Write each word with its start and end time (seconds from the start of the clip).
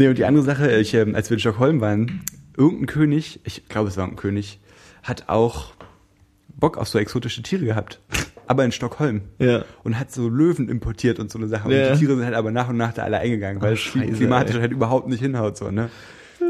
Nee, 0.00 0.08
und 0.08 0.16
die 0.16 0.24
andere 0.24 0.42
Sache, 0.44 0.70
ich, 0.78 0.94
ähm, 0.94 1.14
als 1.14 1.28
wir 1.28 1.34
in 1.34 1.40
Stockholm 1.40 1.82
waren, 1.82 2.22
irgendein 2.56 2.86
König, 2.86 3.40
ich 3.44 3.68
glaube, 3.68 3.88
es 3.88 3.98
war 3.98 4.06
ein 4.08 4.16
König, 4.16 4.58
hat 5.02 5.28
auch 5.28 5.74
Bock 6.58 6.78
auf 6.78 6.88
so 6.88 6.98
exotische 6.98 7.42
Tiere 7.42 7.66
gehabt. 7.66 8.00
Aber 8.46 8.64
in 8.64 8.72
Stockholm. 8.72 9.20
Ja. 9.38 9.64
Und 9.84 10.00
hat 10.00 10.10
so 10.10 10.28
Löwen 10.30 10.70
importiert 10.70 11.18
und 11.18 11.30
so 11.30 11.38
eine 11.38 11.48
Sache. 11.48 11.68
Und 11.68 11.74
Ja. 11.74 11.92
die 11.92 11.98
Tiere 11.98 12.16
sind 12.16 12.24
halt 12.24 12.34
aber 12.34 12.50
nach 12.50 12.70
und 12.70 12.78
nach 12.78 12.94
da 12.94 13.02
alle 13.02 13.18
eingegangen, 13.18 13.60
weil 13.60 13.74
es 13.74 13.80
Scheiße, 13.80 14.12
klimatisch 14.12 14.54
ey. 14.56 14.62
halt 14.62 14.72
überhaupt 14.72 15.06
nicht 15.06 15.20
hinhaut, 15.20 15.58
so, 15.58 15.70
ne? 15.70 15.90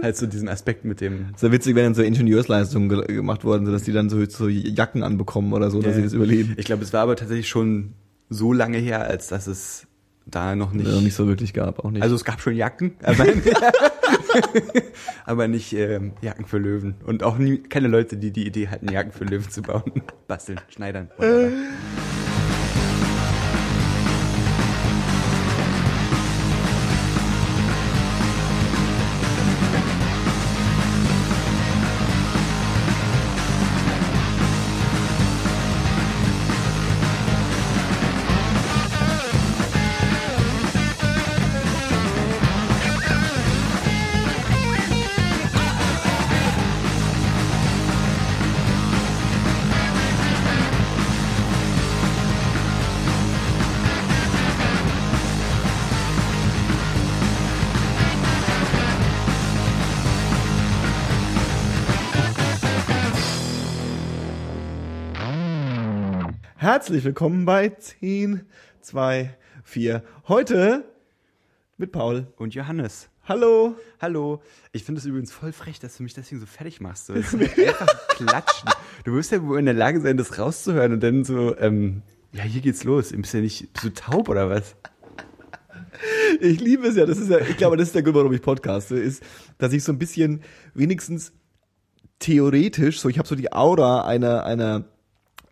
Halt 0.00 0.16
so 0.16 0.28
diesen 0.28 0.48
Aspekt 0.48 0.84
mit 0.84 1.00
dem. 1.00 1.26
Ist 1.34 1.42
ja 1.42 1.50
witzig, 1.50 1.74
wenn 1.74 1.82
dann 1.82 1.94
so 1.94 2.02
Ingenieursleistungen 2.02 2.88
ge 2.88 3.16
gemacht 3.16 3.42
worden 3.44 3.64
sind, 3.66 3.74
dass 3.74 3.82
die 3.82 3.92
dann 3.92 4.08
so, 4.08 4.24
so 4.26 4.46
Jacken 4.48 5.02
anbekommen 5.02 5.52
oder 5.52 5.72
so, 5.72 5.82
dass 5.82 5.96
sie 5.96 6.02
das 6.02 6.12
überleben. 6.12 6.54
Ich 6.56 6.66
glaube, 6.66 6.84
es 6.84 6.92
war 6.92 7.02
aber 7.02 7.16
tatsächlich 7.16 7.48
schon 7.48 7.94
so 8.28 8.52
lange 8.52 8.78
her, 8.78 9.02
als 9.02 9.26
dass 9.26 9.48
es 9.48 9.88
da 10.30 10.56
noch 10.56 10.72
nicht. 10.72 10.90
Noch 10.90 11.00
nicht 11.00 11.14
so 11.14 11.26
wirklich 11.26 11.52
gab, 11.52 11.84
auch 11.84 11.90
nicht. 11.90 12.02
Also 12.02 12.14
es 12.14 12.24
gab 12.24 12.40
schon 12.40 12.54
Jacken, 12.54 12.96
aber, 13.02 13.26
aber 15.24 15.48
nicht 15.48 15.72
ähm, 15.72 16.12
Jacken 16.20 16.46
für 16.46 16.58
Löwen. 16.58 16.96
Und 17.04 17.22
auch 17.22 17.38
nie, 17.38 17.58
keine 17.58 17.88
Leute, 17.88 18.16
die 18.16 18.32
die 18.32 18.46
Idee 18.46 18.68
hatten, 18.68 18.90
Jacken 18.90 19.12
für 19.12 19.24
Löwen 19.24 19.50
zu 19.50 19.62
bauen. 19.62 20.02
Basteln, 20.26 20.60
schneidern. 20.68 21.10
whatever. 21.16 21.50
Herzlich 66.80 67.04
willkommen 67.04 67.44
bei 67.44 67.68
10, 67.68 68.40
2, 68.80 69.36
4. 69.64 70.02
Heute 70.28 70.86
mit 71.76 71.92
Paul. 71.92 72.28
Und 72.38 72.54
Johannes. 72.54 73.10
Hallo. 73.28 73.74
Hallo. 74.00 74.40
Ich 74.72 74.84
finde 74.84 74.98
es 74.98 75.04
übrigens 75.04 75.30
voll 75.30 75.52
frech, 75.52 75.78
dass 75.78 75.98
du 75.98 76.02
mich 76.04 76.14
deswegen 76.14 76.40
so 76.40 76.46
fertig 76.46 76.80
machst. 76.80 77.04
So, 77.04 77.14
wird 77.14 77.58
einfach 77.58 78.08
klatschen. 78.08 78.70
Du 79.04 79.12
wirst 79.12 79.30
ja 79.30 79.46
wohl 79.46 79.58
in 79.58 79.66
der 79.66 79.74
Lage 79.74 80.00
sein, 80.00 80.16
das 80.16 80.38
rauszuhören 80.38 80.94
und 80.94 81.02
dann 81.02 81.22
so, 81.22 81.54
ähm, 81.58 82.00
ja, 82.32 82.44
hier 82.44 82.62
geht's 82.62 82.82
los. 82.84 83.12
Bist 83.12 83.34
du 83.34 83.36
ja 83.36 83.42
nicht 83.42 83.68
du 83.84 83.90
taub 83.90 84.30
oder 84.30 84.48
was? 84.48 84.74
Ich 86.40 86.60
liebe 86.60 86.88
es 86.88 86.96
ja, 86.96 87.04
das 87.04 87.18
ist 87.18 87.28
ja, 87.28 87.40
ich 87.40 87.58
glaube, 87.58 87.76
das 87.76 87.88
ist 87.88 87.94
der 87.94 88.02
Grund, 88.02 88.16
warum 88.16 88.32
ich 88.32 88.40
podcaste, 88.40 88.96
ist, 88.96 89.22
dass 89.58 89.74
ich 89.74 89.84
so 89.84 89.92
ein 89.92 89.98
bisschen 89.98 90.40
wenigstens 90.72 91.34
theoretisch, 92.20 93.00
so 93.00 93.10
ich 93.10 93.18
habe 93.18 93.28
so 93.28 93.34
die 93.34 93.52
Aura 93.52 94.06
einer, 94.06 94.46
einer, 94.46 94.86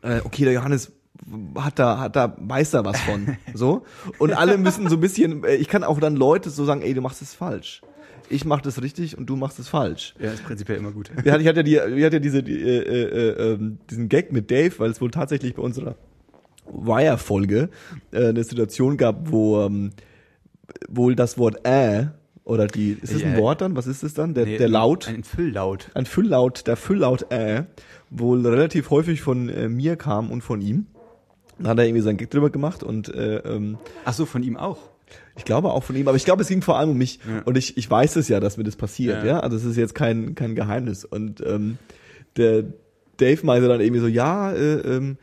äh, 0.01 0.21
okay, 0.25 0.45
der 0.45 0.55
Johannes 0.55 0.93
hat 1.57 1.79
da, 1.79 1.99
hat 1.99 2.17
da, 2.17 2.37
weiß 2.39 2.71
da 2.71 2.85
was 2.85 3.01
von, 3.01 3.37
so. 3.55 3.85
Und 4.19 4.33
alle 4.33 4.59
müssen 4.59 4.89
so 4.89 4.97
ein 4.97 5.01
bisschen, 5.01 5.45
äh, 5.45 5.55
ich 5.57 5.69
kann 5.69 5.85
auch 5.85 6.01
dann 6.01 6.17
Leute 6.17 6.51
so 6.51 6.65
sagen, 6.65 6.83
ey, 6.83 6.95
du 6.95 7.01
machst 7.01 7.23
es 7.23 7.35
falsch. 7.35 7.83
Ich 8.31 8.45
mach 8.45 8.61
das 8.61 8.83
richtig 8.83 9.17
und 9.17 9.27
du 9.27 9.37
machst 9.37 9.59
es 9.59 9.69
falsch. 9.69 10.15
Ja, 10.21 10.31
ist 10.33 10.45
prinzipiell 10.45 10.79
immer 10.79 10.93
gut. 10.93 11.11
Wir 11.23 11.33
hatten, 11.33 11.43
ich 11.43 11.49
hatte 11.49 11.61
ja, 11.61 11.87
die, 11.87 12.05
hatten 12.05 12.15
ja 12.15 12.21
diese, 12.21 12.43
die, 12.43 12.61
äh, 12.61 12.83
äh, 12.83 13.53
äh, 13.55 13.59
diesen 13.91 14.09
Gag 14.09 14.33
mit 14.33 14.51
Dave, 14.51 14.79
weil 14.79 14.91
es 14.91 15.01
wohl 15.01 15.11
tatsächlich 15.11 15.55
bei 15.55 15.63
unserer 15.63 15.95
Wire-Folge 16.71 17.71
äh, 18.13 18.29
eine 18.29 18.45
Situation 18.45 18.97
gab, 18.97 19.31
wo 19.31 19.63
ähm, 19.63 19.91
wohl 20.89 21.15
das 21.15 21.39
Wort 21.39 21.67
äh 21.67 22.07
oder 22.45 22.67
die, 22.67 22.99
ist 23.01 23.15
das 23.15 23.23
ein 23.23 23.33
Ja. 23.33 23.39
Wort 23.39 23.61
dann? 23.61 23.77
Was 23.77 23.87
ist 23.87 24.03
es 24.03 24.15
dann? 24.15 24.33
Der, 24.35 24.47
Nee, 24.47 24.57
der 24.59 24.69
Laut? 24.69 25.07
Ein 25.09 25.23
Fülllaut. 25.25 25.91
Ein 25.95 26.07
Fülllaut, 26.07 26.67
der 26.67 26.77
Fülllaut 26.77 27.31
äh, 27.31 27.65
wohl 28.11 28.47
relativ 28.47 28.91
häufig 28.91 29.21
von 29.21 29.49
äh, 29.51 29.69
mir 29.69 29.97
kam 29.97 30.31
und 30.31 30.43
von 30.43 30.61
ihm. 30.63 30.87
Da 31.59 31.71
hat 31.71 31.79
er 31.79 31.85
irgendwie 31.87 32.03
seinen 32.03 32.17
Gag 32.17 32.31
drüber 32.31 32.51
gemacht 32.51 32.83
und 32.83 33.13
äh, 33.15 33.39
ähm, 33.39 33.79
Ach 34.05 34.13
so, 34.13 34.27
von 34.27 34.43
ihm 34.43 34.57
auch. 34.57 34.79
ich 35.37 35.45
glaube 35.45 35.71
auch 35.73 35.83
von 35.85 35.97
ihm, 35.97 36.07
aber 36.09 36.17
ich 36.17 36.25
glaube, 36.25 36.43
es 36.43 36.49
ging 36.49 36.63
vor 36.63 36.79
allem 36.79 36.91
um 36.91 36.99
mich 36.99 37.19
Ja. 37.29 37.43
und 37.45 37.57
ich, 37.59 37.77
ich 37.77 37.91
weiß 37.91 38.17
es 38.17 38.29
ja, 38.29 38.41
dass 38.41 38.57
mir 38.57 38.65
das 38.65 38.77
passiert, 38.77 39.25
ja. 39.25 39.29
Ja. 39.35 39.41
Also 39.41 39.57
es 39.57 39.65
ist 39.65 39.77
jetzt 39.77 39.95
kein, 39.95 40.35
kein 40.35 40.55
Geheimnis. 40.55 41.05
Und 41.05 41.41
ähm, 41.47 41.79
der 42.37 42.65
Dave 43.17 43.45
meinte 43.45 43.67
dann 43.69 43.81
irgendwie 43.81 44.01
so, 44.01 44.07
ja, 44.07 44.53
äh, 44.53 44.75
ähm, 44.97 45.17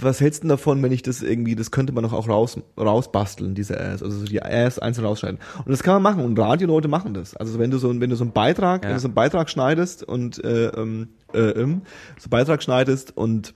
was 0.00 0.22
hältst 0.22 0.40
du 0.42 0.44
denn 0.44 0.48
davon, 0.48 0.82
wenn 0.82 0.90
ich 0.92 1.02
das 1.02 1.20
irgendwie, 1.20 1.54
das 1.54 1.70
könnte 1.70 1.92
man 1.92 2.02
doch 2.02 2.14
auch 2.14 2.26
raus, 2.26 2.58
rausbasteln, 2.80 3.54
diese 3.54 3.78
Ass, 3.78 4.02
also 4.02 4.20
so 4.20 4.24
die 4.24 4.42
Ass 4.42 4.78
einzeln 4.78 5.04
rausschneiden. 5.04 5.38
Und 5.58 5.70
das 5.70 5.82
kann 5.82 5.94
man 6.02 6.02
machen 6.14 6.24
und 6.24 6.38
Radioleute 6.38 6.88
machen 6.88 7.12
das. 7.12 7.36
Also 7.36 7.58
wenn 7.58 7.70
du 7.70 7.76
so, 7.76 7.88
wenn 8.00 8.08
du 8.08 8.16
so 8.16 8.24
einen 8.24 8.32
Beitrag, 8.32 8.84
Ja. 8.84 8.88
wenn 8.88 8.96
du 8.96 9.00
so 9.00 9.08
einen 9.08 9.14
Beitrag 9.14 9.50
schneidest 9.50 10.02
und 10.02 10.42
äh, 10.42 10.68
ähm, 10.68 11.08
äh, 11.34 11.40
ähm, 11.40 11.82
so 12.18 12.24
einen 12.24 12.30
Beitrag 12.30 12.62
schneidest 12.62 13.14
und 13.14 13.54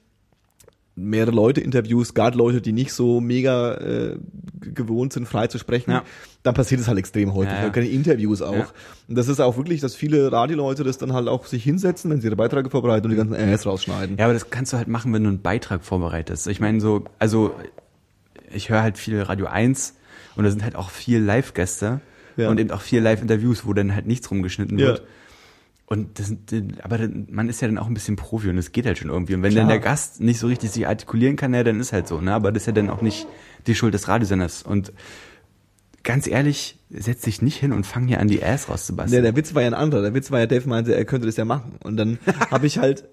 mehrere 0.97 1.31
Leute 1.34 1.61
interviewst, 1.61 2.15
gerade 2.15 2.39
Leute, 2.39 2.61
die 2.62 2.73
nicht 2.73 2.93
so 2.93 3.21
mega 3.21 3.75
äh, 3.75 4.17
gewohnt 4.61 5.12
sind, 5.12 5.29
frei 5.29 5.47
zu 5.47 5.59
sprechen, 5.59 5.91
Ja. 5.91 6.03
dann 6.43 6.55
passiert 6.55 6.81
es 6.81 6.89
halt 6.89 6.99
extrem 6.99 7.34
häufig. 7.34 7.53
Ja, 7.53 7.65
ja. 7.65 7.71
Keine 7.71 7.89
Interviews 7.89 8.41
auch. 8.41 8.55
Ja. 8.55 8.67
Und 9.07 9.17
das 9.19 9.29
ist 9.29 9.39
auch 9.41 9.57
wirklich, 9.59 9.81
dass 9.83 9.95
viele 9.95 10.33
Radioleute 10.33 10.84
das 10.84 10.97
dann 10.97 11.12
halt 11.12 11.29
auch 11.29 11.45
sich 11.47 11.62
hinsetzen, 11.65 12.11
wenn 12.11 12.21
sie 12.23 12.29
ihre 12.29 12.37
Beiträge 12.37 12.71
vorbereiten 12.71 13.05
und 13.07 13.11
die 13.11 13.17
ganzen 13.17 13.34
Äs 13.34 13.67
rausschneiden. 13.67 14.17
Ja, 14.17 14.25
aber 14.25 14.33
das 14.34 14.49
kannst 14.51 14.73
du 14.73 14.79
halt 14.79 14.89
machen, 14.89 15.12
wenn 15.12 15.23
du 15.23 15.29
einen 15.29 15.43
Beitrag 15.43 15.84
vorbereitest. 15.84 16.47
Ich 16.49 16.61
meine 16.61 16.81
so, 16.81 17.05
also 17.19 17.55
ich 18.53 18.71
höre 18.71 18.83
halt 18.83 18.97
viel 18.97 19.21
Radio 19.21 19.47
1 19.47 19.95
und 20.37 20.45
da 20.45 20.51
sind 20.51 20.65
halt 20.65 20.77
auch 20.77 20.89
viel 20.91 21.21
Live-Gäste 21.21 22.01
und 22.39 22.59
eben 22.61 22.71
auch 22.71 22.81
viel 22.83 23.01
Live-Interviews, 23.03 23.67
wo 23.67 23.73
dann 23.75 23.95
halt 23.95 24.07
nichts 24.07 24.31
rumgeschnitten 24.31 24.78
wird. 24.78 25.03
Und 25.86 26.19
das, 26.19 26.26
sind- 26.50 26.84
aber 26.84 26.98
man 27.30 27.48
ist 27.48 27.60
ja 27.62 27.69
dann 27.69 27.78
auch 27.78 27.86
ein 27.86 27.94
bisschen 27.94 28.16
Profi 28.16 28.48
und 28.48 28.58
es 28.58 28.72
geht 28.72 28.86
halt 28.86 28.98
schon 28.98 29.08
irgendwie. 29.08 29.34
Und 29.34 29.42
wenn 29.42 29.52
Klar. 29.52 29.62
dann 29.62 29.69
der 29.69 29.78
Gast 29.78 30.20
nicht 30.20 30.38
so 30.41 30.48
richtig 30.48 30.72
sich 30.72 30.86
artikulieren 30.86 31.36
kann, 31.36 31.54
ja, 31.54 31.62
dann 31.62 31.78
ist 31.78 31.92
halt 31.92 32.08
so, 32.08 32.20
ne? 32.20 32.32
Aber 32.32 32.50
das 32.50 32.64
ist 32.64 32.66
ja 32.66 32.72
dann 32.72 32.91
auch 32.91 33.02
nicht 33.02 33.26
die 33.69 33.74
Schuld 33.76 33.94
des 33.94 34.08
Radiosenders. 34.08 34.64
Und 34.64 34.92
ganz 36.02 36.26
ehrlich, 36.26 36.78
setz 36.91 37.22
dich 37.22 37.41
nicht 37.42 37.56
hin 37.58 37.72
und 37.72 37.86
fang 37.86 38.06
hier 38.08 38.20
an, 38.20 38.28
die 38.28 38.42
Ass 38.42 38.66
Der, 38.66 38.74
rauszubasteln. 38.74 39.22
der 39.22 39.36
Witz 39.36 39.54
war 39.54 39.62
ja 39.62 39.69
ein 39.69 39.74
anderer. 39.74 40.02
Der 40.02 40.14
Witz 40.14 40.30
war 40.30 40.41
ja, 40.41 40.47
Dave 40.47 40.69
meinte, 40.69 40.94
er 40.94 41.04
könnte 41.04 41.26
das 41.26 41.36
ja 41.36 41.44
machen. 41.44 41.74
Und 41.84 41.97
dann 41.97 42.18
habe 42.50 42.66
ich 42.66 42.78
halt, 42.78 43.04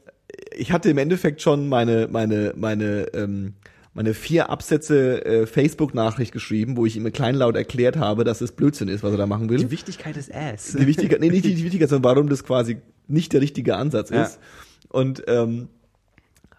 ich 0.55 0.71
hatte 0.71 0.89
im 0.89 0.97
Endeffekt 0.97 1.41
schon 1.43 1.69
meine, 1.69 2.07
meine, 2.11 2.53
meine, 2.55 3.07
ähm, 3.13 3.53
meine 3.93 4.13
vier 4.13 4.49
Absätze 4.49 5.23
äh, 5.25 5.45
Facebook-Nachricht 5.45 6.31
geschrieben, 6.31 6.77
wo 6.77 6.85
ich 6.85 6.95
ihm 6.97 7.11
kleinlaut 7.11 7.55
erklärt 7.55 7.97
habe, 7.97 8.23
dass 8.23 8.41
es 8.41 8.51
Blödsinn 8.51 8.87
ist, 8.87 9.03
was 9.03 9.11
er 9.11 9.17
da 9.17 9.27
machen 9.27 9.49
will. 9.49 9.57
die 9.59 9.71
Wichtigkeit 9.71 10.15
des 10.15 10.31
Ass. 10.31 10.71
die 10.73 10.87
Wichtigkeit, 10.87 11.19
nee, 11.19 11.29
nicht 11.29 11.45
die, 11.45 11.53
die 11.55 11.63
Wichtigkeit, 11.63 11.89
sondern 11.89 12.09
warum 12.11 12.29
das 12.29 12.43
quasi 12.43 12.77
nicht 13.07 13.33
der 13.33 13.41
richtige 13.41 13.75
Ansatz 13.75 14.09
Ja. 14.09 14.23
ist. 14.23 14.39
Und 14.89 15.23
ähm, 15.27 15.69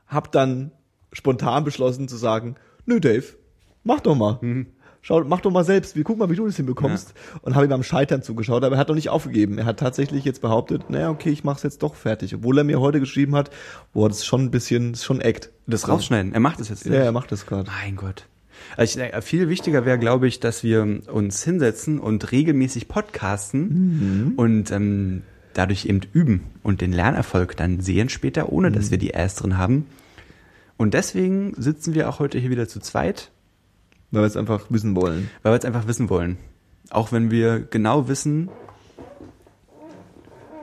habe 0.06 0.28
dann 0.30 0.70
spontan 1.12 1.64
beschlossen 1.64 2.08
zu 2.08 2.16
sagen, 2.16 2.56
nö 2.86 3.00
Dave, 3.00 3.24
mach 3.82 4.00
doch 4.00 4.14
mal. 4.14 4.38
Schau, 5.06 5.22
mach 5.22 5.42
doch 5.42 5.50
mal 5.50 5.64
selbst. 5.64 5.96
Wir 5.96 6.02
gucken 6.02 6.20
mal, 6.20 6.30
wie 6.30 6.36
du 6.36 6.46
das 6.46 6.56
hinbekommst. 6.56 7.12
Und 7.42 7.54
habe 7.54 7.66
ihm 7.66 7.72
am 7.72 7.82
Scheitern 7.82 8.22
zugeschaut, 8.22 8.64
aber 8.64 8.76
er 8.76 8.78
hat 8.78 8.88
noch 8.88 8.94
nicht 8.94 9.10
aufgegeben. 9.10 9.58
Er 9.58 9.66
hat 9.66 9.78
tatsächlich 9.78 10.24
jetzt 10.24 10.40
behauptet, 10.40 10.88
naja, 10.88 11.10
okay, 11.10 11.28
ich 11.28 11.44
mach's 11.44 11.62
jetzt 11.62 11.82
doch 11.82 11.94
fertig. 11.94 12.34
Obwohl 12.34 12.56
er 12.56 12.64
mir 12.64 12.80
heute 12.80 13.00
geschrieben 13.00 13.34
hat, 13.34 13.50
boah, 13.92 14.08
das 14.08 14.20
ist 14.20 14.24
schon 14.24 14.44
ein 14.44 14.50
bisschen, 14.50 14.92
das 14.92 15.00
ist 15.00 15.04
schon 15.04 15.20
Act. 15.20 15.50
Das 15.66 15.86
rausschneiden. 15.90 16.32
Er 16.32 16.40
macht 16.40 16.58
es 16.58 16.70
jetzt 16.70 16.86
Ja, 16.86 16.94
er 16.94 17.12
macht 17.12 17.30
das 17.32 17.44
gerade. 17.44 17.70
Mein 17.82 17.96
Gott. 17.96 18.24
Also 18.78 18.98
ich, 18.98 19.12
äh, 19.12 19.20
viel 19.20 19.50
wichtiger 19.50 19.84
wäre, 19.84 19.98
glaube 19.98 20.26
ich, 20.26 20.40
dass 20.40 20.64
wir 20.64 21.00
uns 21.12 21.44
hinsetzen 21.44 22.00
und 22.00 22.32
regelmäßig 22.32 22.88
podcasten 22.88 24.32
und 24.38 24.70
ähm, 24.70 25.22
dadurch 25.52 25.84
eben 25.84 26.00
üben 26.14 26.46
und 26.62 26.80
den 26.80 26.94
Lernerfolg 26.94 27.58
dann 27.58 27.80
sehen 27.80 28.08
später, 28.08 28.50
ohne 28.50 28.72
dass 28.72 28.90
wir 28.90 28.96
die 28.96 29.14
Ass 29.14 29.34
drin 29.34 29.58
haben. 29.58 29.84
Und 30.78 30.94
deswegen 30.94 31.52
sitzen 31.58 31.92
wir 31.92 32.08
auch 32.08 32.20
heute 32.20 32.38
hier 32.38 32.48
wieder 32.48 32.68
zu 32.68 32.80
zweit, 32.80 33.30
Weil 34.14 34.22
wir 34.22 34.26
es 34.26 34.36
einfach 34.36 34.66
wissen 34.70 34.96
wollen. 34.96 35.28
weil 35.42 35.52
wir 35.52 35.58
es 35.58 35.64
einfach 35.64 35.86
wissen 35.86 36.08
wollen. 36.10 36.36
Auch 36.90 37.12
wenn 37.12 37.30
wir 37.30 37.60
genau 37.60 38.08
wissen, 38.08 38.48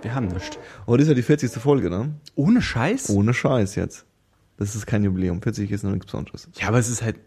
wir 0.02 0.16
haben 0.16 0.28
nichts. 0.28 0.58
Heute 0.88 1.04
ist 1.04 1.10
ja 1.10 1.14
die 1.16 1.22
40. 1.22 1.52
Folge, 1.54 1.90
ne? 1.90 2.16
Ohne 2.36 2.62
Scheiß? 2.62 3.10
Ohne 3.12 3.34
Scheiß 3.34 3.76
jetzt. 3.76 4.06
Das 4.58 4.76
ist 4.76 4.86
kein 4.88 5.04
Jubiläum. 5.04 5.42
40 5.42 5.70
ist 5.72 5.84
noch 5.84 5.92
nichts 5.92 6.06
Besonderes. 6.08 6.50
Ja, 6.60 6.68
aber 6.70 6.80
es 6.80 6.90
ist 6.90 7.02
halt. 7.04 7.18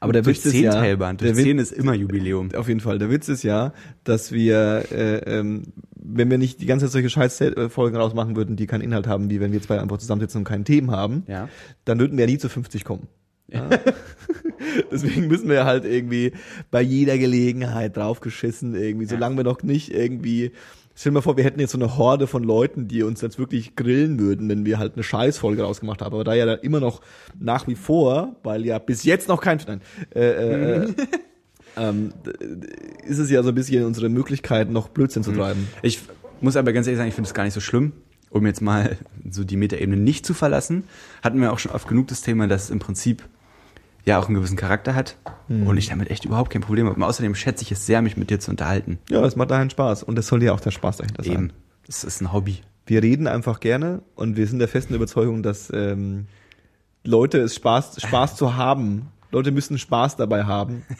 Aber 0.00 0.12
der 0.12 0.24
Witz 0.26 0.44
ist 0.44 0.52
10 0.52 0.64
ja, 0.64 0.72
Teilbahn. 0.72 1.16
Durch 1.16 1.30
der 1.30 1.36
Witz- 1.38 1.44
10 1.44 1.58
ist 1.58 1.72
immer 1.72 1.94
Jubiläum. 1.94 2.52
Auf 2.54 2.66
jeden 2.68 2.80
Fall. 2.80 2.98
Der 2.98 3.08
Witz 3.10 3.28
ist 3.28 3.42
ja, 3.44 3.72
dass 4.04 4.32
wir, 4.32 4.84
äh, 4.90 5.18
ähm, 5.38 5.62
wenn 5.94 6.28
wir 6.30 6.38
nicht 6.38 6.60
die 6.60 6.66
ganze 6.66 6.86
Zeit 6.86 6.92
solche 6.92 7.10
Scheiß-Folgen 7.10 7.96
rausmachen 7.96 8.34
würden, 8.36 8.56
die 8.56 8.66
keinen 8.66 8.80
Inhalt 8.80 9.06
haben, 9.06 9.30
wie 9.30 9.38
wenn 9.40 9.52
wir 9.52 9.62
zwei 9.62 9.80
einfach 9.80 9.98
zusammensitzen 9.98 10.38
und 10.40 10.44
keine 10.44 10.64
Themen 10.64 10.90
haben, 10.90 11.22
Ja. 11.28 11.48
dann 11.84 12.00
würden 12.00 12.16
wir 12.18 12.24
ja 12.24 12.30
nie 12.30 12.38
zu 12.38 12.48
50 12.48 12.84
kommen. 12.84 13.06
Ja. 13.48 13.68
Deswegen 14.90 15.28
müssen 15.28 15.48
wir 15.48 15.64
halt 15.64 15.84
irgendwie 15.84 16.32
bei 16.70 16.82
jeder 16.82 17.18
Gelegenheit 17.18 17.96
draufgeschissen, 17.96 18.74
irgendwie, 18.74 19.06
solange 19.06 19.36
wir 19.36 19.44
noch 19.44 19.62
nicht 19.62 19.92
irgendwie 19.92 20.52
Stell 20.94 21.10
dir 21.10 21.14
mal 21.14 21.22
vor, 21.22 21.36
wir 21.36 21.44
hätten 21.44 21.58
jetzt 21.58 21.72
so 21.72 21.78
eine 21.78 21.96
Horde 21.96 22.26
von 22.26 22.44
Leuten, 22.44 22.86
die 22.86 23.02
uns 23.02 23.22
jetzt 23.22 23.38
wirklich 23.38 23.76
grillen 23.76 24.18
würden, 24.18 24.48
wenn 24.48 24.66
wir 24.66 24.78
halt 24.78 24.94
eine 24.94 25.02
Scheißfolge 25.02 25.62
rausgemacht 25.62 26.02
haben. 26.02 26.14
Aber 26.14 26.24
da 26.24 26.34
ja 26.34 26.44
da 26.44 26.54
immer 26.54 26.80
noch 26.80 27.00
nach 27.38 27.66
wie 27.66 27.74
vor, 27.74 28.36
weil 28.42 28.66
ja 28.66 28.78
bis 28.78 29.04
jetzt 29.04 29.28
noch 29.28 29.40
kein, 29.40 29.58
nein, 29.66 29.80
äh, 30.14 30.20
äh, 30.20 30.84
äh 30.84 30.94
ähm, 31.76 32.12
ist 33.04 33.18
es 33.18 33.30
ja 33.30 33.42
so 33.42 33.50
ein 33.50 33.54
bisschen 33.54 33.84
unsere 33.84 34.10
Möglichkeit, 34.10 34.70
noch 34.70 34.88
Blödsinn 34.88 35.22
zu 35.22 35.32
mhm. 35.32 35.36
treiben. 35.36 35.68
Ich 35.82 36.00
muss 36.40 36.56
aber 36.56 36.72
ganz 36.72 36.86
ehrlich 36.86 36.98
sagen, 36.98 37.08
ich 37.08 37.14
finde 37.14 37.28
es 37.28 37.34
gar 37.34 37.44
nicht 37.44 37.54
so 37.54 37.60
schlimm, 37.60 37.92
um 38.28 38.44
jetzt 38.46 38.60
mal 38.60 38.98
so 39.30 39.44
die 39.44 39.56
Metaebene 39.56 39.96
nicht 39.96 40.26
zu 40.26 40.34
verlassen. 40.34 40.84
Hatten 41.22 41.40
wir 41.40 41.52
auch 41.52 41.58
schon 41.58 41.72
oft 41.72 41.88
genug 41.88 42.08
das 42.08 42.20
Thema, 42.20 42.48
dass 42.48 42.64
es 42.64 42.70
im 42.70 42.80
Prinzip 42.80 43.22
ja 44.04 44.18
auch 44.18 44.26
einen 44.26 44.34
gewissen 44.34 44.56
Charakter 44.56 44.94
hat 44.94 45.16
mhm. 45.48 45.66
und 45.66 45.76
ich 45.76 45.88
damit 45.88 46.10
echt 46.10 46.24
überhaupt 46.24 46.50
kein 46.50 46.62
Problem 46.62 46.86
habe. 46.86 46.96
Und 46.96 47.02
außerdem 47.02 47.34
schätze 47.34 47.62
ich 47.62 47.72
es 47.72 47.86
sehr, 47.86 48.02
mich 48.02 48.16
mit 48.16 48.30
dir 48.30 48.40
zu 48.40 48.50
unterhalten. 48.50 48.98
Ja, 49.08 49.20
das 49.20 49.36
macht 49.36 49.50
dahin 49.50 49.70
Spaß 49.70 50.02
und 50.02 50.16
das 50.16 50.26
soll 50.26 50.42
ja 50.42 50.52
auch 50.52 50.60
der 50.60 50.70
Spaß 50.70 50.98
dahinter 50.98 51.22
sein. 51.22 51.32
Eben, 51.32 51.52
das 51.86 52.04
ist 52.04 52.20
ein 52.20 52.32
Hobby. 52.32 52.60
Wir 52.86 53.02
reden 53.02 53.26
einfach 53.26 53.60
gerne 53.60 54.02
und 54.16 54.36
wir 54.36 54.46
sind 54.46 54.58
der 54.58 54.68
festen 54.68 54.94
Überzeugung, 54.94 55.42
dass 55.42 55.70
ähm, 55.72 56.26
Leute 57.04 57.38
es 57.38 57.54
Spaß, 57.54 58.02
Spaß 58.02 58.36
zu 58.36 58.56
haben. 58.56 59.08
Leute 59.30 59.50
müssen 59.50 59.78
Spaß 59.78 60.16
dabei 60.16 60.44
haben. 60.44 60.82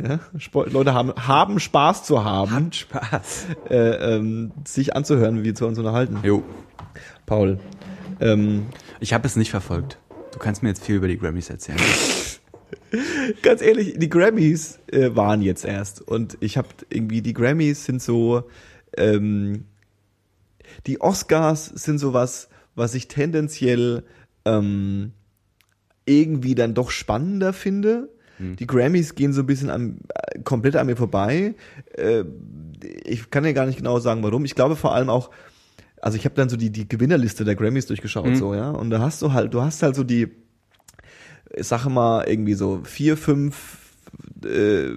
Ja? 0.00 0.20
Leute 0.52 0.94
haben, 0.94 1.12
haben 1.16 1.58
Spaß 1.58 2.04
zu 2.04 2.24
haben. 2.24 2.52
Haben 2.52 2.72
Spaß. 2.72 3.46
Äh, 3.68 4.14
ähm, 4.14 4.52
sich 4.64 4.94
anzuhören, 4.94 5.40
wie 5.40 5.42
wir 5.42 5.56
zu 5.56 5.66
uns 5.66 5.76
unterhalten. 5.76 6.20
Jo. 6.22 6.44
Paul. 7.26 7.58
Ähm, 8.20 8.66
ich 9.00 9.12
habe 9.12 9.26
es 9.26 9.34
nicht 9.34 9.50
verfolgt. 9.50 9.98
Du 10.32 10.38
kannst 10.38 10.62
mir 10.62 10.68
jetzt 10.68 10.84
viel 10.84 10.94
über 10.94 11.08
die 11.08 11.18
Grammys 11.18 11.50
erzählen. 11.50 11.80
Ganz 13.42 13.62
ehrlich, 13.62 13.94
die 13.98 14.08
Grammys 14.08 14.78
äh, 14.90 15.14
waren 15.14 15.42
jetzt 15.42 15.64
erst 15.64 16.00
und 16.00 16.36
ich 16.40 16.56
habe 16.56 16.68
irgendwie 16.90 17.22
die 17.22 17.34
Grammys 17.34 17.84
sind 17.84 18.02
so 18.02 18.44
ähm, 18.96 19.64
die 20.86 21.00
Oscars 21.00 21.66
sind 21.66 21.98
sowas, 21.98 22.48
was 22.74 22.94
ich 22.94 23.08
tendenziell 23.08 24.04
ähm, 24.44 25.12
irgendwie 26.06 26.54
dann 26.54 26.74
doch 26.74 26.90
spannender 26.90 27.52
finde. 27.52 28.10
Hm. 28.38 28.56
Die 28.56 28.66
Grammys 28.66 29.14
gehen 29.14 29.32
so 29.32 29.42
ein 29.42 29.46
bisschen 29.46 29.70
an, 29.70 29.98
äh, 30.14 30.40
komplett 30.40 30.76
an 30.76 30.86
mir 30.86 30.96
vorbei. 30.96 31.54
Äh, 31.94 32.24
ich 33.04 33.30
kann 33.30 33.44
ja 33.44 33.52
gar 33.52 33.66
nicht 33.66 33.78
genau 33.78 33.98
sagen, 33.98 34.22
warum. 34.22 34.44
Ich 34.44 34.54
glaube 34.54 34.76
vor 34.76 34.94
allem 34.94 35.10
auch, 35.10 35.30
also 36.00 36.16
ich 36.16 36.24
habe 36.24 36.36
dann 36.36 36.48
so 36.48 36.56
die 36.56 36.70
die 36.70 36.88
Gewinnerliste 36.88 37.44
der 37.44 37.56
Grammys 37.56 37.86
durchgeschaut, 37.86 38.26
hm. 38.26 38.36
so 38.36 38.54
ja, 38.54 38.70
und 38.70 38.90
da 38.90 39.00
hast 39.00 39.20
du 39.22 39.32
halt, 39.32 39.52
du 39.52 39.62
hast 39.62 39.82
halt 39.82 39.96
so 39.96 40.04
die 40.04 40.28
ich 41.54 41.66
sage 41.66 41.90
mal, 41.90 42.24
irgendwie 42.28 42.54
so 42.54 42.80
vier, 42.84 43.16
fünf 43.16 43.78
äh, 44.44 44.90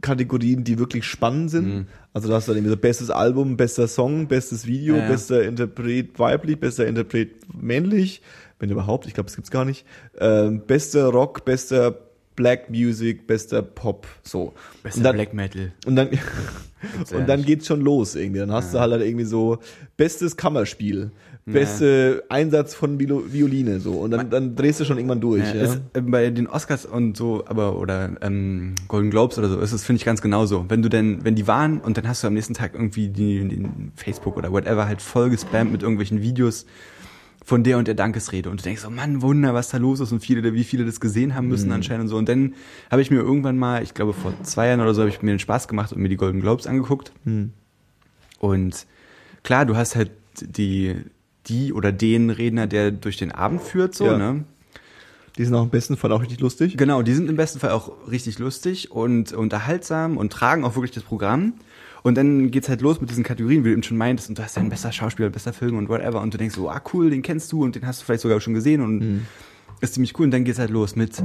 Kategorien, 0.00 0.64
die 0.64 0.78
wirklich 0.78 1.04
spannend 1.04 1.50
sind. 1.50 1.66
Mhm. 1.66 1.86
Also 2.12 2.28
da 2.28 2.34
hast 2.34 2.48
du 2.48 2.52
dann 2.52 2.58
irgendwie 2.58 2.70
so 2.70 2.76
bestes 2.76 3.10
Album, 3.10 3.56
bester 3.56 3.88
Song, 3.88 4.28
bestes 4.28 4.66
Video, 4.66 4.96
ja, 4.96 5.08
bester 5.08 5.42
Interpret 5.42 6.18
weiblich, 6.18 6.58
bester 6.58 6.86
Interpret 6.86 7.30
männlich, 7.54 8.22
wenn 8.58 8.70
überhaupt, 8.70 9.06
ich 9.06 9.14
glaube, 9.14 9.28
es 9.28 9.36
gibt's 9.36 9.50
gar 9.50 9.64
nicht. 9.64 9.84
Ähm, 10.18 10.62
bester 10.66 11.06
Rock, 11.06 11.44
bester 11.44 11.94
Black 12.36 12.70
Music, 12.70 13.26
bester 13.26 13.62
Pop, 13.62 14.06
so. 14.22 14.54
Bester 14.82 15.02
dann, 15.02 15.16
Black 15.16 15.34
Metal. 15.34 15.72
Und 15.86 15.96
dann, 15.96 16.08
und 17.14 17.28
dann 17.28 17.44
geht's 17.44 17.66
schon 17.66 17.80
los 17.80 18.14
irgendwie. 18.14 18.40
Dann 18.40 18.52
hast 18.52 18.72
ja. 18.72 18.86
du 18.86 18.92
halt 18.92 19.02
irgendwie 19.02 19.24
so 19.24 19.58
bestes 19.96 20.36
Kammerspiel, 20.36 21.10
beste 21.46 22.22
ja. 22.22 22.36
Einsatz 22.36 22.74
von 22.74 22.98
Violine 22.98 23.78
so 23.78 23.92
und 23.92 24.10
dann, 24.10 24.30
dann 24.30 24.56
drehst 24.56 24.80
du 24.80 24.84
schon 24.84 24.98
irgendwann 24.98 25.20
durch. 25.20 25.44
Ja, 25.44 25.54
ja. 25.54 25.62
Ist, 25.62 25.80
äh, 25.92 26.00
bei 26.00 26.30
den 26.30 26.48
Oscars 26.48 26.84
und 26.84 27.16
so, 27.16 27.44
aber 27.46 27.78
oder 27.78 28.10
ähm, 28.20 28.74
Golden 28.88 29.10
Globes 29.10 29.38
oder 29.38 29.48
so 29.48 29.60
ist 29.60 29.72
es 29.72 29.84
finde 29.84 29.98
ich 29.98 30.04
ganz 30.04 30.20
genauso. 30.20 30.64
Wenn 30.68 30.82
du 30.82 30.88
denn, 30.88 31.24
wenn 31.24 31.36
die 31.36 31.46
waren 31.46 31.80
und 31.80 31.96
dann 31.96 32.08
hast 32.08 32.24
du 32.24 32.26
am 32.26 32.34
nächsten 32.34 32.54
Tag 32.54 32.74
irgendwie 32.74 33.08
die, 33.08 33.46
die 33.46 33.68
Facebook 33.94 34.36
oder 34.36 34.50
whatever 34.50 34.88
halt 34.88 35.00
voll 35.00 35.30
gespammt 35.30 35.70
mit 35.70 35.82
irgendwelchen 35.82 36.20
Videos 36.20 36.66
von 37.44 37.62
der 37.62 37.78
und 37.78 37.86
der 37.86 37.94
Dankesrede 37.94 38.50
und 38.50 38.58
du 38.58 38.64
denkst 38.64 38.82
so, 38.82 38.90
Mann, 38.90 39.22
Wunder, 39.22 39.54
was 39.54 39.68
da 39.68 39.78
los 39.78 40.00
ist 40.00 40.10
und 40.10 40.18
viele, 40.18 40.52
wie 40.52 40.64
viele 40.64 40.84
das 40.84 40.98
gesehen 40.98 41.36
haben 41.36 41.46
müssen 41.46 41.68
mhm. 41.68 41.74
anscheinend 41.74 42.02
und 42.02 42.08
so. 42.08 42.16
Und 42.16 42.28
dann 42.28 42.54
habe 42.90 43.02
ich 43.02 43.12
mir 43.12 43.18
irgendwann 43.18 43.56
mal, 43.56 43.84
ich 43.84 43.94
glaube 43.94 44.14
vor 44.14 44.34
zwei 44.42 44.66
Jahren 44.66 44.80
oder 44.80 44.94
so, 44.94 45.02
habe 45.02 45.10
ich 45.10 45.22
mir 45.22 45.30
den 45.30 45.38
Spaß 45.38 45.68
gemacht 45.68 45.92
und 45.92 46.02
mir 46.02 46.08
die 46.08 46.16
Golden 46.16 46.40
Globes 46.40 46.66
angeguckt. 46.66 47.12
Mhm. 47.22 47.52
Und 48.40 48.88
klar, 49.44 49.64
du 49.64 49.76
hast 49.76 49.94
halt 49.94 50.10
die 50.40 50.96
die 51.46 51.72
oder 51.72 51.92
den 51.92 52.30
Redner, 52.30 52.66
der 52.66 52.90
durch 52.90 53.16
den 53.16 53.32
Abend 53.32 53.62
führt, 53.62 53.94
so, 53.94 54.06
ja. 54.06 54.18
ne? 54.18 54.44
Die 55.38 55.44
sind 55.44 55.54
auch 55.54 55.64
im 55.64 55.70
besten 55.70 55.98
Fall 55.98 56.12
auch 56.12 56.22
richtig 56.22 56.40
lustig. 56.40 56.78
Genau, 56.78 57.02
die 57.02 57.12
sind 57.12 57.28
im 57.28 57.36
besten 57.36 57.58
Fall 57.58 57.70
auch 57.70 57.92
richtig 58.10 58.38
lustig 58.38 58.90
und 58.90 59.32
unterhaltsam 59.32 60.16
und 60.16 60.32
tragen 60.32 60.64
auch 60.64 60.76
wirklich 60.76 60.92
das 60.92 61.02
Programm. 61.02 61.54
Und 62.02 62.16
dann 62.16 62.50
geht's 62.50 62.68
halt 62.68 62.80
los 62.80 63.00
mit 63.00 63.10
diesen 63.10 63.24
Kategorien, 63.24 63.64
wie 63.64 63.68
du 63.68 63.72
eben 63.72 63.82
schon 63.82 63.98
meintest, 63.98 64.28
und 64.28 64.38
du 64.38 64.42
hast 64.42 64.56
ja 64.56 64.62
ein 64.62 64.70
besser 64.70 64.92
Schauspieler, 64.92 65.28
besser 65.28 65.52
Film 65.52 65.76
und 65.76 65.88
whatever. 65.88 66.22
Und 66.22 66.32
du 66.32 66.38
denkst 66.38 66.54
so, 66.54 66.70
ah 66.70 66.80
cool, 66.94 67.10
den 67.10 67.20
kennst 67.20 67.52
du 67.52 67.64
und 67.64 67.74
den 67.74 67.86
hast 67.86 68.00
du 68.00 68.04
vielleicht 68.06 68.22
sogar 68.22 68.40
schon 68.40 68.54
gesehen 68.54 68.80
und 68.80 68.98
mhm. 69.00 69.26
ist 69.80 69.94
ziemlich 69.94 70.18
cool. 70.18 70.24
Und 70.24 70.30
dann 70.30 70.44
geht's 70.44 70.58
halt 70.58 70.70
los 70.70 70.96
mit 70.96 71.22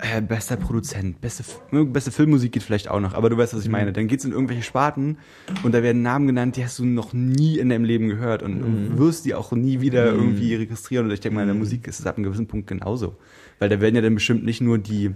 äh, 0.00 0.20
bester 0.20 0.56
Produzent, 0.56 1.20
beste, 1.20 1.42
beste 1.70 2.12
Filmmusik 2.12 2.52
geht 2.52 2.62
vielleicht 2.62 2.88
auch 2.88 3.00
noch, 3.00 3.14
aber 3.14 3.30
du 3.30 3.36
weißt, 3.36 3.54
was 3.54 3.62
ich 3.62 3.66
mhm. 3.66 3.72
meine. 3.72 3.92
Dann 3.92 4.06
geht's 4.06 4.24
in 4.24 4.32
irgendwelche 4.32 4.62
Sparten 4.62 5.18
und 5.64 5.72
da 5.74 5.82
werden 5.82 6.02
Namen 6.02 6.28
genannt, 6.28 6.56
die 6.56 6.64
hast 6.64 6.78
du 6.78 6.84
noch 6.84 7.12
nie 7.12 7.58
in 7.58 7.68
deinem 7.68 7.84
Leben 7.84 8.08
gehört 8.08 8.42
und 8.42 8.60
mhm. 8.60 8.98
wirst 8.98 9.24
die 9.24 9.34
auch 9.34 9.52
nie 9.52 9.80
wieder 9.80 10.12
mhm. 10.12 10.20
irgendwie 10.20 10.54
registrieren. 10.54 11.06
Und 11.06 11.12
ich 11.12 11.20
denke 11.20 11.34
mal, 11.34 11.42
in 11.42 11.48
der. 11.48 11.56
Musik 11.56 11.88
ist 11.88 11.98
es 11.98 12.06
ab 12.06 12.16
einem 12.16 12.24
gewissen 12.24 12.46
Punkt 12.46 12.68
genauso. 12.68 13.16
Weil 13.58 13.68
da 13.68 13.80
werden 13.80 13.96
ja 13.96 14.00
dann 14.00 14.14
bestimmt 14.14 14.44
nicht 14.44 14.60
nur 14.60 14.78
die 14.78 15.10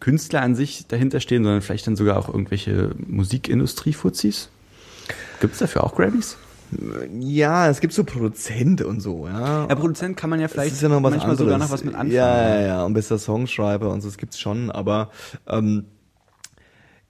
Künstler 0.00 0.40
an 0.40 0.54
sich 0.54 0.86
dahinter 0.86 1.20
stehen, 1.20 1.44
sondern 1.44 1.60
vielleicht 1.60 1.86
dann 1.86 1.96
sogar 1.96 2.18
auch 2.18 2.28
irgendwelche 2.28 2.92
Musikindustrie-Fuzis. 3.06 4.48
Gibt's 5.40 5.58
dafür 5.58 5.84
auch 5.84 5.94
Grammys? 5.94 6.38
Ja, 7.20 7.68
es 7.68 7.80
gibt 7.80 7.92
so 7.92 8.04
Produzent 8.04 8.82
und 8.82 9.00
so, 9.00 9.26
ja. 9.26 9.66
Ja, 9.68 9.74
Produzent 9.74 10.16
kann 10.16 10.30
man 10.30 10.40
ja 10.40 10.48
vielleicht 10.48 10.80
ja 10.80 10.88
manchmal 10.88 11.12
anderes. 11.14 11.38
sogar 11.38 11.58
noch 11.58 11.70
was 11.70 11.84
mit 11.84 11.94
anfangen. 11.94 12.12
Ja, 12.12 12.58
ja, 12.58 12.66
ja, 12.66 12.84
und 12.84 12.94
bester 12.94 13.18
Songschreiber 13.18 13.90
und 13.90 14.00
so, 14.00 14.08
das 14.08 14.18
gibt's 14.18 14.38
schon, 14.38 14.70
aber 14.70 15.10
ähm, 15.46 15.86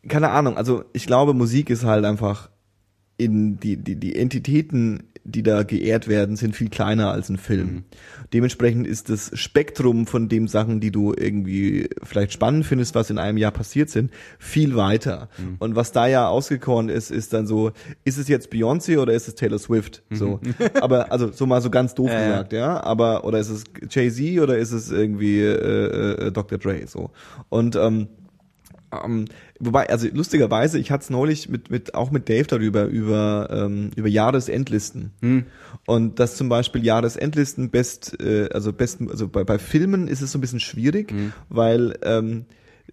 keine 0.09 0.31
Ahnung, 0.31 0.57
also 0.57 0.85
ich 0.93 1.07
glaube, 1.07 1.35
Musik 1.35 1.71
ist 1.71 1.85
halt 1.85 2.05
einfach 2.05 2.51
in 3.17 3.59
die, 3.59 3.77
die, 3.77 3.97
die 3.97 4.17
Entitäten 4.17 5.05
die 5.25 5.43
da 5.43 5.63
geehrt 5.63 6.07
werden, 6.07 6.37
sind 6.37 6.55
viel 6.55 6.69
kleiner 6.69 7.11
als 7.11 7.31
ein 7.31 7.39
Film. 7.39 7.67
Mhm. 7.67 7.85
Dementsprechend 8.35 8.87
ist 8.87 9.09
das 9.09 9.31
Spektrum 9.35 10.07
von 10.07 10.29
den 10.29 10.49
Sachen, 10.49 10.81
die 10.81 10.91
du 10.91 11.15
irgendwie 11.17 11.89
vielleicht 12.03 12.33
spannend 12.33 12.67
findest, 12.67 12.95
was 12.95 13.09
in 13.09 13.19
einem 13.19 13.39
Jahr 13.39 13.51
passiert 13.51 13.89
sind, 13.89 14.11
viel 14.39 14.77
weiter. 14.77 15.31
Mhm. 15.39 15.57
Und 15.61 15.77
was 15.77 15.93
da 15.93 16.07
ja 16.07 16.29
ausgekoren 16.29 16.91
ist, 16.91 17.11
ist 17.11 17.33
dann 17.33 17.47
so, 17.47 17.73
ist 18.05 18.19
es 18.19 18.29
jetzt 18.29 18.53
Beyoncé 18.53 18.99
oder 18.99 19.15
ist 19.15 19.27
es 19.27 19.35
Taylor 19.35 19.59
Swift? 19.59 20.03
Mhm. 20.11 20.17
So. 20.17 20.41
Aber, 20.81 21.11
also, 21.11 21.33
so 21.33 21.47
mal 21.47 21.63
so 21.63 21.71
ganz 21.71 21.95
doof 21.95 22.11
äh. 22.11 22.27
gesagt, 22.27 22.53
ja. 22.53 22.83
Aber, 22.85 23.25
oder 23.25 23.39
ist 23.39 23.49
es 23.49 23.65
Jay-Z 23.89 24.43
oder 24.43 24.59
ist 24.59 24.73
es 24.73 24.91
irgendwie 24.91 25.41
äh, 25.41 26.27
äh, 26.27 26.33
Dr. 26.33 26.59
Dre? 26.59 26.87
So. 26.87 27.11
Und 27.49 27.77
ähm, 27.77 28.09
ähm, 29.05 29.25
wobei, 29.59 29.89
also 29.89 30.09
lustigerweise, 30.13 30.79
ich 30.79 30.91
hatte 30.91 31.05
es 31.05 31.11
neulich 31.11 31.49
mit, 31.49 31.71
mit, 31.71 31.95
auch 31.95 32.11
mit 32.11 32.29
Dave 32.29 32.47
darüber, 32.47 32.85
über, 32.85 33.49
ähm, 33.51 33.91
über 33.97 34.09
Jahresendlisten. 34.09 35.13
Hm. 35.21 35.47
Und 35.87 36.19
dass 36.19 36.37
zum 36.37 36.49
Beispiel 36.49 36.85
Jahresendlisten 36.85 37.71
best, 37.71 38.21
äh, 38.21 38.49
also 38.53 38.73
best, 38.73 39.01
also 39.09 39.29
bei, 39.29 39.45
bei 39.45 39.59
Filmen 39.59 40.09
ist 40.09 40.23
es 40.23 40.33
so 40.33 40.39
ein 40.39 40.41
bisschen 40.41 40.61
schwierig, 40.61 41.11
hm. 41.11 41.33
weil 41.49 41.99
ähm, 42.03 42.47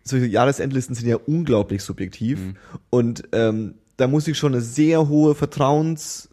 solche 0.04 0.28
Jahresendlisten 0.28 0.96
sind 0.96 1.08
ja 1.08 1.18
unglaublich 1.26 1.84
subjektiv. 1.84 2.40
Hm. 2.40 2.56
Und 2.90 3.24
ähm, 3.32 3.76
da 3.98 4.08
muss 4.08 4.28
ich 4.28 4.38
schon 4.38 4.54
eine 4.54 4.62
sehr 4.62 5.08
hohe 5.10 5.36
Vertrauens 5.36 6.31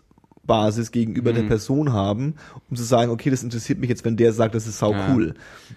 Basis 0.48 0.90
gegenüber 0.90 1.30
mhm. 1.30 1.36
der 1.36 1.42
Person 1.44 1.92
haben, 1.92 2.34
um 2.68 2.76
zu 2.76 2.82
sagen, 2.82 3.12
okay, 3.12 3.30
das 3.30 3.44
interessiert 3.44 3.78
mich 3.78 3.88
jetzt, 3.88 4.04
wenn 4.04 4.16
der 4.16 4.32
sagt, 4.32 4.56
das 4.56 4.66
ist 4.66 4.78
sau 4.78 4.92
ja. 4.92 5.14
cool. 5.14 5.34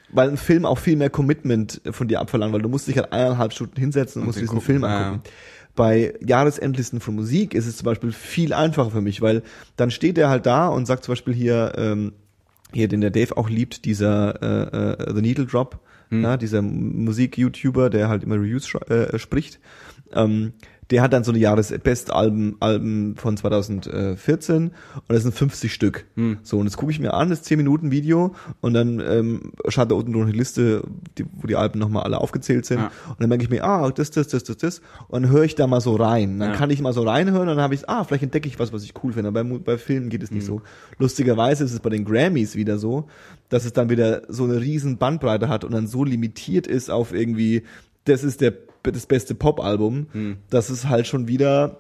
Weil 0.10 0.30
ein 0.30 0.38
Film 0.38 0.66
auch 0.66 0.80
viel 0.80 0.96
mehr 0.96 1.12
Commitment 1.12 1.80
von 1.92 2.08
dir 2.08 2.20
abverlangt, 2.20 2.54
weil 2.54 2.64
du 2.64 2.70
musst 2.70 2.88
dich 2.88 2.98
halt 2.98 3.14
eineinhalb 3.14 3.54
Stunden 3.54 3.80
hinsetzen 3.80 4.22
und, 4.22 4.24
und 4.24 4.28
musst 4.30 4.40
diesen 4.40 4.56
gucken. 4.56 4.66
Film 4.66 4.84
angucken. 4.84 5.22
Ja. 5.24 5.32
Bei 5.76 6.14
Jahresendlisten 6.26 7.00
von 7.00 7.16
Musik 7.16 7.54
ist 7.54 7.68
es 7.68 7.78
zum 7.78 7.86
Beispiel 7.86 8.12
viel 8.12 8.54
einfacher 8.54 8.90
für 8.90 9.02
mich, 9.02 9.22
weil 9.22 9.44
dann 9.78 9.92
steht 9.92 10.18
er 10.18 10.30
halt 10.30 10.46
da 10.46 10.68
und 10.68 10.86
sagt 10.88 11.04
zum 11.04 11.12
Beispiel 11.14 11.34
hier, 11.34 11.74
ähm, 11.78 12.14
hier, 12.74 12.88
den 12.88 13.02
der 13.02 13.12
Dave 13.12 13.38
auch 13.38 13.50
liebt, 13.50 13.86
dieser 13.86 14.42
äh, 14.42 15.04
äh, 15.04 15.14
The 15.14 15.22
Needle 15.22 15.46
Drop, 15.46 15.80
mhm. 16.10 16.24
ja, 16.24 16.38
dieser 16.38 16.62
Musik-YouTuber, 16.62 17.90
der 17.90 18.10
halt 18.10 18.24
immer 18.24 18.36
Reviews 18.36 18.74
äh, 18.90 19.18
spricht. 19.20 19.60
Ähm, 20.16 20.54
der 20.92 21.02
hat 21.02 21.14
dann 21.14 21.24
so 21.24 21.32
eine 21.32 21.40
Jahresbestalben 21.40 22.58
Alben 22.60 23.16
von 23.16 23.38
2014 23.38 24.64
und 24.66 24.72
das 25.08 25.24
sind 25.24 25.34
50 25.34 25.74
Stück. 25.74 26.06
Hm. 26.16 26.40
So, 26.44 26.58
und 26.58 26.66
das 26.66 26.76
gucke 26.76 26.92
ich 26.92 27.00
mir 27.00 27.14
an, 27.14 27.30
das 27.30 27.44
10 27.44 27.58
Minuten 27.58 27.92
Video 27.92 28.36
und 28.60 28.74
dann 28.74 29.00
ähm, 29.00 29.54
schaut 29.70 29.90
da 29.90 29.96
unten 29.96 30.12
noch 30.12 30.24
eine 30.24 30.34
Liste, 30.34 30.84
die, 31.18 31.26
wo 31.32 31.48
die 31.48 31.56
Alben 31.56 31.80
nochmal 31.80 32.04
alle 32.04 32.20
aufgezählt 32.20 32.66
sind. 32.66 32.80
Ja. 32.80 32.92
Und 33.08 33.22
dann 33.22 33.30
merke 33.30 33.44
ich 33.44 33.50
mir, 33.50 33.64
ah, 33.64 33.90
das, 33.90 34.12
das, 34.12 34.28
das, 34.28 34.44
das, 34.44 34.58
das. 34.58 34.82
Und 35.08 35.24
dann 35.24 35.32
höre 35.32 35.44
ich 35.44 35.56
da 35.56 35.66
mal 35.66 35.80
so 35.80 35.96
rein. 35.96 36.40
Dann 36.40 36.52
Ja. 36.52 36.56
kann 36.58 36.70
ich 36.70 36.82
mal 36.82 36.92
so 36.92 37.04
reinhören 37.04 37.48
und 37.48 37.56
dann 37.56 37.64
habe 37.64 37.74
ich, 37.74 37.88
ah, 37.88 38.04
vielleicht 38.04 38.24
entdecke 38.24 38.50
ich 38.50 38.60
was, 38.60 38.74
was 38.74 38.84
ich 38.84 38.94
cool 39.02 39.14
finde. 39.14 39.30
Aber 39.30 39.44
bei, 39.46 39.58
bei 39.60 39.78
Filmen 39.78 40.10
geht 40.10 40.24
es 40.24 40.32
nicht 40.32 40.46
so. 40.46 40.62
Lustigerweise 40.98 41.64
ist 41.64 41.72
es 41.72 41.80
bei 41.80 41.90
den 41.90 42.04
Grammys 42.04 42.56
wieder 42.56 42.78
so, 42.78 43.08
dass 43.48 43.64
es 43.64 43.72
dann 43.72 43.90
wieder 43.90 44.24
so 44.28 44.44
eine 44.44 44.60
riesen 44.60 44.98
Bandbreite 44.98 45.48
hat 45.48 45.64
und 45.64 45.72
dann 45.72 45.88
so 45.88 46.04
limitiert 46.04 46.68
ist 46.68 46.90
auf 46.92 47.14
irgendwie, 47.14 47.64
das 48.04 48.24
ist 48.26 48.42
der, 48.42 48.54
das 48.84 49.06
beste 49.06 49.36
Pop-Album, 49.36 50.08
dass 50.50 50.70
es 50.70 50.88
halt 50.88 51.08
schon 51.08 51.28
wieder 51.28 51.78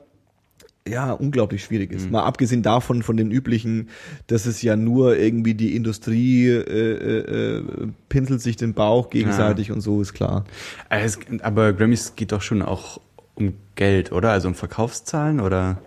ja, 0.87 1.11
unglaublich 1.11 1.63
schwierig 1.63 1.91
ist. 1.91 2.09
Mal 2.09 2.23
abgesehen 2.23 2.63
davon, 2.63 3.03
von 3.03 3.15
den 3.15 3.29
üblichen, 3.29 3.89
dass 4.25 4.47
es 4.47 4.63
ja 4.63 4.75
nur 4.75 5.15
irgendwie 5.15 5.53
die 5.53 5.75
Industrie 5.75 6.47
äh, 6.47 6.57
äh, 6.57 7.57
äh, 7.59 7.63
pinselt 8.09 8.41
sich 8.41 8.55
den 8.55 8.73
Bauch 8.73 9.11
gegenseitig 9.11 9.71
und 9.71 9.81
so, 9.81 10.01
ist 10.01 10.13
klar. 10.13 10.43
Äh, 10.89 11.03
es- 11.03 11.19
Aber 11.43 11.73
Grammys 11.73 12.15
geht 12.15 12.31
doch 12.31 12.41
schon 12.41 12.63
auch 12.63 12.99
um 13.35 13.53
Geld, 13.75 14.11
oder? 14.11 14.31
Also 14.31 14.47
um 14.47 14.55
Verkaufszahlen 14.55 15.39
oder 15.39 15.77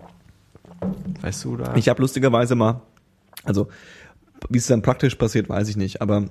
weißt 1.21 1.43
du 1.43 1.57
da? 1.57 1.75
Ich 1.75 1.89
habe 1.89 2.01
lustigerweise 2.01 2.55
mal, 2.55 2.81
also 3.43 3.67
wie 4.49 4.57
es 4.59 4.67
dann 4.67 4.81
praktisch 4.81 5.15
passiert, 5.15 5.49
weiß 5.49 5.67
ich 5.67 5.75
nicht, 5.75 6.01
aber 6.01 6.25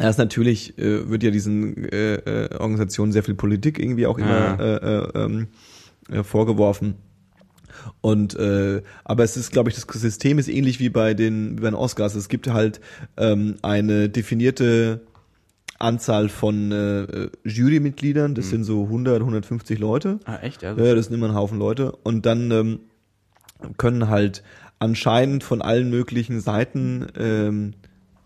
erst 0.00 0.18
natürlich 0.18 0.78
äh, 0.78 1.08
wird 1.08 1.22
ja 1.22 1.30
diesen 1.30 1.84
äh, 1.90 2.14
äh, 2.14 2.54
Organisationen 2.56 3.12
sehr 3.12 3.22
viel 3.22 3.34
Politik 3.34 3.78
irgendwie 3.78 4.06
auch 4.06 4.18
immer 4.18 4.28
Ja. 4.30 4.54
äh, 4.56 4.96
äh, 4.96 5.24
ähm, 5.24 5.46
äh, 6.10 6.22
vorgeworfen. 6.22 6.94
Und 8.00 8.34
äh, 8.34 8.82
aber 9.04 9.24
es 9.24 9.36
ist, 9.36 9.52
glaube 9.52 9.70
ich, 9.70 9.76
das 9.76 9.86
System 10.00 10.38
ist 10.38 10.48
ähnlich 10.48 10.80
wie 10.80 10.90
bei 10.90 11.14
den 11.14 11.56
wie 11.58 11.62
bei 11.62 11.70
den 11.70 11.74
Oscars. 11.74 12.14
Es 12.14 12.28
gibt 12.28 12.48
halt 12.48 12.80
ähm, 13.16 13.56
eine 13.62 14.08
definierte 14.08 15.00
Anzahl 15.78 16.28
von 16.28 16.72
äh, 16.72 17.02
äh, 17.04 17.30
Jurymitgliedern. 17.44 18.34
Das 18.34 18.50
sind 18.50 18.64
so 18.64 18.82
100, 18.84 19.20
150 19.20 19.78
Leute. 19.78 20.18
ah, 20.26 20.36
echt? 20.42 20.62
Ja, 20.62 20.74
Ja, 20.76 20.94
das 20.94 21.06
sind 21.06 21.14
immer 21.14 21.28
ein 21.30 21.34
Haufen 21.34 21.58
Leute. 21.58 21.92
Und 22.02 22.26
dann 22.26 22.50
ähm, 22.50 22.80
können 23.78 24.08
halt 24.08 24.42
anscheinend 24.78 25.42
von 25.42 25.62
allen 25.62 25.88
möglichen 25.88 26.40
Seiten, 26.40 27.06
ähm, 27.18 27.72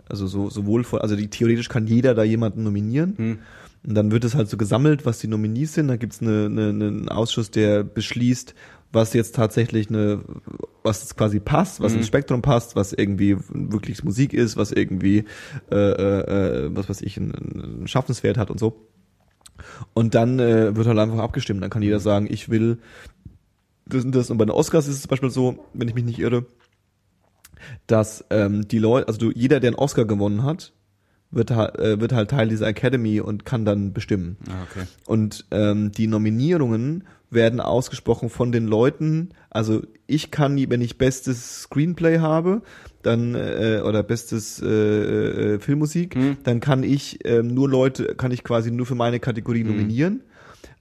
also 0.08 0.26
so 0.26 0.50
sowohl 0.50 0.84
von, 0.84 1.00
also 1.00 1.16
die, 1.16 1.28
theoretisch 1.28 1.68
kann 1.68 1.86
jeder 1.86 2.14
da 2.14 2.22
jemanden 2.22 2.62
nominieren. 2.62 3.14
Hm. 3.16 3.38
Und 3.86 3.94
dann 3.94 4.10
wird 4.10 4.24
es 4.24 4.34
halt 4.34 4.48
so 4.48 4.56
gesammelt, 4.56 5.04
was 5.04 5.18
die 5.18 5.28
Nominees 5.28 5.74
sind. 5.74 5.88
Da 5.88 5.96
gibt's 5.96 6.22
eine, 6.22 6.46
eine, 6.46 6.68
einen 6.68 7.08
Ausschuss, 7.10 7.50
der 7.50 7.84
beschließt, 7.84 8.54
was 8.92 9.12
jetzt 9.12 9.34
tatsächlich 9.34 9.90
eine, 9.90 10.20
was 10.82 11.02
jetzt 11.02 11.16
quasi 11.16 11.40
passt, 11.40 11.80
was 11.80 11.94
ins 11.94 12.06
Spektrum 12.06 12.40
passt, 12.40 12.76
was 12.76 12.92
irgendwie 12.92 13.36
wirklich 13.50 14.02
Musik 14.04 14.32
ist, 14.32 14.56
was 14.56 14.72
irgendwie, 14.72 15.24
äh, 15.70 15.76
äh, 15.76 16.64
äh, 16.66 16.70
was 16.74 16.88
weiß 16.88 17.02
ich, 17.02 17.18
einen, 17.18 17.32
einen 17.32 17.88
Schaffenswert 17.88 18.38
hat 18.38 18.50
und 18.50 18.58
so. 18.58 18.88
Und 19.92 20.14
dann 20.14 20.38
äh, 20.38 20.74
wird 20.74 20.86
halt 20.86 20.98
einfach 20.98 21.18
abgestimmt. 21.18 21.62
Dann 21.62 21.70
kann 21.70 21.82
jeder 21.82 22.00
sagen, 22.00 22.26
ich 22.30 22.48
will 22.48 22.78
das 23.86 24.04
und 24.04 24.14
das. 24.14 24.30
Und 24.30 24.38
bei 24.38 24.44
den 24.44 24.52
Oscars 24.52 24.86
ist 24.88 24.96
es 24.96 25.02
zum 25.02 25.10
Beispiel 25.10 25.30
so, 25.30 25.66
wenn 25.74 25.88
ich 25.88 25.94
mich 25.94 26.04
nicht 26.04 26.18
irre, 26.18 26.46
dass 27.86 28.24
ähm, 28.30 28.66
die 28.68 28.78
Leute, 28.78 29.08
also 29.08 29.18
du, 29.18 29.30
jeder, 29.34 29.60
der 29.60 29.68
einen 29.68 29.78
Oscar 29.78 30.04
gewonnen 30.04 30.42
hat, 30.42 30.72
wird, 31.30 31.50
äh, 31.50 32.00
wird 32.00 32.12
halt 32.12 32.30
Teil 32.30 32.48
dieser 32.48 32.66
Academy 32.68 33.20
und 33.20 33.44
kann 33.44 33.64
dann 33.64 33.92
bestimmen. 33.92 34.36
Ah, 34.48 34.62
okay. 34.70 34.86
Und 35.06 35.46
ähm, 35.50 35.90
die 35.92 36.06
Nominierungen 36.06 37.04
werden 37.30 37.60
ausgesprochen 37.60 38.30
von 38.30 38.52
den 38.52 38.66
Leuten. 38.68 39.30
Also 39.50 39.82
ich 40.06 40.30
kann, 40.30 40.56
wenn 40.70 40.80
ich 40.80 40.98
bestes 40.98 41.62
Screenplay 41.62 42.18
habe, 42.20 42.62
dann 43.02 43.34
äh, 43.34 43.82
oder 43.84 44.04
bestes 44.04 44.62
äh, 44.62 44.68
äh, 45.54 45.58
Filmmusik, 45.58 46.14
Hm. 46.14 46.36
dann 46.44 46.60
kann 46.60 46.84
ich 46.84 47.18
ähm, 47.24 47.48
nur 47.48 47.68
Leute, 47.68 48.14
kann 48.14 48.30
ich 48.30 48.44
quasi 48.44 48.70
nur 48.70 48.86
für 48.86 48.94
meine 48.94 49.18
Kategorie 49.18 49.64
nominieren. 49.64 50.22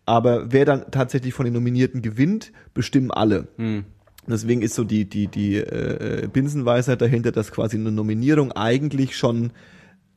Aber 0.05 0.51
wer 0.51 0.65
dann 0.65 0.91
tatsächlich 0.91 1.33
von 1.33 1.45
den 1.45 1.53
Nominierten 1.53 2.01
gewinnt, 2.01 2.51
bestimmen 2.73 3.09
alle. 3.09 3.47
Hm. 3.57 3.85
Deswegen 4.27 4.61
ist 4.61 4.75
so 4.75 4.83
die 4.83 5.05
die 5.05 5.27
die 5.27 5.57
äh, 5.57 6.27
Binsenweisheit 6.31 7.01
dahinter, 7.01 7.31
dass 7.31 7.51
quasi 7.51 7.77
eine 7.77 7.91
Nominierung 7.91 8.51
eigentlich 8.53 9.17
schon 9.17 9.51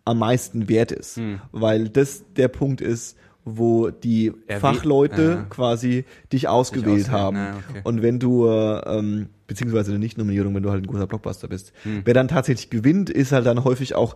am 0.04 0.18
meisten 0.20 0.68
wert 0.68 0.92
ist, 0.92 1.16
Hm. 1.16 1.40
weil 1.52 1.88
das 1.88 2.22
der 2.36 2.48
Punkt 2.48 2.80
ist, 2.80 3.16
wo 3.44 3.90
die 3.90 4.32
Erwäh- 4.48 4.60
Fachleute 4.60 5.22
Ja. 5.22 5.46
quasi 5.48 6.04
dich 6.32 6.46
ausgewählt 6.48 7.10
haben. 7.10 7.36
ja, 7.36 7.56
okay. 7.68 7.80
Und 7.84 8.02
wenn 8.02 8.18
du 8.20 8.46
äh, 8.48 8.98
ähm, 8.98 9.26
beziehungsweise 9.48 9.90
eine 9.90 9.98
Nicht-Nominierung, 10.00 10.54
wenn 10.54 10.62
du 10.62 10.70
halt 10.70 10.82
ein 10.84 10.86
großer 10.86 11.06
Blockbuster 11.06 11.48
bist, 11.48 11.72
Hm. 11.82 12.02
wer 12.04 12.14
dann 12.14 12.28
tatsächlich 12.28 12.70
gewinnt, 12.70 13.10
ist 13.10 13.32
halt 13.32 13.46
dann 13.46 13.64
häufig 13.64 13.94
auch 13.96 14.14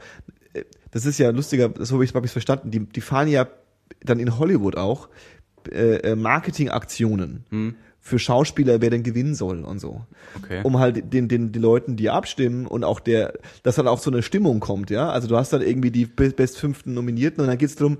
äh, 0.53 0.63
das 0.93 1.07
ist 1.07 1.19
ja 1.19 1.31
lustiger, 1.31 1.73
so 1.79 1.95
habe 1.97 2.05
ich 2.05 2.13
es 2.15 2.33
verstanden, 2.33 2.71
die, 2.73 2.81
die 2.81 3.01
fahren 3.01 3.29
ja 3.29 3.47
dann 4.05 4.19
in 4.21 4.39
Hollywood 4.39 4.77
auch 4.77 5.09
äh, 5.71 5.97
äh, 5.97 6.17
Marketingaktionen 6.17 7.45
Hm. 7.51 7.75
Für 8.03 8.19
Schauspieler, 8.19 8.81
wer 8.81 8.91
denn 8.91 9.03
gewinnen 9.03 9.35
soll 9.35 9.63
und 9.63 9.79
so. 9.79 10.01
Okay. 10.43 10.61
Um 10.63 10.79
halt 10.79 11.13
den, 11.13 11.29
den, 11.29 11.53
den 11.53 11.63
Leuten, 11.63 11.97
die 11.97 12.11
abstimmen 12.11 12.67
und 12.67 12.83
auch 12.83 12.99
der, 12.99 13.35
dass 13.63 13.77
dann 13.77 13.87
auch 13.87 13.99
so 13.99 14.11
eine 14.11 14.23
Stimmung 14.23 14.59
kommt, 14.61 14.91
ja. 14.91 15.11
Also 15.11 15.29
du 15.29 15.37
hast 15.37 15.53
dann 15.53 15.61
irgendwie 15.61 15.91
die 15.91 16.07
be- 16.07 16.31
best 16.31 16.59
fünften 16.59 16.95
Nominierten 16.95 17.43
und 17.43 17.49
dann 17.49 17.59
geht's 17.59 17.77
drum 17.77 17.99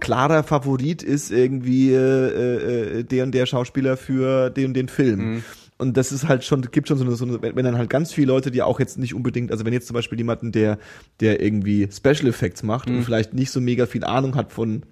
klarer 0.00 0.44
Favorit 0.44 1.02
ist 1.02 1.32
irgendwie 1.32 1.92
äh, 1.92 2.98
äh, 2.98 3.04
der 3.04 3.24
und 3.24 3.32
der 3.32 3.46
Schauspieler 3.46 3.96
für 3.96 4.50
den 4.50 4.66
und 4.66 4.74
den 4.74 4.88
Film. 4.88 5.42
Und 5.78 5.96
das 5.96 6.12
ist 6.12 6.28
halt 6.28 6.44
schon, 6.44 6.62
gibt 6.62 6.88
schon 6.88 6.98
so 6.98 7.04
eine, 7.04 7.14
so 7.14 7.24
eine, 7.24 7.40
wenn 7.40 7.64
dann 7.64 7.78
halt 7.78 7.88
ganz 7.88 8.12
viele 8.12 8.28
Leute, 8.28 8.50
die 8.50 8.62
auch 8.62 8.80
jetzt 8.80 8.98
nicht 8.98 9.14
unbedingt, 9.14 9.50
also 9.50 9.64
wenn 9.64 9.72
jetzt 9.72 9.86
zum 9.86 9.94
Beispiel 9.94 10.18
jemanden, 10.18 10.52
der, 10.52 10.78
der 11.20 11.40
irgendwie 11.40 11.88
Special 11.90 12.28
Effects 12.28 12.62
macht 12.62 12.88
und 12.90 13.02
vielleicht 13.04 13.32
nicht 13.32 13.50
so 13.50 13.60
mega 13.60 13.86
viel 13.86 14.04
Ahnung 14.04 14.34
hat 14.34 14.52
von, 14.52 14.82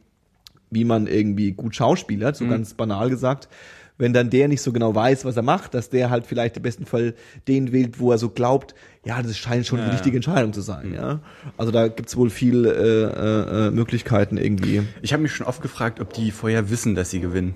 wie 0.70 0.84
man 0.84 1.06
irgendwie 1.06 1.52
gut 1.52 1.76
schauspielert, 1.76 2.36
so 2.36 2.46
ganz 2.46 2.74
banal 2.74 3.10
gesagt, 3.10 3.48
wenn 3.98 4.12
dann 4.12 4.28
der 4.30 4.48
nicht 4.48 4.60
so 4.62 4.72
genau 4.72 4.94
weiß, 4.94 5.24
was 5.24 5.36
er 5.36 5.42
macht, 5.42 5.74
dass 5.74 5.88
der 5.90 6.10
halt 6.10 6.26
vielleicht 6.26 6.56
im 6.56 6.62
besten 6.62 6.84
Fall 6.86 7.14
den 7.48 7.72
wählt, 7.72 7.98
wo 7.98 8.12
er 8.12 8.18
so 8.18 8.28
glaubt, 8.28 8.74
ja, 9.04 9.22
das 9.22 9.36
scheint 9.38 9.66
schon 9.66 9.78
die 9.80 9.86
Ja, 9.86 9.92
richtige 9.92 10.16
Entscheidung 10.16 10.52
zu 10.52 10.60
sein, 10.60 10.92
ja. 10.94 11.20
Also 11.56 11.72
da 11.72 11.88
gibt's 11.88 12.16
wohl 12.16 12.28
viel 12.30 12.66
äh, 12.66 12.70
äh, 12.70 13.68
äh, 13.68 13.70
Möglichkeiten 13.70 14.36
irgendwie. 14.36 14.82
Ich 15.02 15.12
habe 15.12 15.22
mich 15.22 15.32
schon 15.32 15.46
oft 15.46 15.62
gefragt, 15.62 16.00
ob 16.00 16.12
die 16.12 16.30
vorher 16.30 16.70
wissen, 16.70 16.94
dass 16.94 17.10
sie 17.10 17.20
gewinnen. 17.20 17.54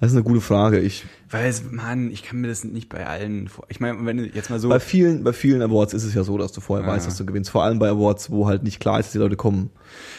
Das 0.00 0.10
ist 0.10 0.16
eine 0.16 0.24
gute 0.24 0.40
Frage. 0.40 0.80
Ich 0.80 1.04
Weil, 1.30 1.48
es, 1.48 1.62
Mann, 1.70 2.10
ich 2.10 2.22
kann 2.24 2.40
mir 2.40 2.48
das 2.48 2.64
nicht 2.64 2.88
bei 2.88 3.06
allen 3.06 3.48
vor. 3.48 3.64
Ich 3.68 3.80
meine, 3.80 4.04
wenn 4.04 4.16
du 4.18 4.24
jetzt 4.26 4.50
mal 4.50 4.58
so. 4.58 4.68
bei 4.68 4.80
vielen, 4.80 5.24
bei 5.24 5.32
vielen 5.32 5.62
Awards 5.62 5.94
ist 5.94 6.04
es 6.04 6.12
ja 6.14 6.24
so, 6.24 6.36
dass 6.36 6.52
du 6.52 6.60
vorher 6.60 6.84
Ja. 6.86 6.92
weißt, 6.92 7.06
dass 7.06 7.16
du 7.16 7.24
gewinnst. 7.24 7.48
Vor 7.50 7.62
allem 7.64 7.78
bei 7.78 7.88
Awards, 7.88 8.30
wo 8.30 8.46
halt 8.46 8.64
nicht 8.64 8.80
klar 8.80 8.98
ist, 8.98 9.06
dass 9.06 9.12
die 9.12 9.18
Leute 9.18 9.36
kommen. 9.36 9.70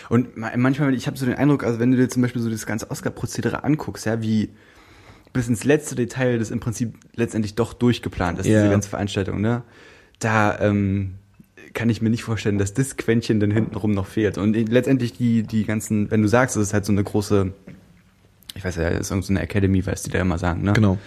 Und 0.10 0.38
ma- 0.38 0.51
manchmal, 0.55 0.94
ich 0.96 1.08
habe 1.08 1.17
so 1.17 1.25
den 1.25 1.36
Eindruck, 1.36 1.63
also 1.63 1.77
wenn 1.79 1.91
du 1.91 1.98
dir 1.98 2.10
zum 2.10 2.22
Beispiel 2.22 2.41
so 2.41 2.50
das 2.50 2.65
ganze 2.65 2.89
Oscar-Prozedere 2.89 3.63
anguckst, 3.63 4.05
ja, 4.05 4.22
wie 4.22 4.50
bis 5.36 5.48
ins 5.48 5.63
letzte 5.63 5.96
Detail 5.96 6.39
das 6.39 6.50
im 6.50 6.60
Prinzip 6.60 6.96
letztendlich 7.15 7.54
doch 7.56 7.74
durchgeplant 7.74 8.39
ist, 8.39 8.48
Ja. 8.48 8.60
diese 8.62 8.72
ganze 8.72 8.89
Veranstaltung, 8.89 9.42
ne? 9.42 9.62
Da 10.20 10.60
ähm, 10.62 11.15
kann 11.74 11.89
ich 11.89 12.01
mir 12.01 12.10
nicht 12.10 12.24
vorstellen, 12.24 12.58
dass 12.58 12.74
das 12.74 12.96
Quäntchen 12.98 13.39
dann 13.42 13.51
hintenrum 13.51 13.92
noch 13.92 14.08
fehlt. 14.08 14.38
Und 14.38 14.54
letztendlich 14.70 15.13
die, 15.13 15.44
die 15.44 15.65
ganzen, 15.65 16.10
wenn 16.10 16.22
du 16.22 16.27
sagst, 16.30 16.56
es 16.56 16.63
ist 16.68 16.74
halt 16.74 16.86
so 16.86 16.94
eine 16.94 17.04
große, 17.04 17.51
ich 18.56 18.63
weiß 18.63 18.77
ja, 18.77 18.88
ist 18.88 19.10
so 19.10 19.15
eine 19.30 19.42
Academy, 19.42 19.86
weißt 19.86 20.06
die 20.08 20.12
da 20.12 20.20
immer 20.22 20.38
sagen, 20.38 20.63
ne? 20.63 20.74
Genau. 20.74 20.98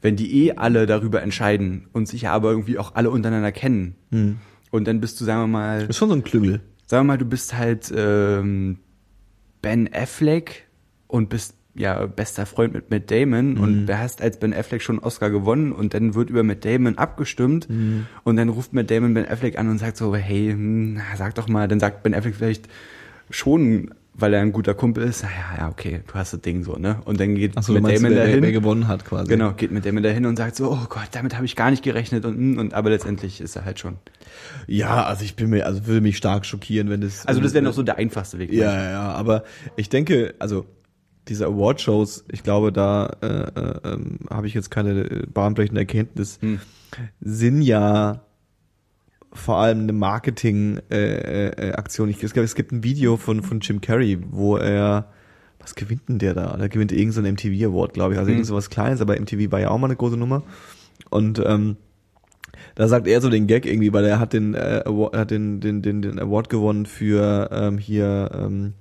Wenn 0.00 0.16
die 0.16 0.44
eh 0.46 0.52
alle 0.52 0.86
darüber 0.86 1.22
entscheiden 1.22 1.86
und 1.92 2.06
sich 2.08 2.28
aber 2.28 2.50
irgendwie 2.50 2.78
auch 2.78 2.94
alle 2.94 3.10
untereinander 3.10 3.52
kennen, 3.52 3.96
Hm. 4.12 4.36
und 4.70 4.86
dann 4.86 5.00
bist 5.00 5.20
du, 5.20 5.24
sagen 5.24 5.40
wir 5.42 5.46
mal, 5.48 5.80
Das 5.80 5.88
ist 5.90 5.96
schon 5.96 6.08
so 6.10 6.14
ein 6.14 6.22
Klüngel. 6.24 6.60
sagen 6.86 7.06
wir 7.06 7.12
mal, 7.14 7.18
du 7.18 7.24
bist 7.24 7.56
halt 7.56 7.92
ähm, 7.96 8.78
Ben 9.62 9.88
Affleck 9.92 10.66
und 11.08 11.28
bist 11.30 11.54
ja 11.74 12.06
bester 12.06 12.46
Freund 12.46 12.72
mit 12.74 12.90
Matt 12.90 13.10
Damon 13.10 13.58
und 13.58 13.86
du 13.86 13.98
hast 13.98 14.22
als 14.22 14.38
Ben 14.38 14.54
Affleck 14.54 14.82
schon 14.82 14.96
einen 14.96 15.04
Oscar 15.04 15.30
gewonnen 15.30 15.72
und 15.72 15.94
dann 15.94 16.14
wird 16.14 16.30
über 16.30 16.42
Matt 16.42 16.64
Damon 16.64 16.98
abgestimmt 16.98 17.68
und 18.24 18.36
dann 18.36 18.48
ruft 18.48 18.72
Matt 18.72 18.90
Damon 18.90 19.14
Ben 19.14 19.26
Affleck 19.28 19.58
an 19.58 19.68
und 19.68 19.78
sagt 19.78 19.96
so, 19.96 20.14
hey, 20.14 20.50
hm, 20.50 21.00
sag 21.16 21.34
doch 21.34 21.48
mal, 21.48 21.68
dann 21.68 21.80
sagt 21.80 22.02
Ben 22.02 22.14
Affleck 22.14 22.36
vielleicht 22.36 22.68
schon, 23.30 23.90
weil 24.16 24.32
er 24.32 24.40
ein 24.40 24.52
guter 24.52 24.74
Kumpel 24.74 25.02
ist, 25.02 25.24
naja, 25.24 25.34
ja, 25.58 25.68
okay, 25.68 26.02
du 26.06 26.14
hast 26.14 26.32
das 26.32 26.40
Ding 26.40 26.62
so, 26.62 26.76
ne? 26.76 27.00
Und 27.04 27.18
dann 27.18 27.34
geht 27.34 27.56
du 27.56 27.72
Matt 27.72 27.82
meinst, 27.82 28.02
Damon 28.02 28.10
wer, 28.10 28.18
wer, 28.18 28.26
dahin. 28.26 28.42
wer 28.42 28.52
gewonnen 28.52 28.86
hat 28.86 29.04
quasi. 29.04 29.28
Genau, 29.28 29.52
geht 29.52 29.72
mit 29.72 29.84
Damon 29.84 30.04
dahin 30.04 30.26
und 30.26 30.36
sagt 30.36 30.54
so, 30.54 30.70
oh 30.70 30.86
Gott, 30.88 31.08
damit 31.12 31.34
habe 31.34 31.44
ich 31.44 31.56
gar 31.56 31.70
nicht 31.70 31.82
gerechnet 31.82 32.24
und, 32.24 32.36
hm, 32.36 32.58
und 32.58 32.74
aber 32.74 32.90
letztendlich 32.90 33.40
ist 33.40 33.56
er 33.56 33.64
halt 33.64 33.80
schon. 33.80 33.96
Ja, 34.68 35.04
also 35.04 35.24
ich 35.24 35.34
bin 35.34 35.50
mir, 35.50 35.66
also 35.66 35.86
würde 35.86 36.00
mich 36.00 36.16
stark 36.16 36.46
schockieren, 36.46 36.88
wenn 36.90 37.00
das. 37.00 37.26
Also 37.26 37.40
das 37.40 37.54
wäre 37.54 37.64
noch 37.64 37.72
so 37.72 37.82
der 37.82 37.96
einfachste 37.96 38.38
Weg. 38.38 38.52
Ja, 38.52 38.72
ja, 38.72 38.90
ja, 38.90 39.08
aber 39.10 39.42
ich 39.76 39.88
denke, 39.88 40.34
also 40.38 40.66
diese 41.28 41.46
Award-Shows, 41.46 42.24
ich 42.30 42.42
glaube, 42.42 42.72
da 42.72 43.16
äh, 43.22 43.26
äh, 43.26 43.78
ähm, 43.84 44.18
habe 44.30 44.46
ich 44.46 44.52
jetzt 44.54 44.70
keine 44.70 45.04
äh, 45.04 45.26
bahnbrechende 45.26 45.80
Erkenntnis, 45.80 46.38
Hm. 46.40 46.60
sind 47.20 47.60
ja 47.62 48.22
vor 49.32 49.56
allem 49.58 49.80
eine 49.80 49.92
Marketing-Aktion. 49.92 52.08
Äh, 52.08 52.12
äh, 52.12 52.16
ich, 52.16 52.22
es, 52.22 52.32
gibt, 52.34 52.44
es 52.44 52.54
gibt 52.54 52.70
ein 52.72 52.84
Video 52.84 53.16
von, 53.16 53.42
von 53.42 53.58
Jim 53.60 53.80
Carrey, 53.80 54.18
wo 54.30 54.56
er, 54.56 55.10
was 55.58 55.74
gewinnt 55.74 56.08
denn 56.08 56.20
der 56.20 56.34
da? 56.34 56.56
Der 56.56 56.68
gewinnt 56.68 56.92
irgendeinen 56.92 57.12
so 57.12 57.20
einen 57.20 57.34
MTV 57.34 57.72
Award, 57.72 57.94
glaube 57.94 58.14
ich. 58.14 58.18
Also 58.18 58.30
mhm. 58.30 58.36
irgend 58.36 58.46
so 58.46 58.54
was 58.54 58.70
Kleines, 58.70 59.00
aber 59.00 59.18
MTV 59.18 59.50
war 59.50 59.58
ja 59.60 59.70
auch 59.70 59.78
mal 59.78 59.88
eine 59.88 59.96
große 59.96 60.16
Nummer. 60.16 60.44
Und 61.10 61.42
ähm, 61.44 61.78
da 62.76 62.86
sagt 62.86 63.08
er 63.08 63.20
so 63.20 63.28
den 63.28 63.48
Gag 63.48 63.66
irgendwie, 63.66 63.92
weil 63.92 64.04
er 64.04 64.20
hat 64.20 64.32
den, 64.32 64.54
äh, 64.54 64.82
Award, 64.84 65.16
hat 65.16 65.30
den, 65.30 65.60
den, 65.60 65.82
den, 65.82 66.02
den 66.02 66.20
Award 66.20 66.48
gewonnen 66.48 66.86
für 66.86 67.50
ähm, 67.52 67.78
hier, 67.78 68.30
ähm, 68.34 68.74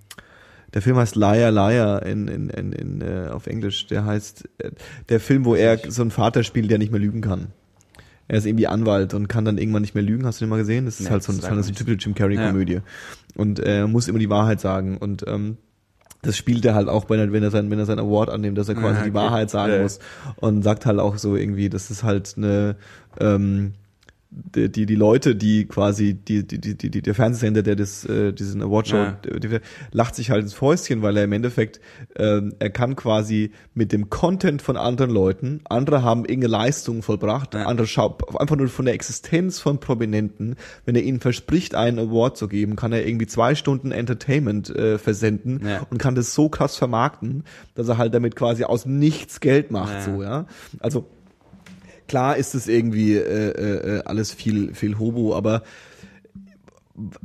der 0.74 0.82
Film 0.82 0.98
heißt 0.98 1.16
Liar 1.16 1.52
Liar 1.52 2.04
in, 2.04 2.28
in, 2.28 2.50
in, 2.50 2.72
in 2.74 3.02
äh, 3.02 3.30
auf 3.30 3.48
Englisch. 3.48 3.88
Der 3.88 4.06
heißt 4.06 4.50
äh, 4.58 4.72
der 5.10 5.20
Film, 5.20 5.46
wo 5.46 5.56
er 5.56 5.80
so 5.90 6.02
einen 6.02 6.12
Vater 6.12 6.44
spielt, 6.44 6.72
der 6.72 6.78
nicht 6.78 6.92
mehr 6.92 7.02
lügen 7.02 7.22
kann. 7.22 7.48
Er 8.28 8.38
ist 8.38 8.46
irgendwie 8.46 8.68
Anwalt 8.68 9.14
und 9.14 9.28
kann 9.28 9.46
dann 9.46 9.58
irgendwann 9.58 9.82
nicht 9.82 9.96
mehr 9.96 10.04
lügen. 10.04 10.26
Hast 10.26 10.40
du 10.40 10.46
den 10.46 10.50
mal 10.50 10.58
gesehen? 10.58 10.86
Das 10.86 11.00
ist 11.00 11.06
nee, 11.06 11.12
halt 11.12 11.24
so, 11.24 11.32
das 11.34 11.44
ist 11.44 11.50
halt 11.50 11.64
so 11.64 11.70
eine 11.70 11.78
typische 11.78 11.98
Jim 11.98 12.16
Carrey 12.16 12.38
Komödie. 12.38 12.74
Ja. 12.76 12.82
Und 13.36 13.60
er 13.60 13.88
muss 13.88 14.08
immer 14.08 14.20
die 14.20 14.30
Wahrheit 14.30 14.62
sagen 14.62 14.98
und 14.98 15.26
ähm, 15.28 15.58
das 16.24 16.38
spielt 16.38 16.64
er 16.64 16.74
halt 16.74 16.88
auch, 16.88 17.10
wenn 17.10 17.20
er, 17.20 17.32
wenn 17.34 17.44
er 17.44 17.52
sein, 17.52 17.70
wenn 17.70 17.80
er 17.80 17.86
sein 17.86 18.00
Award 18.00 18.30
annimmt, 18.30 18.58
dass 18.58 18.70
er 18.70 18.76
quasi 18.76 18.94
ja, 18.94 19.00
okay. 19.02 19.10
die 19.10 19.14
Wahrheit 19.14 19.50
sagen 19.50 19.74
ja. 19.74 19.82
muss 19.82 20.00
und 20.38 20.64
sagt 20.64 20.86
halt 20.86 21.00
auch 21.00 21.18
so 21.18 21.36
irgendwie, 21.36 21.70
das 21.70 21.92
ist 21.92 22.04
halt 22.04 22.36
eine 22.38 22.78
ähm, 23.20 23.74
die, 24.56 24.72
die, 24.72 24.86
die 24.86 24.96
Leute, 24.96 25.36
die 25.36 25.66
quasi, 25.66 26.14
die, 26.14 26.46
die, 26.46 26.60
die, 26.60 26.76
die, 26.76 27.02
der 27.02 27.16
Fernsehsender, 27.16 27.62
der 27.62 27.76
das, 27.76 28.06
äh, 28.06 28.34
diesen 28.34 28.62
Awardshow, 28.62 28.98
ja. 28.98 29.18
die, 29.24 29.60
lacht 29.92 30.16
sich 30.16 30.32
halt 30.32 30.44
ins 30.44 30.54
Fäustchen, 30.54 31.02
weil 31.02 31.18
er 31.18 31.24
im 31.24 31.32
Endeffekt, 31.34 31.80
äh, 32.16 32.42
er 32.60 32.70
kann 32.70 32.96
quasi 32.96 33.52
mit 33.74 33.92
dem 33.92 34.10
Content 34.10 34.62
von 34.62 34.78
anderen 34.78 35.12
Leuten, 35.12 35.62
andere 35.66 36.04
haben 36.04 36.22
irgendeine 36.22 36.52
Leistung 36.52 37.04
vollbracht, 37.04 37.54
ja. 37.54 37.66
andere 37.66 37.88
schauen 37.88 38.16
einfach 38.38 38.56
nur 38.56 38.68
von 38.68 38.86
der 38.86 38.94
Existenz 38.94 39.60
von 39.60 39.80
Prominenten, 39.80 40.56
wenn 40.86 40.96
er 40.96 41.04
ihnen 41.04 41.20
verspricht, 41.20 41.76
einen 41.76 42.00
Award 42.00 42.38
zu 42.38 42.48
geben, 42.48 42.76
kann 42.76 42.92
er 42.92 43.06
irgendwie 43.06 43.28
zwei 43.28 43.56
Stunden 43.56 43.92
Entertainment 43.92 44.70
äh, 44.70 44.98
versenden 44.98 45.62
ja. 45.66 45.86
und 45.90 45.98
kann 45.98 46.16
das 46.16 46.34
so 46.34 46.50
krass 46.50 46.76
vermarkten, 46.76 47.44
dass 47.76 47.88
er 47.88 47.98
halt 47.98 48.14
damit 48.14 48.36
quasi 48.36 48.64
aus 48.64 48.86
nichts 48.86 49.40
Geld 49.40 49.72
macht, 49.72 50.04
so, 50.04 50.24
ja. 50.24 50.46
Also, 50.80 51.06
Klar 52.14 52.38
ist 52.38 52.54
es 52.54 52.68
irgendwie 52.68 53.16
äh, 53.16 53.98
äh, 53.98 54.04
alles 54.06 54.32
viel, 54.32 54.76
viel 54.76 55.00
Hobo, 55.00 55.36
aber 55.36 55.64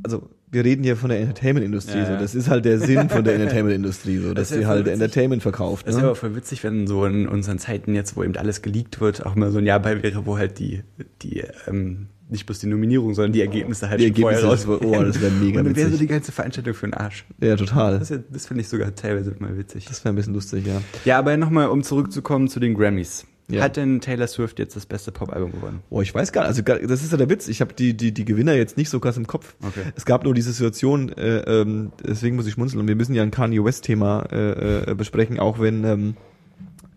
also 0.02 0.30
wir 0.50 0.64
reden 0.64 0.82
hier 0.82 0.96
von 0.96 1.10
der 1.10 1.20
Entertainment-Industrie, 1.20 1.98
ja, 1.98 2.06
so. 2.06 2.16
Das 2.18 2.34
ist 2.34 2.48
halt 2.48 2.64
der 2.64 2.78
Sinn 2.78 3.10
von 3.10 3.22
der 3.22 3.34
Entertainment-Industrie, 3.34 4.16
so, 4.16 4.32
dass 4.34 4.48
sie 4.48 4.64
halt 4.64 4.86
witzig. 4.86 4.94
Entertainment 4.94 5.42
verkauft. 5.42 5.86
Das 5.86 5.96
ne? 5.96 6.00
ist 6.00 6.04
aber 6.06 6.14
voll 6.14 6.34
witzig, 6.34 6.64
wenn 6.64 6.86
so 6.86 7.04
in 7.04 7.28
unseren 7.28 7.58
Zeiten 7.58 7.94
jetzt, 7.94 8.16
wo 8.16 8.24
eben 8.24 8.34
alles 8.38 8.62
geleakt 8.62 8.98
wird, 9.02 9.26
auch 9.26 9.34
mal 9.34 9.50
so 9.50 9.58
ein 9.58 9.66
Jahr 9.66 9.78
bei 9.78 10.02
wäre, 10.02 10.24
wo 10.24 10.38
halt 10.38 10.58
die, 10.58 10.84
die, 11.20 11.44
ähm, 11.66 12.06
nicht 12.30 12.46
bloß 12.46 12.58
die 12.60 12.68
Nominierung, 12.68 13.12
sondern 13.12 13.32
die 13.32 13.42
Ergebnisse 13.42 13.90
halt 13.90 14.00
die 14.00 14.06
Ergebnisse 14.06 14.40
vorher 14.40 14.50
raus. 14.50 14.66
Oh, 14.66 15.04
das 15.04 15.20
wäre 15.20 15.32
mega 15.32 15.58
Und 15.60 15.66
dann 15.66 15.76
wäre 15.76 15.90
so 15.90 15.98
die 15.98 16.06
ganze 16.06 16.32
Veranstaltung 16.32 16.72
für 16.72 16.86
den 16.86 16.94
Arsch. 16.94 17.26
Ja, 17.42 17.56
total. 17.56 17.98
Das, 17.98 18.08
das 18.08 18.46
finde 18.46 18.62
ich 18.62 18.68
sogar 18.68 18.94
teilweise 18.94 19.36
mal 19.38 19.58
witzig. 19.58 19.84
Das 19.84 20.02
wäre 20.02 20.14
ein 20.14 20.16
bisschen 20.16 20.32
lustig, 20.32 20.66
ja. 20.66 20.80
Ja, 21.04 21.18
aber 21.18 21.36
nochmal, 21.36 21.68
um 21.68 21.82
zurückzukommen 21.82 22.48
zu 22.48 22.58
den 22.58 22.72
Grammys. 22.72 23.26
Ja. 23.50 23.62
Hat 23.62 23.76
denn 23.76 24.02
Taylor 24.02 24.26
Swift 24.26 24.58
jetzt 24.58 24.76
das 24.76 24.84
beste 24.84 25.10
Pop-Album 25.10 25.52
gewonnen? 25.52 25.82
Boah, 25.88 26.02
ich 26.02 26.14
weiß 26.14 26.32
gar 26.32 26.42
nicht. 26.42 26.68
Also 26.68 26.86
das 26.86 27.02
ist 27.02 27.12
ja 27.12 27.16
der 27.16 27.30
Witz. 27.30 27.48
Ich 27.48 27.62
habe 27.62 27.72
die, 27.72 27.96
die, 27.96 28.12
die 28.12 28.26
Gewinner 28.26 28.52
jetzt 28.52 28.76
nicht 28.76 28.90
so 28.90 29.00
krass 29.00 29.16
im 29.16 29.26
Kopf. 29.26 29.54
Okay. 29.62 29.84
Es 29.96 30.04
gab 30.04 30.24
nur 30.24 30.34
diese 30.34 30.52
Situation, 30.52 31.10
äh, 31.12 31.38
ähm, 31.38 31.92
deswegen 32.06 32.36
muss 32.36 32.46
ich 32.46 32.52
schmunzeln. 32.52 32.80
Und 32.80 32.88
wir 32.88 32.96
müssen 32.96 33.14
ja 33.14 33.22
ein 33.22 33.30
Kanye 33.30 33.64
West-Thema 33.64 34.26
äh, 34.30 34.90
äh, 34.90 34.94
besprechen, 34.94 35.38
auch 35.38 35.60
wenn 35.60 35.84
ähm, 35.84 36.16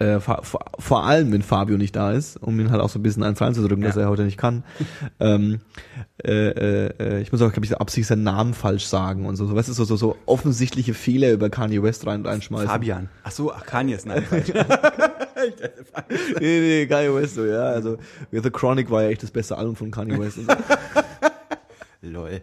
äh, 0.02 0.20
vor, 0.20 0.42
vor 0.80 1.06
allem, 1.06 1.32
wenn 1.32 1.42
Fabio 1.42 1.78
nicht 1.78 1.96
da 1.96 2.12
ist, 2.12 2.36
um 2.42 2.60
ihn 2.60 2.72
halt 2.72 2.82
auch 2.82 2.90
so 2.90 3.00
ein 3.00 3.04
bisschen 3.04 3.24
eins 3.24 3.40
reinzudrücken, 3.40 3.84
ja. 3.84 3.90
dass 3.90 3.98
er 3.98 4.10
heute 4.10 4.24
nicht 4.24 4.38
kann. 4.38 4.64
ähm, 5.22 5.60
äh, 6.26 6.88
äh, 6.88 7.22
ich 7.22 7.32
muss 7.32 7.42
auch, 7.42 7.52
glaube 7.52 7.66
ich, 7.66 7.78
absichtlich 7.78 8.08
seinen 8.08 8.24
Namen 8.24 8.54
falsch 8.54 8.88
sagen 8.88 9.26
und 9.26 9.36
so. 9.38 9.46
so 9.46 9.56
weißt 9.56 9.70
du, 9.70 9.74
so, 9.74 9.86
so, 9.86 9.96
so 9.96 10.18
offensichtliche 10.26 10.94
Fehler 10.94 11.32
über 11.32 11.50
Kanye 11.50 11.82
West 11.82 12.06
rein, 12.08 12.26
reinschmeißen. 12.26 12.68
Fabian. 12.68 13.10
Ach 13.24 13.32
so, 13.32 13.54
ach, 13.54 13.66
Kanye 13.66 13.94
ist 13.94 14.06
Nee, 16.40 16.60
nee, 16.60 16.86
Kanye 16.86 17.14
West, 17.14 17.36
so, 17.36 17.46
ja. 17.46 17.64
Also, 17.64 17.98
The 18.32 18.50
Chronic 18.50 18.90
war 18.90 19.04
ja 19.04 19.10
echt 19.10 19.24
das 19.24 19.32
beste 19.32 19.58
Album 19.58 19.76
von 19.76 19.92
Kanye 19.92 20.20
West. 20.20 20.40
Lol. 22.04 22.40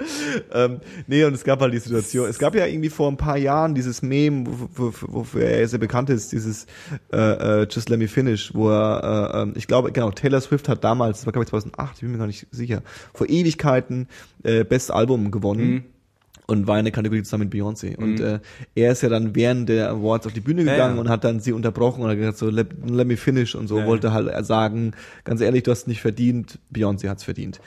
ähm, 0.52 0.80
nee, 1.08 1.24
und 1.24 1.34
es 1.34 1.42
gab 1.42 1.60
halt 1.60 1.74
die 1.74 1.78
Situation, 1.78 2.28
es 2.28 2.38
gab 2.38 2.54
ja 2.54 2.64
irgendwie 2.66 2.90
vor 2.90 3.10
ein 3.10 3.16
paar 3.16 3.36
Jahren 3.36 3.74
dieses 3.74 4.02
Meme, 4.02 4.44
wofür 4.46 5.42
er 5.42 5.66
sehr 5.66 5.80
bekannt 5.80 6.10
ist, 6.10 6.30
dieses 6.30 6.66
äh, 7.12 7.62
äh, 7.62 7.66
Just 7.68 7.88
Let 7.88 7.98
Me 7.98 8.06
Finish, 8.06 8.54
wo 8.54 8.70
er, 8.70 9.32
äh, 9.34 9.42
ähm, 9.42 9.54
ich 9.56 9.66
glaube, 9.66 9.90
genau, 9.90 10.12
Taylor 10.12 10.40
Swift 10.40 10.68
hat 10.68 10.84
damals, 10.84 11.18
das 11.18 11.26
war 11.26 11.32
glaube 11.32 11.44
ich 11.44 11.50
2008, 11.50 11.94
ich 11.96 12.00
bin 12.02 12.12
mir 12.12 12.18
gar 12.18 12.28
nicht 12.28 12.46
sicher, 12.52 12.82
vor 13.12 13.28
Ewigkeiten 13.28 14.06
äh, 14.44 14.62
Best 14.62 14.92
Album 14.92 15.32
gewonnen. 15.32 15.70
Mhm 15.70 15.84
und 16.50 16.66
war 16.66 16.78
in 16.78 16.86
der 16.86 16.92
Kategorie 16.92 17.22
zusammen 17.22 17.44
mit 17.44 17.54
Beyoncé. 17.54 17.90
Mhm. 17.90 18.02
Und 18.02 18.20
äh, 18.20 18.40
er 18.74 18.92
ist 18.92 19.02
ja 19.02 19.10
dann 19.10 19.34
während 19.36 19.68
der 19.68 19.90
Awards 19.90 20.26
auf 20.26 20.32
die 20.32 20.40
Bühne 20.40 20.64
gegangen 20.64 20.78
ja, 20.78 20.94
ja. 20.94 21.00
und 21.00 21.08
hat 21.10 21.22
dann 21.22 21.40
sie 21.40 21.52
unterbrochen 21.52 22.02
und 22.02 22.08
hat 22.08 22.16
gesagt 22.16 22.38
so, 22.38 22.48
let, 22.48 22.68
let 22.88 23.06
me 23.06 23.18
finish 23.18 23.54
und 23.54 23.68
so, 23.68 23.80
ja, 23.80 23.86
wollte 23.86 24.12
halt 24.12 24.46
sagen, 24.46 24.92
ganz 25.24 25.42
ehrlich, 25.42 25.62
du 25.64 25.70
hast 25.70 25.86
nicht 25.86 26.00
verdient, 26.00 26.58
Beyoncé 26.72 27.10
hat's 27.10 27.22
verdient. 27.22 27.60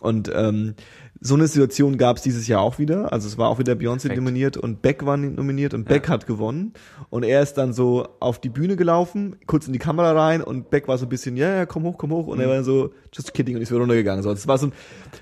Und 0.00 0.30
ähm, 0.34 0.74
so 1.18 1.34
eine 1.34 1.46
Situation 1.46 1.96
gab 1.96 2.18
es 2.18 2.22
dieses 2.22 2.46
Jahr 2.46 2.60
auch 2.60 2.78
wieder. 2.78 3.10
Also 3.10 3.26
es 3.26 3.38
war 3.38 3.48
auch 3.48 3.58
wieder 3.58 3.72
Beyoncé 3.72 4.14
nominiert 4.14 4.58
und 4.58 4.82
Beck 4.82 5.06
war 5.06 5.16
nominiert 5.16 5.72
und 5.72 5.84
Beck 5.88 6.10
hat 6.10 6.26
gewonnen. 6.26 6.74
Und 7.08 7.22
er 7.22 7.40
ist 7.40 7.54
dann 7.54 7.72
so 7.72 8.06
auf 8.20 8.38
die 8.38 8.50
Bühne 8.50 8.76
gelaufen, 8.76 9.36
kurz 9.46 9.66
in 9.66 9.72
die 9.72 9.78
Kamera 9.78 10.12
rein 10.12 10.42
und 10.42 10.68
Beck 10.68 10.88
war 10.88 10.98
so 10.98 11.06
ein 11.06 11.08
bisschen, 11.08 11.38
ja, 11.38 11.56
ja, 11.56 11.64
komm 11.66 11.84
hoch, 11.84 11.96
komm 11.96 12.10
hoch. 12.10 12.26
Und 12.26 12.36
mhm. 12.36 12.44
er 12.44 12.50
war 12.50 12.64
so, 12.64 12.92
just 13.14 13.32
kidding 13.32 13.56
und 13.56 13.62
ist 13.62 13.70
wieder 13.70 13.80
runtergegangen. 13.80 14.22
So, 14.22 14.30
das 14.30 14.46
war 14.46 14.58
so 14.58 14.66
ein, 14.66 14.72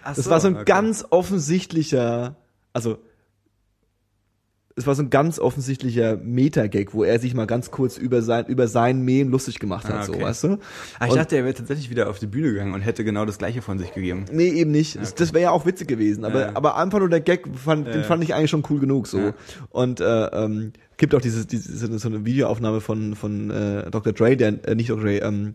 Ach 0.03 0.17
das 0.17 0.25
so, 0.25 0.31
war 0.33 0.41
so 0.41 0.49
ein 0.49 0.57
okay. 0.57 0.65
ganz 0.65 1.07
offensichtlicher 1.11 2.35
also 2.75 2.99
es 4.77 4.87
war 4.87 4.95
so 4.95 5.03
ein 5.03 5.11
ganz 5.11 5.39
offensichtlicher 5.39 6.17
Meta-Gag, 6.17 6.95
wo 6.95 7.05
er 7.05 7.21
sich 7.21 7.33
mal 7.35 7.47
ganz 7.47 7.71
kurz 7.71 7.97
über 7.97 8.23
sein, 8.23 8.47
über 8.47 8.67
sein 8.67 9.03
Mem 9.03 9.31
lustig 9.31 9.61
gemacht 9.61 9.85
hat, 9.85 9.95
ah, 9.95 10.09
okay. 10.09 10.19
so, 10.19 10.21
weißt 10.21 10.45
du? 10.45 10.59
Ah, 10.99 11.07
ich 11.07 11.13
und, 11.13 11.19
dachte, 11.19 11.37
er 11.37 11.45
wäre 11.45 11.55
tatsächlich 11.55 11.91
wieder 11.91 12.11
auf 12.11 12.19
die 12.19 12.27
Bühne 12.27 12.51
gegangen 12.51 12.75
und 12.75 12.81
hätte 12.81 13.05
genau 13.05 13.25
das 13.25 13.39
Gleiche 13.39 13.63
von 13.63 13.79
sich 13.79 13.95
gegeben. 13.95 14.25
Nee, 14.33 14.49
eben 14.49 14.73
nicht. 14.73 14.97
Okay. 14.97 15.07
Das, 15.17 15.33
wäre 15.33 15.45
ja 15.45 15.51
auch 15.53 15.65
witzig 15.65 15.87
gewesen, 15.87 16.25
aber, 16.25 16.41
ja. 16.41 16.51
aber 16.55 16.77
einfach 16.77 16.99
nur 16.99 17.09
der 17.09 17.21
Gag, 17.21 17.47
fand, 17.57 17.87
ja. 17.87 17.93
den 17.93 18.05
fand 18.05 18.25
ich 18.25 18.35
eigentlich 18.35 18.51
schon 18.51 18.65
cool 18.69 18.81
genug, 18.81 19.07
so. 19.07 19.19
Ja. 19.19 19.35
Und, 19.71 20.01
äh, 20.01 20.27
ähm, 20.27 20.73
gibt 20.97 21.15
auch 21.15 21.21
diese, 21.21 21.47
diese, 21.47 21.99
so 21.99 22.09
eine 22.09 22.25
Videoaufnahme 22.25 22.81
von, 22.81 23.15
von, 23.15 23.51
äh, 23.51 23.91
Dr. 23.91 24.13
Dre, 24.13 24.37
der, 24.37 24.67
äh, 24.67 24.75
nicht 24.75 24.91
Dr. 24.91 25.05
Dre, 25.05 25.19
ähm, 25.19 25.55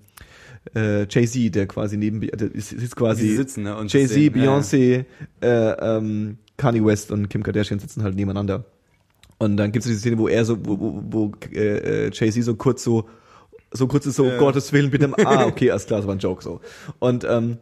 äh, 0.75 1.05
Jay-Z, 1.09 1.55
der 1.55 1.67
quasi 1.67 1.97
neben, 1.97 2.21
der 2.21 2.49
sitzt 2.55 2.95
quasi, 2.95 3.35
sitzen, 3.35 3.63
ne? 3.63 3.85
Jay-Z, 3.87 4.17
Beyoncé, 4.33 5.05
äh, 5.41 5.47
ähm, 5.47 6.37
Kanye 6.57 6.83
West 6.83 7.11
und 7.11 7.29
Kim 7.29 7.43
Kardashian 7.43 7.79
sitzen 7.79 8.03
halt 8.03 8.15
nebeneinander. 8.15 8.65
Und 9.37 9.57
dann 9.57 9.71
gibt 9.71 9.85
es 9.85 9.89
diese 9.89 9.99
Szene, 9.99 10.17
wo 10.17 10.27
er 10.27 10.43
so, 10.43 10.57
wo, 10.65 10.79
wo, 10.79 11.03
wo 11.09 11.31
äh, 11.53 12.07
äh 12.07 12.11
Jay-Z 12.13 12.43
so 12.43 12.55
kurz 12.55 12.83
so, 12.83 13.07
so 13.71 13.87
kurz 13.87 14.05
ist 14.05 14.15
so, 14.15 14.25
ja. 14.25 14.37
Gottes 14.37 14.73
Willen, 14.73 14.91
bitte, 14.91 15.11
ah, 15.25 15.45
okay, 15.45 15.71
alles 15.71 15.85
klar, 15.85 15.99
das 15.99 16.07
war 16.07 16.15
ein 16.15 16.19
Joke 16.19 16.43
so. 16.43 16.59
Und 16.99 17.25
ähm, 17.29 17.57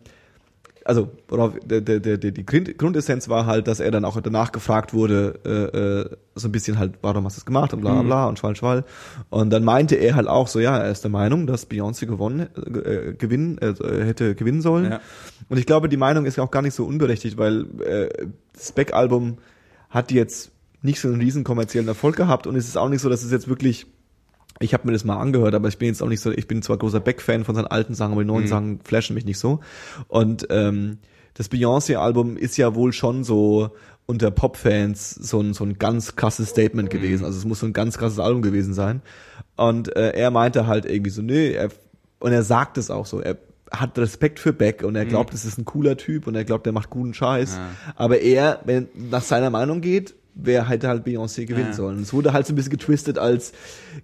also 0.87 1.09
worauf 1.27 1.53
der, 1.65 1.81
der, 1.81 1.99
der, 1.99 2.17
die 2.17 2.45
Grundessenz 2.45 3.27
war 3.27 3.45
halt, 3.45 3.67
dass 3.67 3.81
er 3.81 3.91
dann 3.91 4.05
auch 4.05 4.19
danach 4.21 4.53
gefragt 4.53 4.93
wurde, 4.93 5.39
äh, 5.45 5.77
äh, 5.77 6.17
so 6.35 6.47
ein 6.47 6.53
bisschen 6.53 6.79
halt, 6.79 6.93
warum 7.01 7.25
hast 7.25 7.35
du 7.35 7.41
das 7.41 7.45
gemacht 7.45 7.73
und 7.73 7.81
bla 7.81 7.91
bla 7.91 8.03
bla 8.03 8.23
mhm. 8.23 8.29
und 8.29 8.39
schwall 8.39 8.55
schwall. 8.55 8.85
Und 9.29 9.49
dann 9.49 9.65
meinte 9.65 9.95
er 9.95 10.15
halt 10.15 10.27
auch 10.27 10.47
so, 10.47 10.61
ja, 10.61 10.77
er 10.77 10.89
ist 10.89 11.03
der 11.03 11.11
Meinung, 11.11 11.45
dass 11.45 11.69
Beyoncé 11.69 12.05
gewonnen, 12.05 12.47
äh, 12.55 13.13
gewinnen, 13.13 13.57
äh, 13.57 13.73
hätte 14.05 14.33
gewinnen 14.33 14.61
sollen. 14.61 14.91
Ja. 14.91 15.01
Und 15.49 15.57
ich 15.57 15.65
glaube, 15.65 15.89
die 15.89 15.97
Meinung 15.97 16.25
ist 16.25 16.37
ja 16.37 16.43
auch 16.43 16.51
gar 16.51 16.61
nicht 16.61 16.73
so 16.73 16.85
unberechtigt, 16.85 17.37
weil 17.37 17.65
äh, 17.81 18.27
das 18.53 18.71
Beck-Album 18.71 19.39
hat 19.89 20.11
jetzt 20.11 20.51
nicht 20.81 21.01
so 21.01 21.09
einen 21.09 21.19
riesen 21.19 21.43
kommerziellen 21.43 21.89
Erfolg 21.89 22.15
gehabt 22.15 22.47
und 22.47 22.55
es 22.55 22.67
ist 22.67 22.77
auch 22.77 22.87
nicht 22.87 23.01
so, 23.01 23.09
dass 23.09 23.23
es 23.23 23.31
jetzt 23.31 23.49
wirklich 23.49 23.87
ich 24.59 24.73
habe 24.73 24.87
mir 24.87 24.93
das 24.93 25.03
mal 25.03 25.17
angehört, 25.17 25.55
aber 25.55 25.67
ich 25.67 25.77
bin 25.77 25.89
jetzt 25.89 26.01
auch 26.01 26.09
nicht 26.09 26.21
so, 26.21 26.31
ich 26.31 26.47
bin 26.47 26.61
zwar 26.61 26.77
großer 26.77 26.99
Beck-Fan 26.99 27.43
von 27.43 27.55
seinen 27.55 27.67
alten 27.67 27.95
Sachen, 27.95 28.13
aber 28.13 28.23
die 28.23 28.27
neuen 28.27 28.45
mhm. 28.45 28.49
Sachen 28.49 28.79
flashen 28.83 29.13
mich 29.13 29.25
nicht 29.25 29.39
so. 29.39 29.59
Und 30.07 30.47
ähm, 30.49 30.97
das 31.33 31.49
Beyoncé-Album 31.49 32.37
ist 32.37 32.57
ja 32.57 32.73
wohl 32.73 32.93
schon 32.93 33.23
so 33.23 33.71
unter 34.07 34.31
Pop-Fans 34.31 35.11
so 35.11 35.41
ein, 35.41 35.53
so 35.53 35.63
ein 35.63 35.77
ganz 35.77 36.15
krasses 36.15 36.49
Statement 36.49 36.91
mhm. 36.91 36.97
gewesen. 36.97 37.25
Also 37.25 37.37
es 37.37 37.45
muss 37.45 37.59
so 37.59 37.65
ein 37.65 37.73
ganz 37.73 37.97
krasses 37.97 38.19
Album 38.19 38.41
gewesen 38.41 38.73
sein. 38.73 39.01
Und 39.55 39.95
äh, 39.95 40.11
er 40.11 40.31
meinte 40.31 40.65
halt 40.65 40.85
irgendwie 40.85 41.11
so, 41.11 41.21
nö, 41.21 41.51
er, 41.51 41.69
und 42.19 42.31
er 42.31 42.43
sagt 42.43 42.77
es 42.77 42.89
auch 42.89 43.05
so, 43.05 43.19
er 43.19 43.37
hat 43.69 43.99
Respekt 43.99 44.39
für 44.39 44.53
Beck 44.53 44.83
und 44.83 44.95
er 44.95 45.05
mhm. 45.05 45.09
glaubt, 45.09 45.31
mhm. 45.31 45.35
es 45.35 45.45
ist 45.45 45.57
ein 45.57 45.65
cooler 45.65 45.97
Typ 45.97 46.25
und 46.25 46.35
er 46.35 46.45
glaubt, 46.45 46.65
er 46.65 46.73
macht 46.73 46.89
guten 46.89 47.13
Scheiß. 47.13 47.57
Ja. 47.57 47.69
Aber 47.95 48.19
er, 48.19 48.61
wenn 48.65 48.87
nach 48.95 49.23
seiner 49.23 49.49
Meinung 49.49 49.81
geht, 49.81 50.15
wer 50.39 50.69
hätte 50.69 50.87
halt 50.87 51.05
Beyoncé 51.05 51.45
gewinnen 51.45 51.69
ja. 51.69 51.73
sollen. 51.73 52.01
Es 52.01 52.13
wurde 52.13 52.33
halt 52.33 52.45
so 52.45 52.53
ein 52.53 52.55
bisschen 52.55 52.71
getwistet 52.71 53.17
als 53.17 53.53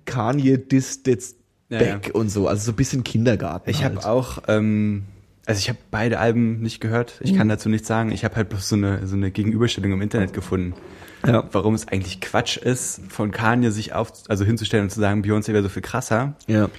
Kanye 0.05 0.57
disst 0.57 1.07
jetzt 1.07 1.37
Beck 1.69 2.07
ja, 2.07 2.13
und 2.13 2.29
so, 2.29 2.47
also 2.47 2.63
so 2.65 2.71
ein 2.71 2.75
bisschen 2.75 3.03
Kindergarten. 3.03 3.69
Ich 3.69 3.83
halt. 3.83 3.95
habe 3.95 4.07
auch, 4.07 4.43
ähm, 4.47 5.03
also 5.45 5.59
ich 5.59 5.69
habe 5.69 5.79
beide 5.91 6.19
Alben 6.19 6.61
nicht 6.61 6.79
gehört. 6.79 7.19
Ich 7.21 7.33
mhm. 7.33 7.37
kann 7.37 7.49
dazu 7.49 7.69
nichts 7.69 7.87
sagen. 7.87 8.11
Ich 8.11 8.23
habe 8.23 8.35
halt 8.35 8.49
bloß 8.49 8.69
so 8.69 8.75
eine 8.75 9.07
so 9.07 9.15
eine 9.15 9.31
Gegenüberstellung 9.31 9.91
im 9.91 10.01
Internet 10.01 10.33
gefunden. 10.33 10.73
Ja. 11.25 11.47
Warum 11.51 11.73
es 11.73 11.87
eigentlich 11.87 12.19
Quatsch 12.21 12.57
ist, 12.57 13.01
von 13.09 13.31
Kanye 13.31 13.71
sich 13.71 13.93
auf, 13.93 14.11
also 14.27 14.43
hinzustellen 14.43 14.85
und 14.85 14.89
zu 14.89 14.99
sagen, 14.99 15.21
Beyoncé 15.21 15.53
wäre 15.53 15.63
so 15.63 15.69
viel 15.69 15.81
krasser. 15.81 16.35
Ja. 16.47 16.69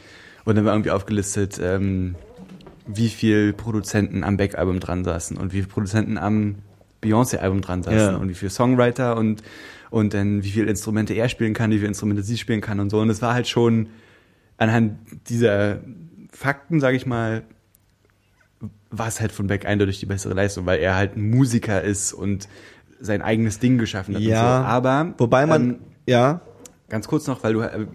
Und 0.45 0.57
dann 0.57 0.65
war 0.67 0.75
irgendwie 0.75 0.91
aufgelistet, 0.91 1.59
ähm, 1.63 2.15
wie 2.87 3.09
viel 3.09 3.55
Produzenten 3.55 4.23
am 4.25 4.37
Beck-Album 4.37 4.81
dran 4.81 5.05
saßen 5.05 5.39
und 5.39 5.53
wie 5.53 5.59
viele 5.59 5.69
Produzenten 5.69 6.19
am 6.19 6.57
Beyoncé-Album 7.05 7.61
dran 7.61 7.83
saßen 7.83 7.97
Ja. 7.99 8.17
und 8.17 8.29
wie 8.29 8.35
viel 8.35 8.51
Songwriter 8.51 9.17
und, 9.17 9.43
und 9.91 10.15
dann 10.15 10.43
wie 10.43 10.51
viele 10.51 10.69
Instrumente 10.71 11.15
er 11.15 11.29
spielen 11.29 11.55
kann, 11.55 11.71
wie 11.71 11.77
viele 11.77 11.89
Instrumente 11.89 12.23
sie 12.23 12.37
spielen 12.39 12.61
kann 12.61 12.81
und 12.81 12.91
so. 12.91 13.01
Und 13.01 13.11
es 13.11 13.23
war 13.23 13.35
halt 13.35 13.47
schon 13.49 13.89
anhand 14.57 14.99
dieser 15.29 15.79
Fakten, 16.33 16.81
sage 16.81 16.97
ich 16.97 17.07
mal, 17.07 17.43
war 18.91 19.09
es 19.09 19.21
halt 19.21 19.33
von 19.33 19.47
Beck 19.49 19.67
eindeutig 19.67 20.01
die 20.01 20.07
bessere 20.07 20.35
Leistung, 20.35 20.67
weil 20.67 20.79
er 20.81 20.95
halt 20.97 21.17
ein 21.17 21.29
Musiker 21.31 21.83
ist 21.83 22.13
und 22.13 22.49
sein 23.01 23.23
eigenes 23.23 23.59
Ding 23.59 23.77
geschaffen 23.79 24.15
hat 24.15 24.23
Ja, 24.23 24.61
so. 24.61 24.67
Aber 24.67 25.15
Wobei 25.19 25.47
man, 25.47 25.63
ähm, 25.71 25.79
ja, 26.07 26.41
ganz 26.89 27.09
kurz 27.09 27.27
noch, 27.27 27.43
weil 27.43 27.53
du, 27.55 27.61
äh, 27.61 27.87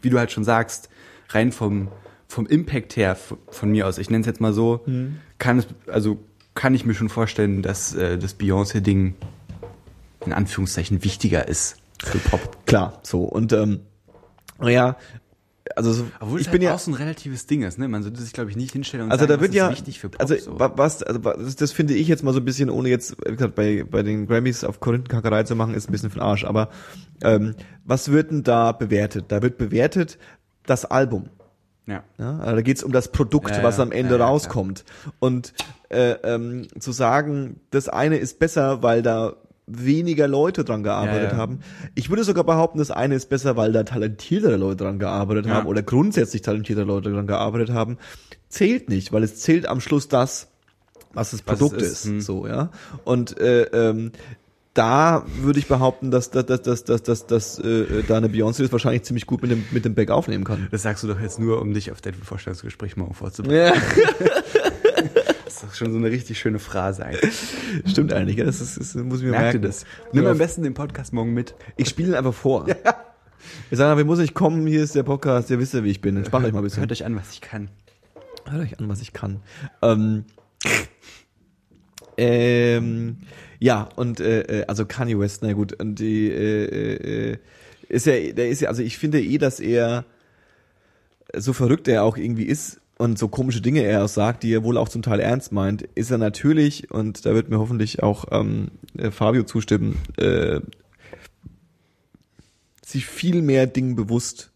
wie 0.00 0.10
du 0.10 0.18
halt 0.18 0.30
schon 0.30 0.44
sagst, 0.44 0.88
rein 1.30 1.50
vom, 1.52 1.88
vom 2.28 2.46
Impact 2.46 2.96
her 2.96 3.16
von 3.48 3.70
mir 3.70 3.86
aus, 3.86 3.98
ich 3.98 4.10
nenne 4.10 4.20
es 4.20 4.26
jetzt 4.26 4.40
mal 4.40 4.52
so, 4.52 4.82
Mhm. 4.86 5.16
kann 5.38 5.58
es, 5.58 5.66
also 5.88 6.18
kann 6.54 6.74
ich 6.74 6.84
mir 6.84 6.94
schon 6.94 7.08
vorstellen, 7.08 7.62
dass 7.62 7.94
äh, 7.94 8.18
das 8.18 8.38
Beyoncé-Ding 8.38 9.14
in 10.26 10.32
Anführungszeichen 10.32 11.04
wichtiger 11.04 11.48
ist 11.48 11.76
für 12.02 12.18
Pop. 12.18 12.66
klar, 12.66 13.00
so. 13.02 13.22
Und 13.24 13.52
ähm, 13.52 13.80
naja, 14.60 14.96
also 15.76 15.92
so, 15.92 16.06
Obwohl 16.20 16.40
ich 16.40 16.46
es 16.46 16.52
bin 16.52 16.60
halt 16.60 16.68
ja 16.70 16.74
auch 16.74 16.78
so 16.78 16.90
ein 16.90 16.94
relatives 16.94 17.46
Ding 17.46 17.62
ist, 17.62 17.78
ne? 17.78 17.88
Man 17.88 18.02
sollte 18.02 18.20
sich, 18.20 18.32
glaube 18.34 18.50
ich, 18.50 18.56
nicht 18.56 18.72
hinstellen 18.72 19.06
und 19.06 19.12
Also 19.12 19.22
sagen, 19.22 19.32
da 19.32 19.40
wird 19.40 19.50
was 19.52 19.56
ja, 19.56 19.66
ist 19.68 19.72
wichtig 19.78 19.98
für 19.98 20.10
Pop. 20.10 20.20
also 20.20 20.36
so. 20.36 20.58
wa- 20.60 20.72
was, 20.76 21.02
also 21.02 21.24
wa- 21.24 21.36
das, 21.38 21.56
das 21.56 21.72
finde 21.72 21.94
ich 21.94 22.06
jetzt 22.06 22.22
mal 22.22 22.32
so 22.34 22.40
ein 22.40 22.44
bisschen, 22.44 22.68
ohne 22.70 22.88
jetzt 22.90 23.16
wie 23.26 23.32
gesagt, 23.32 23.54
bei 23.54 23.82
bei 23.82 24.02
den 24.02 24.26
Grammys 24.26 24.62
auf 24.62 24.80
Korinthenkackerei 24.80 25.42
zu 25.44 25.56
machen, 25.56 25.74
ist 25.74 25.88
ein 25.88 25.92
bisschen 25.92 26.10
für 26.10 26.18
den 26.18 26.22
Arsch. 26.22 26.44
Aber 26.44 26.68
ähm, 27.22 27.54
was 27.84 28.10
wird 28.10 28.30
denn 28.30 28.42
da 28.42 28.72
bewertet? 28.72 29.26
Da 29.28 29.40
wird 29.42 29.56
bewertet 29.56 30.18
das 30.66 30.84
Album. 30.84 31.30
Ja. 31.86 32.02
Ja, 32.18 32.38
also 32.38 32.56
da 32.56 32.62
geht's 32.62 32.82
um 32.82 32.92
das 32.92 33.08
Produkt, 33.08 33.50
Ja, 33.50 33.62
was 33.62 33.80
am 33.80 33.92
Ende 33.92 34.18
ja, 34.18 34.26
rauskommt. 34.26 34.84
Und 35.18 35.52
äh, 35.90 36.12
ähm, 36.22 36.66
zu 36.78 36.92
sagen, 36.92 37.60
das 37.70 37.88
eine 37.88 38.16
ist 38.16 38.38
besser, 38.38 38.82
weil 38.82 39.02
da 39.02 39.36
weniger 39.66 40.28
Leute 40.28 40.62
dran 40.64 40.82
gearbeitet 40.82 41.32
haben. 41.34 41.60
Ich 41.94 42.10
würde 42.10 42.24
sogar 42.24 42.44
behaupten, 42.44 42.78
das 42.78 42.90
eine 42.90 43.14
ist 43.14 43.30
besser, 43.30 43.56
weil 43.56 43.72
da 43.72 43.82
talentiertere 43.82 44.56
Leute 44.56 44.84
dran 44.84 44.98
gearbeitet 44.98 45.48
haben 45.48 45.66
oder 45.66 45.82
grundsätzlich 45.82 46.42
talentiertere 46.42 46.84
Leute 46.84 47.10
dran 47.10 47.26
gearbeitet 47.26 47.70
haben. 47.70 47.96
Zählt 48.48 48.88
nicht, 48.90 49.12
weil 49.12 49.22
es 49.22 49.36
zählt 49.40 49.66
am 49.66 49.80
Schluss 49.80 50.08
das, 50.08 50.48
was 51.14 51.30
das 51.30 51.40
Was 51.46 51.54
es 51.54 51.58
Produkt 51.60 51.80
ist, 51.80 51.92
ist. 51.92 52.04
hm. 52.04 52.20
So, 52.20 52.46
ja. 52.46 52.70
Und 53.04 53.38
äh, 53.40 53.62
ähm, 53.62 54.12
da 54.74 55.24
würde 55.40 55.58
ich 55.60 55.68
behaupten, 55.68 56.10
dass, 56.10 56.30
dass, 56.30 56.46
dass, 56.46 56.62
dass, 56.62 56.84
dass, 56.84 57.02
dass, 57.02 57.26
dass 57.26 57.58
äh, 57.60 58.02
da 58.06 58.16
eine 58.16 58.28
Beyoncé 58.28 58.62
das 58.62 58.72
wahrscheinlich 58.72 59.04
ziemlich 59.04 59.26
gut 59.26 59.40
mit 59.42 59.50
dem, 59.50 59.64
mit 59.70 59.84
dem 59.84 59.94
Back 59.94 60.10
aufnehmen 60.10 60.44
kann. 60.44 60.66
Das 60.70 60.82
sagst 60.82 61.02
du 61.04 61.08
doch 61.08 61.20
jetzt 61.20 61.38
nur, 61.38 61.60
um 61.62 61.72
dich 61.72 61.92
auf 61.92 62.00
dein 62.00 62.14
Vorstellungsgespräch 62.14 62.96
morgen 62.96 63.14
vorzubereiten. 63.14 63.76
Ja. 63.76 63.80
Das 65.44 65.62
ist 65.62 65.70
doch 65.70 65.74
schon 65.74 65.92
so 65.92 65.98
eine 65.98 66.10
richtig 66.10 66.38
schöne 66.38 66.58
Phrase 66.58 67.04
eigentlich. 67.04 67.32
Stimmt 67.86 68.12
eigentlich, 68.12 68.38
ja, 68.38 68.44
das, 68.44 68.60
ist, 68.60 68.76
das 68.76 68.94
muss 68.96 69.18
ich 69.18 69.24
mir 69.24 69.30
Merkt 69.32 69.44
merken. 69.44 69.62
das? 69.62 69.84
Nimm 70.12 70.24
Ja. 70.24 70.30
am 70.32 70.38
besten 70.38 70.62
den 70.64 70.74
Podcast 70.74 71.12
morgen 71.12 71.32
mit. 71.32 71.54
Ich 71.76 71.88
spiele 71.88 72.08
ihn 72.08 72.14
einfach 72.14 72.34
vor. 72.34 72.66
Wir 73.68 73.78
sagen 73.78 73.92
aber, 73.92 74.00
ich 74.00 74.06
muss 74.06 74.18
nicht 74.18 74.34
kommen, 74.34 74.66
hier 74.66 74.82
ist 74.82 74.94
der 74.96 75.02
Podcast, 75.04 75.50
ihr 75.50 75.58
wisst 75.60 75.74
ja, 75.74 75.84
wie 75.84 75.90
ich 75.90 76.00
bin. 76.00 76.16
Entspannt 76.16 76.44
euch 76.46 76.52
mal 76.52 76.58
ein 76.60 76.64
bisschen. 76.64 76.80
Hört 76.80 76.90
euch 76.90 77.04
an, 77.04 77.14
was 77.14 77.30
ich 77.32 77.40
kann. 77.40 77.68
Hört 78.48 78.62
euch 78.62 78.80
an, 78.80 78.88
was 78.88 79.00
ich 79.00 79.12
kann. 79.12 79.40
Ähm, 79.82 80.24
ähm, 82.16 83.18
ja, 83.64 83.88
und 83.96 84.20
äh, 84.20 84.40
äh, 84.42 84.66
also 84.66 84.84
Kanye 84.84 85.18
West, 85.18 85.42
na 85.42 85.54
gut, 85.54 85.80
und 85.80 85.98
die 85.98 86.28
äh, 86.28 87.30
äh, 87.30 87.38
ist 87.88 88.04
ja, 88.04 88.12
der 88.12 88.50
ist 88.50 88.60
ja, 88.60 88.68
also 88.68 88.82
ich 88.82 88.98
finde 88.98 89.22
eh, 89.22 89.38
dass 89.38 89.58
er 89.58 90.04
so 91.34 91.54
verrückt 91.54 91.88
er 91.88 92.04
auch 92.04 92.18
irgendwie 92.18 92.44
ist 92.44 92.82
und 92.98 93.18
so 93.18 93.28
komische 93.28 93.62
Dinge 93.62 93.82
er 93.82 94.04
auch 94.04 94.08
sagt, 94.08 94.42
die 94.42 94.52
er 94.52 94.64
wohl 94.64 94.76
auch 94.76 94.90
zum 94.90 95.00
Teil 95.00 95.18
ernst 95.18 95.50
meint, 95.50 95.80
ist 95.94 96.10
er 96.10 96.18
natürlich, 96.18 96.90
und 96.90 97.24
da 97.24 97.34
wird 97.34 97.48
mir 97.48 97.58
hoffentlich 97.58 98.02
auch 98.02 98.26
ähm, 98.32 98.68
äh, 98.98 99.10
Fabio 99.10 99.44
zustimmen, 99.44 99.96
äh, 100.18 100.60
sich 102.84 103.06
viel 103.06 103.40
mehr 103.40 103.66
Dingen 103.66 103.96
bewusst, 103.96 104.50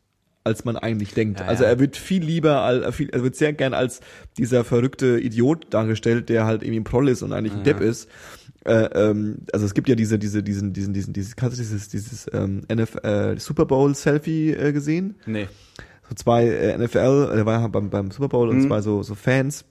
als 0.44 0.66
man 0.66 0.76
eigentlich 0.76 1.14
denkt. 1.14 1.40
Ja, 1.40 1.46
also 1.46 1.64
er 1.64 1.78
wird 1.78 1.96
viel 1.96 2.22
lieber, 2.22 2.56
er 2.58 3.22
wird 3.22 3.36
sehr 3.36 3.54
gern 3.54 3.72
als 3.72 4.00
dieser 4.36 4.64
verrückte 4.64 5.18
Idiot 5.18 5.68
dargestellt, 5.70 6.28
der 6.28 6.44
halt 6.44 6.62
irgendwie 6.62 6.80
ein 6.80 6.84
Proll 6.84 7.08
ist 7.08 7.22
und 7.22 7.32
eigentlich 7.32 7.54
ein 7.54 7.60
Ja. 7.60 7.72
Depp 7.72 7.80
ist. 7.80 8.10
Äh, 8.68 8.90
ähm, 9.10 9.38
also 9.52 9.64
es 9.66 9.74
gibt 9.74 9.88
ja 9.88 9.94
diese, 9.94 10.18
diese, 10.18 10.42
diesen, 10.42 10.72
diesen, 10.72 10.92
diesen, 10.92 11.12
dieses, 11.12 11.34
kannst 11.36 11.56
du 11.56 11.62
dieses, 11.62 11.88
dieses 11.88 12.26
ähm, 12.32 12.60
NF, 12.68 12.96
äh, 13.02 13.36
Super 13.38 13.64
Bowl 13.66 13.94
Selfie 13.94 14.50
äh, 14.52 14.72
gesehen? 14.72 15.14
Nee. 15.26 15.48
so 16.08 16.14
zwei 16.14 16.46
äh, 16.46 16.76
NFL, 16.78 17.32
der 17.34 17.46
war 17.46 17.60
ja 17.60 17.66
beim, 17.68 17.90
beim 17.90 18.10
Super 18.10 18.28
Bowl 18.28 18.48
und 18.48 18.58
Mhm. 18.58 18.66
zwei 18.68 18.80
so, 18.82 19.02
so 19.02 19.14
Fans 19.14 19.64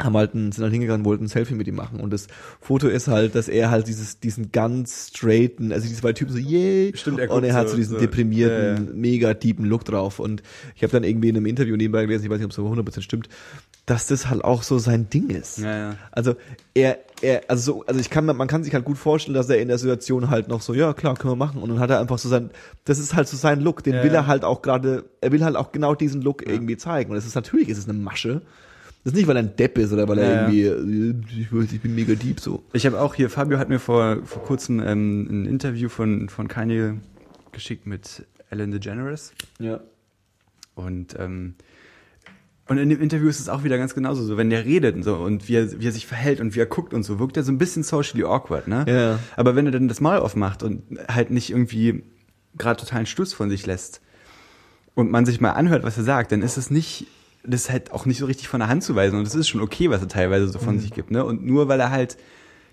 haben 0.00 0.16
halt 0.16 0.34
ein, 0.34 0.50
sind 0.50 0.64
halt 0.64 0.72
hingegangen, 0.72 1.04
wollten 1.06 1.26
ein 1.26 1.28
Selfie 1.28 1.54
mit 1.54 1.68
ihm 1.68 1.76
machen 1.76 2.00
und 2.00 2.12
das 2.12 2.26
Foto 2.60 2.88
ist 2.88 3.06
halt, 3.06 3.36
dass 3.36 3.46
er 3.46 3.70
halt 3.70 3.86
dieses, 3.86 4.18
diesen 4.18 4.50
ganz 4.50 5.10
straighten, 5.14 5.72
also 5.72 5.86
die 5.88 5.94
zwei 5.94 6.12
Typen 6.12 6.32
so, 6.32 6.38
yay, 6.38 6.90
Stimmt, 6.96 7.20
er 7.20 7.30
und 7.30 7.44
er 7.44 7.54
hat 7.54 7.68
so- 7.68 7.72
so 7.72 7.76
diesen 7.76 7.92
so- 7.94 8.00
deprimierten, 8.00 8.86
ja. 8.88 8.92
mega 8.92 9.34
deepen 9.34 9.64
Look 9.66 9.84
drauf 9.84 10.18
und 10.18 10.42
ich 10.74 10.82
habe 10.82 10.90
dann 10.90 11.04
irgendwie 11.04 11.28
in 11.28 11.36
einem 11.36 11.46
Interview 11.46 11.76
nebenbei 11.76 12.02
gelesen, 12.04 12.24
ich 12.24 12.30
weiß 12.30 12.38
nicht, 12.38 12.44
ob 12.46 12.50
es 12.50 12.56
so 12.56 12.66
100% 12.68 13.02
stimmt, 13.02 13.28
dass 13.86 14.08
das 14.08 14.28
halt 14.28 14.42
auch 14.42 14.64
so 14.64 14.78
sein 14.80 15.08
Ding 15.10 15.30
ist. 15.30 15.58
Ja, 15.58 15.76
ja. 15.76 15.96
Also 16.10 16.34
er, 16.74 16.98
er, 17.20 17.42
also 17.48 17.72
so, 17.72 17.86
also 17.86 18.00
ich 18.00 18.10
kann, 18.10 18.24
man 18.26 18.48
kann 18.48 18.64
sich 18.64 18.74
halt 18.74 18.84
gut 18.84 18.98
vorstellen, 18.98 19.34
dass 19.34 19.48
er 19.48 19.60
in 19.60 19.68
der 19.68 19.78
Situation 19.78 20.30
halt 20.30 20.48
noch 20.48 20.60
so, 20.60 20.74
ja 20.74 20.92
klar, 20.92 21.14
können 21.14 21.32
wir 21.32 21.36
machen. 21.36 21.62
Und 21.62 21.68
dann 21.70 21.80
hat 21.80 21.90
er 21.90 22.00
einfach 22.00 22.18
so 22.18 22.28
sein, 22.28 22.50
das 22.84 22.98
ist 22.98 23.14
halt 23.14 23.28
so 23.28 23.36
sein 23.36 23.60
Look, 23.60 23.82
den 23.82 23.94
Ja, 23.94 24.02
will 24.04 24.12
ja. 24.12 24.20
er 24.20 24.26
halt 24.26 24.44
auch 24.44 24.62
gerade, 24.62 25.04
er 25.20 25.32
will 25.32 25.44
halt 25.44 25.56
auch 25.56 25.72
genau 25.72 25.94
diesen 25.94 26.22
Look 26.22 26.46
irgendwie 26.46 26.76
zeigen. 26.76 27.10
Und 27.12 27.16
es 27.16 27.26
ist 27.26 27.34
natürlich, 27.34 27.68
ist 27.68 27.78
es 27.78 27.88
eine 27.88 27.98
Masche. 27.98 28.42
Das 29.04 29.12
ist 29.12 29.16
nicht, 29.18 29.26
weil 29.28 29.36
er 29.36 29.42
ein 29.42 29.54
Depp 29.56 29.76
ist 29.78 29.92
oder 29.92 30.08
weil 30.08 30.18
er 30.18 30.24
Ja, 30.24 30.32
ja. 30.50 30.72
irgendwie, 30.72 31.38
äh, 31.38 31.40
ich, 31.42 31.52
weiß, 31.52 31.72
ich 31.72 31.80
bin 31.80 31.94
mega 31.94 32.14
deep 32.14 32.40
so. 32.40 32.62
Ich 32.72 32.86
habe 32.86 33.00
auch 33.00 33.14
hier, 33.14 33.28
Fabio 33.30 33.58
hat 33.58 33.68
mir 33.68 33.78
vor, 33.78 34.18
vor 34.24 34.42
kurzem 34.42 34.80
ähm, 34.80 35.26
ein 35.30 35.46
Interview 35.46 35.88
von, 35.88 36.28
von 36.28 36.48
Kanye 36.48 36.94
geschickt 37.52 37.86
mit 37.86 38.26
Ellen 38.50 38.70
DeGeneres. 38.70 39.32
Ja. 39.58 39.80
Und, 40.74 41.16
ähm, 41.18 41.54
und 42.66 42.78
in 42.78 42.88
dem 42.88 43.00
Interview 43.00 43.28
ist 43.28 43.40
es 43.40 43.48
auch 43.48 43.62
wieder 43.62 43.76
ganz 43.76 43.94
genauso 43.94 44.24
so, 44.24 44.36
wenn 44.36 44.48
der 44.48 44.64
redet 44.64 44.96
und 44.96 45.02
so 45.02 45.16
und 45.16 45.48
wie 45.48 45.56
er, 45.56 45.80
wie 45.80 45.86
er 45.86 45.92
sich 45.92 46.06
verhält 46.06 46.40
und 46.40 46.54
wie 46.54 46.60
er 46.60 46.66
guckt 46.66 46.94
und 46.94 47.02
so, 47.02 47.18
wirkt 47.18 47.36
er 47.36 47.42
so 47.42 47.52
ein 47.52 47.58
bisschen 47.58 47.82
socially 47.82 48.24
awkward, 48.24 48.68
ne? 48.68 48.84
Ja. 48.88 49.18
Aber 49.36 49.54
wenn 49.54 49.66
er 49.66 49.72
dann 49.72 49.88
das 49.88 50.00
Maul 50.00 50.18
aufmacht 50.18 50.62
und 50.62 50.82
halt 51.08 51.30
nicht 51.30 51.50
irgendwie 51.50 52.04
gerade 52.56 52.80
totalen 52.80 53.06
Stuss 53.06 53.34
von 53.34 53.50
sich 53.50 53.66
lässt 53.66 54.00
und 54.94 55.10
man 55.10 55.26
sich 55.26 55.40
mal 55.40 55.50
anhört, 55.50 55.82
was 55.82 55.98
er 55.98 56.04
sagt, 56.04 56.32
dann 56.32 56.40
ist 56.40 56.56
es 56.56 56.70
nicht, 56.70 57.06
das 57.44 57.62
ist 57.62 57.70
halt 57.70 57.92
auch 57.92 58.06
nicht 58.06 58.18
so 58.18 58.26
richtig 58.26 58.48
von 58.48 58.60
der 58.60 58.68
Hand 58.68 58.82
zu 58.82 58.94
weisen 58.94 59.18
und 59.18 59.26
es 59.26 59.34
ist 59.34 59.48
schon 59.48 59.60
okay, 59.60 59.90
was 59.90 60.00
er 60.00 60.08
teilweise 60.08 60.48
so 60.48 60.58
von 60.58 60.78
sich 60.78 60.92
gibt, 60.92 61.10
ne? 61.10 61.24
Und 61.24 61.44
nur 61.44 61.68
weil 61.68 61.80
er 61.80 61.90
halt 61.90 62.16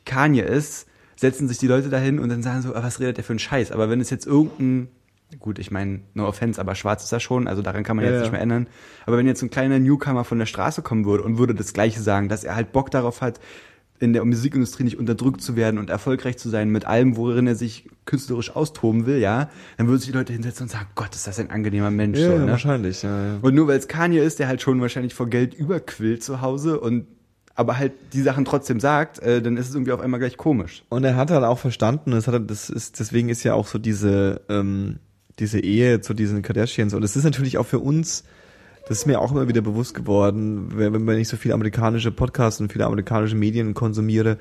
Kanye 0.06 0.44
ist, 0.44 0.88
setzen 1.18 1.48
sich 1.48 1.58
die 1.58 1.68
Leute 1.68 1.90
dahin 1.90 2.20
und 2.20 2.30
dann 2.30 2.42
sagen 2.42 2.62
so, 2.62 2.74
ah, 2.74 2.82
was 2.82 3.00
redet 3.00 3.18
der 3.18 3.24
für 3.24 3.34
einen 3.34 3.40
Scheiß? 3.40 3.72
Aber 3.72 3.90
wenn 3.90 4.00
es 4.02 4.10
jetzt 4.10 4.26
irgendein, 4.26 4.88
gut, 5.40 5.60
ich 5.60 5.72
meine, 5.72 6.02
no 6.14 6.28
offense, 6.28 6.60
aber 6.60 6.76
schwarz 6.76 7.04
ist 7.04 7.12
er 7.12 7.20
schon, 7.20 7.48
also 7.48 7.62
daran 7.62 7.84
kann 7.84 7.96
man 7.96 8.06
Ja, 8.06 8.12
jetzt 8.12 8.22
nicht 8.22 8.32
mehr 8.32 8.42
ändern. 8.42 8.68
Aber 9.06 9.18
wenn 9.18 9.28
jetzt 9.28 9.42
ein 9.42 9.50
kleiner 9.50 9.80
Newcomer 9.80 10.24
von 10.24 10.40
der 10.40 10.46
Straße 10.46 10.82
kommen 10.82 11.06
würde 11.06 11.24
und 11.24 11.38
würde 11.38 11.56
das 11.56 11.74
Gleiche 11.74 12.02
sagen, 12.02 12.30
dass 12.30 12.44
er 12.44 12.56
halt 12.56 12.72
Bock 12.72 12.92
darauf 12.92 13.22
hat, 13.22 13.40
in 14.02 14.14
der 14.14 14.26
Musikindustrie 14.26 14.84
nicht 14.84 14.98
unterdrückt 14.98 15.42
zu 15.42 15.56
werden 15.56 15.78
und 15.78 15.92
erfolgreich 15.92 16.38
zu 16.38 16.50
sein 16.50 16.70
mit 16.70 16.86
allem, 16.86 17.18
worin 17.18 17.46
er 17.46 17.56
sich 17.56 17.88
künstlerisch 18.06 18.56
austoben 18.56 19.06
will, 19.06 19.20
ja, 19.20 19.50
dann 19.78 19.88
würden 19.88 20.00
sich 20.00 20.10
die 20.10 20.18
Leute 20.18 20.34
hinsetzen 20.34 20.64
und 20.64 20.70
sagen, 20.70 20.88
Gott, 20.96 21.14
ist 21.14 21.28
das 21.28 21.40
ein 21.40 21.52
angenehmer 21.52 21.92
Mensch. 21.92 22.18
Ja, 22.18 22.32
so, 22.32 22.38
ne? 22.40 22.48
wahrscheinlich, 22.48 23.04
ja, 23.04 23.26
ja. 23.26 23.38
Und 23.42 23.54
nur 23.54 23.68
weil 23.68 23.78
es 23.78 23.88
Kanye 23.88 24.20
ist, 24.20 24.40
der 24.40 24.48
halt 24.48 24.62
schon 24.62 24.82
wahrscheinlich 24.82 25.14
vor 25.14 25.28
Geld 25.28 25.54
überquillt 25.54 26.24
zu 26.24 26.42
Hause 26.42 26.80
und 26.80 27.06
aber 27.54 27.78
halt 27.78 27.92
die 28.14 28.22
Sachen 28.22 28.46
trotzdem 28.46 28.80
sagt, 28.80 29.20
äh, 29.20 29.42
dann 29.42 29.58
ist 29.58 29.70
es 29.70 29.76
irgendwie 29.76 29.92
auf 29.92 30.00
einmal 30.00 30.20
gleich 30.20 30.38
komisch. 30.38 30.84
Und 30.90 31.04
er 31.04 31.16
hat 31.16 31.30
halt 31.30 31.44
auch 31.44 31.60
verstanden, 31.60 32.12
das 32.12 32.26
hat 32.26 32.34
er, 32.34 32.40
das 32.40 32.70
ist, 32.70 33.00
deswegen 33.00 33.30
ist 33.30 33.44
ja 33.44 33.54
auch 33.54 33.68
so 33.68 33.78
diese, 33.78 34.42
ähm, 34.50 35.00
diese 35.40 35.60
Ehe 35.60 36.02
zu 36.02 36.14
diesen 36.14 36.42
Kardashians. 36.42 36.94
Und 36.94 37.04
es 37.04 37.16
ist 37.16 37.24
natürlich 37.24 37.58
auch 37.58 37.66
für 37.66 37.80
uns, 37.80 38.24
das 38.88 39.00
ist 39.00 39.06
mir 39.06 39.22
auch 39.22 39.32
immer 39.32 39.48
wieder 39.48 39.62
bewusst 39.62 39.94
geworden, 39.94 40.72
wenn, 40.76 41.06
wenn 41.08 41.20
ich 41.20 41.28
so 41.28 41.38
viele 41.38 41.54
amerikanische 41.54 42.12
Podcasts 42.12 42.60
und 42.60 42.72
viele 42.72 42.86
amerikanische 42.86 43.36
Medien 43.36 43.74
konsumiere, 43.74 44.38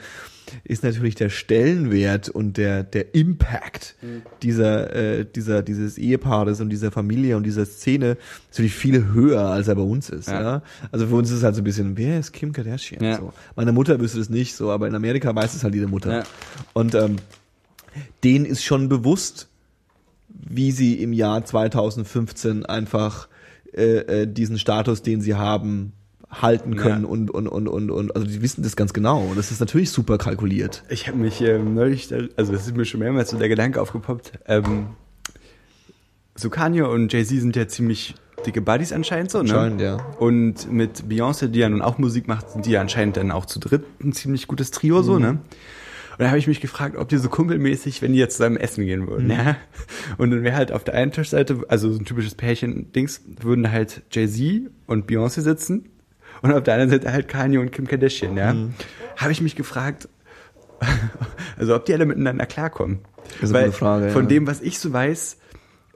ist 0.64 0.82
natürlich 0.82 1.14
der 1.14 1.28
Stellenwert 1.28 2.28
und 2.28 2.56
der, 2.56 2.82
der 2.82 3.14
Impact 3.14 3.94
dieser, 4.42 4.94
äh, 4.94 5.24
dieser, 5.24 5.62
dieses 5.62 5.98
Ehepaares 5.98 6.60
und 6.60 6.70
dieser 6.70 6.90
Familie 6.90 7.36
und 7.36 7.44
dieser 7.44 7.66
Szene 7.66 8.16
natürlich 8.48 8.74
viel 8.74 9.12
höher, 9.12 9.42
als 9.42 9.68
er 9.68 9.76
bei 9.76 9.82
uns 9.82 10.10
ist. 10.10 10.28
Ja. 10.28 10.42
Ja. 10.42 10.62
Also 10.90 11.06
für 11.06 11.14
uns 11.14 11.30
ist 11.30 11.38
es 11.38 11.44
halt 11.44 11.54
so 11.54 11.60
ein 11.60 11.64
bisschen, 11.64 11.96
wer 11.96 12.18
ist 12.18 12.32
Kim 12.32 12.52
Kardashian? 12.52 13.04
Ja. 13.04 13.18
So. 13.18 13.32
Meine 13.56 13.72
Mutter 13.72 14.00
wüsste 14.00 14.18
das 14.18 14.30
nicht 14.30 14.56
so, 14.56 14.70
aber 14.70 14.88
in 14.88 14.94
Amerika 14.94 15.34
weiß 15.34 15.54
es 15.54 15.62
halt 15.62 15.74
jede 15.74 15.86
Mutter. 15.86 16.12
Ja. 16.12 16.22
Und 16.72 16.94
ähm, 16.94 17.16
denen 18.24 18.44
ist 18.44 18.64
schon 18.64 18.88
bewusst, 18.88 19.49
wie 20.32 20.72
sie 20.72 21.02
im 21.02 21.12
Jahr 21.12 21.44
2015 21.44 22.66
einfach 22.66 23.28
äh, 23.72 24.22
äh, 24.22 24.26
diesen 24.26 24.58
Status, 24.58 25.02
den 25.02 25.20
sie 25.20 25.34
haben, 25.34 25.92
halten 26.30 26.76
können 26.76 27.02
Ja. 27.02 27.08
und, 27.08 27.30
und, 27.30 27.48
und, 27.48 27.66
und, 27.68 27.90
und, 27.90 28.14
also 28.14 28.26
die 28.26 28.40
wissen 28.40 28.62
das 28.62 28.76
ganz 28.76 28.92
genau. 28.92 29.22
Und 29.22 29.36
das 29.36 29.50
ist 29.50 29.60
natürlich 29.60 29.90
super 29.90 30.16
kalkuliert. 30.18 30.84
Ich 30.88 31.08
habe 31.08 31.18
mich 31.18 31.40
ähm, 31.40 31.74
neulich, 31.74 32.08
also 32.36 32.52
es 32.52 32.66
ist 32.66 32.76
mir 32.76 32.84
schon 32.84 33.00
mehrmals 33.00 33.30
so 33.30 33.38
der 33.38 33.48
Gedanke 33.48 33.80
aufgepoppt, 33.80 34.32
ähm, 34.46 34.86
so 36.36 36.48
Kanye 36.48 36.82
und 36.82 37.12
Jay-Z 37.12 37.40
sind 37.40 37.56
ja 37.56 37.66
ziemlich 37.68 38.14
dicke 38.46 38.62
Buddies 38.62 38.92
anscheinend 38.92 39.30
so, 39.30 39.38
ne? 39.42 39.50
Anscheinend, 39.52 39.80
ja. 39.80 39.96
Und 40.18 40.70
mit 40.72 41.02
Beyoncé, 41.08 41.48
die 41.48 41.58
ja 41.58 41.68
nun 41.68 41.82
auch 41.82 41.98
Musik 41.98 42.28
macht, 42.28 42.50
sind 42.50 42.64
die 42.64 42.70
ja 42.70 42.80
anscheinend 42.80 43.16
dann 43.18 43.30
auch 43.30 43.44
zu 43.44 43.58
dritt 43.58 43.84
ein 44.02 44.12
ziemlich 44.12 44.46
gutes 44.46 44.70
Trio 44.70 45.02
so, 45.02 45.18
ne? 45.18 45.38
Und 46.12 46.20
da 46.20 46.28
habe 46.28 46.38
ich 46.38 46.46
mich 46.46 46.60
gefragt, 46.60 46.96
ob 46.96 47.08
die 47.08 47.16
so 47.16 47.28
kumpelmäßig, 47.28 48.02
wenn 48.02 48.12
die 48.12 48.18
jetzt 48.18 48.36
zusammen 48.36 48.56
essen 48.56 48.84
gehen 48.84 49.06
würden, 49.06 49.26
mhm. 49.26 49.30
ja. 49.30 49.56
Und 50.18 50.30
dann 50.30 50.42
wäre 50.42 50.56
halt 50.56 50.72
auf 50.72 50.84
der 50.84 50.94
einen 50.94 51.12
Tischseite, 51.12 51.62
also 51.68 51.92
so 51.92 51.98
ein 51.98 52.04
typisches 52.04 52.34
Pärchen-Dings, 52.34 53.22
würden 53.40 53.70
halt 53.70 54.02
Jay-Z 54.10 54.70
und 54.86 55.10
Beyoncé 55.10 55.40
sitzen 55.40 55.88
und 56.42 56.52
auf 56.52 56.62
der 56.62 56.74
anderen 56.74 56.90
Seite 56.90 57.12
halt 57.12 57.28
Kanye 57.28 57.58
und 57.58 57.72
Kim 57.72 57.86
Kardashian, 57.86 58.36
ja. 58.36 58.52
Mhm. 58.52 58.74
Habe 59.16 59.32
ich 59.32 59.40
mich 59.40 59.56
gefragt, 59.56 60.08
also 61.58 61.74
ob 61.74 61.84
die 61.84 61.94
alle 61.94 62.06
miteinander 62.06 62.46
klarkommen. 62.46 63.00
Das 63.40 63.50
ist 63.50 63.56
eine 63.56 63.66
Weil 63.66 63.72
Frage, 63.72 64.10
von 64.10 64.22
ja. 64.22 64.28
dem, 64.28 64.46
was 64.46 64.60
ich 64.60 64.78
so 64.78 64.92
weiß, 64.92 65.38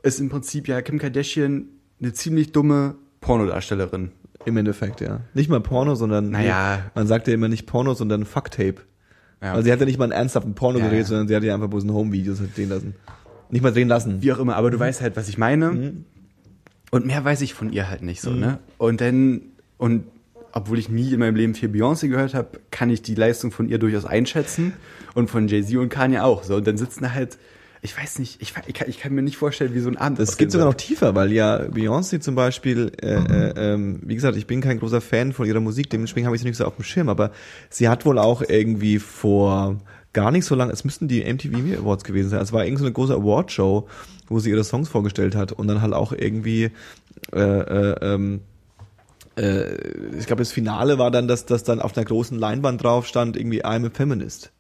ist 0.02 0.20
im 0.20 0.28
Prinzip 0.28 0.68
ja 0.68 0.82
Kim 0.82 0.98
Kardashian 0.98 1.68
eine 2.00 2.12
ziemlich 2.12 2.52
dumme 2.52 2.96
Pornodarstellerin. 3.20 4.12
Im 4.44 4.56
Endeffekt, 4.58 5.00
ja. 5.00 5.20
Nicht 5.32 5.48
mal 5.48 5.60
Porno, 5.60 5.94
sondern 5.94 6.30
naja. 6.30 6.90
man 6.94 7.06
sagt 7.06 7.28
ja 7.28 7.34
immer 7.34 7.48
nicht 7.48 7.66
Porno, 7.66 7.94
sondern 7.94 8.26
Fucktape. 8.26 8.76
Ja. 9.44 9.52
Also 9.52 9.64
sie 9.64 9.72
hat 9.72 9.78
ja 9.78 9.84
nicht 9.84 9.98
mal 9.98 10.04
einen 10.04 10.12
ernsthaften 10.12 10.54
Porno 10.54 10.78
ja, 10.78 10.86
gedreht, 10.86 11.02
ja. 11.02 11.06
sondern 11.06 11.28
sie 11.28 11.36
hat 11.36 11.44
ja 11.44 11.54
einfach 11.54 11.68
bloß 11.68 11.84
ein 11.84 11.92
Home-Videos 11.92 12.38
drehen 12.54 12.70
lassen. 12.70 12.94
Nicht 13.50 13.62
mal 13.62 13.72
drehen 13.72 13.88
lassen. 13.88 14.22
Wie 14.22 14.32
auch 14.32 14.38
immer, 14.38 14.56
aber 14.56 14.70
du 14.70 14.78
mhm. 14.78 14.80
weißt 14.80 15.02
halt, 15.02 15.16
was 15.16 15.28
ich 15.28 15.36
meine. 15.36 15.70
Mhm. 15.70 16.04
Und 16.90 17.04
mehr 17.06 17.22
weiß 17.22 17.42
ich 17.42 17.52
von 17.52 17.70
ihr 17.70 17.90
halt 17.90 18.02
nicht 18.02 18.22
so, 18.22 18.30
mhm. 18.30 18.40
ne? 18.40 18.58
Und 18.78 19.02
dann, 19.02 19.42
und 19.76 20.04
obwohl 20.52 20.78
ich 20.78 20.88
nie 20.88 21.12
in 21.12 21.20
meinem 21.20 21.36
Leben 21.36 21.54
viel 21.54 21.68
Beyoncé 21.68 22.08
gehört 22.08 22.32
habe, 22.32 22.60
kann 22.70 22.88
ich 22.88 23.02
die 23.02 23.14
Leistung 23.14 23.50
von 23.50 23.68
ihr 23.68 23.78
durchaus 23.78 24.06
einschätzen. 24.06 24.72
Und 25.14 25.28
von 25.30 25.46
Jay-Z 25.46 25.76
und 25.76 25.90
Kanye 25.90 26.20
auch. 26.20 26.42
So, 26.42 26.56
und 26.56 26.66
dann 26.66 26.76
sitzen 26.76 27.12
halt 27.12 27.38
ich 27.84 27.94
weiß 27.94 28.18
nicht, 28.18 28.40
ich, 28.40 28.54
ich, 28.66 28.74
kann, 28.74 28.88
ich 28.88 28.98
kann 28.98 29.12
mir 29.12 29.20
nicht 29.20 29.36
vorstellen, 29.36 29.74
wie 29.74 29.80
so 29.80 29.90
ein 29.90 29.98
Abend 29.98 30.18
Das 30.18 30.38
geht 30.38 30.50
sogar 30.50 30.66
noch 30.66 30.74
tiefer, 30.74 31.14
weil 31.14 31.30
ja 31.32 31.64
Beyoncé 31.64 32.18
zum 32.18 32.34
Beispiel, 32.34 32.92
äh, 33.02 33.14
äh, 33.14 33.74
ähm, 33.74 34.00
wie 34.02 34.14
gesagt, 34.14 34.38
ich 34.38 34.46
bin 34.46 34.62
kein 34.62 34.78
großer 34.78 35.02
Fan 35.02 35.34
von 35.34 35.46
ihrer 35.46 35.60
Musik, 35.60 35.90
dementsprechend 35.90 36.26
habe 36.26 36.34
ich 36.34 36.40
sie 36.40 36.48
nicht 36.48 36.56
so 36.56 36.64
auf 36.64 36.76
dem 36.76 36.82
Schirm, 36.82 37.10
aber 37.10 37.30
sie 37.68 37.90
hat 37.90 38.06
wohl 38.06 38.18
auch 38.18 38.40
irgendwie 38.40 38.98
vor 38.98 39.76
gar 40.14 40.30
nicht 40.30 40.46
so 40.46 40.54
lange, 40.54 40.72
es 40.72 40.84
müssten 40.84 41.08
die 41.08 41.30
MTV 41.30 41.78
Awards 41.78 42.04
gewesen 42.04 42.30
sein, 42.30 42.40
es 42.40 42.54
war 42.54 42.64
irgendwie 42.64 42.80
so 42.80 42.86
eine 42.86 42.94
große 42.94 43.14
Awardshow, 43.14 43.86
wo 44.28 44.38
sie 44.38 44.48
ihre 44.48 44.64
Songs 44.64 44.88
vorgestellt 44.88 45.36
hat 45.36 45.52
und 45.52 45.68
dann 45.68 45.82
halt 45.82 45.92
auch 45.92 46.12
irgendwie 46.12 46.70
äh, 47.34 47.38
äh, 47.38 47.96
ähm, 48.00 48.40
äh, 49.36 49.74
ich 50.18 50.26
glaube, 50.26 50.40
das 50.40 50.52
Finale 50.52 50.96
war 50.96 51.10
dann, 51.10 51.28
dass 51.28 51.44
das 51.44 51.64
dann 51.64 51.80
auf 51.80 51.94
einer 51.94 52.06
großen 52.06 52.38
Leinwand 52.38 52.82
drauf 52.82 53.06
stand, 53.06 53.36
irgendwie 53.36 53.62
I'm 53.62 53.86
a 53.86 53.90
Feminist. 53.90 54.53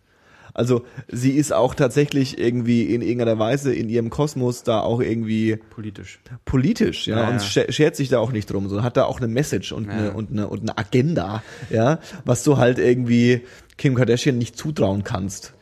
Also 0.54 0.84
sie 1.08 1.32
ist 1.32 1.52
auch 1.52 1.74
tatsächlich 1.74 2.38
irgendwie 2.38 2.84
in 2.84 3.02
irgendeiner 3.02 3.38
Weise 3.38 3.74
in 3.74 3.88
ihrem 3.88 4.08
Kosmos 4.08 4.62
da 4.62 4.80
auch 4.80 5.00
irgendwie 5.00 5.56
politisch. 5.70 6.20
Politisch, 6.44 7.08
ja, 7.08 7.22
ja 7.22 7.28
und 7.28 7.54
ja. 7.54 7.72
schert 7.72 7.96
sich 7.96 8.08
da 8.08 8.20
auch 8.20 8.30
nicht 8.30 8.50
drum, 8.50 8.68
sondern 8.68 8.84
hat 8.84 8.96
da 8.96 9.04
auch 9.04 9.18
eine 9.18 9.28
Message 9.28 9.72
und, 9.72 9.86
ja. 9.86 9.92
eine, 9.92 10.12
und, 10.12 10.30
eine, 10.30 10.46
und 10.48 10.62
eine 10.62 10.78
Agenda, 10.78 11.42
ja, 11.70 11.98
was 12.24 12.44
du 12.44 12.56
halt 12.56 12.78
irgendwie 12.78 13.42
Kim 13.76 13.96
Kardashian 13.96 14.38
nicht 14.38 14.56
zutrauen 14.56 15.04
kannst 15.04 15.52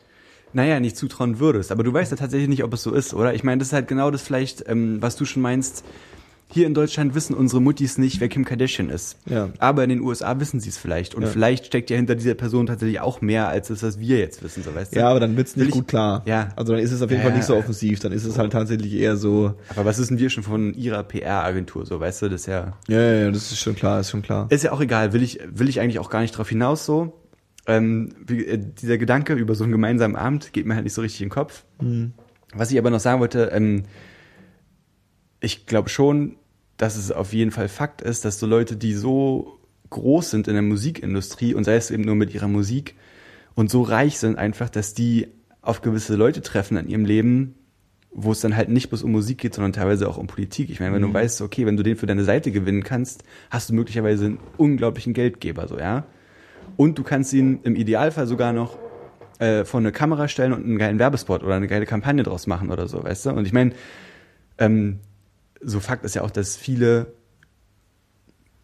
naja, 0.55 0.79
nicht 0.79 0.95
zutrauen 0.95 1.39
würdest. 1.39 1.71
Aber 1.71 1.83
du 1.83 1.91
weißt 1.91 2.11
ja 2.11 2.17
tatsächlich 2.17 2.47
nicht, 2.47 2.63
ob 2.63 2.73
es 2.73 2.83
so 2.83 2.93
ist, 2.93 3.13
oder? 3.13 3.33
Ich 3.33 3.43
meine, 3.43 3.57
das 3.57 3.69
ist 3.69 3.73
halt 3.73 3.87
genau 3.87 4.11
das 4.11 4.21
vielleicht, 4.21 4.63
ähm, 4.67 5.01
was 5.01 5.15
du 5.15 5.25
schon 5.25 5.41
meinst, 5.41 5.83
hier 6.49 6.67
in 6.67 6.73
Deutschland 6.73 7.15
wissen 7.15 7.33
unsere 7.33 7.61
Muttis 7.61 7.97
nicht, 7.97 8.19
wer 8.19 8.29
Kim 8.29 8.45
Kardashian 8.45 8.89
ist. 8.89 9.17
Ja. 9.25 9.49
Aber 9.57 9.83
in 9.83 9.89
den 9.89 10.01
USA 10.01 10.39
wissen 10.39 10.59
sie 10.59 10.69
es 10.69 10.77
vielleicht. 10.77 11.15
Und 11.15 11.23
ja. 11.23 11.27
vielleicht 11.27 11.65
steckt 11.65 11.89
ja 11.89 11.95
hinter 11.95 12.15
dieser 12.15 12.35
Person 12.35 12.67
tatsächlich 12.67 12.99
auch 12.99 13.21
mehr, 13.21 13.47
als 13.47 13.69
das, 13.69 13.81
was 13.81 13.99
wir 13.99 14.19
jetzt 14.19 14.43
wissen, 14.43 14.63
so 14.63 14.75
weißt 14.75 14.95
du? 14.95 14.99
Ja, 14.99 15.09
aber 15.09 15.19
dann 15.19 15.35
wird's 15.35 15.55
nicht 15.55 15.69
ich, 15.69 15.73
gut 15.73 15.87
klar. 15.87 16.21
Ja. 16.25 16.49
Also 16.55 16.73
dann 16.73 16.81
ist 16.81 16.91
es 16.91 17.01
auf 17.01 17.09
jeden 17.09 17.23
ja, 17.23 17.29
Fall 17.29 17.37
nicht 17.37 17.47
so 17.47 17.55
offensiv. 17.55 17.99
Dann 17.99 18.11
ist 18.11 18.25
es 18.25 18.37
halt 18.37 18.51
tatsächlich 18.51 18.93
eher 18.93 19.17
so. 19.17 19.55
Aber 19.69 19.85
was 19.85 19.97
wissen 19.97 20.19
wir 20.19 20.29
schon 20.29 20.43
von 20.43 20.73
ihrer 20.75 21.03
PR-Agentur, 21.03 21.85
so 21.85 21.99
weißt 21.99 22.21
du, 22.21 22.29
das 22.29 22.41
ist 22.41 22.47
ja. 22.47 22.73
Ja, 22.87 23.01
ja, 23.01 23.31
das 23.31 23.51
ist 23.51 23.59
schon 23.59 23.75
klar, 23.75 23.99
ist 23.99 24.11
schon 24.11 24.21
klar. 24.21 24.47
Ist 24.49 24.63
ja 24.63 24.71
auch 24.71 24.81
egal, 24.81 25.13
will 25.13 25.23
ich, 25.23 25.39
will 25.51 25.69
ich 25.69 25.79
eigentlich 25.79 25.99
auch 25.99 26.09
gar 26.09 26.21
nicht 26.21 26.37
drauf 26.37 26.49
hinaus 26.49 26.85
so. 26.85 27.19
Ähm, 27.65 28.09
äh, 28.29 28.57
dieser 28.57 28.97
Gedanke 28.97 29.33
über 29.33 29.55
so 29.55 29.63
einen 29.63 29.71
gemeinsamen 29.71 30.15
Abend 30.15 30.53
geht 30.53 30.65
mir 30.65 30.75
halt 30.75 30.83
nicht 30.83 30.93
so 30.93 31.01
richtig 31.01 31.21
in 31.21 31.27
den 31.27 31.33
Kopf. 31.33 31.63
Mhm. 31.81 32.13
Was 32.53 32.71
ich 32.71 32.77
aber 32.77 32.89
noch 32.89 32.99
sagen 32.99 33.19
wollte, 33.19 33.49
ähm, 33.53 33.85
ich 35.43 35.65
glaube 35.65 35.89
schon, 35.89 36.37
dass 36.77 36.95
es 36.95 37.11
auf 37.11 37.33
jeden 37.33 37.51
Fall 37.51 37.67
Fakt 37.67 38.01
ist, 38.01 38.25
dass 38.25 38.39
so 38.39 38.47
Leute, 38.47 38.77
die 38.77 38.93
so 38.93 39.59
groß 39.89 40.31
sind 40.31 40.47
in 40.47 40.53
der 40.53 40.63
Musikindustrie 40.63 41.53
und 41.53 41.65
sei 41.65 41.75
es 41.75 41.91
eben 41.91 42.03
nur 42.03 42.15
mit 42.15 42.33
ihrer 42.33 42.47
Musik 42.47 42.95
und 43.53 43.69
so 43.69 43.83
reich 43.83 44.17
sind 44.17 44.37
einfach, 44.37 44.69
dass 44.69 44.93
die 44.93 45.27
auf 45.61 45.81
gewisse 45.81 46.15
Leute 46.15 46.41
treffen 46.41 46.77
in 46.77 46.89
ihrem 46.89 47.05
Leben, 47.05 47.55
wo 48.11 48.31
es 48.31 48.39
dann 48.39 48.55
halt 48.55 48.69
nicht 48.69 48.89
bloß 48.89 49.03
um 49.03 49.11
Musik 49.11 49.37
geht, 49.39 49.53
sondern 49.53 49.73
teilweise 49.73 50.07
auch 50.07 50.17
um 50.17 50.27
Politik. 50.27 50.69
Ich 50.69 50.79
meine, 50.79 50.93
wenn 50.93 51.01
mhm. 51.01 51.07
du 51.07 51.13
weißt, 51.13 51.41
okay, 51.41 51.65
wenn 51.65 51.77
du 51.77 51.83
den 51.83 51.97
für 51.97 52.05
deine 52.05 52.23
Seite 52.23 52.51
gewinnen 52.51 52.83
kannst, 52.83 53.23
hast 53.49 53.69
du 53.69 53.73
möglicherweise 53.73 54.25
einen 54.25 54.39
unglaublichen 54.57 55.13
Geldgeber, 55.13 55.67
so, 55.67 55.77
ja. 55.77 56.05
Und 56.77 56.97
du 56.97 57.03
kannst 57.03 57.33
ihn 57.33 57.59
im 57.63 57.75
Idealfall 57.75 58.27
sogar 58.27 58.53
noch 58.53 58.77
äh, 59.39 59.65
vor 59.65 59.79
eine 59.79 59.91
Kamera 59.91 60.27
stellen 60.27 60.53
und 60.53 60.63
einen 60.63 60.77
geilen 60.77 60.99
Werbespot 60.99 61.43
oder 61.43 61.55
eine 61.55 61.67
geile 61.67 61.85
Kampagne 61.85 62.23
draus 62.23 62.47
machen 62.47 62.71
oder 62.71 62.87
so, 62.87 63.03
weißt 63.03 63.27
du? 63.27 63.29
Und 63.31 63.45
ich 63.45 63.53
meine, 63.53 63.73
ähm, 64.57 64.99
so 65.65 65.79
Fakt 65.79 66.05
ist 66.05 66.15
ja 66.15 66.21
auch, 66.21 66.31
dass 66.31 66.55
viele 66.55 67.13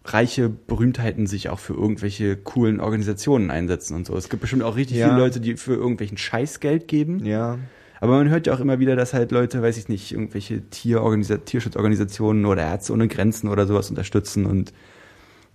reiche 0.05 0.49
Berühmtheiten 0.49 1.27
sich 1.27 1.49
auch 1.49 1.59
für 1.59 1.73
irgendwelche 1.73 2.35
coolen 2.38 2.79
Organisationen 2.79 3.51
einsetzen 3.51 3.95
und 3.95 4.07
so. 4.07 4.15
Es 4.15 4.29
gibt 4.29 4.41
bestimmt 4.41 4.63
auch 4.63 4.75
richtig 4.75 4.97
ja. 4.97 5.07
viele 5.07 5.19
Leute, 5.19 5.39
die 5.39 5.57
für 5.57 5.73
irgendwelchen 5.73 6.17
Scheiß 6.17 6.59
Geld 6.59 6.88
geben. 6.88 7.25
Ja. 7.25 7.59
Aber 8.01 8.17
man 8.17 8.29
hört 8.29 8.47
ja 8.47 8.53
auch 8.53 8.62
immer 8.62 8.79
wieder, 8.79 8.95
dass 8.95 9.13
halt 9.13 9.31
Leute, 9.31 9.62
weiß 9.62 9.77
ich 9.77 9.89
nicht, 9.89 10.13
irgendwelche 10.13 10.62
Tierorganisa 10.69 11.38
Tierschutzorganisationen 11.38 12.45
oder 12.45 12.63
Ärzte 12.63 12.93
ohne 12.93 13.07
Grenzen 13.07 13.49
oder 13.49 13.67
sowas 13.67 13.89
unterstützen 13.89 14.45
und 14.45 14.73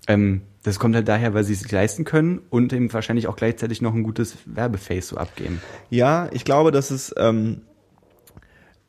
ähm, 0.06 0.42
das 0.62 0.78
kommt 0.78 0.94
halt 0.94 1.08
daher, 1.08 1.34
weil 1.34 1.44
sie 1.44 1.52
es 1.52 1.60
sich 1.60 1.72
leisten 1.72 2.04
können 2.04 2.40
und 2.50 2.72
eben 2.72 2.92
wahrscheinlich 2.92 3.26
auch 3.28 3.36
gleichzeitig 3.36 3.82
noch 3.82 3.94
ein 3.94 4.02
gutes 4.02 4.36
Werbeface 4.46 5.08
so 5.08 5.16
abgeben. 5.16 5.60
Ja, 5.90 6.28
ich 6.32 6.44
glaube, 6.44 6.72
dass 6.72 6.90
es 6.90 7.14
ähm, 7.18 7.62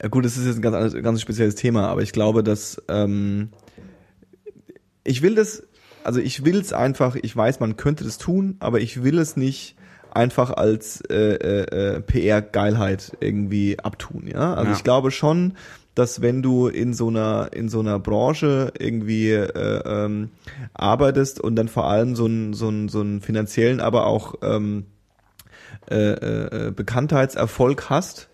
ja 0.01 0.09
gut, 0.09 0.25
das 0.25 0.37
ist 0.37 0.45
jetzt 0.45 0.57
ein 0.57 0.61
ganz, 0.61 0.93
ganz 0.93 1.21
spezielles 1.21 1.55
Thema, 1.55 1.87
aber 1.87 2.01
ich 2.01 2.11
glaube, 2.11 2.43
dass 2.43 2.81
ähm, 2.89 3.49
ich 5.03 5.21
will 5.21 5.35
das, 5.35 5.63
also 6.03 6.19
ich 6.19 6.43
will 6.43 6.59
es 6.59 6.73
einfach, 6.73 7.15
ich 7.15 7.35
weiß, 7.35 7.59
man 7.59 7.77
könnte 7.77 8.03
das 8.03 8.17
tun, 8.17 8.57
aber 8.59 8.79
ich 8.81 9.03
will 9.03 9.17
es 9.19 9.37
nicht 9.37 9.75
einfach 10.11 10.51
als 10.51 11.01
äh, 11.09 11.35
äh, 11.35 12.01
PR-Geilheit 12.01 13.17
irgendwie 13.19 13.79
abtun, 13.79 14.27
ja. 14.27 14.53
Also 14.53 14.71
ja. 14.71 14.77
ich 14.77 14.83
glaube 14.83 15.11
schon, 15.11 15.53
dass 15.93 16.21
wenn 16.21 16.41
du 16.41 16.67
in 16.67 16.93
so 16.93 17.07
einer 17.07 17.49
in 17.53 17.69
so 17.69 17.79
einer 17.79 17.99
Branche 17.99 18.73
irgendwie 18.77 19.31
äh, 19.31 19.81
ähm, 19.85 20.31
arbeitest 20.73 21.39
und 21.39 21.55
dann 21.55 21.69
vor 21.69 21.85
allem 21.85 22.15
so 22.15 22.25
einen 22.25 22.53
so 22.53 22.67
einen 22.67 22.89
so 22.89 22.99
einen 22.99 23.21
finanziellen, 23.21 23.79
aber 23.79 24.05
auch 24.05 24.35
ähm, 24.41 24.85
äh, 25.89 26.67
äh, 26.67 26.71
Bekanntheitserfolg 26.71 27.89
hast, 27.89 28.29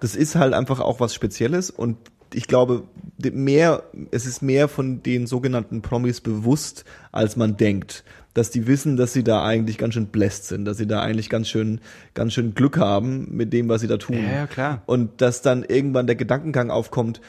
das 0.00 0.16
ist 0.16 0.34
halt 0.34 0.54
einfach 0.54 0.80
auch 0.80 1.00
was 1.00 1.14
Spezielles 1.14 1.70
und 1.70 1.96
ich 2.34 2.46
glaube, 2.46 2.84
mehr, 3.18 3.82
es 4.10 4.26
ist 4.26 4.42
mehr 4.42 4.68
von 4.68 5.02
den 5.02 5.26
sogenannten 5.26 5.82
Promis 5.82 6.20
bewusst, 6.20 6.84
als 7.12 7.36
man 7.36 7.56
denkt. 7.56 8.04
Dass 8.34 8.50
die 8.50 8.68
wissen, 8.68 8.96
dass 8.96 9.12
sie 9.12 9.24
da 9.24 9.44
eigentlich 9.44 9.76
ganz 9.76 9.94
schön 9.94 10.06
bläst 10.06 10.46
sind, 10.46 10.64
dass 10.64 10.76
sie 10.76 10.86
da 10.86 11.02
eigentlich 11.02 11.28
ganz 11.28 11.48
schön, 11.48 11.80
ganz 12.14 12.32
schön 12.32 12.54
Glück 12.54 12.78
haben 12.78 13.26
mit 13.34 13.52
dem, 13.52 13.68
was 13.68 13.80
sie 13.80 13.88
da 13.88 13.96
tun. 13.96 14.22
Ja, 14.22 14.32
ja 14.32 14.46
klar. 14.46 14.82
Und 14.86 15.20
dass 15.20 15.42
dann 15.42 15.64
irgendwann 15.64 16.06
der 16.06 16.14
Gedankengang 16.14 16.70
aufkommt, 16.70 17.20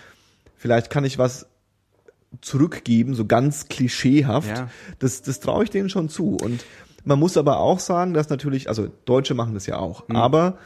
vielleicht 0.55 0.91
kann 0.91 1.03
ich 1.03 1.17
was 1.17 1.47
zurückgeben, 2.41 3.15
so 3.15 3.25
ganz 3.25 3.67
klischeehaft. 3.67 4.55
Ja. 4.55 4.69
Das, 4.99 5.23
das 5.23 5.39
traue 5.39 5.63
ich 5.63 5.71
denen 5.71 5.89
schon 5.89 6.07
zu. 6.07 6.35
Und 6.35 6.63
man 7.03 7.17
muss 7.17 7.35
aber 7.35 7.59
auch 7.59 7.79
sagen, 7.79 8.13
dass 8.13 8.29
natürlich, 8.29 8.69
also 8.69 8.87
Deutsche 9.05 9.33
machen 9.33 9.55
das 9.55 9.65
ja 9.65 9.77
auch, 9.77 10.07
mhm. 10.07 10.15
aber 10.15 10.59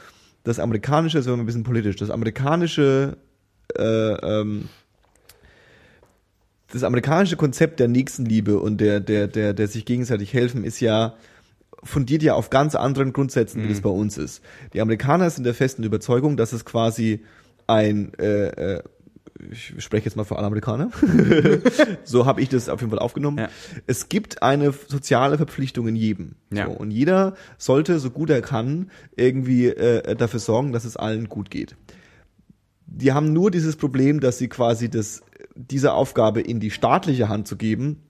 das 0.45 0.60
amerikanische, 0.60 1.17
ist 1.17 1.25
immer 1.25 1.38
ein 1.38 1.45
bisschen 1.45 1.63
politisch, 1.63 1.97
das 1.97 2.10
amerikanische, 2.10 3.17
äh, 3.77 3.81
ähm, 3.84 4.69
das 6.71 6.84
amerikanische 6.84 7.36
Konzept 7.36 7.79
der 7.79 7.88
Nächstenliebe 7.88 8.60
und 8.60 8.79
der, 8.79 8.99
der, 8.99 9.27
der, 9.27 9.53
der 9.53 9.67
sich 9.67 9.86
gegenseitig 9.86 10.34
helfen 10.34 10.63
ist 10.63 10.79
ja, 10.79 11.15
fundiert 11.84 12.23
ja 12.23 12.36
auf 12.36 12.49
ganz 12.49 12.75
anderen 12.75 13.12
Grundsätzen, 13.12 13.62
wie 13.62 13.65
mhm. 13.65 13.69
das 13.69 13.81
bei 13.81 13.89
uns 13.89 14.17
ist. 14.17 14.43
Die 14.73 14.81
Amerikaner 14.81 15.29
sind 15.29 15.43
der 15.43 15.55
festen 15.55 15.84
Überzeugung, 15.84 16.38
dass 16.38 16.53
es 16.53 16.63
quasi 16.63 17.23
ein 17.67 18.13
äh, 18.19 18.75
äh, 18.75 18.84
ich 19.52 19.74
spreche 19.78 20.06
jetzt 20.06 20.15
mal 20.15 20.24
für 20.24 20.38
alle 20.38 20.48
Amerikaner. 20.48 20.91
so 22.04 22.26
habe 22.26 22.41
ich 22.41 22.50
das 22.50 22.69
auf 22.69 22.80
jeden 22.80 22.89
Fall 22.89 23.00
aufgenommen. 23.00 23.38
Ja. 23.38 23.50
Es 23.86 24.10
gibt 24.10 24.41
eine 24.41 24.71
soziale 24.71 25.38
Verpflichtung 25.38 25.88
in 25.88 25.95
jedem. 25.95 26.36
Ja. 26.52 26.67
So, 26.67 26.71
und 26.71 26.91
jeder 26.91 27.36
sollte, 27.58 28.00
so 28.00 28.12
gut 28.12 28.30
er 28.30 28.41
kann, 28.41 28.91
irgendwie 29.15 29.67
äh, 29.67 30.15
dafür 30.15 30.39
sorgen, 30.39 30.71
dass 30.71 30.86
es 30.86 30.95
allen 30.95 31.28
gut 31.28 31.52
geht. 31.52 31.76
Die 32.86 33.12
haben 33.12 33.34
nur 33.34 33.52
dieses 33.52 33.76
Problem, 33.76 34.19
dass 34.19 34.38
sie 34.38 34.48
quasi 34.48 34.89
das, 34.89 35.21
diese 35.56 35.93
Aufgabe 35.93 36.41
in 36.41 36.60
die 36.60 36.71
staatliche 36.71 37.28
Hand 37.28 37.48
zu 37.48 37.58
geben, 37.58 38.04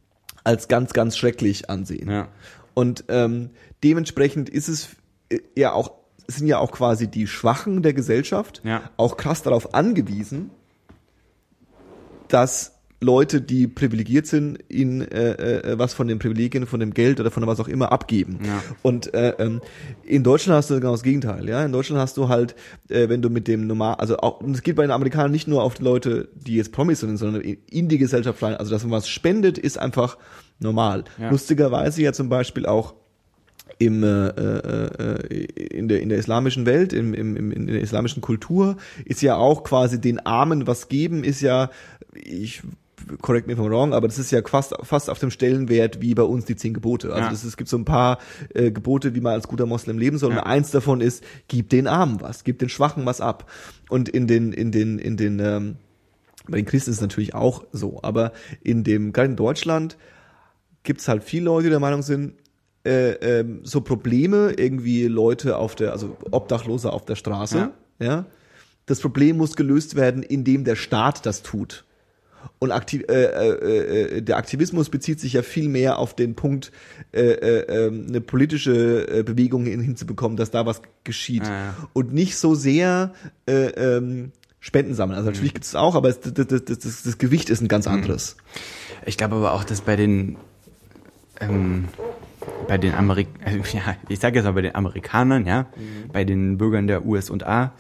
als 0.44 0.68
ganz, 0.68 0.94
ganz 0.94 1.18
schrecklich 1.18 1.70
ansehen. 1.70 2.10
Ja. 2.10 2.28
Und 2.76 3.06
ähm, 3.08 3.50
dementsprechend 3.84 4.50
ist 4.50 4.68
es 4.68 4.90
äh, 5.30 5.40
ja 5.56 5.74
auch 5.74 5.92
sind 6.28 6.48
ja 6.48 6.58
auch 6.58 6.72
quasi 6.72 7.08
die 7.08 7.28
Schwachen 7.28 7.84
der 7.84 7.94
Gesellschaft 7.94 8.62
ja. 8.64 8.90
auch 8.98 9.16
krass 9.16 9.44
darauf 9.44 9.76
angewiesen, 9.76 10.50
dass 12.36 12.74
Leute, 13.00 13.40
die 13.40 13.66
privilegiert 13.66 14.28
sind, 14.28 14.60
ihnen 14.68 15.02
äh, 15.02 15.60
äh, 15.60 15.80
was 15.80 15.94
von 15.94 16.10
den 16.10 16.20
Privilegien, 16.20 16.66
von 16.66 16.82
dem 16.82 16.94
Geld 16.94 17.22
oder 17.22 17.32
von 17.32 17.48
was 17.48 17.62
auch 17.62 17.70
immer 17.70 17.94
abgeben. 17.94 18.40
Ja. 18.44 18.62
Und 18.82 19.14
äh, 19.14 19.36
ähm, 19.40 19.62
in 20.04 20.24
Deutschland 20.24 20.58
hast 20.58 20.70
du 20.70 20.76
genau 20.76 20.92
das 20.92 21.04
Gegenteil. 21.04 21.48
Ja, 21.48 21.64
in 21.64 21.72
Deutschland 21.72 22.02
hast 22.02 22.18
du 22.18 22.28
halt, 22.28 22.56
äh, 22.90 23.08
wenn 23.08 23.22
du 23.22 23.30
mit 23.30 23.48
dem 23.48 23.68
normal, 23.68 23.96
also 23.96 24.18
auch, 24.18 24.42
und 24.42 24.54
es 24.54 24.64
geht 24.64 24.76
bei 24.76 24.82
den 24.82 24.92
Amerikanern 24.92 25.32
nicht 25.32 25.48
nur 25.48 25.64
auf 25.64 25.76
die 25.76 25.84
Leute, 25.84 26.28
die 26.34 26.56
jetzt 26.56 26.74
Promis 26.74 27.00
sind, 27.00 27.16
sondern 27.16 27.42
in 27.42 27.88
die 27.88 27.98
Gesellschaft 27.98 28.44
rein. 28.44 28.56
Also 28.56 28.72
dass 28.72 28.84
man 28.84 28.92
was 28.92 29.08
spendet, 29.08 29.58
ist 29.58 29.78
einfach 29.78 30.18
normal. 30.60 31.06
Ja. 31.18 31.30
Lustigerweise 31.30 32.02
ja 32.02 32.12
zum 32.12 32.28
Beispiel 32.28 32.66
auch 32.66 32.96
im, 33.78 34.04
äh, 34.04 34.28
äh, 34.28 35.46
in, 35.56 35.88
der, 35.88 36.02
in 36.02 36.10
der 36.10 36.18
islamischen 36.18 36.66
Welt, 36.66 36.94
im, 36.94 37.14
im, 37.14 37.36
im, 37.36 37.52
in 37.52 37.68
der 37.68 37.82
islamischen 37.82 38.22
Kultur, 38.22 38.78
ist 39.06 39.22
ja 39.22 39.36
auch 39.36 39.64
quasi 39.64 40.00
den 40.00 40.26
Armen 40.26 40.68
was 40.68 40.88
geben, 40.88 41.24
ist 41.24 41.42
ja, 41.42 41.70
ich 42.14 42.62
correct 43.22 43.46
me 43.48 43.54
if 43.54 43.60
I'm 43.60 43.70
wrong, 43.70 43.94
aber 43.94 44.08
das 44.08 44.18
ist 44.18 44.32
ja 44.32 44.42
fast, 44.44 44.74
fast 44.84 45.10
auf 45.10 45.20
dem 45.20 45.30
Stellenwert 45.30 46.02
wie 46.02 46.16
bei 46.16 46.24
uns 46.24 46.46
die 46.46 46.56
zehn 46.56 46.74
Gebote. 46.74 47.10
Also 47.10 47.26
Ja. 47.26 47.30
das, 47.30 47.44
es 47.44 47.58
gibt 47.58 47.70
so 47.70 47.78
ein 47.78 47.86
paar 47.86 48.20
äh, 48.54 48.72
Gebote, 48.72 49.14
wie 49.16 49.22
man 49.22 49.34
als 49.34 49.48
guter 49.48 49.66
Moslem 49.66 49.98
leben 49.98 50.18
soll. 50.18 50.32
Ja. 50.32 50.40
Und 50.40 50.44
eins 50.44 50.72
davon 50.72 51.02
ist, 51.02 51.24
gib 51.48 51.70
den 51.70 51.88
Armen 51.88 52.22
was, 52.22 52.44
gib 52.44 52.60
den 52.60 52.70
Schwachen 52.70 53.06
was 53.06 53.22
ab. 53.22 53.52
Und 53.90 54.10
in 54.10 54.28
den, 54.28 54.54
in 54.54 54.72
den, 54.72 54.98
in 54.98 55.18
den, 55.18 55.40
ähm, 55.40 55.76
bei 56.48 56.58
den 56.58 56.66
Christen 56.66 56.92
ist 56.92 56.98
es 56.98 57.02
natürlich 57.02 57.36
auch 57.36 57.66
so, 57.72 58.00
aber 58.02 58.32
in 58.64 58.84
dem, 58.84 59.14
gerade 59.14 59.30
in 59.30 59.36
Deutschland, 59.36 59.98
gibt's 60.84 61.08
halt 61.08 61.24
viele 61.24 61.46
Leute, 61.46 61.66
die 61.66 61.70
der 61.72 61.80
Meinung 61.80 62.02
sind, 62.02 62.34
äh, 62.86 63.40
ähm, 63.40 63.62
so 63.64 63.82
Probleme, 63.82 64.54
irgendwie 64.58 65.08
Leute 65.08 65.58
auf 65.58 65.76
der, 65.76 65.92
also 65.92 66.16
Obdachlose 66.32 66.92
auf 66.92 67.06
der 67.06 67.16
Straße, 67.16 67.58
ja. 67.58 68.06
Ja. 68.06 68.26
Das 68.86 69.00
Problem 69.00 69.38
muss 69.38 69.56
gelöst 69.56 69.96
werden, 69.96 70.22
indem 70.22 70.64
der 70.64 70.76
Staat 70.76 71.26
das 71.26 71.42
tut. 71.42 71.86
Und 72.60 72.72
aktiv, 72.72 73.04
äh, 73.10 73.24
äh, 73.24 74.18
äh, 74.18 74.22
der 74.22 74.38
Aktivismus 74.38 74.90
bezieht 74.90 75.20
sich 75.20 75.34
ja 75.34 75.42
viel 75.42 75.68
mehr 75.68 75.98
auf 75.98 76.16
den 76.16 76.36
Punkt, 76.36 76.72
äh, 77.12 77.22
äh, 77.22 77.88
ähm, 77.88 78.06
eine 78.08 78.22
politische 78.22 79.24
Bewegung 79.26 79.66
hin, 79.66 79.82
hinzubekommen, 79.82 80.38
dass 80.38 80.52
da 80.52 80.66
was 80.66 80.82
geschieht. 81.04 81.48
Ja, 81.48 81.54
ja. 81.54 81.76
Und 81.94 82.14
nicht 82.14 82.38
so 82.38 82.54
sehr 82.54 83.14
äh, 83.48 83.70
ähm, 83.70 84.32
Spenden 84.60 84.94
sammeln. 84.94 85.18
Also 85.18 85.30
natürlich 85.30 85.54
gibt 85.54 85.66
es 85.66 85.76
auch, 85.76 85.96
aber 85.96 86.10
es, 86.10 86.20
das, 86.20 86.34
das, 86.34 86.48
das, 86.48 86.80
das, 86.80 87.04
das 87.04 87.18
Gewicht 87.18 87.50
ist 87.50 87.62
ein 87.62 87.68
ganz 87.68 87.88
anderes. 87.88 88.38
Ich 89.06 89.18
glaube 89.18 89.36
aber 89.36 89.54
auch, 89.54 89.64
dass 89.64 89.82
bei 89.82 89.96
den 89.96 90.38
ähm, 91.40 91.86
bei 92.68 92.78
den 92.78 92.94
Amerik 92.94 93.28
ja, 93.74 93.96
ich 94.10 94.20
sage 94.20 94.38
jetzt 94.38 94.46
mal 94.46 94.54
bei 94.54 94.62
den 94.62 94.76
Amerikanern, 94.76 95.46
ja, 95.46 95.68
bei 96.12 96.24
den 96.24 96.58
Bürgern 96.58 96.88
der 96.88 97.06
US 97.06 97.30
und 97.30 97.46
A, 97.46 97.74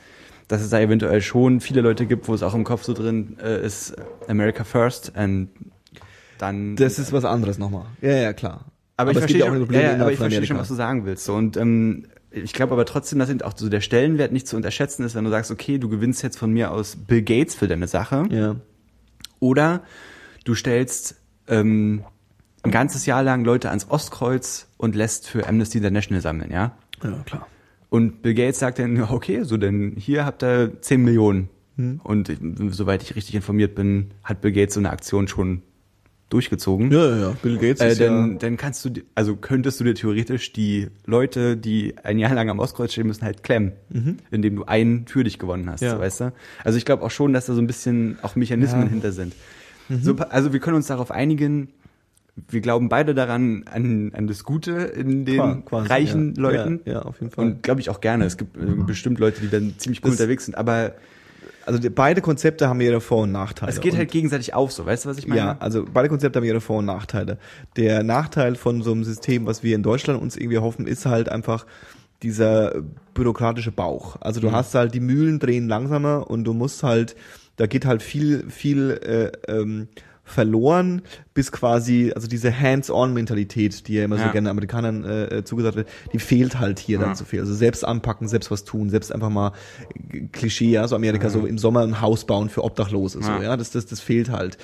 dass 0.47 0.61
es 0.61 0.69
da 0.69 0.79
eventuell 0.79 1.21
schon 1.21 1.59
viele 1.59 1.81
Leute 1.81 2.05
gibt, 2.05 2.27
wo 2.27 2.33
es 2.33 2.43
auch 2.43 2.53
im 2.53 2.63
Kopf 2.63 2.83
so 2.83 2.93
drin 2.93 3.37
äh, 3.43 3.65
ist, 3.65 3.95
America 4.27 4.63
First 4.63 5.13
und 5.15 5.49
dann 6.37 6.75
Das 6.75 6.99
ist 6.99 7.13
was 7.13 7.25
anderes 7.25 7.57
nochmal. 7.57 7.85
Ja, 8.01 8.11
ja, 8.11 8.33
klar. 8.33 8.65
aber, 8.97 9.11
ich 9.11 9.17
es 9.17 9.25
gibt 9.25 9.41
verstehe 9.41 9.65
schon, 9.65 9.73
ja, 9.73 9.81
ja, 9.81 9.93
aber 9.95 10.11
ich 10.11 10.17
verstehe 10.17 10.45
schon, 10.45 10.57
was 10.57 10.67
du 10.67 10.75
sagen 10.75 11.05
willst. 11.05 11.25
So, 11.25 11.33
und 11.33 11.57
ähm, 11.57 12.07
ich 12.31 12.53
glaube 12.53 12.73
aber 12.73 12.85
trotzdem, 12.85 13.19
dass 13.19 13.29
auch 13.41 13.53
so 13.55 13.69
der 13.69 13.81
Stellenwert 13.81 14.31
nicht 14.31 14.47
zu 14.47 14.55
unterschätzen 14.57 15.03
ist, 15.03 15.15
wenn 15.15 15.23
du 15.23 15.29
sagst, 15.29 15.51
okay, 15.51 15.77
du 15.77 15.87
gewinnst 15.87 16.21
jetzt 16.23 16.37
von 16.37 16.51
mir 16.51 16.71
aus 16.71 16.97
Bill 16.97 17.21
Gates 17.21 17.55
für 17.55 17.67
deine 17.67 17.87
Sache. 17.87 18.25
Ja. 18.29 18.57
Oder 19.39 19.83
du 20.43 20.55
stellst 20.55 21.15
ähm, 21.47 22.03
ein 22.65 22.71
ganzes 22.71 23.05
Jahr 23.05 23.23
lang 23.23 23.45
Leute 23.45 23.69
ans 23.69 23.87
Ostkreuz 23.89 24.67
und 24.77 24.95
lässt 24.95 25.27
für 25.27 25.47
Amnesty 25.47 25.77
International 25.77 26.21
sammeln, 26.21 26.51
ja? 26.51 26.75
Ja, 27.03 27.11
klar. 27.25 27.47
Und 27.89 28.21
Bill 28.21 28.33
Gates 28.33 28.59
sagt 28.59 28.79
dann, 28.79 29.01
okay, 29.01 29.43
so 29.43 29.57
denn 29.57 29.93
hier 29.97 30.25
habt 30.25 30.43
ihr 30.43 30.81
10 30.81 31.03
Millionen. 31.03 31.49
Hm. 31.77 31.99
Und 32.03 32.35
soweit 32.71 33.03
ich 33.03 33.15
richtig 33.15 33.35
informiert 33.35 33.75
bin, 33.75 34.11
hat 34.23 34.41
Bill 34.41 34.51
Gates 34.51 34.73
so 34.75 34.79
eine 34.79 34.89
Aktion 34.91 35.27
schon 35.27 35.61
durchgezogen. 36.29 36.91
Ja, 36.91 37.05
ja, 37.09 37.17
ja. 37.17 37.29
Bill 37.41 37.57
Gates 37.57 37.81
Äh, 37.81 37.91
ist 37.91 38.01
dann, 38.01 38.31
ja, 38.33 38.37
dann 38.39 38.57
kannst 38.57 38.83
du, 38.83 38.89
also 39.13 39.35
könntest 39.35 39.79
du 39.79 39.83
dir 39.83 39.93
theoretisch 39.93 40.51
die 40.53 40.87
Leute, 41.05 41.55
die 41.55 41.93
ein 42.03 42.17
Jahr 42.17 42.33
lang 42.33 42.49
am 42.49 42.59
Ostkreuz 42.59 42.93
stehen 42.93 43.07
müssen, 43.07 43.23
halt 43.23 43.43
klemmen, 43.43 43.73
indem 44.31 44.55
du 44.55 44.65
einen 44.65 45.05
für 45.07 45.23
dich 45.23 45.37
gewonnen 45.37 45.69
hast, 45.69 45.81
Mhm. 45.81 45.87
Ja. 45.87 45.99
weißt 45.99 46.21
du? 46.21 46.33
Also 46.63 46.77
ich 46.77 46.85
glaube 46.85 47.03
auch 47.03 47.11
schon, 47.11 47.31
dass 47.33 47.45
da 47.45 47.53
so 47.53 47.61
ein 47.61 47.67
bisschen 47.67 48.17
auch 48.23 48.35
Mechanismen 48.35 48.81
Ja. 48.81 48.85
Mhm. 48.87 48.89
hinter 48.91 49.11
sind. 49.11 49.33
So, 50.01 50.15
also 50.15 50.51
wir 50.51 50.59
können 50.59 50.77
uns 50.77 50.87
darauf 50.87 51.11
einigen, 51.11 51.69
wir 52.49 52.61
glauben 52.61 52.89
beide 52.89 53.15
daran, 53.15 53.63
an, 53.71 54.11
an 54.13 54.27
das 54.27 54.43
Gute 54.43 54.71
in 54.71 55.25
den 55.25 55.37
Qua- 55.37 55.61
quasi, 55.65 55.87
reichen 55.87 56.33
ja. 56.35 56.41
Leuten. 56.41 56.81
Ja, 56.85 56.93
ja, 56.93 57.01
auf 57.03 57.19
jeden 57.21 57.31
Fall. 57.31 57.45
Und 57.45 57.63
glaube 57.63 57.79
ich 57.81 57.89
auch 57.89 58.01
gerne. 58.01 58.25
Es 58.25 58.37
gibt 58.37 58.57
äh, 58.57 58.65
bestimmt 58.85 59.19
Leute, 59.19 59.41
die 59.41 59.49
dann 59.49 59.75
ziemlich 59.77 60.03
cool 60.03 60.11
Das- 60.11 60.19
unterwegs 60.19 60.45
sind, 60.45 60.55
aber 60.57 60.93
also 61.65 61.79
die, 61.79 61.89
beide 61.89 62.21
Konzepte 62.21 62.67
haben 62.67 62.79
ihre 62.81 63.01
Vor- 63.01 63.23
und 63.23 63.31
Nachteile. 63.31 63.71
es 63.71 63.79
geht 63.81 63.93
und, 63.93 63.97
halt 63.97 64.11
gegenseitig 64.11 64.53
auf, 64.53 64.71
so, 64.71 64.85
weißt 64.85 65.05
du, 65.05 65.09
was 65.09 65.17
ich 65.17 65.27
meine? 65.27 65.39
Ja, 65.41 65.57
also 65.59 65.83
beide 65.91 66.09
Konzepte 66.09 66.37
haben 66.37 66.45
ihre 66.45 66.61
Vor- 66.61 66.77
und 66.79 66.85
Nachteile. 66.85 67.37
Der 67.75 68.03
Nachteil 68.03 68.55
von 68.55 68.83
so 68.83 68.91
einem 68.91 69.03
System, 69.03 69.45
was 69.47 69.63
wir 69.63 69.75
in 69.75 69.81
Deutschland 69.81 70.21
uns 70.21 70.37
irgendwie 70.37 70.59
hoffen, 70.59 70.85
ist 70.85 71.05
halt 71.07 71.27
einfach 71.29 71.65
dieser 72.21 72.75
bürokratische 73.13 73.71
Bauch. 73.71 74.17
Also 74.21 74.41
du 74.41 74.51
hast 74.51 74.75
halt, 74.75 74.93
die 74.93 74.99
Mühlen 74.99 75.39
drehen 75.39 75.67
langsamer 75.67 76.29
und 76.29 76.43
du 76.43 76.53
musst 76.53 76.83
halt, 76.83 77.15
da 77.55 77.65
geht 77.65 77.85
halt 77.85 78.03
viel, 78.03 78.49
viel 78.49 78.91
äh, 79.47 79.51
ähm, 79.51 79.87
verloren, 80.27 81.03
bis 81.35 81.51
quasi, 81.51 82.11
also 82.13 82.27
diese 82.27 82.51
Hands-on-Mentalität, 82.59 83.87
die 83.87 83.93
ja 83.93 84.03
immer 84.05 84.17
so 84.17 84.25
Ja. 84.25 84.31
gerne 84.31 84.49
Amerikanern 84.49 85.05
äh, 85.05 85.25
äh, 85.37 85.43
zugesagt 85.45 85.75
wird, 85.75 85.87
die 86.13 86.19
fehlt 86.19 86.59
halt 86.59 86.79
hier 86.79 86.99
Ja. 86.99 87.05
dann 87.05 87.15
zu 87.15 87.25
viel. 87.25 87.39
Also 87.39 87.53
selbst 87.53 87.85
anpacken, 87.85 88.27
selbst 88.27 88.49
was 88.49 88.63
tun, 88.63 88.89
selbst 88.89 89.11
einfach 89.13 89.29
mal 89.29 89.51
äh, 90.11 90.21
Klischee, 90.31 90.71
ja, 90.71 90.87
so 90.87 90.95
Amerika, 90.95 91.29
so 91.29 91.45
im 91.45 91.57
Sommer 91.59 91.81
ein 91.83 92.01
Haus 92.01 92.25
bauen 92.25 92.49
für 92.49 92.63
Obdachlose, 92.63 93.21
so, 93.21 93.31
Ja. 93.31 93.41
ja, 93.43 93.57
das, 93.57 93.69
das, 93.69 93.85
das 93.85 93.99
fehlt 94.01 94.29
halt. 94.29 94.57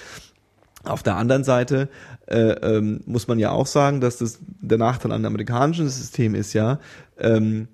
Auf 0.83 1.03
der 1.03 1.15
anderen 1.15 1.43
Seite 1.43 1.89
äh, 2.25 2.37
ähm, 2.39 3.01
muss 3.05 3.27
man 3.27 3.37
ja 3.37 3.51
auch 3.51 3.67
sagen, 3.67 4.01
dass 4.01 4.17
das 4.17 4.39
der 4.41 4.79
Nachteil 4.79 5.11
an 5.11 5.21
dem 5.21 5.27
amerikanischen 5.27 5.87
System 5.87 6.33
ist 6.33 6.53
ja, 6.53 6.79
ähm, 7.19 7.67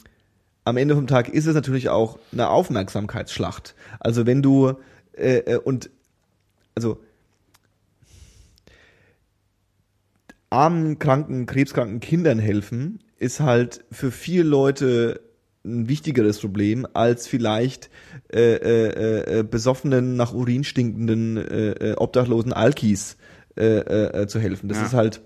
am 0.66 0.76
Ende 0.76 0.94
vom 0.96 1.08
Tag 1.08 1.30
ist 1.30 1.46
es 1.48 1.56
natürlich 1.56 1.88
auch 1.88 2.20
eine 2.34 2.50
Aufmerksamkeitsschlacht. 2.50 3.76
Also 4.02 4.26
wenn 4.26 4.42
du 4.42 4.74
äh, 5.14 5.38
äh, 5.38 5.56
und 5.58 5.90
also 6.76 7.00
armen, 10.50 11.00
kranken, 11.00 11.46
krebskranken 11.46 12.00
Kindern 12.00 12.40
helfen, 12.40 13.00
ist 13.18 13.40
halt 13.40 13.84
für 13.92 14.12
viele 14.12 14.44
Leute 14.44 15.22
ein 15.66 15.90
wichtigeres 15.90 16.40
Problem 16.40 16.88
als 16.94 17.28
vielleicht 17.28 17.90
äh, 18.32 18.56
äh, 18.56 19.40
äh, 19.40 19.44
besoffenen, 19.44 20.16
nach 20.16 20.34
Urin 20.34 20.64
stinkenden, 20.64 21.38
äh, 21.38 21.72
äh, 21.92 21.96
obdachlosen 21.96 22.54
Alkis 22.54 23.18
äh, 23.58 23.64
äh, 23.66 24.22
äh, 24.24 24.28
zu 24.28 24.40
helfen. 24.40 24.70
Das 24.70 24.78
Ja. 24.78 24.86
ist 24.86 24.94
halt, 24.94 25.22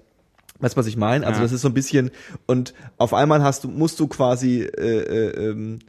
weißt 0.59 0.75
du, 0.75 0.79
was 0.79 0.87
ich 0.87 0.97
meine? 0.97 1.27
Also 1.27 1.39
Ja. 1.39 1.43
das 1.43 1.51
ist 1.51 1.61
so 1.61 1.67
ein 1.67 1.75
bisschen 1.75 2.09
und 2.47 2.73
auf 2.97 3.13
einmal 3.13 3.43
hast 3.43 3.63
du, 3.63 3.67
musst 3.67 3.99
du 3.99 4.07
quasi 4.07 4.61
äh, 4.61 4.99
äh, 4.99 5.49
ähm, 5.49 5.79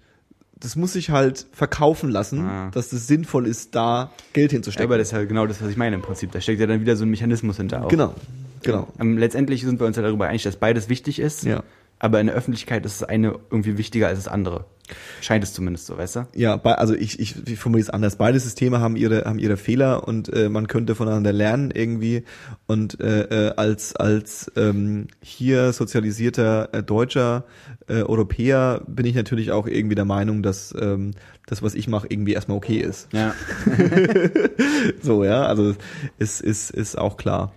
das 0.60 0.76
muss 0.76 0.92
sich 0.92 1.10
halt 1.10 1.46
verkaufen 1.52 2.10
lassen, 2.10 2.38
Ja. 2.38 2.70
dass 2.70 2.92
es 2.92 3.06
sinnvoll 3.08 3.46
ist, 3.48 3.74
da 3.74 4.12
Geld 4.32 4.52
Ja, 4.52 4.56
hinzustecken. 4.56 4.84
aber 4.88 4.98
das 4.98 5.08
ist 5.08 5.12
halt 5.14 5.28
genau 5.28 5.46
das, 5.46 5.60
was 5.62 5.70
ich 5.70 5.76
meine 5.76 5.96
im 5.96 6.02
Prinzip. 6.02 6.30
Da 6.30 6.40
steckt 6.40 6.60
ja 6.60 6.66
dann 6.66 6.80
wieder 6.80 6.94
so 6.94 7.04
ein 7.04 7.10
Mechanismus 7.10 7.56
hinter 7.56 7.84
auch. 7.84 7.88
genau, 7.88 8.14
genau. 8.62 8.88
Ähm, 9.00 9.18
letztendlich 9.18 9.62
sind 9.62 9.80
wir 9.80 9.86
uns 9.86 9.96
ja 9.96 10.02
darüber 10.02 10.28
einig, 10.28 10.42
dass 10.42 10.56
beides 10.56 10.88
wichtig 10.88 11.18
ist. 11.18 11.44
Ja. 11.44 11.62
Aber 11.98 12.20
in 12.20 12.26
der 12.26 12.34
Öffentlichkeit 12.34 12.84
ist 12.84 13.00
das 13.00 13.08
eine 13.08 13.38
irgendwie 13.50 13.78
wichtiger 13.78 14.08
als 14.08 14.18
das 14.18 14.28
andere. 14.28 14.64
Scheint 15.20 15.44
es 15.44 15.52
zumindest 15.52 15.86
so, 15.86 15.96
weißt 15.96 16.16
du? 16.16 16.26
Ja, 16.34 16.60
also 16.60 16.94
ich, 16.94 17.20
ich, 17.20 17.36
ich 17.46 17.58
formuliere 17.58 17.86
es 17.86 17.90
anders. 17.90 18.16
Beide 18.16 18.40
Systeme 18.40 18.80
haben 18.80 18.96
ihre, 18.96 19.24
haben 19.24 19.38
ihre 19.38 19.56
Fehler 19.56 20.06
und 20.08 20.28
äh, 20.32 20.48
man 20.48 20.66
könnte 20.66 20.96
voneinander 20.96 21.32
lernen 21.32 21.70
irgendwie. 21.70 22.24
Und 22.66 23.00
äh, 23.00 23.48
äh, 23.48 23.54
als, 23.54 23.94
als 23.94 24.50
ähm, 24.56 25.06
hier 25.20 25.72
sozialisierter 25.72 26.70
äh, 26.72 26.82
Deutscher, 26.82 27.44
äh, 27.86 28.02
Europäer 28.02 28.82
bin 28.88 29.06
ich 29.06 29.14
natürlich 29.14 29.52
auch 29.52 29.68
irgendwie 29.68 29.94
der 29.94 30.04
Meinung, 30.04 30.42
dass 30.42 30.74
ähm, 30.78 31.12
das, 31.46 31.62
was 31.62 31.74
ich 31.74 31.86
mache, 31.86 32.08
irgendwie 32.10 32.32
erstmal 32.32 32.56
okay 32.56 32.78
ist. 32.78 33.08
Ja. 33.12 33.34
So, 35.00 35.24
ja, 35.24 35.44
also 35.44 35.74
es 36.18 36.40
ist, 36.40 36.70
ist 36.70 36.98
auch 36.98 37.16
klar. 37.16 37.52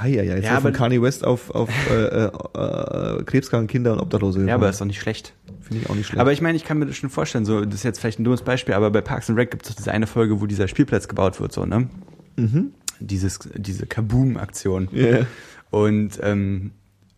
Hi, 0.00 0.14
ja, 0.14 0.22
jetzt 0.22 0.44
Ja, 0.44 0.56
aber- 0.56 0.72
Kanye 0.72 1.02
West 1.02 1.24
auf, 1.24 1.50
auf 1.50 1.68
äh, 1.90 1.94
äh, 1.94 2.26
äh, 2.26 3.22
krebskranke 3.24 3.70
Kinder 3.70 3.92
und 3.92 4.00
Obdachlose 4.00 4.44
ja, 4.46 4.54
aber 4.54 4.68
ist 4.68 4.80
doch 4.80 4.86
nicht 4.86 5.00
schlecht. 5.00 5.34
Finde 5.60 5.82
ich 5.82 5.90
auch 5.90 5.94
nicht 5.94 6.06
schlecht. 6.06 6.20
Aber 6.20 6.32
ich 6.32 6.40
meine, 6.40 6.56
ich 6.56 6.64
kann 6.64 6.78
mir 6.78 6.86
das 6.86 6.96
schon 6.96 7.10
vorstellen, 7.10 7.44
so, 7.44 7.64
das 7.64 7.74
ist 7.76 7.82
jetzt 7.82 8.00
vielleicht 8.00 8.18
ein 8.18 8.24
dummes 8.24 8.42
Beispiel, 8.42 8.74
aber 8.74 8.90
bei 8.90 9.00
Parks 9.00 9.28
and 9.28 9.38
Rec 9.38 9.50
gibt 9.50 9.64
es 9.64 9.70
doch 9.70 9.76
diese 9.76 9.92
eine 9.92 10.06
Folge, 10.06 10.40
wo 10.40 10.46
dieser 10.46 10.68
Spielplatz 10.68 11.08
gebaut 11.08 11.40
wird, 11.40 11.52
so, 11.52 11.64
ne? 11.66 11.88
mhm. 12.36 12.72
Dieses, 13.00 13.40
diese 13.56 13.86
Kaboom-Aktion. 13.86 14.88
Ja. 14.92 15.26
Und 15.70 16.20
ähm, 16.22 16.70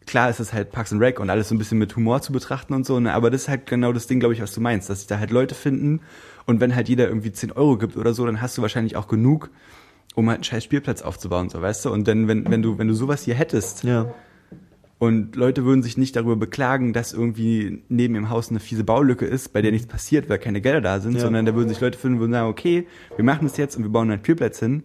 klar 0.06 0.30
ist 0.30 0.40
es 0.40 0.52
halt 0.54 0.72
Parks 0.72 0.92
and 0.92 1.02
Rec 1.02 1.20
und 1.20 1.28
alles 1.28 1.48
so 1.50 1.54
ein 1.54 1.58
bisschen 1.58 1.78
mit 1.78 1.94
Humor 1.96 2.22
zu 2.22 2.32
betrachten 2.32 2.72
und 2.72 2.86
so, 2.86 2.98
ne? 3.00 3.12
aber 3.12 3.30
das 3.30 3.42
ist 3.42 3.48
halt 3.48 3.66
genau 3.66 3.92
das 3.92 4.06
Ding, 4.06 4.20
glaube 4.20 4.34
ich, 4.34 4.40
was 4.40 4.52
du 4.52 4.60
meinst, 4.60 4.88
dass 4.88 5.00
sich 5.00 5.06
da 5.08 5.18
halt 5.18 5.30
Leute 5.30 5.54
finden 5.54 6.00
und 6.46 6.60
wenn 6.60 6.74
halt 6.74 6.88
jeder 6.88 7.08
irgendwie 7.08 7.32
10 7.32 7.52
Euro 7.52 7.76
gibt 7.76 7.96
oder 7.96 8.14
so, 8.14 8.24
dann 8.24 8.40
hast 8.40 8.56
du 8.56 8.62
wahrscheinlich 8.62 8.96
auch 8.96 9.08
genug, 9.08 9.50
um 10.14 10.28
halt 10.28 10.36
einen 10.38 10.44
scheiß 10.44 10.64
Spielplatz 10.64 11.02
aufzubauen, 11.02 11.48
so 11.48 11.60
weißt 11.60 11.84
du. 11.84 11.90
Und 11.90 12.06
dann, 12.08 12.28
wenn, 12.28 12.48
wenn 12.50 12.62
du, 12.62 12.78
wenn 12.78 12.88
du 12.88 12.94
sowas 12.94 13.22
hier 13.24 13.34
hättest 13.34 13.84
ja. 13.84 14.14
und 14.98 15.36
Leute 15.36 15.64
würden 15.64 15.82
sich 15.82 15.96
nicht 15.96 16.14
darüber 16.16 16.36
beklagen, 16.36 16.92
dass 16.92 17.12
irgendwie 17.12 17.82
neben 17.88 18.14
ihrem 18.14 18.30
Haus 18.30 18.50
eine 18.50 18.60
fiese 18.60 18.84
Baulücke 18.84 19.26
ist, 19.26 19.52
bei 19.52 19.60
der 19.62 19.72
nichts 19.72 19.86
passiert, 19.88 20.28
weil 20.28 20.38
keine 20.38 20.60
Gelder 20.60 20.80
da 20.80 21.00
sind, 21.00 21.14
Ja. 21.14 21.20
sondern 21.20 21.44
da 21.46 21.54
würden 21.54 21.68
sich 21.68 21.80
Leute 21.80 21.98
finden 21.98 22.20
würden 22.20 22.32
sagen, 22.32 22.48
okay, 22.48 22.86
wir 23.16 23.24
machen 23.24 23.46
das 23.46 23.56
jetzt 23.56 23.76
und 23.76 23.82
wir 23.82 23.90
bauen 23.90 24.10
einen 24.10 24.20
Spielplatz 24.22 24.58
hin. 24.60 24.82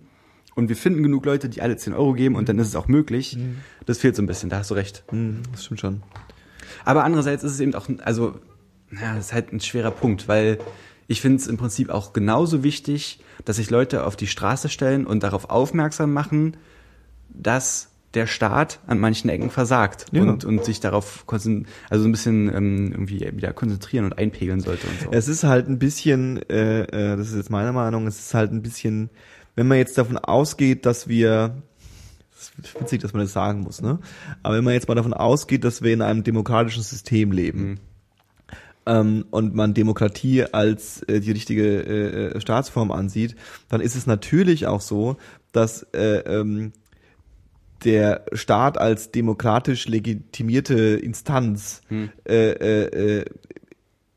und 0.56 0.68
wir 0.68 0.76
finden 0.76 1.04
genug 1.04 1.26
Leute, 1.26 1.48
die 1.48 1.62
alle 1.62 1.78
10 1.78 1.94
Euro 1.94 2.14
geben 2.14 2.36
und 2.36 2.50
dann 2.50 2.60
ist 2.60 2.68
es 2.68 2.76
auch 2.76 2.88
möglich. 2.90 3.38
Mhm. 3.38 3.58
Das 3.86 4.00
fehlt 4.00 4.16
so 4.18 4.22
ein 4.22 4.26
bisschen, 4.28 4.50
da 4.50 4.58
hast 4.58 4.72
du 4.72 4.74
recht. 4.76 5.04
Das 5.54 5.64
stimmt 5.64 5.80
schon. 5.80 6.04
Aber 6.84 7.04
andererseits 7.06 7.44
ist 7.46 7.54
es 7.54 7.60
eben 7.62 7.74
auch, 7.76 7.88
also, 8.04 8.40
ja, 8.92 9.16
das 9.16 9.28
ist 9.28 9.34
halt 9.34 9.54
ein 9.54 9.60
schwerer 9.62 9.92
Punkt, 9.92 10.28
weil 10.28 10.58
ich 11.10 11.22
finde 11.22 11.38
es 11.38 11.48
im 11.48 11.58
Prinzip 11.58 11.90
auch 11.90 12.14
genauso 12.14 12.64
wichtig, 12.64 13.20
dass 13.44 13.56
sich 13.56 13.72
Leute 13.72 14.06
auf 14.06 14.16
die 14.16 14.28
Straße 14.28 14.70
stellen 14.70 15.08
und 15.08 15.24
darauf 15.24 15.50
aufmerksam 15.50 16.14
machen, 16.14 16.56
dass 17.30 17.90
der 18.14 18.28
Staat 18.28 18.80
an 18.86 19.00
manchen 19.00 19.28
Ecken 19.30 19.50
versagt 19.50 20.06
Ja. 20.12 20.22
und, 20.22 20.46
und 20.46 20.64
sich 20.64 20.80
darauf 20.80 21.26
also 21.28 21.50
so 21.50 22.08
ein 22.08 22.12
bisschen 22.12 22.48
ähm, 22.54 22.92
irgendwie 22.92 23.20
wieder 23.36 23.54
konzentrieren 23.54 24.06
und 24.06 24.18
einpegeln 24.20 24.62
sollte 24.62 24.86
und 24.88 25.00
so. 25.02 25.12
Es 25.12 25.28
ist 25.28 25.44
halt 25.44 25.68
ein 25.68 25.80
bisschen, 25.80 26.38
äh, 26.50 26.84
äh, 26.84 27.18
das 27.18 27.30
ist 27.30 27.36
jetzt 27.36 27.50
meine 27.50 27.72
Meinung, 27.72 28.06
es 28.06 28.20
ist 28.20 28.34
halt 28.36 28.52
ein 28.52 28.62
bisschen, 28.62 29.10
wenn 29.56 29.68
man 29.68 29.80
jetzt 29.80 29.98
davon 29.98 30.18
ausgeht, 30.18 30.86
dass 30.86 31.08
wir, 31.08 31.56
das 32.32 32.52
ist 32.64 32.80
witzig, 32.80 33.02
dass 33.02 33.14
man 33.14 33.24
das 33.24 33.34
sagen 33.34 33.62
muss, 33.62 33.82
ne? 33.82 34.00
Aber 34.44 34.56
wenn 34.56 34.64
man 34.64 34.74
jetzt 34.74 34.88
mal 34.88 34.96
davon 34.96 35.14
ausgeht, 35.14 35.64
dass 35.64 35.82
wir 35.82 35.92
in 35.94 36.02
einem 36.04 36.24
demokratischen 36.24 36.84
System 36.84 37.32
leben, 37.32 37.80
ähm, 38.86 39.26
und 39.32 39.54
man 39.56 39.74
Demokratie 39.74 40.44
als 40.44 41.04
äh, 41.04 41.20
die 41.20 41.32
richtige 41.32 41.64
äh, 41.64 42.38
äh, 42.38 42.42
Staatsform 42.42 42.92
ansieht, 42.92 43.36
dann 43.70 43.82
ist 43.82 43.96
es 43.96 44.08
natürlich 44.08 44.68
auch 44.68 44.82
so, 44.82 45.18
dass 45.52 45.84
äh, 45.94 46.20
ähm, 46.20 46.74
der 47.84 48.26
Staat 48.34 48.78
als 48.78 49.12
demokratisch 49.12 49.88
legitimierte 49.88 50.76
Instanz 50.98 51.82
äh, 52.28 52.52
äh, 52.52 53.20
äh, 53.20 53.26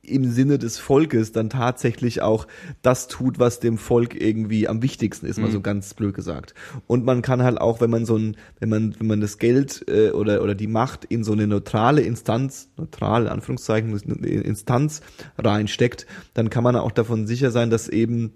im 0.05 0.31
Sinne 0.31 0.59
des 0.59 0.79
Volkes 0.79 1.31
dann 1.31 1.49
tatsächlich 1.49 2.23
auch 2.23 2.49
das 2.83 3.07
tut, 3.07 3.39
was 3.39 3.61
dem 3.61 3.79
Volk 3.79 4.21
irgendwie 4.21 4.67
am 4.67 4.83
wichtigsten 4.83 5.27
ist, 5.27 5.39
mal 5.39 5.51
so 5.53 5.61
ganz 5.61 5.95
blöd 5.95 6.15
gesagt. 6.15 6.55
Und 6.89 7.05
man 7.05 7.23
kann 7.23 7.43
halt 7.43 7.61
auch, 7.61 7.81
wenn 7.81 7.91
man 7.91 8.05
so 8.05 8.17
ein, 8.17 8.37
wenn 8.59 8.69
man, 8.69 8.97
wenn 8.99 9.07
man 9.07 9.21
das 9.21 9.39
Geld 9.39 9.85
äh, 9.89 10.11
oder 10.11 10.43
oder 10.43 10.57
die 10.57 10.67
Macht 10.67 11.05
in 11.05 11.23
so 11.23 11.33
eine 11.33 11.47
neutrale 11.47 12.03
Instanz, 12.03 12.69
neutrale 12.77 13.31
Anführungszeichen, 13.31 13.97
Instanz 14.25 15.03
reinsteckt, 15.39 16.07
dann 16.35 16.51
kann 16.51 16.65
man 16.65 16.75
auch 16.75 16.93
davon 16.93 17.29
sicher 17.29 17.53
sein, 17.53 17.71
dass 17.71 17.89
eben 17.89 18.33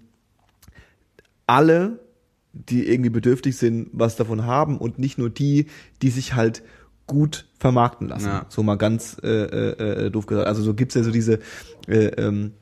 alle, 1.48 1.98
die 2.52 2.88
irgendwie 2.88 3.10
bedürftig 3.10 3.56
sind, 3.56 3.90
was 3.92 4.14
davon 4.14 4.46
haben 4.46 4.78
und 4.78 5.00
nicht 5.00 5.18
nur 5.18 5.30
die, 5.30 5.66
die 6.00 6.10
sich 6.10 6.34
halt 6.34 6.62
gut 7.06 7.46
vermarkten 7.58 8.08
lassen. 8.08 8.26
Ja. 8.26 8.46
So 8.48 8.62
mal 8.62 8.76
ganz 8.76 9.16
äh, 9.22 9.28
äh, 9.28 10.06
äh, 10.06 10.10
doof 10.10 10.26
gesagt. 10.26 10.46
Also 10.46 10.62
so 10.62 10.74
gibt's 10.74 10.94
ja 10.94 11.02
so 11.02 11.10
diese, 11.10 11.40
äh, 11.88 12.06
ähm, 12.16 12.52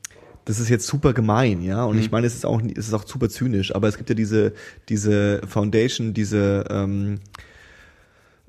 das 0.45 0.59
ist 0.59 0.69
jetzt 0.69 0.85
super 0.85 1.13
gemein, 1.13 1.63
ja. 1.63 1.83
Und 1.85 1.97
ich 1.97 2.11
meine, 2.11 2.27
es 2.27 2.35
ist 2.35 2.45
auch 2.45 2.61
es 2.61 2.87
ist 2.87 2.93
auch 2.93 3.07
super 3.07 3.29
zynisch, 3.29 3.73
aber 3.73 3.87
es 3.87 3.97
gibt 3.97 4.09
ja 4.09 4.15
diese 4.15 4.53
diese 4.89 5.41
Foundation, 5.47 6.13
diese 6.13 6.65
ähm, 6.69 7.19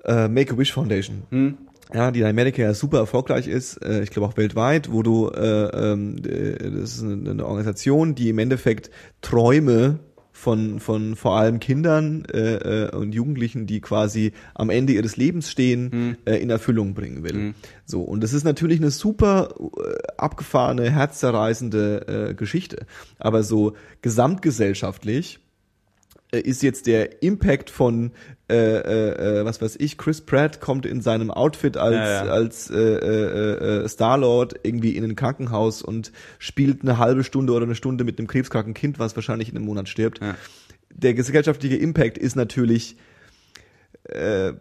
äh, 0.05 0.28
Make 0.28 0.55
a 0.55 0.59
Wish 0.59 0.72
Foundation. 0.72 1.22
Ja, 1.94 2.11
die 2.11 2.20
in 2.20 2.26
Amerika 2.26 2.62
ja 2.62 2.74
super 2.74 2.99
erfolgreich 2.99 3.47
ist, 3.47 3.76
äh, 3.76 4.03
ich 4.03 4.11
glaube 4.11 4.28
auch 4.28 4.36
weltweit, 4.36 4.90
wo 4.90 5.03
du, 5.03 5.28
äh, 5.28 5.92
ähm, 5.92 6.16
äh, 6.26 6.70
das 6.70 6.97
ist 6.97 7.05
eine, 7.05 7.30
eine 7.30 7.47
Organisation, 7.47 8.16
die 8.16 8.28
im 8.28 8.38
Endeffekt 8.40 8.90
Träume 9.22 10.01
von, 10.37 10.80
von 10.80 11.16
vor 11.16 11.37
allem 11.37 11.61
Kindern 11.61 12.24
äh, 12.26 12.84
äh, 12.84 12.95
und 12.95 13.14
Jugendlichen, 13.14 13.66
die 13.66 13.80
quasi 13.80 14.32
am 14.55 14.70
Ende 14.70 14.93
ihres 14.93 15.16
Lebens 15.16 15.51
stehen, 15.51 16.16
äh, 16.26 16.37
in 16.37 16.51
Erfüllung 16.51 16.95
bringen 16.95 17.24
will. 17.24 17.55
So, 17.84 18.03
und 18.03 18.22
das 18.22 18.32
ist 18.32 18.45
natürlich 18.45 18.78
eine 18.78 18.91
super 18.91 19.55
äh, 19.59 19.95
abgefahrene, 20.18 20.91
herzzerreißende 20.91 22.30
äh, 22.30 22.34
Geschichte. 22.34 22.87
Aber 23.18 23.43
so 23.43 23.74
gesamtgesellschaftlich 24.03 25.41
äh, 26.32 26.41
ist 26.41 26.62
jetzt 26.62 26.87
der 26.87 27.22
Impact 27.22 27.70
von 27.70 28.12
äh, 28.49 28.55
äh, 28.55 29.40
äh, 29.40 29.44
was 29.44 29.61
weiß 29.61 29.76
ich, 29.80 29.99
Chris 29.99 30.20
Pratt 30.20 30.61
kommt 30.61 30.86
in 30.86 31.01
seinem 31.01 31.32
Outfit 31.32 31.76
als 31.76 31.97
Ja, 31.97 32.24
ja. 32.26 32.30
als 32.30 32.70
äh, 32.70 32.76
äh, 32.76 33.82
äh, 33.84 33.88
Starlord 33.88 34.55
irgendwie 34.62 34.97
in 34.97 35.03
ein 35.03 35.16
Krankenhaus 35.16 35.82
und 35.82 36.12
spielt 36.38 36.82
eine 36.82 36.99
halbe 36.99 37.24
Stunde 37.24 37.53
oder 37.53 37.64
eine 37.64 37.74
Stunde 37.74 38.05
mit 38.05 38.18
einem 38.18 38.28
krebskranken 38.28 38.72
Kind, 38.72 39.01
was 39.01 39.16
wahrscheinlich 39.16 39.49
in 39.49 39.57
einem 39.57 39.64
Monat 39.64 39.88
stirbt. 39.88 40.20
Ja. 40.20 40.36
Der 40.94 41.14
gesellschaftliche 41.14 41.76
Impact 41.76 42.18
ist 42.18 42.36
natürlich 42.36 42.97
äh, 44.05 44.53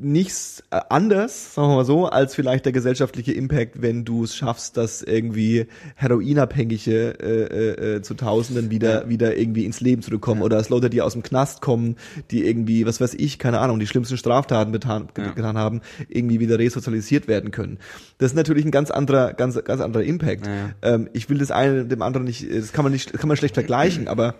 nichts 0.00 0.62
äh, 0.70 0.80
anders, 0.90 1.54
sagen 1.54 1.68
wir 1.68 1.76
mal 1.76 1.84
so, 1.84 2.06
als 2.06 2.34
vielleicht 2.34 2.64
der 2.64 2.72
gesellschaftliche 2.72 3.32
Impact, 3.32 3.82
wenn 3.82 4.04
du 4.04 4.24
es 4.24 4.36
schaffst, 4.36 4.76
dass 4.76 5.02
irgendwie 5.02 5.66
Heroinabhängige 5.96 7.18
äh, 7.20 7.42
äh, 7.42 7.96
äh, 7.96 8.02
zu 8.02 8.14
Tausenden 8.14 8.70
wieder 8.70 9.08
wieder 9.08 9.36
irgendwie 9.36 9.64
ins 9.64 9.80
Leben 9.80 10.02
zurückkommen 10.02 10.42
oder 10.42 10.56
dass 10.56 10.68
Leute, 10.68 10.90
die 10.90 11.02
aus 11.02 11.14
dem 11.14 11.22
Knast 11.22 11.60
kommen, 11.60 11.96
die 12.30 12.46
irgendwie, 12.46 12.86
was 12.86 13.00
weiß 13.00 13.14
ich, 13.14 13.38
keine 13.38 13.60
Ahnung, 13.60 13.78
die 13.80 13.86
schlimmsten 13.86 14.16
Straftaten 14.16 14.72
betan, 14.72 15.08
Ja. 15.16 15.32
getan 15.32 15.58
haben, 15.58 15.80
irgendwie 16.08 16.40
wieder 16.40 16.58
resozialisiert 16.58 17.28
werden 17.28 17.50
können. 17.50 17.78
Das 18.18 18.32
ist 18.32 18.36
natürlich 18.36 18.64
ein 18.64 18.70
ganz 18.70 18.90
anderer, 18.90 19.32
ganz 19.32 19.58
ganz 19.64 19.80
anderer 19.80 20.04
Impact. 20.04 20.46
Ja. 20.46 20.70
Ähm, 20.82 21.08
ich 21.12 21.28
will 21.28 21.38
das 21.38 21.50
eine 21.50 21.84
dem 21.84 22.02
anderen 22.02 22.24
nicht, 22.26 22.46
das 22.52 22.72
kann 22.72 22.84
man 22.84 22.92
nicht, 22.92 23.12
kann 23.12 23.28
man 23.28 23.36
schlecht 23.36 23.54
vergleichen, 23.54 24.06
aber 24.08 24.34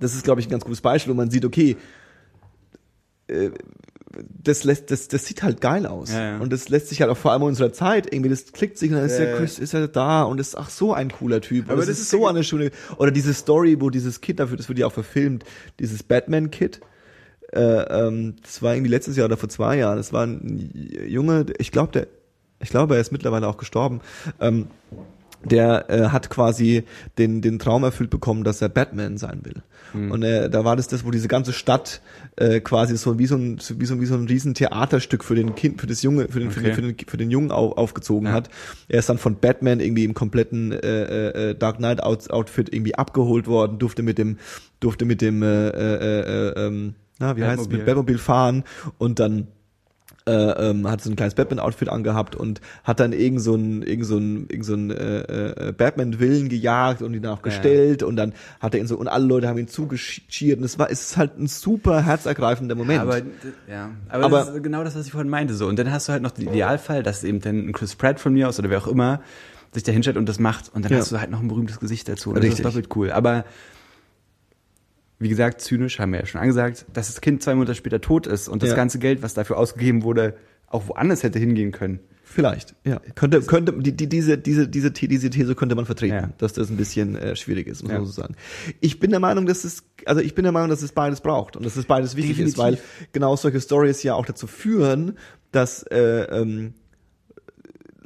das 0.00 0.14
ist, 0.14 0.24
glaube 0.24 0.40
ich, 0.40 0.46
ein 0.46 0.50
ganz 0.50 0.64
gutes 0.64 0.80
Beispiel, 0.80 1.12
wo 1.12 1.16
man 1.16 1.30
sieht, 1.30 1.44
okay, 1.44 1.76
äh, 3.28 3.50
das 4.28 4.64
lässt, 4.64 4.90
das, 4.90 5.08
das 5.08 5.26
sieht 5.26 5.42
halt 5.42 5.60
geil 5.60 5.86
aus. 5.86 6.12
Ja, 6.12 6.32
ja. 6.32 6.38
Und 6.38 6.52
das 6.52 6.68
lässt 6.68 6.88
sich 6.88 7.00
halt 7.00 7.10
auch 7.10 7.16
vor 7.16 7.32
allem 7.32 7.42
in 7.42 7.48
unserer 7.48 7.72
Zeit 7.72 8.12
irgendwie, 8.12 8.30
das 8.30 8.52
klickt 8.52 8.78
sich 8.78 8.90
und 8.90 8.96
dann 8.96 9.06
ist 9.06 9.18
Ja, 9.18 9.26
der. 9.26 9.36
Chris, 9.36 9.58
ist 9.58 9.74
er 9.74 9.88
da 9.88 10.22
und 10.22 10.40
ist 10.40 10.56
ach 10.56 10.70
so 10.70 10.92
ein 10.92 11.10
cooler 11.10 11.40
Typ. 11.40 11.64
Aber 11.64 11.74
Aber 11.74 11.80
das, 11.82 11.88
das 11.88 11.96
ist 11.98 12.02
ist 12.04 12.10
so 12.10 12.26
eine 12.26 12.44
schöne, 12.44 12.70
oder 12.98 13.10
diese 13.10 13.34
Story, 13.34 13.80
wo 13.80 13.90
dieses 13.90 14.20
Kid 14.20 14.40
dafür, 14.40 14.56
das 14.56 14.68
wird 14.68 14.78
ja 14.78 14.86
auch 14.86 14.92
verfilmt, 14.92 15.44
dieses 15.80 16.02
Batman-Kid, 16.02 16.80
äh, 17.52 17.60
ähm, 17.60 18.36
das 18.42 18.62
war 18.62 18.74
irgendwie 18.74 18.90
letztes 18.90 19.16
Jahr 19.16 19.26
oder 19.26 19.36
vor 19.36 19.48
zwei 19.48 19.76
Jahren, 19.78 19.96
das 19.96 20.12
war 20.12 20.24
ein 20.26 20.70
Junge, 21.06 21.46
ich 21.58 21.70
glaube, 21.70 21.92
der, 21.92 22.06
ich 22.60 22.70
glaube, 22.70 22.94
er 22.94 23.00
ist 23.00 23.12
mittlerweile 23.12 23.46
auch 23.48 23.56
gestorben, 23.56 24.00
ähm, 24.40 24.66
der 25.44 25.90
äh, 25.90 26.08
hat 26.08 26.30
quasi 26.30 26.84
den, 27.18 27.40
den 27.42 27.58
Traum 27.58 27.84
erfüllt 27.84 28.10
bekommen, 28.10 28.44
dass 28.44 28.62
er 28.62 28.68
Batman 28.68 29.16
sein 29.18 29.40
will. 29.44 29.62
Und 29.94 30.24
äh, 30.24 30.50
da 30.50 30.64
war 30.64 30.76
das 30.76 30.88
das, 30.88 31.06
wo 31.06 31.10
diese 31.10 31.28
ganze 31.28 31.54
Stadt 31.54 32.02
äh, 32.36 32.60
quasi 32.60 32.96
so 32.98 33.18
wie 33.18 33.26
so 33.26 33.36
ein 33.36 33.58
wie 33.78 33.86
so, 33.86 33.98
wie 33.98 34.04
so 34.04 34.14
ein 34.14 34.26
riesen 34.26 34.52
Theaterstück 34.52 35.24
für 35.24 35.34
den 35.34 35.54
Kind, 35.54 35.80
für 35.80 35.86
das 35.86 36.02
Junge, 36.02 36.26
für 36.28 36.38
den 36.40 36.50
für, 36.50 36.60
den, 36.60 36.72
Okay. 36.72 36.74
für 36.74 36.82
den 36.82 36.96
für 37.08 37.16
den 37.16 37.30
Jungen 37.30 37.50
au, 37.50 37.70
aufgezogen 37.72 38.26
Ja. 38.28 38.34
hat. 38.34 38.50
Er 38.88 38.98
ist 38.98 39.08
dann 39.08 39.16
von 39.16 39.36
Batman 39.36 39.80
irgendwie 39.80 40.04
im 40.04 40.12
kompletten 40.12 40.72
äh, 40.72 41.50
äh, 41.50 41.54
Dark 41.54 41.76
Knight 41.78 42.02
Out 42.02 42.28
Outfit 42.30 42.74
irgendwie 42.74 42.94
abgeholt 42.96 43.46
worden, 43.46 43.78
durfte 43.78 44.02
mit 44.02 44.18
dem 44.18 44.36
durfte 44.80 45.06
mit 45.06 45.22
dem 45.22 45.42
äh, 45.42 45.68
äh, 45.68 46.50
äh, 46.50 46.66
ähm, 46.66 46.94
na, 47.18 47.36
wie 47.38 47.44
heißt 47.44 47.62
es, 47.62 47.68
mit 47.70 47.86
Batmobil 47.86 48.18
fahren 48.18 48.64
und 48.98 49.18
dann 49.18 49.46
äh, 50.28 50.32
ähm, 50.70 50.88
hat 50.90 51.00
so 51.02 51.08
ein 51.10 51.14
kleines 51.16 51.34
Batman-Outfit 51.34 51.88
angehabt 51.88 52.34
und 52.34 52.60
hat 52.82 52.98
dann 53.00 53.12
irgend 53.12 53.40
so 53.40 53.54
ein, 53.54 53.82
irgend 53.82 54.06
so 54.06 54.16
ein, 54.16 54.46
irgend 54.48 54.64
so 54.64 54.74
ein 54.74 54.90
äh, 54.90 55.68
äh, 55.68 55.72
Batman-Willen 55.72 56.48
gejagt 56.48 57.00
und 57.02 57.14
ihn 57.14 57.22
dann 57.22 57.32
auch 57.32 57.38
Ja, 57.38 57.42
gestellt 57.44 58.02
und 58.02 58.16
dann 58.16 58.32
hat 58.60 58.74
er 58.74 58.80
ihn 58.80 58.86
so, 58.88 58.96
und 58.96 59.06
alle 59.08 59.24
Leute 59.24 59.46
haben 59.48 59.58
ihn 59.58 59.68
zugeschiert 59.68 60.58
und 60.58 60.64
es 60.64 60.78
war, 60.78 60.90
es 60.90 61.00
ist 61.10 61.16
halt 61.16 61.38
ein 61.38 61.46
super 61.46 62.02
herzergreifender 62.04 62.74
Moment. 62.74 63.00
Aber, 63.00 63.18
ja, 63.68 63.90
aber, 64.08 64.24
Aber- 64.24 64.38
das 64.40 64.48
ist 64.56 64.62
genau 64.64 64.82
das, 64.82 64.96
was 64.96 65.06
ich 65.06 65.12
vorhin 65.12 65.30
meinte. 65.30 65.54
So. 65.54 65.66
Und 65.68 65.78
dann 65.78 65.92
hast 65.92 66.08
du 66.08 66.12
halt 66.12 66.22
noch 66.22 66.32
den 66.32 66.48
Idealfall, 66.48 67.02
dass 67.04 67.22
eben 67.22 67.40
dann 67.40 67.68
ein 67.68 67.72
Chris 67.72 67.94
Pratt 67.94 68.18
von 68.18 68.32
mir 68.32 68.48
aus 68.48 68.58
oder 68.58 68.68
wer 68.70 68.78
auch 68.78 68.88
immer 68.88 69.20
sich 69.72 69.82
da 69.84 69.92
hinstellt 69.92 70.16
und 70.16 70.28
das 70.28 70.38
macht. 70.40 70.72
Und 70.74 70.84
dann 70.84 70.92
Ja. 70.92 70.98
hast 70.98 71.12
du 71.12 71.20
halt 71.20 71.30
noch 71.30 71.40
ein 71.40 71.48
berühmtes 71.48 71.78
Gesicht 71.78 72.08
dazu. 72.08 72.30
Und 72.30 72.36
das 72.36 72.44
Richtig. 72.46 72.60
ist 72.60 72.64
doppelt 72.64 72.88
cool. 72.96 73.10
Aber 73.12 73.44
wie 75.18 75.28
gesagt, 75.28 75.60
zynisch 75.60 75.98
haben 75.98 76.12
wir 76.12 76.20
ja 76.20 76.26
schon 76.26 76.40
angesagt, 76.40 76.86
dass 76.92 77.06
das 77.06 77.20
Kind 77.20 77.42
zwei 77.42 77.54
Monate 77.54 77.74
später 77.74 78.00
tot 78.00 78.26
ist 78.26 78.48
und 78.48 78.62
das 78.62 78.70
Ja. 78.70 78.76
ganze 78.76 78.98
Geld, 78.98 79.22
was 79.22 79.34
dafür 79.34 79.56
ausgegeben 79.58 80.02
wurde, 80.02 80.36
auch 80.68 80.88
woanders 80.88 81.22
hätte 81.22 81.38
hingehen 81.38 81.72
können. 81.72 82.00
Vielleicht, 82.28 82.74
ja. 82.84 83.00
Könnte, 83.14 83.40
könnte, 83.42 83.72
die, 83.72 83.96
die, 83.96 84.08
diese, 84.08 84.36
diese, 84.36 84.66
diese, 84.68 84.90
diese 84.90 85.30
These 85.30 85.54
könnte 85.54 85.74
man 85.76 85.86
vertreten, 85.86 86.14
Ja. 86.16 86.30
dass 86.38 86.52
das 86.52 86.68
ein 86.70 86.76
bisschen 86.76 87.14
äh, 87.16 87.36
schwierig 87.36 87.66
ist, 87.68 87.82
muss 87.82 87.92
Ja. 87.92 87.98
man 87.98 88.06
so 88.06 88.12
sagen. 88.12 88.34
Ich 88.80 88.98
bin 88.98 89.10
der 89.10 89.20
Meinung, 89.20 89.46
dass 89.46 89.64
es, 89.64 89.84
also 90.04 90.20
ich 90.20 90.34
bin 90.34 90.42
der 90.42 90.52
Meinung, 90.52 90.68
dass 90.68 90.82
es 90.82 90.90
beides 90.92 91.20
braucht 91.20 91.56
und 91.56 91.64
dass 91.64 91.76
es 91.76 91.84
beides 91.86 92.16
wichtig 92.16 92.40
ist, 92.40 92.58
weil 92.58 92.72
Definitiv. 92.74 93.08
genau 93.12 93.36
solche 93.36 93.60
Stories 93.60 94.02
ja 94.02 94.14
auch 94.14 94.26
dazu 94.26 94.46
führen, 94.48 95.16
dass 95.52 95.84
äh, 95.84 96.24
ähm, 96.24 96.74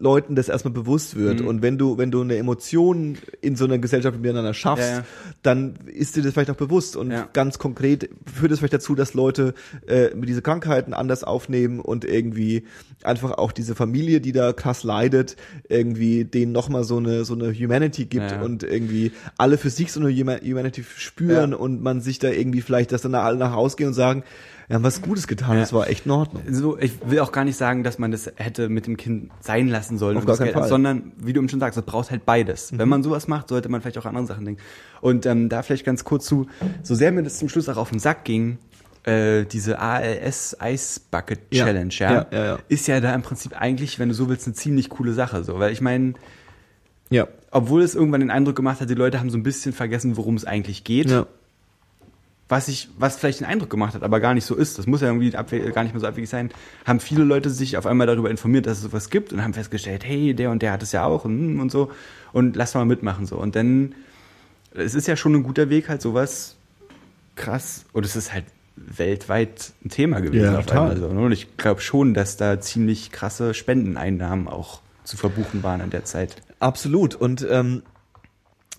Leuten 0.00 0.34
das 0.34 0.48
erstmal 0.48 0.72
bewusst 0.74 1.14
wird. 1.16 1.40
Mhm. 1.40 1.46
Und 1.46 1.62
wenn 1.62 1.78
du, 1.78 1.98
wenn 1.98 2.10
du 2.10 2.22
eine 2.22 2.36
Emotion 2.36 3.16
in 3.40 3.54
so 3.54 3.66
einer 3.66 3.78
Gesellschaft 3.78 4.18
miteinander 4.18 4.54
schaffst, 4.54 4.88
Ja, 4.88 4.96
ja. 4.98 5.04
dann 5.42 5.74
ist 5.86 6.16
dir 6.16 6.22
das 6.22 6.32
vielleicht 6.32 6.50
auch 6.50 6.56
bewusst. 6.56 6.96
Und 6.96 7.10
Ja. 7.10 7.28
ganz 7.32 7.58
konkret 7.58 8.08
führt 8.34 8.50
es 8.50 8.58
vielleicht 8.58 8.72
dazu, 8.74 8.94
dass 8.94 9.14
Leute 9.14 9.54
äh, 9.86 10.14
mit 10.14 10.28
diese 10.28 10.42
Krankheiten 10.42 10.94
anders 10.94 11.22
aufnehmen 11.22 11.80
und 11.80 12.04
irgendwie 12.04 12.64
einfach 13.04 13.32
auch 13.38 13.52
diese 13.52 13.74
Familie, 13.74 14.20
die 14.20 14.32
da 14.32 14.52
krass 14.52 14.82
leidet, 14.84 15.36
irgendwie 15.68 16.24
denen 16.24 16.52
nochmal 16.52 16.84
so 16.84 16.96
eine, 16.96 17.24
so 17.24 17.34
eine 17.34 17.52
Humanity 17.52 18.06
gibt 18.06 18.32
und 18.42 18.62
irgendwie 18.62 19.12
alle 19.38 19.58
für 19.58 19.70
sich 19.70 19.92
so 19.92 20.00
eine 20.00 20.10
Huma- 20.10 20.40
Humanity 20.42 20.84
spüren 20.96 21.54
und 21.54 21.82
man 21.82 22.00
sich 22.00 22.18
da 22.18 22.28
irgendwie 22.30 22.60
vielleicht, 22.62 22.92
dass 22.92 23.02
dann 23.02 23.14
alle 23.14 23.36
nach 23.36 23.52
Hause 23.52 23.76
gehen 23.76 23.88
und 23.88 23.94
sagen, 23.94 24.24
Wir 24.70 24.76
haben 24.76 24.84
was 24.84 25.02
Gutes 25.02 25.26
getan, 25.26 25.54
Ja. 25.54 25.60
das 25.62 25.72
war 25.72 25.88
echt 25.88 26.06
in 26.06 26.12
Ordnung. 26.12 26.44
So, 26.48 26.78
ich 26.78 26.92
will 27.04 27.18
auch 27.18 27.32
gar 27.32 27.42
nicht 27.44 27.56
sagen, 27.56 27.82
dass 27.82 27.98
man 27.98 28.12
das 28.12 28.30
hätte 28.36 28.68
mit 28.68 28.86
dem 28.86 28.96
Kind 28.96 29.32
sein 29.40 29.66
lassen 29.66 29.98
sollen, 29.98 30.16
Auf 30.16 30.26
gar 30.26 30.36
keinen 30.36 30.52
Fall. 30.52 30.68
sondern 30.68 31.10
wie 31.16 31.32
du 31.32 31.40
eben 31.40 31.48
schon 31.48 31.58
sagst, 31.58 31.76
es 31.76 31.84
braucht 31.84 32.12
halt 32.12 32.24
beides. 32.24 32.78
Wenn 32.78 32.88
man 32.88 33.02
sowas 33.02 33.26
macht, 33.26 33.48
sollte 33.48 33.68
man 33.68 33.80
vielleicht 33.80 33.98
auch 33.98 34.06
an 34.06 34.14
andere 34.16 34.28
Sachen 34.36 34.44
denken. 34.44 34.62
Und 35.00 35.26
ähm, 35.26 35.48
da 35.48 35.62
vielleicht 35.64 35.84
ganz 35.84 36.04
kurz 36.04 36.24
zu, 36.26 36.46
so 36.84 36.94
sehr 36.94 37.10
mir 37.10 37.24
das 37.24 37.38
zum 37.40 37.48
Schluss 37.48 37.68
auch 37.68 37.78
auf 37.78 37.90
den 37.90 37.98
Sack 37.98 38.24
ging, 38.24 38.58
äh, 39.02 39.44
diese 39.44 39.80
ALS 39.80 40.56
Ice 40.64 41.00
Bucket 41.10 41.40
Ja. 41.50 41.64
Challenge, 41.64 41.94
ja, 41.98 42.26
ja. 42.30 42.58
ist 42.68 42.86
ja 42.86 43.00
da 43.00 43.12
im 43.12 43.22
Prinzip 43.22 43.60
eigentlich, 43.60 43.98
wenn 43.98 44.08
du 44.10 44.14
so 44.14 44.28
willst, 44.28 44.46
eine 44.46 44.54
ziemlich 44.54 44.88
coole 44.88 45.14
Sache. 45.14 45.42
So, 45.42 45.58
weil 45.58 45.72
ich 45.72 45.80
meine, 45.80 46.14
Ja. 47.10 47.26
obwohl 47.50 47.82
es 47.82 47.96
irgendwann 47.96 48.20
den 48.20 48.30
Eindruck 48.30 48.54
gemacht 48.54 48.80
hat, 48.80 48.88
die 48.88 48.94
Leute 48.94 49.18
haben 49.18 49.30
so 49.30 49.36
ein 49.36 49.42
bisschen 49.42 49.72
vergessen, 49.72 50.16
worum 50.16 50.36
es 50.36 50.44
eigentlich 50.44 50.84
geht. 50.84 51.10
Ja. 51.10 51.26
Was 52.50 52.68
ich, 52.68 52.88
was 52.98 53.16
vielleicht 53.16 53.40
den 53.40 53.46
Eindruck 53.46 53.70
gemacht 53.70 53.94
hat, 53.94 54.02
aber 54.02 54.18
gar 54.20 54.34
nicht 54.34 54.44
so 54.44 54.56
ist, 54.56 54.76
das 54.78 54.86
muss 54.86 55.00
ja 55.00 55.06
irgendwie 55.06 55.30
gar 55.30 55.44
nicht 55.84 55.92
mehr 55.92 56.00
so 56.00 56.06
abwegig 56.06 56.28
sein, 56.28 56.50
haben 56.84 56.98
viele 57.00 57.22
Leute 57.22 57.48
sich 57.48 57.76
auf 57.76 57.86
einmal 57.86 58.06
darüber 58.06 58.28
informiert, 58.28 58.66
dass 58.66 58.78
es 58.78 58.82
sowas 58.82 59.08
gibt 59.08 59.32
und 59.32 59.42
haben 59.42 59.54
festgestellt, 59.54 60.04
hey, 60.04 60.34
der 60.34 60.50
und 60.50 60.60
der 60.60 60.72
hat 60.72 60.82
es 60.82 60.90
ja 60.92 61.04
auch 61.04 61.24
und, 61.24 61.60
und 61.60 61.70
so 61.70 61.90
und 62.32 62.56
lass 62.56 62.74
mal 62.74 62.84
mitmachen 62.84 63.24
so. 63.26 63.36
Und 63.36 63.54
dann, 63.54 63.94
es 64.74 64.94
ist 64.94 65.06
ja 65.06 65.16
schon 65.16 65.34
ein 65.34 65.44
guter 65.44 65.70
Weg, 65.70 65.88
halt 65.88 66.02
sowas 66.02 66.56
krass 67.36 67.84
und 67.92 68.04
es 68.04 68.16
ist 68.16 68.32
halt 68.32 68.44
weltweit 68.76 69.72
ein 69.84 69.90
Thema 69.90 70.20
gewesen 70.20 70.52
Ja, 70.52 70.58
auf 70.58 70.66
total. 70.66 70.90
einmal 70.90 71.08
so. 71.08 71.14
ne? 71.14 71.20
Und 71.20 71.32
ich 71.32 71.56
glaube 71.56 71.80
schon, 71.80 72.14
dass 72.14 72.36
da 72.36 72.60
ziemlich 72.60 73.12
krasse 73.12 73.54
Spendeneinnahmen 73.54 74.48
auch 74.48 74.80
zu 75.04 75.16
verbuchen 75.16 75.62
waren 75.62 75.80
in 75.80 75.90
der 75.90 76.04
Zeit. 76.04 76.36
Absolut. 76.58 77.14
Und 77.14 77.46
ähm, 77.48 77.82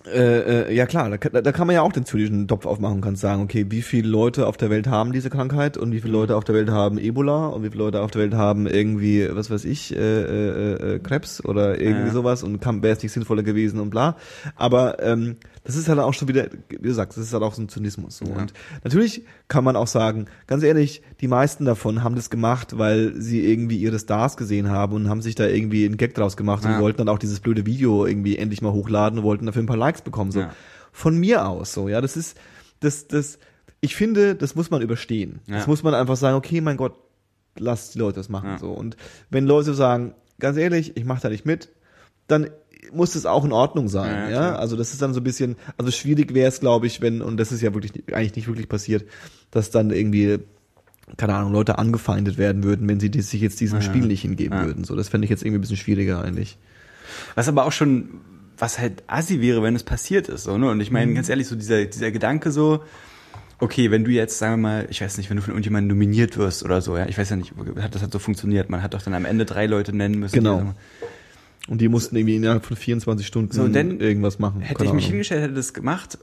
äh, 0.06 0.68
äh, 0.70 0.74
ja 0.74 0.86
klar, 0.86 1.10
da, 1.10 1.16
kann- 1.18 1.44
da 1.44 1.52
kann 1.52 1.66
man 1.66 1.74
ja 1.74 1.82
auch 1.82 1.92
den 1.92 2.04
zynischen 2.04 2.48
Topf 2.48 2.66
aufmachen 2.66 2.96
und 2.96 3.00
kann 3.02 3.14
sagen, 3.16 3.42
okay, 3.42 3.66
wie 3.68 3.82
viele 3.82 4.08
Leute 4.08 4.46
auf 4.46 4.56
der 4.56 4.68
Welt 4.70 4.86
haben 4.88 5.12
diese 5.12 5.30
Krankheit 5.30 5.76
und 5.76 5.92
wie 5.92 6.00
viele 6.00 6.12
Leute 6.12 6.36
auf 6.36 6.44
der 6.44 6.54
Welt 6.54 6.70
haben 6.70 6.98
Ebola 6.98 7.46
und 7.48 7.62
wie 7.62 7.68
viele 7.70 7.84
Leute 7.84 8.00
auf 8.00 8.10
der 8.10 8.22
Welt 8.22 8.34
haben 8.34 8.66
irgendwie, 8.66 9.28
was 9.30 9.50
weiß 9.50 9.64
ich, 9.64 9.94
äh, 9.94 9.98
äh, 9.98 10.94
äh, 10.94 10.98
Krebs 10.98 11.44
oder 11.44 11.80
irgendwie 11.80 12.06
Ja. 12.08 12.12
sowas 12.12 12.42
und 12.42 12.64
wäre 12.82 12.96
es 12.96 13.02
nicht 13.02 13.12
sinnvoller 13.12 13.42
gewesen 13.42 13.78
und 13.80 13.90
bla. 13.90 14.16
Aber 14.56 15.00
ähm, 15.02 15.36
das 15.64 15.76
ist 15.76 15.88
halt 15.88 15.98
auch 16.00 16.12
schon 16.12 16.26
wieder, 16.28 16.48
wie 16.68 16.88
du 16.88 16.92
sagst, 16.94 17.16
das 17.16 17.26
ist 17.26 17.32
halt 17.32 17.42
auch 17.42 17.54
so 17.54 17.62
ein 17.62 17.68
Zynismus. 17.68 18.18
So. 18.18 18.24
Ja. 18.26 18.34
Und 18.36 18.52
natürlich 18.82 19.24
kann 19.48 19.62
man 19.62 19.76
auch 19.76 19.86
sagen, 19.86 20.26
ganz 20.46 20.62
ehrlich, 20.64 21.02
die 21.20 21.28
meisten 21.28 21.64
davon 21.64 22.02
haben 22.02 22.16
das 22.16 22.30
gemacht, 22.30 22.78
weil 22.78 23.14
sie 23.20 23.44
irgendwie 23.46 23.76
ihre 23.76 23.98
Stars 23.98 24.36
gesehen 24.36 24.70
haben 24.70 24.94
und 24.94 25.08
haben 25.08 25.22
sich 25.22 25.34
da 25.36 25.46
irgendwie 25.46 25.84
einen 25.84 25.96
Gag 25.96 26.14
draus 26.14 26.36
gemacht 26.36 26.64
und 26.64 26.72
Ja. 26.72 26.80
wollten 26.80 26.98
dann 26.98 27.08
auch 27.08 27.18
dieses 27.18 27.40
blöde 27.40 27.64
Video 27.64 28.06
irgendwie 28.06 28.38
endlich 28.38 28.60
mal 28.60 28.72
hochladen 28.72 29.20
und 29.20 29.24
wollten 29.24 29.46
dafür 29.46 29.62
ein 29.62 29.66
paar 29.66 29.76
Likes 29.76 30.02
bekommen. 30.02 30.32
So. 30.32 30.40
Ja. 30.40 30.54
Von 30.90 31.16
mir 31.16 31.46
aus, 31.46 31.72
so, 31.72 31.88
ja, 31.88 32.00
das 32.00 32.16
ist, 32.16 32.36
das, 32.80 33.06
das, 33.06 33.38
ich 33.80 33.94
finde, 33.94 34.34
das 34.34 34.54
muss 34.56 34.70
man 34.70 34.82
überstehen. 34.82 35.40
Das 35.46 35.66
muss 35.66 35.82
man 35.82 35.94
einfach 35.94 36.16
sagen, 36.16 36.36
okay, 36.36 36.60
mein 36.60 36.76
Gott, 36.76 36.94
lass 37.58 37.90
die 37.92 37.98
Leute 37.98 38.16
das 38.16 38.28
machen. 38.28 38.58
So. 38.58 38.72
Und 38.72 38.96
wenn 39.30 39.46
Leute 39.46 39.74
sagen, 39.74 40.14
ganz 40.40 40.56
ehrlich, 40.56 40.96
ich 40.96 41.04
mache 41.04 41.22
da 41.22 41.28
nicht 41.28 41.46
mit, 41.46 41.68
dann 42.26 42.48
muss 42.92 43.12
das 43.12 43.26
auch 43.26 43.44
in 43.44 43.52
Ordnung 43.52 43.88
sein. 43.88 44.30
Ja, 44.30 44.30
Ja. 44.30 44.56
Also 44.56 44.76
das 44.76 44.92
ist 44.92 45.00
dann 45.02 45.14
so 45.14 45.20
ein 45.20 45.24
bisschen, 45.24 45.56
also 45.78 45.90
schwierig 45.90 46.34
wäre 46.34 46.48
es, 46.48 46.60
glaube 46.60 46.86
ich, 46.86 47.00
wenn, 47.00 47.22
und 47.22 47.36
das 47.36 47.52
ist 47.52 47.60
ja 47.62 47.72
wirklich 47.74 47.92
eigentlich 48.12 48.36
nicht 48.36 48.48
wirklich 48.48 48.68
passiert, 48.68 49.04
dass 49.50 49.70
dann 49.70 49.90
irgendwie, 49.90 50.38
keine 51.16 51.34
Ahnung, 51.34 51.52
Leute 51.52 51.78
angefeindet 51.78 52.38
werden 52.38 52.64
würden, 52.64 52.88
wenn 52.88 53.00
sie 53.00 53.10
sich 53.20 53.40
jetzt 53.40 53.60
diesem 53.60 53.78
Ja. 53.80 53.82
Spiel 53.84 54.02
nicht 54.06 54.22
hingeben 54.22 54.58
Ja. 54.58 54.64
würden. 54.66 54.84
So, 54.84 54.96
das 54.96 55.08
fände 55.08 55.24
ich 55.24 55.30
jetzt 55.30 55.42
irgendwie 55.42 55.58
ein 55.58 55.62
bisschen 55.62 55.76
schwieriger 55.76 56.22
eigentlich. 56.22 56.58
Was 57.34 57.48
aber 57.48 57.64
auch 57.66 57.72
schon, 57.72 58.08
was 58.58 58.78
halt 58.78 59.02
assi 59.06 59.40
wäre, 59.40 59.62
wenn 59.62 59.74
es 59.76 59.82
passiert 59.82 60.28
ist, 60.28 60.44
so, 60.44 60.56
ne? 60.58 60.70
Und 60.70 60.80
ich 60.80 60.90
meine, 60.90 61.12
ganz 61.14 61.28
ehrlich, 61.28 61.46
so 61.48 61.56
dieser, 61.56 61.84
dieser 61.84 62.10
Gedanke 62.10 62.50
so, 62.50 62.82
okay, 63.58 63.90
wenn 63.90 64.04
du 64.04 64.10
jetzt, 64.10 64.38
sagen 64.38 64.54
wir 64.54 64.68
mal, 64.68 64.86
ich 64.90 65.00
weiß 65.00 65.18
nicht, 65.18 65.30
wenn 65.30 65.36
du 65.36 65.42
von 65.42 65.52
irgendjemandem 65.52 65.88
nominiert 65.96 66.36
wirst 66.36 66.64
oder 66.64 66.80
so, 66.80 66.96
ja, 66.96 67.06
ich 67.06 67.16
weiß 67.18 67.30
ja 67.30 67.36
nicht, 67.36 67.52
hat 67.80 67.94
das 67.94 68.02
hat 68.02 68.12
so 68.12 68.18
funktioniert, 68.18 68.70
man 68.70 68.82
hat 68.82 68.94
doch 68.94 69.02
dann 69.02 69.14
am 69.14 69.24
Ende 69.24 69.44
drei 69.44 69.66
Leute 69.66 69.94
nennen 69.94 70.18
müssen. 70.18 70.34
Genau. 70.34 70.74
Und 71.68 71.80
die 71.80 71.88
mussten 71.88 72.16
irgendwie 72.16 72.36
innerhalb 72.36 72.64
von 72.64 72.76
24 72.76 73.26
Stunden 73.26 73.52
So, 73.52 73.66
irgendwas 73.66 74.38
machen. 74.38 74.60
Hätte 74.60 74.74
Keine 74.78 74.88
ich 74.88 74.94
mich 74.94 75.04
Ahnung. 75.04 75.10
hingestellt, 75.12 75.42
hätte 75.42 75.54
das 75.54 75.72
gemacht, 75.72 76.18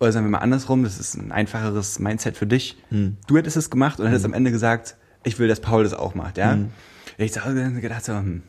oder 0.00 0.12
sagen 0.12 0.26
wir 0.26 0.30
mal 0.30 0.38
andersrum, 0.38 0.84
das 0.84 0.98
ist 0.98 1.14
ein 1.14 1.32
einfacheres 1.32 1.98
Mindset 1.98 2.36
für 2.36 2.46
dich. 2.46 2.76
Hm. 2.90 3.16
Du 3.26 3.36
hättest 3.36 3.56
es 3.56 3.70
gemacht 3.70 3.98
und 4.00 4.06
hättest 4.06 4.24
am 4.24 4.34
Ende 4.34 4.50
gesagt, 4.50 4.96
ich 5.22 5.38
will, 5.38 5.48
dass 5.48 5.60
Paul 5.60 5.84
das 5.84 5.94
auch 5.94 6.14
macht, 6.14 6.36
ja. 6.36 6.52
Hm. 6.52 6.70
Ich 7.16 7.38
habe 7.38 7.70
gedacht 7.80 8.04
so, 8.04 8.12
hm, 8.12 8.42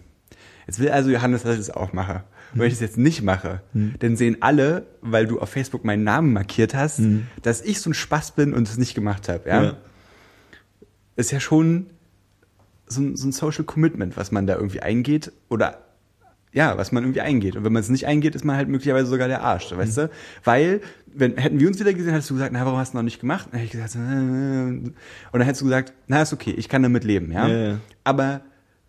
jetzt 0.67 0.79
will 0.79 0.89
also 0.89 1.09
Johannes, 1.09 1.43
dass 1.43 1.53
ich 1.53 1.67
das 1.67 1.69
auch 1.69 1.93
mache. 1.93 2.23
Und 2.51 2.55
Hm. 2.55 2.59
wenn 2.61 2.67
ich 2.67 2.73
das 2.73 2.81
jetzt 2.81 2.97
nicht 2.97 3.21
mache, 3.21 3.61
dann 3.99 4.17
sehen 4.17 4.38
alle, 4.41 4.86
weil 5.01 5.27
du 5.27 5.39
auf 5.39 5.49
Facebook 5.49 5.86
meinen 5.86 6.03
Namen 6.03 6.33
markiert 6.33 6.73
hast, 6.75 7.01
dass 7.41 7.61
ich 7.61 7.79
so 7.79 7.89
ein 7.91 7.93
Spaß 7.93 8.31
bin 8.31 8.53
und 8.53 8.67
es 8.67 8.77
nicht 8.77 8.93
gemacht 8.95 9.29
habe, 9.29 9.47
ja. 9.47 9.57
Hm. 9.59 9.63
Ja. 9.65 9.77
Ist 11.15 11.31
ja 11.31 11.39
schon 11.39 11.88
so 12.88 13.01
ein, 13.01 13.15
so 13.15 13.27
ein 13.27 13.31
Social 13.31 13.63
Commitment, 13.63 14.17
was 14.17 14.31
man 14.31 14.45
da 14.47 14.55
irgendwie 14.55 14.81
eingeht 14.81 15.31
oder 15.49 15.84
ja, 16.56 16.76
was 16.78 16.91
man 16.91 17.03
irgendwie 17.03 17.22
eingeht. 17.22 17.56
Und 17.56 17.64
wenn 17.66 17.74
man 17.74 17.82
es 17.82 17.89
nicht 17.89 18.08
eingeht, 18.08 18.34
ist 18.34 18.43
man 18.45 18.56
halt 18.56 18.68
möglicherweise 18.70 19.06
sogar 19.08 19.28
der 19.28 19.43
Arsch, 19.43 19.72
Mhm. 19.72 19.78
weißt 19.78 19.97
du? 19.97 20.10
Weil, 20.43 20.82
wenn, 21.14 21.38
hätten 21.38 21.60
wir 21.60 21.68
uns 21.68 21.80
wieder 21.80 21.93
gesehen, 21.93 22.12
hättest 22.14 22.32
du 22.32 22.34
gesagt, 22.34 22.51
na, 22.53 22.66
warum 22.66 22.80
hast 22.80 22.93
du 22.93 22.97
noch 22.97 23.03
nicht 23.03 23.20
gemacht? 23.20 23.49
Dann 23.51 23.60
hätte 23.60 23.66
ich 23.66 23.72
gesagt, 23.72 23.91
so, 23.91 23.99
äh, 23.99 24.01
und 24.01 24.93
dann 25.34 25.41
hättest 25.41 25.62
du 25.62 25.66
gesagt, 25.66 25.93
na, 26.08 26.22
ist 26.24 26.34
okay, 26.34 26.51
ich 26.58 26.68
kann 26.70 26.82
damit 26.82 27.03
leben, 27.03 27.32
ja? 27.32 27.47
Ja, 27.47 27.58
ja. 27.70 27.78
Aber 28.03 28.41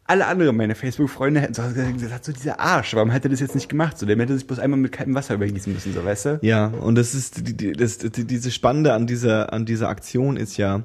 alle 0.08 0.26
anderen 0.26 0.56
meine 0.56 0.76
Facebook-Freunde 0.76 1.40
hätten 1.40 1.54
so 1.54 1.62
gesagt, 1.62 2.24
so 2.24 2.30
dieser 2.32 2.60
Arsch, 2.60 2.94
warum 2.94 3.12
hat 3.12 3.24
er 3.24 3.30
das 3.30 3.40
jetzt 3.40 3.56
nicht 3.56 3.68
gemacht? 3.68 3.98
So, 3.98 4.06
der 4.06 4.16
hätte 4.16 4.34
sich 4.38 4.46
bloß 4.46 4.60
einmal 4.60 4.78
mit 4.78 4.92
kaltem 4.92 5.16
Wasser 5.16 5.34
übergießen 5.34 5.72
müssen, 5.72 5.92
so, 5.92 6.04
weißt 6.04 6.24
du? 6.26 6.38
Ja, 6.42 6.66
und 6.68 6.94
das 6.94 7.12
ist, 7.14 7.42
das, 7.80 7.98
die, 7.98 8.24
diese 8.24 8.52
Spannende 8.52 8.92
an 8.92 9.08
dieser, 9.08 9.52
an 9.52 9.66
dieser 9.66 9.88
Aktion 9.88 10.36
ist 10.36 10.56
ja, 10.56 10.84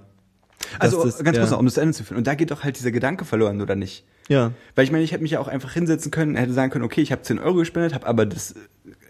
Also, 0.80 1.04
das, 1.04 1.24
ganz 1.24 1.36
ja, 1.38 1.42
kurz 1.44 1.52
noch, 1.52 1.60
um 1.60 1.66
das 1.66 1.76
zu 1.76 1.82
Ende 1.82 1.94
zu 1.94 2.04
führen. 2.04 2.18
Und 2.18 2.28
da 2.28 2.36
geht 2.36 2.52
doch 2.52 2.64
halt 2.64 2.78
dieser 2.78 2.92
Gedanke 2.92 3.26
verloren, 3.26 3.62
oder 3.62 3.76
nicht? 3.76 4.06
Ja, 4.28 4.52
Weil 4.76 4.86
ich 4.86 4.92
meine, 4.92 5.04
ich 5.04 5.12
hätte 5.12 5.24
mich 5.24 5.32
ja 5.32 5.40
auch 5.40 5.48
einfach 5.48 5.74
hinsetzen 5.74 6.12
können, 6.12 6.36
hätte 6.36 6.54
sagen 6.54 6.72
können, 6.72 6.86
okay, 6.86 7.02
ich 7.02 7.12
habe 7.12 7.22
10 7.22 7.40
Euro 7.40 7.56
gespendet, 7.56 7.94
habe 7.94 8.08
aber 8.08 8.26
das 8.26 8.56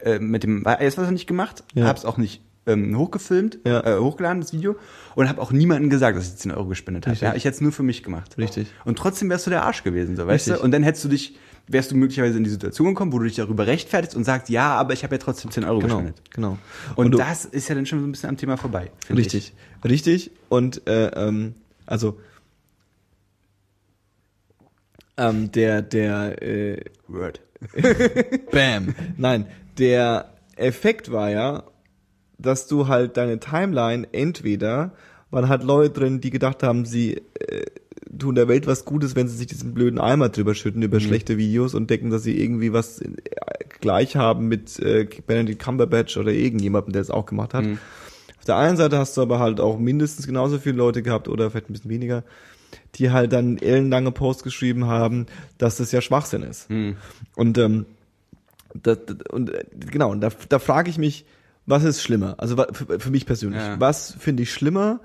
äh, 0.03 0.19
mit 0.19 0.43
dem 0.43 0.65
Eiswasser 0.65 1.11
nicht 1.11 1.27
gemacht, 1.27 1.63
Ja. 1.73 1.85
habe 1.85 1.97
es 1.99 2.05
auch 2.05 2.17
nicht 2.17 2.41
ähm, 2.67 2.95
hochgefilmt, 2.97 3.59
Ja. 3.65 3.81
äh, 3.85 3.99
hochgeladen, 3.99 4.41
das 4.41 4.53
Video, 4.53 4.75
und 5.15 5.27
habe 5.29 5.41
auch 5.41 5.51
niemandem 5.51 5.89
gesagt, 5.89 6.17
dass 6.17 6.27
ich 6.27 6.35
10 6.37 6.51
Euro 6.51 6.67
gespendet 6.67 7.07
habe. 7.07 7.17
Ja, 7.19 7.33
ich 7.35 7.43
hätte 7.45 7.55
es 7.55 7.61
nur 7.61 7.71
für 7.71 7.83
mich 7.83 8.03
gemacht. 8.03 8.37
Richtig. 8.37 8.67
Und 8.85 8.97
trotzdem 8.97 9.29
wärst 9.29 9.45
du 9.47 9.49
der 9.49 9.63
Arsch 9.63 9.83
gewesen, 9.83 10.15
so, 10.15 10.27
weißt 10.27 10.47
Richtig. 10.47 10.55
du? 10.59 10.63
Und 10.63 10.71
dann 10.71 10.83
hättest 10.83 11.03
du 11.03 11.09
dich, 11.09 11.37
wärst 11.71 11.91
du 11.91 11.95
möglicherweise 11.95 12.37
in 12.37 12.43
die 12.43 12.49
Situation 12.49 12.89
gekommen, 12.89 13.11
wo 13.13 13.19
du 13.19 13.25
dich 13.25 13.35
darüber 13.35 13.67
rechtfertigst 13.67 14.15
und 14.15 14.23
sagst, 14.23 14.49
ja, 14.49 14.75
aber 14.75 14.93
ich 14.93 15.03
habe 15.03 15.15
ja 15.15 15.19
trotzdem 15.19 15.51
10 15.51 15.63
Euro 15.63 15.79
genau, 15.79 15.97
gespendet. 15.97 16.21
genau. 16.31 16.57
Und, 16.95 17.11
du- 17.11 17.17
das 17.17 17.45
ist 17.45 17.69
ja 17.69 17.75
dann 17.75 17.85
schon 17.85 17.99
so 18.01 18.05
ein 18.07 18.11
bisschen 18.11 18.29
am 18.29 18.37
Thema 18.37 18.57
vorbei. 18.57 18.91
Richtig, 19.09 19.53
richtig. 19.85 20.31
Und 20.49 20.87
äh, 20.87 21.07
ähm, 21.09 21.55
also 21.85 22.19
ähm, 25.17 25.51
der 25.51 25.81
der 25.81 26.41
äh, 26.41 26.73
Ich. 26.79 26.83
Word. 27.07 27.41
Bam. 28.51 28.95
Nein, 29.17 29.45
der 29.77 30.33
Effekt 30.55 31.11
war 31.11 31.29
ja, 31.29 31.63
dass 32.37 32.67
du 32.67 32.87
halt 32.87 33.17
deine 33.17 33.39
Timeline 33.39 34.07
entweder 34.13 34.93
waren 35.29 35.47
halt 35.47 35.63
Leute 35.63 35.93
drin, 35.93 36.21
die 36.21 36.29
gedacht 36.29 36.63
haben, 36.63 36.85
sie 36.85 37.17
äh, 37.39 37.65
tun 38.17 38.35
der 38.35 38.47
Welt 38.47 38.67
was 38.67 38.85
Gutes, 38.85 39.15
wenn 39.15 39.27
sie 39.27 39.37
sich 39.37 39.47
diesen 39.47 39.73
blöden 39.73 39.99
Eimer 39.99 40.29
drüber 40.29 40.53
schütten 40.55 40.81
über 40.81 40.99
schlechte 40.99 41.37
Videos 41.37 41.73
und 41.73 41.89
denken, 41.89 42.09
dass 42.09 42.23
sie 42.23 42.37
irgendwie 42.41 42.73
was 42.73 42.99
äh, 43.01 43.09
gleich 43.79 44.15
haben 44.15 44.47
mit 44.47 44.79
äh, 44.79 45.07
Benedict 45.25 45.61
Cumberbatch 45.63 46.17
oder 46.17 46.31
irgendjemandem, 46.31 46.93
der 46.93 47.01
es 47.01 47.09
auch 47.09 47.25
gemacht 47.25 47.53
hat. 47.53 47.65
Auf 48.37 48.45
der 48.45 48.57
einen 48.57 48.75
Seite 48.77 48.97
hast 48.97 49.15
du 49.17 49.21
aber 49.21 49.39
halt 49.39 49.59
auch 49.59 49.77
mindestens 49.79 50.25
genauso 50.27 50.57
viele 50.59 50.75
Leute 50.77 51.03
gehabt 51.03 51.27
oder 51.27 51.49
vielleicht 51.51 51.69
ein 51.69 51.73
bisschen 51.73 51.91
weniger, 51.91 52.23
die 52.95 53.11
halt 53.11 53.31
dann 53.33 53.57
ellenlange 53.57 54.11
Posts 54.11 54.43
geschrieben 54.43 54.85
haben, 54.87 55.27
dass 55.57 55.77
das 55.77 55.91
ja 55.91 56.01
Schwachsinn 56.01 56.43
ist. 56.43 56.67
Und 57.35 57.57
ähm, 57.57 57.85
das, 58.73 58.97
und 59.29 59.51
äh, 59.53 59.65
genau, 59.91 60.11
und 60.11 60.21
da, 60.21 60.29
da 60.49 60.59
frage 60.59 60.89
ich 60.89 60.97
mich, 60.97 61.25
was 61.65 61.83
ist 61.83 62.01
schlimmer? 62.01 62.35
Also 62.39 62.55
für, 62.73 62.99
für 62.99 63.11
mich 63.11 63.25
persönlich, 63.25 63.61
Ja. 63.61 63.79
was 63.79 64.15
finde 64.19 64.43
ich 64.43 64.51
schlimmer? 64.51 64.99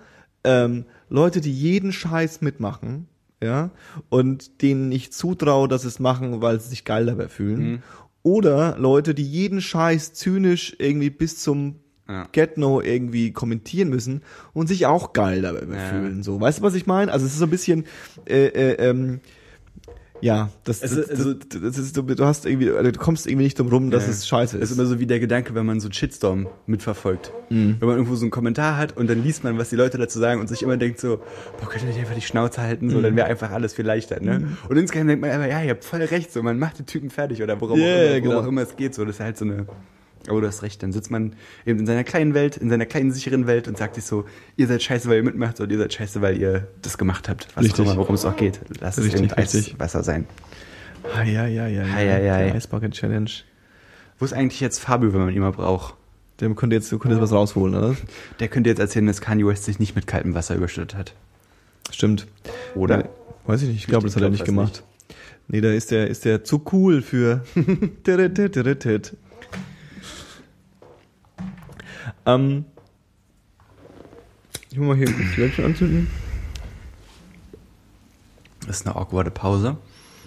Ähm, 0.47 0.84
Leute, 1.11 1.40
die 1.40 1.53
jeden 1.53 1.92
Scheiß 1.92 2.40
mitmachen, 2.40 3.07
ja, 3.42 3.70
und 4.09 4.62
denen 4.62 4.90
ich 4.92 5.12
zutraue, 5.12 5.68
dass 5.68 5.82
sie 5.82 5.88
es 5.88 5.99
machen, 5.99 6.40
weil 6.40 6.59
sie 6.61 6.70
sich 6.70 6.84
geil 6.84 7.07
dabei 7.07 7.28
fühlen. 7.28 7.61
Mhm. 7.72 7.82
Oder 8.22 8.76
Leute, 8.78 9.14
die 9.14 9.22
jeden 9.22 9.61
Scheiß 9.61 10.14
zynisch 10.14 10.74
irgendwie 10.78 11.11
bis 11.11 11.42
zum 11.42 11.76
Ja. 12.09 12.28
Get-No 12.30 12.80
irgendwie 12.80 13.32
kommentieren 13.32 13.88
müssen 13.88 14.22
und 14.53 14.68
sich 14.68 14.86
auch 14.86 15.12
geil 15.12 15.42
dabei 15.42 15.66
Ja. 15.74 15.78
fühlen. 15.80 16.22
So, 16.22 16.40
weißt 16.40 16.61
du, 16.61 16.62
was 16.62 16.74
ich 16.74 16.86
meine? 16.86 17.12
Also 17.12 17.26
es 17.26 17.32
ist 17.32 17.38
so 17.40 17.47
ein 17.47 17.51
bisschen, 17.51 17.84
äh, 18.28 18.47
äh, 18.47 18.72
ähm, 18.90 19.20
ja, 20.21 20.49
das, 20.64 20.83
Es 20.83 20.91
das, 20.95 20.99
ist- 20.99 21.11
also- 21.11 21.35
das, 21.35 21.79
ist, 21.79 21.97
du, 21.97 22.03
du 22.03 22.25
hast 22.25 22.47
irgendwie, 22.47 22.71
also 22.71 22.91
du 22.91 22.99
kommst 22.99 23.27
irgendwie 23.27 23.45
nicht 23.45 23.59
drum 23.59 23.69
rum, 23.69 23.91
dass 23.91 24.05
Ja. 24.05 24.11
es 24.11 24.27
scheiße 24.27 24.59
Das 24.59 24.64
ist. 24.64 24.71
ist 24.73 24.79
immer 24.79 24.87
so 24.89 24.99
wie 24.99 25.07
der 25.07 25.21
Gedanke, 25.21 25.55
wenn 25.55 25.67
man 25.67 25.81
so 25.81 25.87
einen 25.89 25.93
Shitstorm 25.93 26.47
mitverfolgt. 26.67 27.33
Mhm. 27.51 27.77
Wenn 27.79 27.89
man 27.89 27.97
irgendwo 27.99 28.14
so 28.17 28.25
einen 28.25 28.31
Kommentar 28.31 28.77
hat 28.77 28.97
und 28.97 29.09
dann 29.11 29.23
liest 29.23 29.45
man, 29.45 29.59
was 29.59 29.71
die 29.71 29.77
Leute 29.77 29.99
dazu 29.99 30.19
sagen 30.19 30.41
und 30.41 30.49
sich 30.49 30.62
immer 30.62 30.77
denkt 30.77 31.01
so, 31.01 31.19
boah, 31.61 31.69
könnt 31.69 31.83
ihr 31.85 31.89
nicht 31.89 31.99
einfach 31.99 32.14
die 32.14 32.21
Schnauze 32.23 32.61
halten, 32.62 32.91
so, 32.91 33.01
dann 33.01 33.12
Mhm. 33.12 33.17
wäre 33.17 33.27
einfach 33.29 33.51
alles 33.51 33.75
viel 33.75 33.85
leichter, 33.87 34.21
ne? 34.21 34.49
Und 34.69 34.77
insgesamt 34.77 35.11
denkt 35.11 35.21
man 35.23 35.31
einfach, 35.31 35.49
ja, 35.49 35.62
ihr 35.62 35.71
habt 35.71 35.85
voll 35.85 36.03
recht, 36.03 36.33
so, 36.33 36.43
man 36.43 36.59
macht 36.59 36.79
die 36.79 36.85
Typen 36.85 37.11
fertig 37.11 37.43
oder 37.43 37.61
worum, 37.61 37.79
Ja, 37.79 37.87
auch, 37.87 37.91
immer, 37.91 38.03
ja, 38.05 38.19
genau. 38.21 38.31
worum 38.35 38.45
auch 38.45 38.49
immer 38.49 38.62
es 38.62 38.77
geht, 38.77 38.95
so, 38.95 39.05
das 39.05 39.17
ist 39.17 39.21
halt 39.21 39.37
so 39.37 39.45
eine, 39.45 39.67
Aber 40.29 40.41
du 40.41 40.47
hast 40.47 40.62
recht, 40.62 40.83
dann 40.83 40.93
sitzt 40.93 41.11
man 41.11 41.35
eben 41.64 41.81
in 41.81 41.87
seiner 41.87 42.05
kleinen 42.05 42.35
Welt, 42.35 42.57
in 42.57 42.70
seiner 42.70 42.87
kleinen 42.87 43.12
sicheren 43.12 43.47
Welt 43.47 43.68
und 43.68 43.79
sagt 43.79 43.95
sich 43.95 44.05
so, 44.05 44.24
ihr 44.57 44.66
seid 44.66 44.83
scheiße, 44.83 45.09
weil 45.09 45.16
ihr 45.18 45.22
mitmacht 45.22 45.61
und 45.61 45.70
ihr 45.70 45.79
seid 45.79 45.93
scheiße, 45.93 46.20
weil 46.22 46.39
ihr 46.39 46.68
das 46.83 46.99
gemacht 46.99 47.29
habt. 47.29 47.49
Was 47.55 47.64
Richtig. 47.64 47.81
auch 47.81 47.93
immer, 47.93 47.97
worum 47.97 48.14
es 48.14 48.24
auch 48.24 48.37
geht. 48.37 48.61
Lass 48.81 48.99
Richtig, 48.99 49.14
es 49.14 49.20
eben 49.20 49.31
richtig. 49.31 49.74
Eiswasser 49.74 50.03
sein. 50.03 50.27
Ja, 51.24 51.47
ja, 51.47 51.66
ja, 51.66 51.66
ja. 51.66 52.55
Eisbucket 52.55 52.93
Challenge. 52.93 53.31
Wo 54.18 54.24
ist 54.24 54.33
eigentlich 54.33 54.61
jetzt 54.61 54.79
Fabio, 54.79 55.12
wenn 55.12 55.20
man 55.20 55.35
ihn 55.35 55.41
mal 55.41 55.53
braucht? 55.53 55.95
Der 56.41 56.51
könnte 56.51 56.77
jetzt, 56.77 56.91
du 56.93 56.99
könntest 56.99 57.22
was 57.22 57.33
rausholen, 57.33 57.74
oder? 57.74 57.97
Der 58.41 58.49
könnte 58.49 58.68
jetzt 58.68 58.79
erzählen, 58.79 59.07
dass 59.07 59.20
Kanye 59.20 59.47
West 59.47 59.64
sich 59.64 59.79
nicht 59.79 59.95
mit 59.95 60.07
kaltem 60.07 60.35
Wasser 60.35 60.55
überschüttet 60.55 60.95
hat. 60.95 61.14
Stimmt. 61.91 62.27
Oder? 62.74 62.99
Nee, 62.99 63.05
weiß 63.47 63.62
ich 63.62 63.68
nicht. 63.68 63.79
Ich 63.79 63.87
glaube, 63.87 64.07
das 64.07 64.16
hat 64.16 64.22
er 64.22 64.29
glaub, 64.29 64.33
nicht 64.33 64.41
weiß 64.41 64.47
gemacht. 64.47 64.83
Nee, 65.49 65.61
da 65.61 65.70
ist 65.70 65.91
der, 65.91 66.09
ist 66.09 66.24
der 66.24 66.45
zu 66.45 66.62
cool 66.72 67.03
für. 67.03 67.45
ähm, 72.27 72.64
ich 74.70 74.79
muss 74.79 74.89
mal 74.89 74.97
hier 74.97 75.07
die 75.07 75.41
Lämpchen 75.41 75.64
anzünden. 75.64 76.07
Das 78.66 78.81
ist 78.81 78.87
eine 78.87 78.97
awkwarde 78.97 79.31
Pause. 79.31 79.77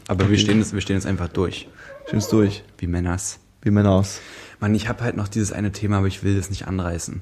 Aber 0.08 0.22
wir, 0.22 0.34
Okay. 0.34 0.38
stehen 0.38 0.60
jetzt, 0.60 0.74
wir 0.74 0.82
stehen 0.82 0.95
jetzt 0.95 1.06
einfach 1.06 1.28
durch. 1.28 1.68
Schön's 2.10 2.30
durch. 2.30 2.64
Wie 2.78 2.88
Männers. 2.88 3.39
Wie 3.62 3.70
Männer 3.72 3.91
aus. 3.91 4.22
Mann, 4.60 4.74
ich 4.74 4.88
habe 4.89 5.04
halt 5.04 5.16
noch 5.18 5.28
dieses 5.28 5.52
eine 5.52 5.72
Thema, 5.72 5.97
aber 5.97 6.08
ich 6.08 6.24
will 6.24 6.36
das 6.36 6.50
nicht 6.50 6.68
anreißen. 6.68 7.22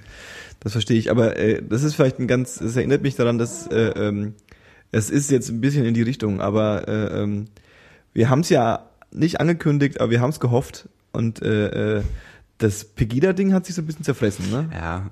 Das 0.59 0.71
verstehe 0.71 0.97
ich, 0.97 1.11
aber 1.11 1.37
äh, 1.37 1.61
das 1.67 1.83
ist 1.83 1.95
vielleicht 1.95 2.19
ein 2.19 2.27
ganz, 2.27 2.61
es 2.61 2.75
erinnert 2.75 3.01
mich 3.01 3.15
daran, 3.15 3.37
dass 3.37 3.67
äh, 3.67 3.89
ähm, 3.89 4.33
es 4.91 5.09
ist 5.09 5.29
jetzt 5.29 5.49
ein 5.49 5.61
bisschen 5.61 5.85
in 5.85 5.93
die 5.93 6.01
Richtung, 6.01 6.39
aber 6.41 6.87
äh, 6.87 7.21
ähm, 7.23 7.45
wir 8.13 8.29
haben 8.29 8.39
es 8.39 8.49
ja 8.49 8.87
nicht 9.11 9.39
angekündigt, 9.39 9.99
aber 9.99 10.11
wir 10.11 10.21
haben 10.21 10.29
es 10.29 10.39
gehofft 10.39 10.87
und 11.11 11.41
äh, 11.41 11.97
äh, 11.97 12.03
das 12.57 12.83
Pegida-Ding 12.85 13.53
hat 13.53 13.65
sich 13.65 13.75
so 13.75 13.81
ein 13.81 13.85
bisschen 13.85 14.03
zerfressen, 14.03 14.49
ne? 14.49 14.69
Ja. 14.73 15.09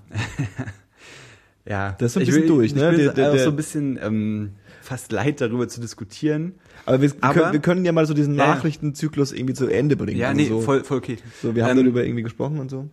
ja. 1.66 1.96
Das 1.98 2.08
ist 2.08 2.14
so 2.14 2.20
ein 2.20 2.24
Ich 2.24 2.28
bisschen 2.30 2.42
will- 2.44 2.48
durch, 2.50 2.66
ich 2.68 2.76
ne? 2.76 2.88
bin 2.90 2.98
Der- 2.98 3.06
jetzt 3.08 3.18
der- 3.18 3.32
auch 3.34 3.38
so 3.38 3.50
ein 3.50 3.56
bisschen 3.56 4.00
ähm, 4.02 4.52
fast 4.82 5.12
leid, 5.12 5.42
darüber 5.42 5.68
zu 5.68 5.82
diskutieren. 5.82 6.54
Aber 6.86 7.02
wir, 7.02 7.12
Aber- 7.22 7.34
können, 7.34 7.54
wir 7.54 7.60
können 7.60 7.86
ja 7.86 7.92
mal 7.92 8.06
so 8.06 8.14
diesen 8.14 8.36
Ja. 8.36 8.48
Nachrichtenzyklus 8.48 9.32
irgendwie 9.32 9.54
zu 9.54 9.68
Ende 9.68 9.96
bringen. 9.96 10.18
Ja, 10.20 10.30
Also 10.30 10.42
nee, 10.42 10.48
so, 10.50 10.62
voll, 10.62 10.84
voll 10.84 10.98
okay. 11.00 11.18
so, 11.42 11.56
wir 11.56 11.64
haben 11.66 11.78
Ähm, 11.78 11.86
darüber 11.86 12.04
irgendwie 12.04 12.24
gesprochen 12.24 12.60
und 12.60 12.70
so. 12.70 12.90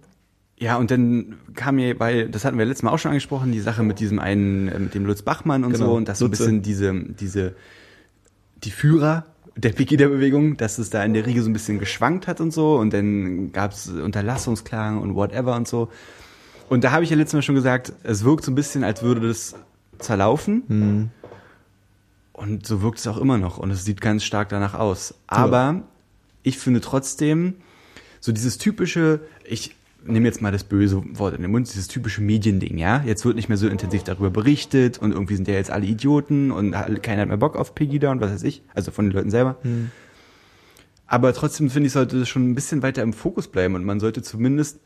Ja, 0.58 0.76
und 0.76 0.90
dann 0.90 1.36
kam 1.54 1.74
mir, 1.76 1.98
weil, 1.98 2.28
das 2.28 2.44
hatten 2.44 2.56
wir 2.56 2.64
letztes 2.64 2.84
Mal 2.84 2.90
auch 2.92 2.98
schon 2.98 3.10
angesprochen, 3.10 3.50
die 3.52 3.60
Sache 3.60 3.82
mit 3.82 3.98
diesem 3.98 4.18
einen, 4.20 4.68
äh, 4.68 4.78
mit 4.78 4.94
dem 4.94 5.04
Lutz 5.06 5.22
Bachmann 5.22 5.64
und 5.64 5.72
Genau, 5.72 5.86
so, 5.86 5.92
und 5.94 6.08
dass 6.08 6.18
so 6.20 6.26
ein 6.26 6.30
bisschen 6.30 6.62
diese, 6.62 6.94
diese, 6.94 7.54
die 8.62 8.70
Führer 8.70 9.26
der 9.56 9.70
Pegida-Bewegung, 9.70 10.56
dass 10.56 10.78
es 10.78 10.90
da 10.90 11.04
in 11.04 11.14
der 11.14 11.26
Riege 11.26 11.42
so 11.42 11.50
ein 11.50 11.52
bisschen 11.52 11.78
geschwankt 11.78 12.26
hat 12.26 12.40
und 12.40 12.52
so, 12.52 12.76
und 12.76 12.92
dann 12.92 13.52
gab 13.52 13.72
es 13.72 13.88
Unterlassungsklagen 13.88 14.98
und 14.98 15.14
whatever 15.14 15.56
und 15.56 15.68
so. 15.68 15.88
Und 16.68 16.84
da 16.84 16.92
habe 16.92 17.04
ich 17.04 17.10
ja 17.10 17.16
letztes 17.16 17.34
Mal 17.34 17.42
schon 17.42 17.54
gesagt, 17.54 17.92
es 18.02 18.24
wirkt 18.24 18.44
so 18.44 18.50
ein 18.50 18.54
bisschen, 18.54 18.82
als 18.82 19.02
würde 19.02 19.28
das 19.28 19.54
zerlaufen. 19.98 20.62
Hm. 20.68 21.10
Und 22.32 22.66
so 22.66 22.82
wirkt 22.82 22.98
es 22.98 23.06
auch 23.06 23.18
immer 23.18 23.36
noch. 23.36 23.58
Und 23.58 23.70
es 23.70 23.84
sieht 23.84 24.00
ganz 24.00 24.24
stark 24.24 24.48
danach 24.48 24.74
aus. 24.74 25.14
Aber 25.26 25.82
ich 26.42 26.58
finde 26.58 26.80
trotzdem, 26.80 27.54
so 28.20 28.32
dieses 28.32 28.56
typische, 28.56 29.20
ich 29.44 29.76
nehme 30.04 30.26
jetzt 30.26 30.42
mal 30.42 30.52
das 30.52 30.64
böse 30.64 31.02
Wort 31.18 31.34
in 31.34 31.42
den 31.42 31.50
Mund, 31.50 31.68
dieses 31.72 31.88
typische 31.88 32.20
Mediending, 32.20 32.78
ja. 32.78 33.02
Jetzt 33.04 33.24
wird 33.24 33.36
nicht 33.36 33.48
mehr 33.48 33.58
so 33.58 33.68
intensiv 33.68 34.02
darüber 34.02 34.30
berichtet 34.30 34.98
und 34.98 35.12
irgendwie 35.12 35.36
sind 35.36 35.48
ja 35.48 35.54
jetzt 35.54 35.70
alle 35.70 35.86
Idioten 35.86 36.50
und 36.50 36.72
keiner 37.02 37.22
hat 37.22 37.28
mehr 37.28 37.36
Bock 37.36 37.56
auf 37.56 37.74
Pegida 37.74 38.10
und 38.10 38.20
was 38.20 38.32
weiß 38.32 38.42
ich. 38.42 38.62
Also 38.74 38.90
von 38.90 39.06
den 39.06 39.12
Leuten 39.12 39.30
selber. 39.30 39.56
Aber 41.06 41.32
trotzdem 41.34 41.68
finde 41.70 41.88
ich, 41.88 41.92
sollte 41.92 42.18
das 42.18 42.28
schon 42.28 42.50
ein 42.50 42.54
bisschen 42.54 42.82
weiter 42.82 43.02
im 43.02 43.12
Fokus 43.12 43.48
bleiben 43.48 43.74
und 43.74 43.84
man 43.84 44.00
sollte 44.00 44.22
zumindest 44.22 44.80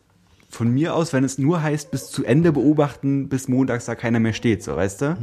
von 0.48 0.72
mir 0.72 0.94
aus, 0.94 1.12
wenn 1.12 1.24
es 1.24 1.38
nur 1.38 1.62
heißt, 1.62 1.90
bis 1.90 2.10
zu 2.10 2.24
Ende 2.24 2.52
beobachten, 2.52 3.28
bis 3.28 3.48
montags 3.48 3.84
da 3.84 3.94
keiner 3.94 4.20
mehr 4.20 4.32
steht, 4.32 4.62
so, 4.62 4.76
weißt 4.76 5.02
du? 5.02 5.16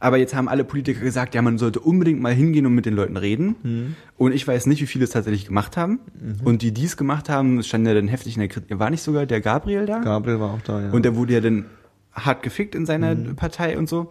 Aber 0.00 0.16
jetzt 0.16 0.34
haben 0.34 0.48
alle 0.48 0.64
Politiker 0.64 1.00
gesagt, 1.00 1.34
ja, 1.34 1.42
man 1.42 1.58
sollte 1.58 1.78
unbedingt 1.78 2.20
mal 2.20 2.32
hingehen 2.32 2.64
und 2.64 2.74
mit 2.74 2.86
den 2.86 2.94
Leuten 2.94 3.18
reden. 3.18 3.94
Und 4.16 4.32
ich 4.32 4.48
weiß 4.48 4.66
nicht, 4.66 4.80
wie 4.80 4.86
viele 4.86 5.04
es 5.04 5.10
tatsächlich 5.10 5.46
gemacht 5.46 5.76
haben. 5.76 6.00
Und 6.42 6.62
die, 6.62 6.72
die 6.72 6.86
es 6.86 6.96
gemacht 6.96 7.28
haben, 7.28 7.62
stand 7.62 7.86
ja 7.86 7.92
dann 7.92 8.08
heftig 8.08 8.34
in 8.34 8.40
der 8.40 8.48
Kritik. 8.48 8.78
War 8.78 8.88
nicht 8.88 9.02
sogar 9.02 9.26
der 9.26 9.42
Gabriel 9.42 9.84
da? 9.84 9.98
Gabriel 9.98 10.40
war 10.40 10.54
auch 10.54 10.62
da, 10.62 10.80
ja. 10.80 10.90
Und 10.90 11.04
der 11.04 11.16
wurde 11.16 11.34
ja 11.34 11.40
dann 11.40 11.66
hart 12.12 12.42
gefickt 12.42 12.74
in 12.74 12.86
seiner 12.86 13.14
Partei 13.34 13.76
und 13.78 13.88
so. 13.88 14.10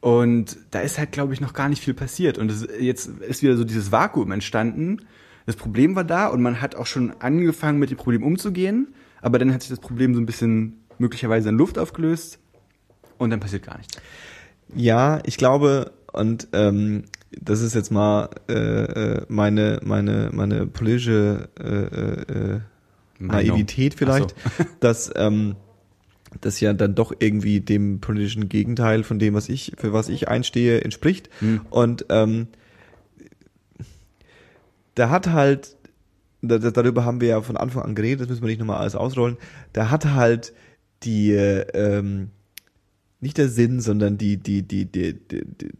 Und 0.00 0.58
da 0.70 0.80
ist 0.80 0.98
halt, 0.98 1.12
glaube 1.12 1.34
ich, 1.34 1.40
noch 1.40 1.52
gar 1.52 1.68
nicht 1.68 1.82
viel 1.82 1.94
passiert. 1.94 2.38
Und 2.38 2.50
es, 2.50 2.66
jetzt 2.80 3.08
ist 3.08 3.42
wieder 3.42 3.56
so 3.56 3.64
dieses 3.64 3.92
Vakuum 3.92 4.32
entstanden. 4.32 5.02
Das 5.46 5.56
Problem 5.56 5.94
war 5.94 6.04
da 6.04 6.28
und 6.28 6.42
man 6.42 6.60
hat 6.60 6.74
auch 6.74 6.86
schon 6.86 7.12
angefangen, 7.20 7.78
mit 7.78 7.90
dem 7.90 7.96
Problem 7.96 8.22
umzugehen. 8.22 8.94
Aber 9.20 9.38
dann 9.38 9.52
hat 9.52 9.62
sich 9.62 9.70
das 9.70 9.80
Problem 9.80 10.14
so 10.14 10.20
ein 10.20 10.26
bisschen 10.26 10.80
möglicherweise 10.98 11.48
in 11.48 11.56
Luft 11.56 11.78
aufgelöst. 11.78 12.38
Und 13.18 13.30
dann 13.30 13.40
passiert 13.40 13.64
gar 13.64 13.78
nichts. 13.78 13.96
Ja, 14.74 15.20
ich 15.24 15.36
glaube, 15.36 15.92
und 16.12 16.48
ähm, 16.52 17.04
das 17.30 17.60
ist 17.60 17.74
jetzt 17.74 17.90
mal 17.90 18.30
äh, 18.48 18.52
äh, 18.52 19.26
meine 19.28 19.80
meine 19.84 20.30
meine 20.32 20.66
politische 20.66 21.48
äh, 21.58 21.64
äh, 21.64 22.54
äh. 22.54 22.60
Naivität 23.18 23.94
vielleicht, 23.94 24.34
Ach 24.44 24.64
dass 24.80 25.10
ähm, 25.16 25.56
das 26.42 26.60
ja 26.60 26.74
dann 26.74 26.94
doch 26.94 27.14
irgendwie 27.18 27.60
dem 27.60 28.00
politischen 28.00 28.50
Gegenteil 28.50 29.04
von 29.04 29.18
dem, 29.18 29.32
was 29.32 29.48
ich 29.48 29.72
für 29.78 29.94
was 29.94 30.10
ich 30.10 30.28
einstehe, 30.28 30.82
entspricht. 30.82 31.30
Hm. 31.38 31.62
Und 31.70 32.04
ähm, 32.10 32.48
da 34.94 35.08
hat 35.08 35.28
halt 35.28 35.76
da, 36.42 36.58
da, 36.58 36.70
darüber 36.70 37.04
haben 37.04 37.20
wir 37.20 37.28
ja 37.28 37.40
von 37.40 37.56
Anfang 37.56 37.82
an 37.82 37.94
geredet, 37.94 38.20
das 38.20 38.28
müssen 38.28 38.42
wir 38.42 38.48
nicht 38.48 38.58
nochmal 38.58 38.78
alles 38.78 38.94
ausrollen. 38.94 39.36
Da 39.72 39.90
hat 39.90 40.06
halt 40.06 40.52
die 41.02 41.32
äh, 41.32 41.66
ähm, 41.72 42.30
nicht 43.20 43.38
der 43.38 43.48
Sinn, 43.48 43.80
sondern 43.80 44.18
die, 44.18 44.36
die, 44.36 44.62
die, 44.62 44.84
die, 44.84 45.14
die, 45.14 45.44
die 45.44 45.72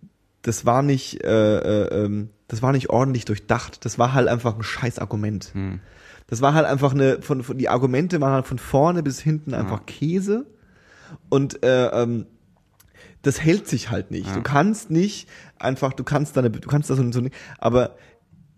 das 0.42 0.64
war 0.64 0.82
nicht, 0.82 1.24
äh, 1.24 1.58
äh, 1.58 2.04
ähm, 2.04 2.30
das 2.46 2.62
war 2.62 2.70
nicht 2.72 2.88
ordentlich 2.88 3.24
durchdacht. 3.24 3.84
Das 3.84 3.98
war 3.98 4.14
halt 4.14 4.28
einfach 4.28 4.54
ein 4.54 4.62
scheiß 4.62 5.00
Argument. 5.00 5.50
Hm. 5.52 5.80
Das 6.28 6.40
war 6.40 6.54
halt 6.54 6.66
einfach 6.66 6.92
eine, 6.92 7.20
von, 7.20 7.42
von 7.42 7.58
die 7.58 7.68
Argumente 7.68 8.20
waren 8.20 8.32
halt 8.32 8.46
von 8.46 8.58
vorne 8.58 9.02
bis 9.02 9.20
hinten 9.20 9.54
einfach 9.54 9.86
Käse. 9.86 10.46
Und 11.28 11.64
äh, 11.64 11.86
ähm, 11.88 12.26
das 13.22 13.42
hält 13.42 13.66
sich 13.66 13.90
halt 13.90 14.12
nicht. 14.12 14.34
Du 14.34 14.42
kannst 14.42 14.90
nicht 14.90 15.28
einfach, 15.58 15.92
du 15.92 16.04
kannst 16.04 16.36
deine, 16.36 16.50
du 16.50 16.68
kannst 16.68 16.90
das 16.90 16.98
und 17.00 17.12
so 17.12 17.20
nicht, 17.20 17.34
aber 17.58 17.96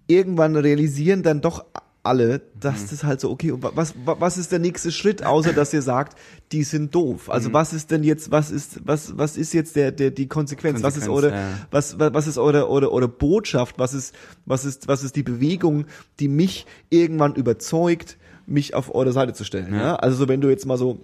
irgendwann 0.06 0.56
realisieren 0.56 1.22
dann 1.22 1.40
doch 1.40 1.64
alle, 2.04 2.40
dass 2.58 2.86
das 2.86 3.04
halt 3.04 3.20
so, 3.20 3.30
okay, 3.30 3.52
was, 3.56 3.94
wa- 4.04 4.16
was 4.18 4.38
ist 4.38 4.50
der 4.52 4.58
nächste 4.60 4.90
Schritt, 4.92 5.24
außer 5.24 5.52
dass 5.52 5.74
ihr 5.74 5.82
sagt, 5.82 6.16
die 6.52 6.62
sind 6.62 6.94
doof. 6.94 7.28
Also 7.28 7.52
was 7.52 7.72
ist 7.72 7.90
denn 7.90 8.02
jetzt, 8.02 8.30
was 8.30 8.50
ist, 8.50 8.80
was, 8.86 9.18
was 9.18 9.36
ist 9.36 9.52
jetzt 9.52 9.76
der, 9.76 9.92
der, 9.92 10.10
die 10.10 10.26
Konsequenz? 10.28 10.82
was 10.82 10.96
ist 10.96 11.06
Konsequenz, 11.06 11.34
eure, 11.34 11.42
ja. 11.42 11.58
was, 11.70 11.98
wa- 11.98 12.10
was 12.14 12.26
ist 12.26 12.38
eure, 12.38 12.68
eure, 12.70 12.90
eure 12.92 13.08
Botschaft? 13.08 13.78
Was 13.78 13.92
ist, 13.94 14.14
was 14.46 14.64
ist, 14.64 14.88
was 14.88 15.02
ist 15.04 15.16
die 15.16 15.22
Bewegung, 15.22 15.84
die 16.20 16.28
mich 16.28 16.66
irgendwann 16.88 17.34
überzeugt, 17.34 18.16
mich 18.46 18.74
auf 18.74 18.94
eure 18.94 19.12
Seite 19.12 19.34
zu 19.34 19.44
stellen? 19.44 19.74
Ja. 19.74 19.80
Ja. 19.80 19.96
Also 19.96 20.16
so, 20.16 20.28
wenn 20.28 20.40
du 20.40 20.48
jetzt 20.48 20.64
mal 20.64 20.78
so, 20.78 21.00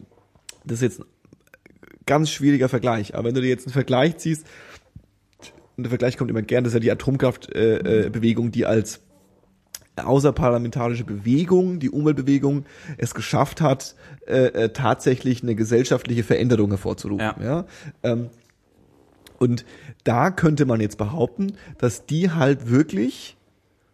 das 0.64 0.76
ist 0.78 0.82
jetzt 0.82 1.01
ein 1.01 1.07
ganz 2.07 2.30
schwieriger 2.30 2.68
Vergleich, 2.70 3.14
aber 3.14 3.28
wenn 3.28 3.34
du 3.34 3.42
dir 3.42 3.49
jetzt 3.49 3.66
einen 3.66 3.72
Vergleich 3.74 4.16
ziehst, 4.18 4.47
und 5.76 5.82
der 5.82 5.90
Vergleich 5.90 6.16
kommt 6.16 6.30
immer 6.30 6.42
gern, 6.42 6.62
das 6.62 6.70
ist 6.70 6.74
ja 6.74 6.80
die 6.80 6.92
Atomkraftbewegung, 6.92 8.07
äh, 8.07 8.09
Bewegung, 8.11 8.53
die 8.53 8.64
als 8.64 9.01
außerparlamentarische 9.97 11.05
Bewegung, 11.05 11.78
die 11.78 11.90
Umweltbewegung, 11.90 12.64
es 12.99 13.14
geschafft 13.14 13.61
hat, 13.61 13.95
äh, 14.26 14.47
äh, 14.47 14.68
tatsächlich 14.70 15.42
eine 15.42 15.55
gesellschaftliche 15.55 16.24
Veränderung 16.24 16.70
hervorzurufen. 16.70 17.32
Ja. 17.40 17.42
Ja. 17.42 17.64
Ähm, 18.03 18.30
und 19.38 19.64
da 20.05 20.30
könnte 20.30 20.64
man 20.64 20.80
jetzt 20.80 20.99
behaupten, 20.99 21.55
dass 21.78 22.07
die 22.07 22.30
halt 22.30 22.70
wirklich 22.70 23.36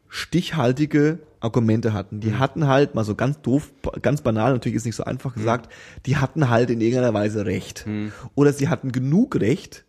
stichhaltige 0.09 1.19
Argumente 1.41 1.93
hatten. 1.93 2.21
Die 2.21 2.35
hatten 2.35 2.67
halt, 2.67 2.95
mal 2.95 3.05
so 3.05 3.15
ganz 3.15 3.41
doof, 3.41 3.73
ganz 4.03 4.21
banal, 4.23 4.53
natürlich 4.53 4.77
ist 4.77 4.85
nicht 4.85 4.97
so 4.97 5.05
einfach 5.05 5.35
gesagt, 5.35 5.73
die 6.05 6.19
hatten 6.19 6.51
halt 6.51 6.69
in 6.71 6.81
irgendeiner 6.81 7.15
Weise 7.15 7.47
Recht. 7.47 7.87
Oder 8.35 8.53
sie 8.53 8.69
hatten 8.69 8.93
genug 8.93 9.41
Recht, 9.41 9.85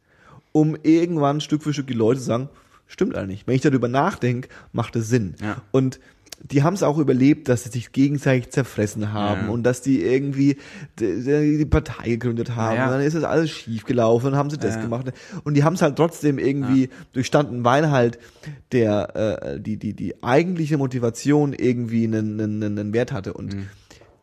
um 0.54 0.78
irgendwann 0.82 1.42
Stück 1.42 1.64
für 1.64 1.74
Stück 1.74 1.88
die 1.88 1.94
Leute 1.94 2.20
zu 2.20 2.26
sagen, 2.26 2.50
stimmt 2.92 3.16
eigentlich. 3.16 3.48
Wenn 3.48 3.56
ich 3.56 3.62
darüber 3.62 3.88
nachdenke, 3.88 4.50
macht 4.74 4.96
es 4.96 5.10
Sinn. 5.10 5.36
Ja. 5.42 5.62
Und 5.72 6.00
die 6.44 6.64
haben 6.64 6.74
es 6.74 6.82
auch 6.82 6.98
überlebt, 6.98 7.50
dass 7.50 7.66
sie 7.66 7.70
sich 7.70 7.92
gegenseitig 7.92 8.50
zerfressen 8.50 9.14
haben 9.14 9.46
Ja. 9.46 9.50
und 9.52 9.62
dass 9.62 9.84
die 9.84 10.02
irgendwie 10.04 10.58
die, 11.00 11.58
die 11.60 11.66
Partei 11.68 12.10
gegründet 12.10 12.56
haben. 12.56 12.78
Ja. 12.78 12.86
Und 12.88 12.94
dann 12.94 13.02
ist 13.02 13.16
das 13.16 13.24
alles 13.24 13.52
schief 13.52 13.86
gelaufen, 13.86 14.36
haben 14.36 14.50
sie 14.50 14.58
das 14.58 14.74
Ja. 14.76 14.82
gemacht. 14.82 15.12
Und 15.44 15.54
die 15.54 15.64
haben 15.64 15.76
es 15.76 15.84
halt 15.84 15.98
trotzdem 15.98 16.40
irgendwie 16.40 16.90
durchstanden, 17.14 17.64
weil 17.64 17.92
halt 17.92 18.18
der 18.72 19.16
äh, 19.54 19.60
die 19.60 19.78
die 19.78 19.94
die 19.94 20.24
eigentliche 20.24 20.80
Motivation 20.80 21.54
irgendwie 21.54 22.06
einen, 22.06 22.42
einen, 22.42 22.64
einen 22.64 22.94
Wert 22.94 23.12
hatte. 23.12 23.34
Und 23.34 23.54
Mhm. 23.54 23.68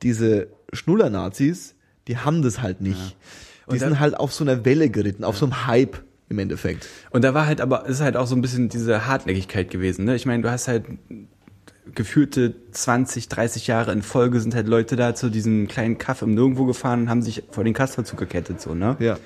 diese 0.03 0.49
Schnuller-Nazis, 0.73 1.77
die 2.09 2.17
haben 2.19 2.43
das 2.43 2.61
halt 2.63 2.81
nicht. 2.81 3.17
Die 3.71 3.79
sind 3.79 4.01
halt 4.01 4.17
auf 4.19 4.33
so 4.33 4.43
einer 4.45 4.65
Welle 4.65 4.89
geritten, 4.91 5.23
auf 5.25 5.37
so 5.39 5.45
einem 5.47 5.67
Hype 5.69 6.03
im 6.29 6.39
Endeffekt. 6.39 6.87
Und 7.11 7.25
da 7.25 7.35
war 7.35 7.47
halt 7.47 7.61
aber, 7.61 7.87
ist 7.87 8.01
halt 8.01 8.17
auch 8.17 8.27
so 8.27 8.35
ein 8.35 8.43
bisschen 8.43 8.69
diese 8.69 9.07
Hartnäckigkeit 9.07 9.71
gewesen, 9.71 10.05
ne? 10.05 10.15
Ich 10.15 10.27
meine, 10.27 10.43
du 10.43 10.51
hast 10.51 10.69
halt, 10.69 10.85
geführte 11.95 12.55
20, 12.73 13.29
30 13.29 13.67
Jahre 13.67 13.93
in 13.93 14.03
Folge 14.03 14.41
sind 14.41 14.55
halt 14.55 14.69
Leute 14.69 14.97
da 14.97 15.15
zu 15.15 15.31
diesem 15.31 15.69
kleinen 15.69 15.99
Kaff 15.99 16.23
im 16.23 16.35
Nirgendwo 16.35 16.65
gefahren 16.65 17.03
und 17.03 17.11
haben 17.11 17.23
sich 17.23 17.45
vor 17.51 17.65
den 17.65 17.75
Kasperzug 17.75 18.19
gekettet, 18.19 18.61
so, 18.61 18.75
ne? 18.75 18.97
Ja. 18.99 19.19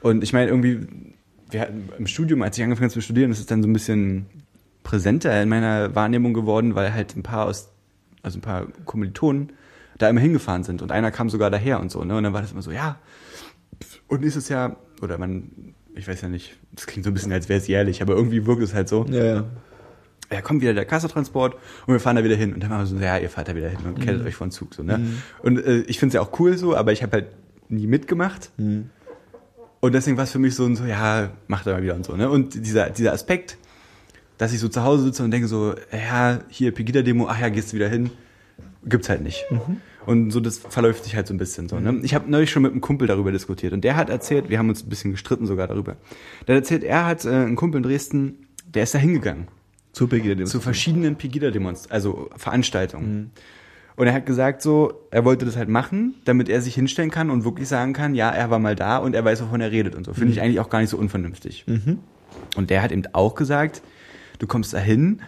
Und 0.00 0.22
ich 0.22 0.32
meine, 0.32 0.50
irgendwie, 0.50 0.86
wir 1.50 1.62
hatten 1.62 1.88
im 1.98 2.06
Studium, 2.06 2.42
als 2.42 2.58
ich 2.58 2.64
angefangen 2.64 2.90
habe 2.90 2.94
zu 2.94 3.00
studieren, 3.00 3.30
ist 3.30 3.38
es 3.38 3.46
dann 3.46 3.62
so 3.62 3.68
ein 3.68 3.72
bisschen 3.72 4.26
präsenter 4.82 5.42
in 5.42 5.48
meiner 5.48 5.94
Wahrnehmung 5.94 6.34
geworden, 6.34 6.74
weil 6.74 6.92
halt 6.92 7.16
ein 7.16 7.22
paar 7.22 7.46
aus, 7.46 7.70
also 8.22 8.38
ein 8.38 8.42
paar 8.42 8.66
Kommilitonen 8.84 9.52
da 9.96 10.08
immer 10.08 10.20
hingefahren 10.20 10.64
sind 10.64 10.82
und 10.82 10.92
einer 10.92 11.10
kam 11.10 11.30
sogar 11.30 11.50
daher 11.50 11.80
und 11.80 11.90
so, 11.90 12.04
ne? 12.04 12.16
Und 12.16 12.24
dann 12.24 12.32
war 12.32 12.42
das 12.42 12.52
immer 12.52 12.62
so, 12.62 12.70
ja. 12.70 12.98
Und 14.08 14.20
nächstes 14.20 14.48
Jahr, 14.48 14.76
oder 15.00 15.18
man, 15.18 15.74
ich 15.96 16.08
weiß 16.08 16.20
ja 16.22 16.28
nicht, 16.28 16.56
das 16.72 16.86
klingt 16.86 17.04
so 17.04 17.10
ein 17.10 17.14
bisschen, 17.14 17.32
als 17.32 17.48
wäre 17.48 17.60
es 17.60 17.66
jährlich, 17.66 18.02
aber 18.02 18.14
irgendwie 18.14 18.46
wirkt 18.46 18.62
es 18.62 18.74
halt 18.74 18.88
so. 18.88 19.04
Ja, 19.08 19.24
ja. 19.24 19.44
Ja, 20.32 20.40
kommt 20.40 20.62
wieder 20.62 20.72
der 20.74 20.86
Kassetransport 20.86 21.54
und 21.86 21.92
wir 21.92 22.00
fahren 22.00 22.16
da 22.16 22.24
wieder 22.24 22.34
hin. 22.34 22.54
Und 22.54 22.62
dann 22.62 22.70
waren 22.70 22.80
wir 22.80 22.86
so, 22.86 22.96
ja, 22.96 23.18
ihr 23.18 23.28
fahrt 23.28 23.48
da 23.48 23.54
wieder 23.54 23.68
hin 23.68 23.80
und 23.84 24.00
kettet 24.00 24.26
euch 24.26 24.34
vor 24.34 24.46
den 24.46 24.52
Zug, 24.52 24.74
so, 24.74 24.82
ne? 24.82 24.94
Und 25.42 25.58
äh, 25.58 25.80
ich 25.82 25.98
finde 25.98 26.08
es 26.08 26.14
ja 26.14 26.22
auch 26.22 26.40
cool 26.40 26.56
so, 26.56 26.74
aber 26.74 26.92
ich 26.92 27.02
habe 27.02 27.12
halt 27.12 27.26
nie 27.68 27.86
mitgemacht. 27.86 28.50
Und 29.80 29.92
deswegen 29.94 30.16
war 30.16 30.24
es 30.24 30.32
für 30.32 30.38
mich 30.38 30.54
so 30.54 30.74
so, 30.74 30.84
ja, 30.84 31.30
macht 31.46 31.66
er 31.66 31.74
mal 31.74 31.82
wieder 31.82 31.94
und 31.94 32.06
so, 32.06 32.16
ne? 32.16 32.30
Und 32.30 32.54
dieser, 32.54 32.88
dieser 32.90 33.12
Aspekt, 33.12 33.58
dass 34.38 34.52
ich 34.52 34.60
so 34.60 34.68
zu 34.68 34.82
Hause 34.82 35.04
sitze 35.04 35.22
und 35.22 35.30
denke 35.30 35.46
so, 35.46 35.74
ja, 35.92 36.40
hier 36.48 36.72
Pegida-Demo, 36.72 37.28
ach 37.28 37.38
ja, 37.38 37.50
gehst 37.50 37.72
du 37.72 37.76
wieder 37.76 37.88
hin, 37.88 38.10
gibt's 38.86 39.10
halt 39.10 39.20
nicht. 39.20 39.44
Und 40.06 40.30
so, 40.30 40.40
das 40.40 40.58
verläuft 40.58 41.04
sich 41.04 41.16
halt 41.16 41.26
so 41.26 41.34
ein 41.34 41.38
bisschen 41.38 41.68
so. 41.68 41.78
Ne? 41.78 42.00
Ich 42.02 42.14
habe 42.14 42.30
neulich 42.30 42.50
schon 42.50 42.62
mit 42.62 42.72
einem 42.72 42.80
Kumpel 42.80 43.08
darüber 43.08 43.32
diskutiert 43.32 43.72
und 43.72 43.84
der 43.84 43.96
hat 43.96 44.10
erzählt, 44.10 44.50
wir 44.50 44.58
haben 44.58 44.68
uns 44.68 44.84
ein 44.84 44.88
bisschen 44.88 45.12
gestritten 45.12 45.46
sogar 45.46 45.66
darüber. 45.66 45.96
Der 46.46 46.56
hat 46.56 46.62
erzählt, 46.62 46.84
er 46.84 47.06
hat 47.06 47.24
äh, 47.24 47.30
einen 47.30 47.56
Kumpel 47.56 47.78
in 47.78 47.82
Dresden, 47.84 48.46
der 48.66 48.82
ist 48.82 48.94
da 48.94 48.98
hingegangen 48.98 49.48
Zu 49.92 50.08
Pegida 50.08 50.44
zu 50.44 50.60
verschiedenen 50.60 51.16
Pegida-Demonstrationen, 51.16 51.92
also 51.92 52.28
Veranstaltungen. 52.36 53.30
Und 53.96 54.08
er 54.08 54.12
hat 54.12 54.26
gesagt 54.26 54.60
so, 54.60 55.06
er 55.10 55.24
wollte 55.24 55.44
das 55.46 55.56
halt 55.56 55.68
machen, 55.68 56.14
damit 56.24 56.48
er 56.48 56.60
sich 56.60 56.74
hinstellen 56.74 57.10
kann 57.10 57.30
und 57.30 57.44
wirklich 57.44 57.68
sagen 57.68 57.92
kann, 57.92 58.14
ja, 58.14 58.28
er 58.30 58.50
war 58.50 58.58
mal 58.58 58.74
da 58.74 58.98
und 58.98 59.14
er 59.14 59.24
weiß, 59.24 59.40
wovon 59.42 59.60
er 59.60 59.70
redet 59.70 59.94
und 59.94 60.04
so. 60.04 60.12
Finde 60.12 60.32
ich 60.32 60.40
eigentlich 60.40 60.58
auch 60.58 60.68
gar 60.68 60.80
nicht 60.80 60.90
so 60.90 60.98
unvernünftig. 60.98 61.64
Und 62.56 62.70
der 62.70 62.82
hat 62.82 62.90
eben 62.90 63.04
auch 63.12 63.36
gesagt, 63.36 63.82
du 64.40 64.48
kommst 64.48 64.74
da 64.74 64.78
hin 64.78 65.22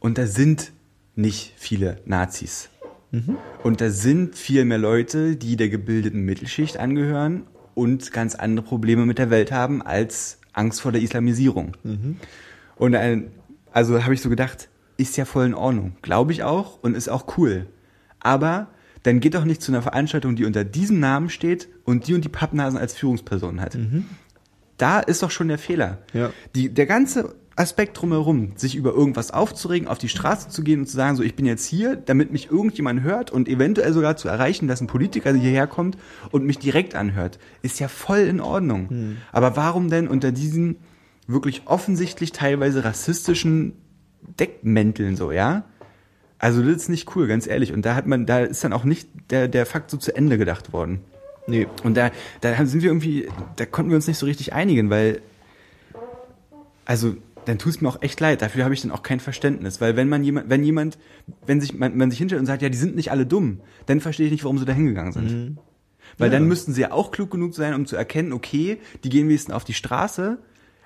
und 0.00 0.16
da 0.16 0.26
sind 0.26 0.72
nicht 1.14 1.52
viele 1.56 1.98
Nazis. 2.06 2.70
Und 3.62 3.80
da 3.80 3.90
sind 3.90 4.36
viel 4.36 4.64
mehr 4.64 4.78
Leute, 4.78 5.36
die 5.36 5.56
der 5.56 5.68
gebildeten 5.68 6.24
Mittelschicht 6.24 6.78
angehören 6.78 7.42
und 7.74 8.10
ganz 8.12 8.34
andere 8.34 8.64
Probleme 8.64 9.06
mit 9.06 9.18
der 9.18 9.30
Welt 9.30 9.52
haben 9.52 9.82
als 9.82 10.38
Angst 10.52 10.80
vor 10.80 10.92
der 10.92 11.02
Islamisierung. 11.02 11.76
Und 12.76 12.94
ein, 12.94 13.30
also 13.72 14.02
habe 14.02 14.14
ich 14.14 14.22
so 14.22 14.30
gedacht, 14.30 14.68
ist 14.96 15.16
ja 15.16 15.24
voll 15.24 15.46
in 15.46 15.54
Ordnung. 15.54 15.96
Glaube 16.02 16.32
ich 16.32 16.42
auch 16.42 16.82
und 16.82 16.96
ist 16.96 17.08
auch 17.08 17.36
cool. 17.36 17.66
Aber 18.20 18.68
dann 19.02 19.20
geht 19.20 19.34
doch 19.34 19.44
nicht 19.44 19.62
zu 19.62 19.72
einer 19.72 19.82
Veranstaltung, 19.82 20.36
die 20.36 20.44
unter 20.44 20.64
diesem 20.64 21.00
Namen 21.00 21.28
steht 21.28 21.68
und 21.84 22.06
die 22.06 22.14
und 22.14 22.24
die 22.24 22.28
Pappnasen 22.28 22.78
als 22.78 22.94
Führungsperson 22.94 23.60
hat. 23.60 23.76
Da 24.78 25.00
ist 25.00 25.22
doch 25.22 25.30
schon 25.30 25.48
der 25.48 25.58
Fehler. 25.58 25.98
Ja. 26.12 26.30
Die, 26.54 26.72
der 26.72 26.86
ganze 26.86 27.34
Aspekt 27.56 28.00
drumherum, 28.00 28.52
sich 28.56 28.74
über 28.74 28.92
irgendwas 28.92 29.30
aufzuregen, 29.30 29.88
auf 29.88 29.98
die 29.98 30.08
Straße 30.08 30.48
zu 30.48 30.62
gehen 30.62 30.80
und 30.80 30.86
zu 30.86 30.96
sagen, 30.96 31.16
so 31.16 31.22
ich 31.22 31.34
bin 31.34 31.46
jetzt 31.46 31.66
hier, 31.66 31.96
damit 31.96 32.32
mich 32.32 32.50
irgendjemand 32.50 33.02
hört 33.02 33.30
und 33.30 33.48
eventuell 33.48 33.92
sogar 33.92 34.16
zu 34.16 34.28
erreichen, 34.28 34.68
dass 34.68 34.80
ein 34.80 34.86
Politiker 34.86 35.34
hierher 35.34 35.66
kommt 35.66 35.98
und 36.30 36.44
mich 36.44 36.58
direkt 36.58 36.94
anhört, 36.94 37.38
ist 37.62 37.80
ja 37.80 37.88
voll 37.88 38.20
in 38.20 38.40
Ordnung. 38.40 39.16
Aber 39.32 39.56
warum 39.56 39.90
denn 39.90 40.08
unter 40.08 40.32
diesen 40.32 40.76
wirklich 41.26 41.62
offensichtlich 41.66 42.32
teilweise 42.32 42.84
rassistischen 42.84 43.74
Deckmänteln 44.38 45.16
so, 45.16 45.32
ja? 45.32 45.64
Also 46.38 46.60
das 46.62 46.74
ist 46.82 46.88
nicht 46.88 47.14
cool, 47.14 47.28
ganz 47.28 47.46
ehrlich. 47.46 47.72
Und 47.72 47.86
da 47.86 47.94
hat 47.94 48.06
man, 48.06 48.26
da 48.26 48.40
ist 48.40 48.64
dann 48.64 48.72
auch 48.72 48.82
nicht 48.82 49.08
der, 49.30 49.46
der 49.46 49.64
Fakt 49.64 49.90
so 49.90 49.96
zu 49.96 50.14
Ende 50.16 50.38
gedacht 50.38 50.72
worden. 50.72 51.00
Nee. 51.46 51.68
Und 51.84 51.96
da, 51.96 52.10
da 52.40 52.66
sind 52.66 52.82
wir 52.82 52.90
irgendwie, 52.90 53.28
da 53.56 53.66
konnten 53.66 53.90
wir 53.90 53.96
uns 53.96 54.08
nicht 54.08 54.18
so 54.18 54.26
richtig 54.26 54.52
einigen, 54.52 54.90
weil, 54.90 55.20
also, 56.84 57.14
dann 57.44 57.58
tut 57.58 57.74
es 57.74 57.80
mir 57.80 57.88
auch 57.88 58.00
echt 58.02 58.20
leid. 58.20 58.42
Dafür 58.42 58.64
habe 58.64 58.74
ich 58.74 58.82
dann 58.82 58.90
auch 58.90 59.02
kein 59.02 59.20
Verständnis, 59.20 59.80
weil 59.80 59.96
wenn 59.96 60.08
man 60.08 60.22
jemand, 60.24 60.48
wenn 60.48 60.62
jemand, 60.64 60.98
wenn 61.46 61.60
sich 61.60 61.74
man, 61.74 61.96
man 61.96 62.10
sich 62.10 62.18
hinstellt 62.18 62.40
und 62.40 62.46
sagt, 62.46 62.62
ja, 62.62 62.68
die 62.68 62.78
sind 62.78 62.96
nicht 62.96 63.10
alle 63.10 63.26
dumm, 63.26 63.60
dann 63.86 64.00
verstehe 64.00 64.26
ich 64.26 64.32
nicht, 64.32 64.44
warum 64.44 64.58
sie 64.58 64.64
da 64.64 64.72
hingegangen 64.72 65.12
sind. 65.12 65.58
Weil 66.18 66.28
Ja. 66.30 66.38
dann 66.38 66.46
müssten 66.48 66.72
sie 66.72 66.82
ja 66.82 66.92
auch 66.92 67.10
klug 67.10 67.30
genug 67.30 67.54
sein, 67.54 67.74
um 67.74 67.86
zu 67.86 67.96
erkennen, 67.96 68.32
okay, 68.32 68.78
die 69.02 69.08
gehen 69.08 69.28
wenigstens 69.28 69.54
auf 69.54 69.64
die 69.64 69.72
Straße, 69.72 70.38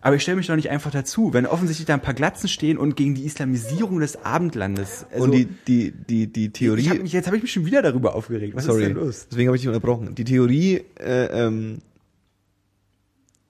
aber 0.03 0.15
ich 0.15 0.23
stelle 0.23 0.37
mich 0.37 0.47
doch 0.47 0.55
nicht 0.55 0.71
einfach 0.71 0.93
dazu, 0.93 1.33
wenn 1.33 1.47
offensichtlich 1.47 1.87
da 1.87 1.95
ein 1.95 2.03
paar 2.03 2.15
Glatzen 2.15 2.49
stehen 2.49 2.79
und 2.79 2.95
gegen 2.97 3.15
die 3.17 3.25
Islamisierung 3.25 3.99
des 3.99 4.25
Abendlandes. 4.25 5.05
Also, 5.11 5.25
und 5.25 5.33
die, 5.33 5.47
die, 5.67 5.91
die, 5.91 6.27
die 6.29 6.51
Theorie. 6.51 6.89
hab 6.91 7.03
mich, 7.03 7.13
jetzt 7.13 7.27
habe 7.27 7.37
ich 7.39 7.43
mich 7.43 7.53
schon 7.53 7.67
wieder 7.67 7.83
darüber 7.83 8.15
aufgeregt. 8.15 8.55
Was 8.55 8.67
sorry, 8.67 8.83
ist 8.83 8.89
denn 8.89 8.97
los? 8.97 9.27
deswegen 9.31 9.49
habe 9.49 9.57
ich 9.57 9.63
dich 9.63 9.69
unterbrochen. 9.69 10.15
Die 10.15 10.25
Theorie, 10.25 10.83
äh, 11.01 11.47
ähm, 11.47 11.79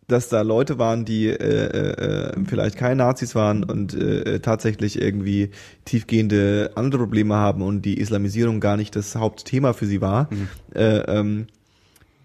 dass 0.07 0.29
da 0.29 0.43
Leute 0.43 0.79
waren, 0.79 1.05
die 1.05 1.27
äh, 1.27 1.35
äh, 1.35 2.31
äh, 2.31 2.45
vielleicht 2.47 2.77
keine 2.77 2.97
Nazis 2.97 3.35
waren 3.35 3.65
und 3.65 3.95
äh, 3.95 4.37
äh, 4.37 4.41
tatsächlich 4.41 5.01
irgendwie 5.01 5.51
tiefgehende 5.85 6.71
andere 6.77 7.03
Probleme 7.03 7.35
haben 7.35 7.63
und 7.63 7.83
die 7.83 7.99
Islamisierung 7.99 8.61
gar 8.61 8.77
nicht 8.77 8.95
das 8.95 9.17
Hauptthema 9.17 9.73
für 9.73 9.87
sie 9.87 10.01
war, 10.01 10.29
äh, 10.75 10.99
ähm, 10.99 11.49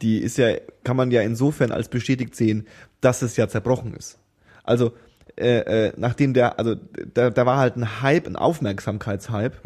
die 0.02 0.20
ist 0.20 0.38
ja, 0.38 0.56
kann 0.84 0.98
man 0.98 1.12
ja 1.12 1.22
insofern 1.22 1.72
als 1.72 1.90
bestätigt 1.90 2.36
sehen, 2.36 2.68
dass 3.02 3.22
es 3.22 3.36
ja 3.38 3.48
zerbrochen 3.48 3.94
ist. 3.94 4.20
Also 4.64 4.94
äh, 5.38 5.88
äh, 5.88 5.94
nachdem 5.98 6.34
der, 6.34 6.60
also 6.60 6.76
da, 7.14 7.30
da 7.30 7.46
war 7.46 7.58
halt 7.58 7.76
ein 7.76 8.02
Hype, 8.02 8.28
ein 8.28 8.36
Aufmerksamkeitshype, 8.36 9.58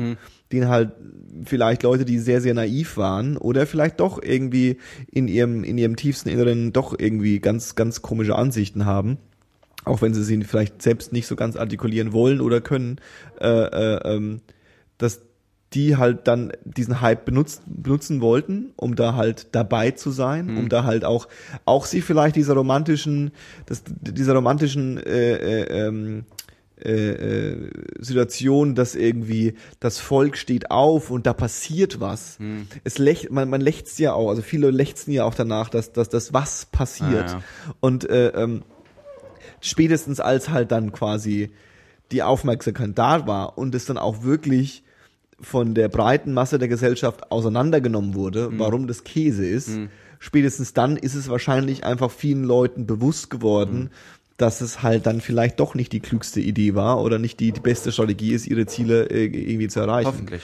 den 0.52 0.68
halt 0.68 0.92
vielleicht 1.44 1.84
Leute, 1.84 2.06
die 2.06 2.20
sehr, 2.20 2.42
sehr 2.42 2.54
naiv 2.54 2.98
waren 2.98 3.38
oder 3.38 3.68
vielleicht 3.68 4.00
doch 4.00 4.22
irgendwie 4.22 4.78
in 5.12 5.28
ihrem, 5.28 5.64
in 5.64 5.78
ihrem 5.78 5.96
tiefsten 5.96 6.30
Inneren 6.30 6.72
doch 6.72 6.98
irgendwie 6.98 7.40
ganz, 7.40 7.76
ganz 7.76 8.02
komische 8.02 8.36
Ansichten 8.36 8.86
haben, 8.86 9.18
auch 9.84 10.02
wenn 10.02 10.14
sie 10.14 10.24
sie 10.24 10.44
vielleicht 10.44 10.82
selbst 10.82 11.12
nicht 11.12 11.28
so 11.28 11.36
ganz 11.36 11.56
artikulieren 11.56 12.14
wollen 12.14 12.42
oder 12.42 12.62
können, 12.62 13.00
äh, 13.40 13.48
äh, 13.48 14.16
ähm, 14.16 14.42
dass 14.98 15.22
die 15.76 15.98
halt 15.98 16.28
dann 16.28 16.54
diesen 16.64 17.02
Hype 17.02 17.26
benutzt, 17.26 17.62
benutzen 17.68 18.22
wollten, 18.22 18.72
um 18.78 18.96
da 18.96 19.16
halt 19.16 19.48
dabei 19.52 19.92
zu 19.92 20.10
sein, 20.10 20.58
um 20.58 20.70
da 20.70 20.86
halt 20.86 21.04
auch, 21.04 21.28
auch 21.66 21.86
sie 21.86 22.02
vielleicht 22.02 22.38
dieser 22.38 22.54
romantischen, 22.54 23.32
das, 23.66 23.84
dieser 23.86 24.34
romantischen 24.34 24.98
äh, 24.98 25.34
äh, 25.34 25.88
ähm, 25.88 26.24
äh, 26.78 26.92
äh, 26.92 27.72
Situation, 28.00 28.76
dass 28.76 28.96
irgendwie 28.96 29.56
das 29.82 30.00
Volk 30.00 30.38
steht 30.38 30.72
auf 30.72 31.12
und 31.12 31.26
da 31.26 31.34
passiert 31.34 32.00
was. 32.00 32.38
Es 32.86 32.98
lächt, 32.98 33.32
man, 33.32 33.50
man 33.50 33.60
lechzt 33.60 34.00
ja 34.00 34.14
auch, 34.14 34.30
also 34.30 34.42
viele 34.42 34.72
lechzen 34.72 35.12
ja 35.12 35.26
auch 35.26 35.36
danach, 35.36 35.70
dass, 35.70 35.92
dass 35.92 36.08
das 36.08 36.34
was 36.34 36.66
passiert. 36.68 37.30
Ah, 37.30 37.38
ja. 37.38 37.42
Und 37.82 38.10
äh, 38.10 38.30
ähm, 38.30 38.64
spätestens 39.60 40.22
als 40.22 40.50
halt 40.50 40.72
dann 40.72 40.94
quasi 40.94 41.52
die 42.12 42.24
Aufmerksamkeit 42.24 42.92
da 42.96 43.28
war 43.28 43.58
und 43.58 43.76
es 43.76 43.86
dann 43.86 43.98
auch 43.98 44.24
wirklich 44.24 44.85
von 45.40 45.74
der 45.74 45.90
breiten 45.90 46.34
Masse 46.34 46.60
der 46.60 46.68
Gesellschaft 46.68 47.32
auseinandergenommen 47.32 48.16
wurde, 48.16 48.50
warum 48.58 48.88
das 48.88 49.04
Käse 49.04 49.46
ist, 49.46 49.70
spätestens 50.20 50.74
dann 50.74 50.98
ist 50.98 51.16
es 51.16 51.30
wahrscheinlich 51.30 51.84
einfach 51.84 52.12
vielen 52.12 52.44
Leuten 52.44 52.86
bewusst 52.86 53.30
geworden, 53.30 53.90
dass 54.38 54.62
es 54.62 54.84
halt 54.84 55.06
dann 55.06 55.22
vielleicht 55.22 55.60
doch 55.60 55.76
nicht 55.76 55.92
die 55.92 56.02
klügste 56.02 56.42
Idee 56.42 56.76
war 56.76 57.02
oder 57.02 57.20
nicht 57.20 57.40
die, 57.40 57.52
die 57.52 57.62
beste 57.62 57.92
Strategie 57.92 58.34
ist, 58.34 58.48
ihre 58.48 58.66
Ziele 58.66 59.10
äh, 59.10 59.26
irgendwie 59.26 59.68
zu 59.68 59.80
erreichen. 59.80 60.08
Hoffentlich. 60.08 60.42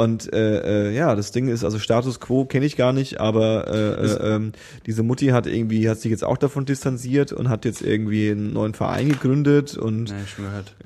Und 0.00 0.32
äh, 0.32 0.88
äh, 0.88 0.96
ja, 0.96 1.14
das 1.14 1.30
Ding 1.30 1.48
ist, 1.48 1.62
also 1.62 1.78
Status 1.78 2.20
Quo 2.20 2.46
kenne 2.46 2.64
ich 2.64 2.78
gar 2.78 2.94
nicht, 2.94 3.20
aber 3.20 3.68
äh, 3.68 4.06
äh, 4.06 4.34
ähm, 4.34 4.52
diese 4.86 5.02
Mutti 5.02 5.26
hat 5.26 5.46
irgendwie, 5.46 5.90
hat 5.90 6.00
sich 6.00 6.10
jetzt 6.10 6.24
auch 6.24 6.38
davon 6.38 6.64
distanziert 6.64 7.34
und 7.34 7.50
hat 7.50 7.66
jetzt 7.66 7.82
irgendwie 7.82 8.30
einen 8.30 8.54
neuen 8.54 8.72
Verein 8.72 9.10
gegründet 9.10 9.76
und 9.76 10.08
Ja, 10.08 10.16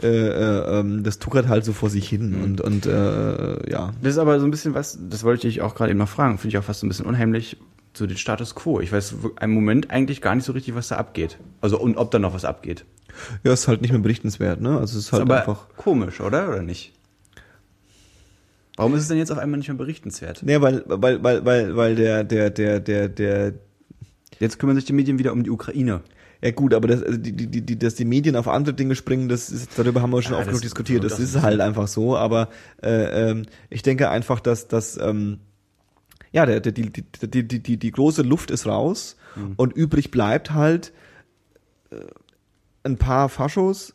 äh, 0.03 0.09
äh, 0.09 0.81
ähm, 0.81 1.05
das 1.05 1.21
tuckert 1.21 1.47
halt 1.47 1.65
so 1.65 1.73
vor 1.73 1.91
sich 1.91 2.09
hin 2.09 2.43
und 2.43 2.61
und 2.61 2.87
äh, 2.87 3.71
ja. 3.71 3.93
Das 4.03 4.15
ist 4.15 4.19
aber 4.19 4.41
so 4.41 4.47
ein 4.47 4.51
bisschen 4.51 4.75
was, 4.75 4.99
das 5.09 5.23
wollte 5.23 5.47
ich 5.47 5.62
auch 5.62 5.77
gerade 5.77 5.91
eben 5.91 6.01
noch 6.01 6.09
fragen, 6.09 6.39
finde 6.39 6.49
ich 6.49 6.59
auch 6.59 6.65
fast 6.65 6.81
so 6.81 6.87
ein 6.87 6.89
bisschen 6.89 7.07
unheimlich, 7.07 7.57
so 7.97 8.09
den 8.09 8.17
Status 8.17 8.57
Quo. 8.57 8.81
Ich 8.81 8.91
weiß 8.91 9.15
im 9.41 9.51
Moment 9.53 9.93
eigentlich 9.93 10.23
gar 10.23 10.35
nicht 10.35 10.45
so 10.45 10.51
richtig, 10.51 10.75
was 10.75 10.89
da 10.89 10.97
abgeht. 10.97 11.39
Also 11.61 11.79
und 11.79 11.99
ob 11.99 12.11
da 12.11 12.19
noch 12.19 12.35
was 12.35 12.45
abgeht. 12.45 12.85
Ja, 13.45 13.53
ist 13.53 13.69
halt 13.69 13.81
nicht 13.81 13.93
mehr 13.93 14.01
berichtenswert, 14.01 14.61
ne? 14.61 14.71
Also 14.71 14.99
es 14.99 15.07
ist 15.07 15.12
halt 15.12 15.23
aber 15.23 15.39
einfach. 15.39 15.69
komisch, 15.77 16.21
oder? 16.21 16.49
Oder 16.49 16.62
nicht? 16.62 16.93
Warum 18.77 18.95
ist 18.95 19.03
es 19.03 19.09
denn 19.09 19.18
jetzt 19.18 19.31
auf 19.31 19.39
einmal 19.39 19.59
nicht 19.59 19.68
mehr 19.68 19.77
berichtenswert? 19.77 20.43
Nee, 20.43 20.61
weil, 20.61 20.83
weil, 20.87 21.22
weil, 21.22 21.45
weil, 21.45 21.77
weil 21.77 21.95
der, 21.95 22.25
der, 22.25 22.51
der, 22.51 22.81
der, 22.81 23.09
der, 23.09 23.55
Jetzt 24.41 24.59
kümmern 24.59 24.77
sich 24.77 24.85
die 24.85 24.93
Medien 24.93 25.18
wieder 25.18 25.33
um 25.33 25.45
die 25.45 25.51
Ukraine. 25.51 26.03
ja 26.43 26.51
gut, 26.51 26.75
aber 26.75 26.89
das, 26.89 27.03
also 27.03 27.18
die, 27.18 27.33
die, 27.33 27.61
die, 27.62 27.79
dass 27.79 27.95
die 27.95 28.05
Medien 28.05 28.35
auf 28.35 28.49
andere 28.49 28.75
Dinge 28.75 28.97
springen, 28.97 29.29
das 29.29 29.51
ist, 29.51 29.79
darüber 29.79 30.03
haben 30.03 30.11
wir 30.11 30.22
schon 30.22 30.33
Ja, 30.33 30.39
oft 30.39 30.49
das 30.49 30.55
genug 30.55 30.62
diskutiert. 30.62 31.05
Das 31.05 31.14
auch 31.14 31.18
ist 31.20 31.41
halt 31.41 31.61
einfach 31.61 31.87
so, 31.87 32.16
aber 32.16 32.49
äh, 32.83 33.31
ähm, 33.31 33.47
ich 33.70 33.83
denke 33.83 34.11
einfach, 34.11 34.41
dass, 34.41 34.66
dass 34.66 34.97
ähm, 34.97 35.39
ja, 36.33 36.47
der, 36.47 36.59
der, 36.59 36.72
die, 36.72 36.91
die, 36.91 37.05
die, 37.45 37.62
die, 37.62 37.77
die, 37.77 37.91
große 37.93 38.22
Luft 38.22 38.51
ist 38.51 38.66
raus 38.66 39.16
und 39.57 39.72
übrig 39.72 40.11
bleibt 40.11 40.53
halt 40.53 40.93
äh, 41.91 41.97
ein 42.83 42.99
paar 42.99 43.29
Faschos, 43.29 43.95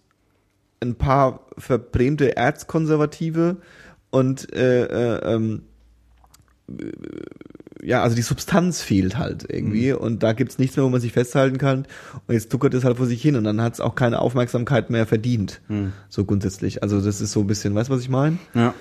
ein 0.80 0.96
paar 0.96 1.46
verbrämte 1.58 2.38
Erzkonservative 2.38 3.58
und 4.12 4.53
äh, 4.53 4.86
äh, 4.86 5.36
ähm, 5.36 5.64
ja, 7.82 8.03
also 8.03 8.16
die 8.16 8.22
Substanz 8.22 8.82
fehlt 8.82 9.18
halt 9.18 9.45
irgendwie 9.49 9.91
mhm. 9.91 9.99
und 9.99 10.24
da 10.24 10.34
gibt's 10.34 10.60
nichts 10.60 10.76
mehr, 10.76 10.86
wo 10.86 10.89
man 10.89 11.01
sich 11.01 11.14
festhalten 11.14 11.57
kann 11.57 11.86
und 12.28 12.34
jetzt 12.34 12.51
tuckert 12.51 12.74
es 12.74 12.84
halt 12.84 12.97
vor 12.97 13.05
sich 13.05 13.22
hin 13.22 13.36
und 13.36 13.43
dann 13.43 13.62
hat's 13.62 13.80
auch 13.80 13.95
keine 13.95 14.20
Aufmerksamkeit 14.20 14.89
mehr 14.89 15.05
verdient, 15.05 15.62
mhm. 15.68 15.93
so 16.10 16.26
grundsätzlich. 16.26 16.84
Also 16.84 17.01
das 17.01 17.22
ist 17.22 17.32
so 17.32 17.41
ein 17.41 17.47
bisschen, 17.47 17.76
weißt 17.76 17.89
du, 17.89 17.93
was 17.93 18.01
ich 18.01 18.10
meine? 18.10 18.38
Ja. 18.53 18.74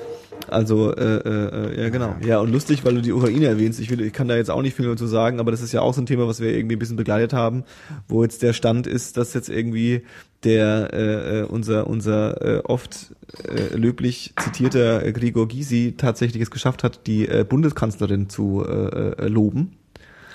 Also, 0.47 0.95
äh, 0.95 1.16
äh, 1.16 1.82
ja, 1.82 1.89
genau. 1.91 2.16
Ja, 2.24 2.39
und 2.41 2.51
lustig, 2.51 2.84
weil 2.84 2.95
du 2.95 3.03
die 3.03 3.12
Ukraine 3.12 3.47
erwähnst. 3.47 3.80
Ich, 3.80 3.91
will, 3.91 4.01
ich 4.01 4.12
kann 4.12 4.28
da 4.28 4.36
jetzt 4.36 4.51
auch 4.51 4.62
nicht 4.62 4.74
viel 4.74 4.86
mehr 4.86 4.97
zu 4.97 5.07
sagen, 5.07 5.41
aber 5.41 5.51
das 5.51 5.61
ist 5.61 5.72
ja 5.72 5.80
auch 5.80 5.95
so 5.95 6.01
ein 6.01 6.07
Thema, 6.07 6.26
was 6.26 6.41
wir 6.41 6.55
irgendwie 6.55 6.76
ein 6.76 6.78
bisschen 6.78 6.97
begleitet 6.97 7.32
haben, 7.32 7.64
wo 8.07 8.22
jetzt 8.22 8.43
der 8.43 8.53
Stand 8.53 8.86
ist, 8.86 9.16
dass 9.16 9.34
jetzt 9.34 9.49
irgendwie 9.49 10.03
der 10.45 10.91
äh, 10.93 11.41
äh 11.41 11.43
unser 11.43 11.89
unser 11.89 12.43
äh, 12.43 12.59
oft 12.61 13.14
äh, 13.45 13.76
löblich 13.76 14.34
zitierter 14.41 15.12
Gregor 15.12 15.49
Gysi 15.49 15.95
tatsächlich 15.97 16.43
es 16.43 16.51
geschafft 16.51 16.84
hat, 16.84 17.07
die 17.07 17.28
äh, 17.28 17.45
Bundeskanzlerin 17.45 18.28
zu 18.28 18.64
äh, 18.66 19.24
äh, 19.24 19.28
loben. 19.28 19.72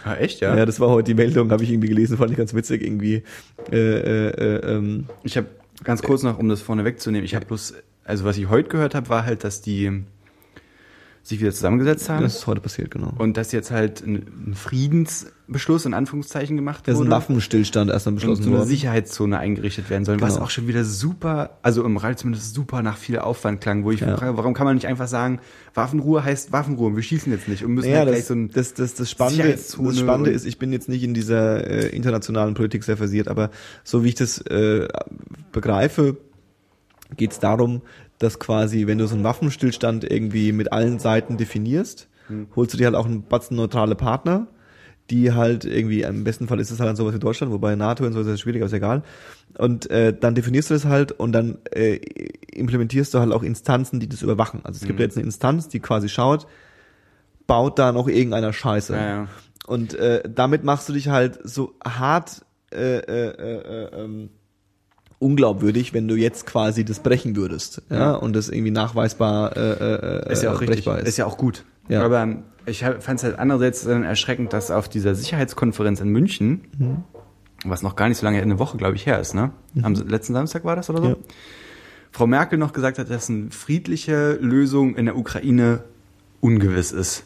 Ah, 0.03 0.15
echt, 0.15 0.41
ja? 0.41 0.55
Ja, 0.55 0.65
das 0.65 0.79
war 0.79 0.89
heute 0.89 1.05
die 1.05 1.13
Meldung, 1.13 1.49
habe 1.51 1.63
ich 1.63 1.71
irgendwie 1.71 1.87
gelesen, 1.87 2.17
fand 2.17 2.31
ich 2.31 2.37
ganz 2.37 2.53
witzig 2.53 2.83
irgendwie. 2.83 3.23
Äh, 3.71 3.77
äh, 3.77 4.29
äh, 4.29 4.75
ähm, 4.75 5.05
ich 5.23 5.37
habe 5.37 5.47
ganz 5.83 6.01
kurz 6.01 6.23
noch, 6.23 6.39
um 6.39 6.49
das 6.49 6.61
vorne 6.61 6.83
wegzunehmen, 6.83 7.23
ich 7.23 7.35
habe 7.35 7.45
bloß 7.45 7.73
also 8.03 8.25
was 8.25 8.37
ich 8.37 8.49
heute 8.49 8.69
gehört 8.69 8.95
habe, 8.95 9.09
war 9.09 9.25
halt, 9.25 9.43
dass 9.43 9.61
die 9.61 10.03
sich 11.25 11.39
wieder 11.39 11.53
zusammengesetzt 11.53 12.09
haben. 12.09 12.21
Das 12.21 12.35
ist 12.35 12.47
heute 12.47 12.59
passiert, 12.59 12.91
genau. 12.91 13.13
Und 13.17 13.37
dass 13.37 13.53
jetzt 13.53 13.71
halt 13.71 14.05
ein 14.05 14.53
Friedensbeschluss 14.53 15.85
in 15.85 15.93
Anführungszeichen 15.93 16.57
gemacht 16.57 16.81
wurde. 16.81 16.91
Das 16.91 16.99
ist 16.99 17.05
ein 17.05 17.11
Waffenstillstand 17.11 17.89
erstmal 17.89 18.15
beschlossen 18.15 18.43
worden. 18.43 18.53
Und 18.55 18.57
so 18.57 18.63
eine 18.63 18.69
Sicherheitszone 18.69 19.39
eingerichtet 19.39 19.89
werden 19.89 20.03
soll, 20.03 20.17
genau. 20.17 20.27
was 20.27 20.37
auch 20.37 20.49
schon 20.49 20.67
wieder 20.67 20.83
super, 20.83 21.57
also 21.61 21.85
im 21.85 21.95
Rall 21.95 22.17
zumindest 22.17 22.53
super 22.53 22.83
nach 22.83 22.97
viel 22.97 23.19
Aufwand 23.19 23.61
klang, 23.61 23.85
wo 23.85 23.91
ich 23.91 24.01
ja. 24.01 24.17
frage, 24.17 24.35
warum 24.35 24.53
kann 24.53 24.65
man 24.65 24.75
nicht 24.75 24.87
einfach 24.87 25.07
sagen, 25.07 25.39
Waffenruhe 25.73 26.25
heißt 26.25 26.51
Waffenruhe, 26.51 26.93
wir 26.93 27.03
schießen 27.03 27.31
jetzt 27.31 27.47
nicht 27.47 27.63
und 27.63 27.71
müssen 27.71 27.91
ja, 27.91 27.99
halt 27.99 28.09
gleich 28.09 28.25
so 28.25 28.33
ein 28.33 28.49
das, 28.49 28.73
das, 28.73 28.93
das 28.93 29.09
Spannende, 29.09 29.49
das 29.53 29.77
Spannende 29.97 30.29
ist, 30.29 30.45
ich 30.45 30.59
bin 30.59 30.73
jetzt 30.73 30.89
nicht 30.89 31.03
in 31.03 31.13
dieser 31.13 31.65
äh, 31.65 31.87
internationalen 31.95 32.53
Politik 32.53 32.83
sehr 32.83 32.97
versiert, 32.97 33.29
aber 33.29 33.49
so 33.85 34.03
wie 34.03 34.09
ich 34.09 34.15
das 34.15 34.39
äh, 34.41 34.89
begreife, 35.53 36.17
geht 37.15 37.31
es 37.31 37.39
darum, 37.39 37.81
dass 38.19 38.39
quasi, 38.39 38.87
wenn 38.87 38.97
du 38.97 39.07
so 39.07 39.15
einen 39.15 39.23
Waffenstillstand 39.23 40.09
irgendwie 40.09 40.51
mit 40.51 40.71
allen 40.71 40.99
Seiten 40.99 41.37
definierst, 41.37 42.07
hm. 42.27 42.47
holst 42.55 42.73
du 42.73 42.77
dir 42.77 42.85
halt 42.85 42.95
auch 42.95 43.05
einen 43.05 43.23
batzen 43.23 43.57
neutrale 43.57 43.95
Partner, 43.95 44.47
die 45.09 45.33
halt 45.33 45.65
irgendwie, 45.65 46.03
im 46.03 46.23
besten 46.23 46.47
Fall 46.47 46.59
ist 46.59 46.71
es 46.71 46.79
halt 46.79 46.95
sowas 46.95 47.13
wie 47.13 47.19
Deutschland, 47.19 47.51
wobei 47.51 47.75
NATO 47.75 48.05
und 48.05 48.13
so 48.13 48.21
ist 48.21 48.27
das 48.27 48.39
schwierig, 48.39 48.61
aber 48.61 48.67
ist 48.67 48.73
egal. 48.73 49.03
Und 49.57 49.89
äh, 49.91 50.17
dann 50.17 50.33
definierst 50.33 50.69
du 50.69 50.73
das 50.73 50.85
halt 50.85 51.11
und 51.11 51.33
dann 51.33 51.57
äh, 51.71 51.99
implementierst 52.53 53.13
du 53.13 53.19
halt 53.19 53.31
auch 53.33 53.43
Instanzen, 53.43 53.99
die 53.99 54.07
das 54.07 54.21
überwachen. 54.21 54.61
Also 54.63 54.77
es 54.77 54.87
gibt 54.87 54.99
mhm. 54.99 55.03
jetzt 55.03 55.17
eine 55.17 55.25
Instanz, 55.25 55.67
die 55.67 55.79
quasi 55.79 56.07
schaut, 56.07 56.47
baut 57.47 57.77
da 57.79 57.91
noch 57.91 58.07
irgendeiner 58.07 58.53
Scheiße. 58.53 58.95
Ja, 58.95 59.07
ja. 59.07 59.27
Und 59.67 59.93
äh, 59.95 60.23
damit 60.27 60.63
machst 60.63 60.87
du 60.89 60.93
dich 60.93 61.09
halt 61.09 61.39
so 61.43 61.75
hart 61.85 62.45
äh, 62.71 62.99
äh, 62.99 63.29
äh, 63.29 64.03
ähm, 64.03 64.29
unglaubwürdig, 65.23 65.93
wenn 65.93 66.07
du 66.07 66.15
jetzt 66.15 66.45
quasi 66.45 66.85
das 66.85 66.99
brechen 66.99 67.35
würdest, 67.35 67.81
ja, 67.89 67.97
ja 67.97 68.11
und 68.13 68.35
das 68.35 68.49
irgendwie 68.49 68.71
nachweisbar 68.71 69.55
äh, 69.55 70.27
äh, 70.27 70.31
ist 70.31 70.43
ja 70.43 70.53
auch 70.53 70.61
richtig, 70.61 70.85
ist. 70.85 71.07
ist 71.07 71.17
ja 71.17 71.25
auch 71.25 71.37
gut. 71.37 71.63
Ja. 71.87 72.03
Aber 72.03 72.27
ich 72.65 72.79
fand 72.83 73.19
es 73.19 73.23
halt 73.23 73.39
andererseits 73.39 73.85
erschreckend, 73.85 74.53
dass 74.53 74.71
auf 74.71 74.87
dieser 74.87 75.15
Sicherheitskonferenz 75.15 75.99
in 76.01 76.09
München, 76.09 76.61
mhm. 76.77 77.03
was 77.65 77.81
noch 77.81 77.95
gar 77.95 78.09
nicht 78.09 78.17
so 78.17 78.25
lange, 78.25 78.41
eine 78.41 78.59
Woche, 78.59 78.77
glaube 78.77 78.95
ich, 78.95 79.05
her 79.05 79.19
ist, 79.19 79.33
ne? 79.33 79.51
Mhm. 79.73 79.85
Am 79.85 79.93
letzten 79.93 80.33
Samstag 80.33 80.63
war 80.63 80.75
das 80.75 80.89
oder 80.89 81.01
so? 81.01 81.09
Ja. 81.09 81.15
Frau 82.11 82.27
Merkel 82.27 82.59
noch 82.59 82.73
gesagt 82.73 82.99
hat, 82.99 83.09
dass 83.09 83.29
eine 83.29 83.49
friedliche 83.49 84.33
Lösung 84.33 84.95
in 84.95 85.05
der 85.05 85.17
Ukraine 85.17 85.83
ungewiss 86.41 86.91
ist. 86.91 87.23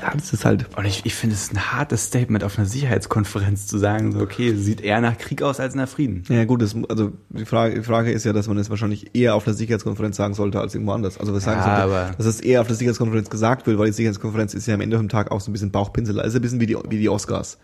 Ja, 0.00 0.12
das 0.14 0.32
ist 0.32 0.44
halt. 0.44 0.66
Und 0.76 0.84
ich, 0.84 1.04
ich 1.04 1.14
finde 1.14 1.34
es 1.34 1.50
ein 1.50 1.72
hartes 1.72 2.04
Statement 2.04 2.44
auf 2.44 2.58
einer 2.58 2.66
Sicherheitskonferenz 2.66 3.66
zu 3.66 3.78
sagen, 3.78 4.12
so, 4.12 4.20
okay, 4.20 4.54
sieht 4.54 4.80
eher 4.80 5.00
nach 5.00 5.16
Krieg 5.16 5.42
aus 5.42 5.60
als 5.60 5.74
nach 5.74 5.88
Frieden. 5.88 6.24
Ja, 6.28 6.44
gut, 6.44 6.62
das, 6.62 6.74
also 6.88 7.12
die 7.30 7.44
Frage, 7.44 7.74
die 7.76 7.82
Frage 7.82 8.12
ist 8.12 8.24
ja, 8.24 8.32
dass 8.32 8.48
man 8.48 8.58
es 8.58 8.70
wahrscheinlich 8.70 9.14
eher 9.14 9.34
auf 9.34 9.46
einer 9.46 9.54
Sicherheitskonferenz 9.54 10.16
sagen 10.16 10.34
sollte 10.34 10.60
als 10.60 10.74
irgendwo 10.74 10.92
anders. 10.92 11.18
Also 11.18 11.34
was 11.34 11.44
sagen 11.44 11.60
ja, 11.60 11.64
sollte, 11.64 11.82
aber 11.82 12.14
dass 12.16 12.26
es 12.26 12.40
eher 12.40 12.60
auf 12.60 12.66
der 12.66 12.76
Sicherheitskonferenz 12.76 13.30
gesagt 13.30 13.66
wird, 13.66 13.78
weil 13.78 13.86
die 13.86 13.92
Sicherheitskonferenz 13.92 14.54
ist 14.54 14.66
ja 14.66 14.74
am 14.74 14.80
Ende 14.80 14.96
vom 14.96 15.08
Tag 15.08 15.30
auch 15.30 15.40
so 15.40 15.50
ein 15.50 15.52
bisschen 15.52 15.70
Bauchpinsel, 15.70 16.20
also 16.20 16.38
ein 16.38 16.42
bisschen 16.42 16.60
wie 16.60 16.66
die, 16.66 16.76
wie 16.88 16.98
die 16.98 17.08
Oscars. 17.08 17.58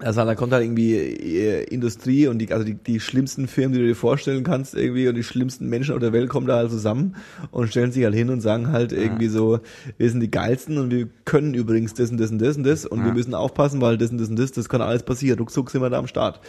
Also 0.00 0.24
da 0.24 0.36
kommt 0.36 0.52
halt 0.52 0.62
irgendwie 0.62 0.94
äh, 0.94 1.64
Industrie 1.64 2.28
und 2.28 2.38
die, 2.38 2.52
also 2.52 2.64
die, 2.64 2.74
die 2.74 3.00
schlimmsten 3.00 3.48
Firmen, 3.48 3.72
die 3.72 3.80
du 3.80 3.86
dir 3.86 3.96
vorstellen 3.96 4.44
kannst, 4.44 4.74
irgendwie, 4.74 5.08
und 5.08 5.16
die 5.16 5.24
schlimmsten 5.24 5.68
Menschen 5.68 5.92
auf 5.92 5.98
der 6.00 6.12
Welt 6.12 6.28
kommen 6.28 6.46
da 6.46 6.56
halt 6.56 6.70
zusammen 6.70 7.16
und 7.50 7.68
stellen 7.68 7.90
sich 7.90 8.04
halt 8.04 8.14
hin 8.14 8.30
und 8.30 8.40
sagen 8.40 8.70
halt 8.70 8.92
ja. 8.92 8.98
irgendwie 8.98 9.26
so, 9.26 9.58
wir 9.96 10.08
sind 10.08 10.20
die 10.20 10.30
geilsten 10.30 10.78
und 10.78 10.92
wir 10.92 11.08
können 11.24 11.52
übrigens 11.54 11.94
das 11.94 12.10
und 12.12 12.18
das 12.18 12.30
und 12.30 12.38
das 12.38 12.56
und 12.56 12.62
das 12.62 12.86
und 12.86 13.00
ja. 13.00 13.06
wir 13.06 13.12
müssen 13.12 13.34
aufpassen, 13.34 13.80
weil 13.80 13.98
das 13.98 14.12
und 14.12 14.18
das 14.18 14.28
und 14.28 14.38
das, 14.38 14.52
das 14.52 14.68
kann 14.68 14.80
alles 14.80 15.02
passieren. 15.02 15.40
Ruckzuck 15.40 15.70
sind 15.70 15.82
wir 15.82 15.90
da 15.90 15.98
am 15.98 16.06
Start. 16.06 16.40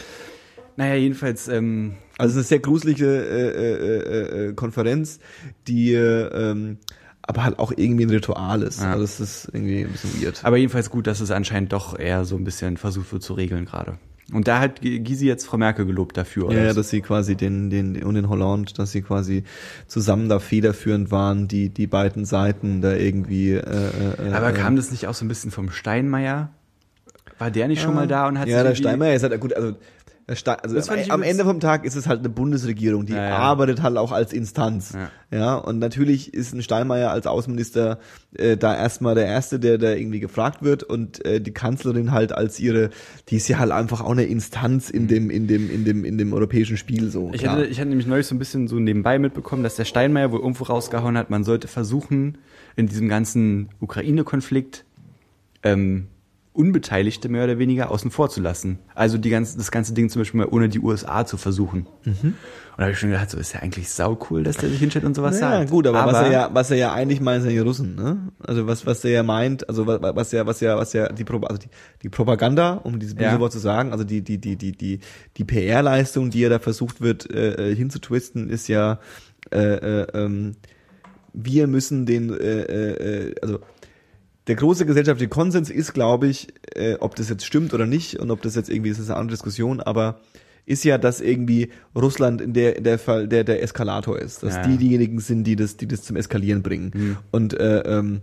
Naja, 0.76 0.96
jedenfalls, 0.96 1.48
ähm, 1.48 1.94
also 2.20 2.40
es 2.40 2.46
ist 2.46 2.52
eine 2.52 2.60
sehr 2.60 2.60
gruselige 2.60 3.06
äh, 3.06 3.50
äh, 3.50 4.46
äh, 4.46 4.50
äh 4.50 4.54
Konferenz, 4.54 5.20
die 5.68 5.94
äh, 5.94 6.52
ähm, 6.52 6.78
aber 7.30 7.44
halt 7.44 7.60
auch 7.60 7.72
irgendwie 7.76 8.06
ein 8.06 8.10
Ritual 8.10 8.64
ist. 8.64 8.82
Ja. 8.82 8.94
Also 8.94 9.02
das 9.04 9.20
ist 9.20 9.50
irgendwie 9.54 9.86
ein 9.86 9.92
bisschen 9.92 10.20
weird. 10.20 10.44
Aber 10.44 10.58
jedenfalls 10.58 10.90
gut, 10.90 11.06
dass 11.06 11.20
es 11.20 11.30
anscheinend 11.30 11.72
doch 11.72 11.98
eher 11.98 12.26
so 12.26 12.36
ein 12.36 12.44
bisschen 12.44 12.76
versucht 12.76 13.14
wird 13.14 13.22
zu 13.22 13.34
regeln 13.34 13.66
gerade. 13.66 14.00
Und 14.34 14.48
da 14.48 14.60
hat 14.60 14.82
Gysi 14.82 15.28
jetzt 15.28 15.46
Frau 15.46 15.58
Merkel 15.58 15.86
gelobt 15.86 16.18
dafür, 16.18 16.48
oder? 16.48 16.58
Ja, 16.58 16.66
ja, 16.66 16.74
dass 16.74 16.90
sie 16.90 17.02
quasi 17.02 17.36
den, 17.36 17.70
den, 17.70 18.04
und 18.04 18.16
den 18.16 18.30
Holland, 18.30 18.78
dass 18.80 18.92
sie 18.92 19.04
quasi 19.04 19.44
zusammen 19.88 20.28
da 20.28 20.40
federführend 20.40 21.12
waren, 21.12 21.48
die, 21.48 21.70
die 21.70 21.88
beiden 21.88 22.26
Seiten 22.26 22.82
da 22.82 22.94
irgendwie, 22.96 23.52
äh, 23.52 23.60
äh, 23.60 24.32
Aber 24.34 24.52
kam 24.52 24.76
das 24.76 24.92
nicht 24.92 25.08
auch 25.08 25.14
so 25.14 25.24
ein 25.24 25.28
bisschen 25.28 25.52
vom 25.52 25.72
Steinmeier? 25.72 26.50
War 27.38 27.52
der 27.52 27.68
nicht 27.68 27.82
schon 27.82 27.96
mal 27.96 28.08
da 28.08 28.28
und 28.28 28.38
hat 28.38 28.48
Ja, 28.48 28.64
der 28.64 28.76
Steinmeier 28.76 29.16
ist 29.16 29.24
halt, 29.24 29.40
gut, 29.40 29.54
also 29.54 29.76
also 30.30 30.92
am 31.10 31.24
Ende 31.24 31.44
vom 31.44 31.60
Tag 31.60 31.86
ist 31.86 31.96
es 31.96 32.08
halt 32.08 32.20
eine 32.20 32.30
Bundesregierung, 32.30 33.06
die 33.06 33.14
ja, 33.14 33.30
ja. 33.30 33.38
arbeitet 33.38 33.82
halt 33.82 33.98
auch 33.98 34.12
als 34.12 34.32
Instanz. 34.32 34.94
Ja. 34.94 35.38
ja. 35.38 35.56
und 35.56 35.80
natürlich 35.80 36.34
ist 36.34 36.54
ein 36.54 36.62
Steinmeier 36.62 37.10
als 37.10 37.26
Außenminister 37.26 38.00
äh, 38.38 38.56
da 38.56 38.76
erstmal 38.76 39.16
der 39.16 39.26
Erste, 39.26 39.60
der 39.60 39.78
da 39.78 39.94
irgendwie 39.94 40.20
gefragt 40.20 40.62
wird 40.62 40.84
und 40.84 41.26
äh, 41.26 41.42
die 41.42 41.52
Kanzlerin 41.52 42.12
halt 42.12 42.32
als 42.32 42.60
ihre, 42.60 42.92
die 43.30 43.38
ist 43.38 43.48
ja 43.48 43.58
halt 43.58 43.72
einfach 43.72 44.02
auch 44.02 44.12
eine 44.12 44.26
Instanz 44.26 44.90
in 44.90 45.04
mhm. 45.04 45.08
dem, 45.08 45.30
in 45.32 45.48
dem, 45.48 45.70
in 45.70 45.86
dem, 45.86 46.06
in 46.06 46.18
dem 46.18 46.34
europäischen 46.34 46.78
Spiel 46.78 47.10
so. 47.10 47.32
Ich 47.34 47.48
hatte, 47.48 47.66
ich 47.66 47.80
hatte 47.80 47.90
nämlich 47.90 48.08
neulich 48.08 48.28
so 48.28 48.36
ein 48.36 48.40
bisschen 48.40 48.68
so 48.68 48.76
nebenbei 48.76 49.18
mitbekommen, 49.18 49.64
dass 49.64 49.76
der 49.76 49.86
Steinmeier 49.86 50.32
wohl 50.32 50.40
irgendwo 50.40 50.66
rausgehauen 50.66 51.18
hat, 51.18 51.30
man 51.30 51.44
sollte 51.44 51.68
versuchen, 51.68 52.38
in 52.76 52.88
diesem 52.88 53.10
ganzen 53.10 53.70
Ukraine-Konflikt 53.80 54.86
ähm, 55.64 56.08
Unbeteiligte 56.60 57.30
mehr 57.30 57.46
oder 57.46 57.58
weniger 57.58 57.90
außen 57.90 58.12
vor 58.12 58.30
zu 58.30 58.42
lassen. 58.42 58.80
Also 58.94 59.18
die 59.18 59.30
ganze, 59.30 59.58
das 59.58 59.72
ganze 59.72 59.94
Ding 59.94 60.10
zum 60.10 60.20
Beispiel 60.20 60.42
mal 60.42 60.50
ohne 60.52 60.68
die 60.68 60.82
USA 60.82 61.26
zu 61.26 61.38
versuchen. 61.38 61.88
Mhm. 62.04 62.12
Und 62.22 62.36
da 62.76 62.84
habe 62.84 62.92
ich 62.92 63.00
schon 63.00 63.12
gedacht, 63.12 63.30
so 63.30 63.38
ist 63.38 63.54
ja 63.54 63.62
eigentlich 63.62 63.90
sau 63.90 64.20
cool, 64.30 64.44
dass 64.44 64.58
der 64.58 64.68
sich 64.68 64.78
hinstellt 64.78 65.06
und 65.06 65.16
sowas 65.16 65.40
naja, 65.40 65.60
sagt. 65.60 65.72
gut, 65.72 65.88
aber, 65.88 66.02
aber, 66.02 66.12
was 66.12 66.22
er 66.26 66.32
ja, 66.34 66.50
was 66.52 66.70
er 66.70 66.76
ja 66.76 66.92
eigentlich 66.92 67.22
meint, 67.22 67.44
sind 67.44 67.52
die 67.52 67.60
Russen, 67.60 67.96
ne? 67.96 68.28
Also 68.46 68.68
was, 68.68 68.86
was 68.86 69.06
er 69.06 69.12
ja 69.12 69.24
meint, 69.24 69.70
also 69.70 69.88
was, 69.88 70.02
was 70.02 70.34
ja, 70.34 70.46
was 70.46 70.60
ja, 70.60 70.76
was 70.76 70.92
ja 70.92 71.08
die, 71.08 71.24
Pro, 71.24 71.38
also 71.40 71.60
die, 71.60 71.70
die 72.04 72.10
Propaganda, 72.10 72.74
um 72.74 73.00
dieses 73.00 73.16
böse 73.16 73.30
ja. 73.30 73.40
Wort 73.40 73.54
zu 73.54 73.60
sagen, 73.60 73.94
also 73.94 74.04
die, 74.04 74.22
die, 74.22 74.38
die, 74.38 74.58
die, 74.58 74.74
die, 74.74 75.00
die 75.38 75.44
PR-Leistung, 75.46 76.30
die 76.30 76.44
er 76.44 76.50
da 76.50 76.60
versucht 76.60 77.00
wird, 77.00 77.34
äh, 77.34 77.72
äh, 77.72 77.76
hinzutwisten, 77.76 78.50
ist 78.50 78.68
ja, 78.68 79.00
äh, 79.50 80.02
äh, 80.02 80.08
ähm, 80.14 80.58
wir 81.32 81.68
müssen 81.68 82.06
den, 82.06 82.38
äh, 82.38 82.64
äh, 82.64 83.36
also 83.42 83.60
der 84.50 84.56
große 84.56 84.88
gesellschaftliche 84.88 85.30
Konsens 85.30 85.70
ist, 85.70 85.94
glaube 85.94 86.28
ich, 86.28 86.48
äh, 86.74 86.96
ob 87.00 87.16
das 87.16 87.30
jetzt 87.30 87.46
stimmt 87.46 87.72
oder 87.76 87.86
nicht 87.86 88.20
und 88.20 88.32
ob 88.32 88.42
das 88.42 88.56
jetzt 88.56 88.68
irgendwie 88.68 88.90
ist, 88.90 88.98
ist 88.98 89.12
eine 89.12 89.20
andere 89.20 89.36
Diskussion, 89.36 89.80
aber 89.80 90.22
ist 90.66 90.84
ja, 90.84 90.98
dass 90.98 91.22
irgendwie 91.22 91.70
Russland 91.96 92.42
in 92.42 92.54
der, 92.54 92.76
in 92.78 92.84
der 92.84 92.98
Fall 92.98 93.28
der 93.28 93.44
der 93.44 93.62
Eskalator 93.62 94.18
ist, 94.18 94.42
dass 94.42 94.56
ja. 94.56 94.68
die 94.68 94.78
diejenigen 94.78 95.20
sind, 95.20 95.44
die 95.44 95.56
das, 95.56 95.78
die 95.78 95.88
das 95.88 96.02
zum 96.02 96.16
Eskalieren 96.16 96.64
bringen. 96.64 96.92
Mhm. 96.96 97.18
Und 97.30 97.60
äh, 97.60 97.82
ähm, 97.82 98.22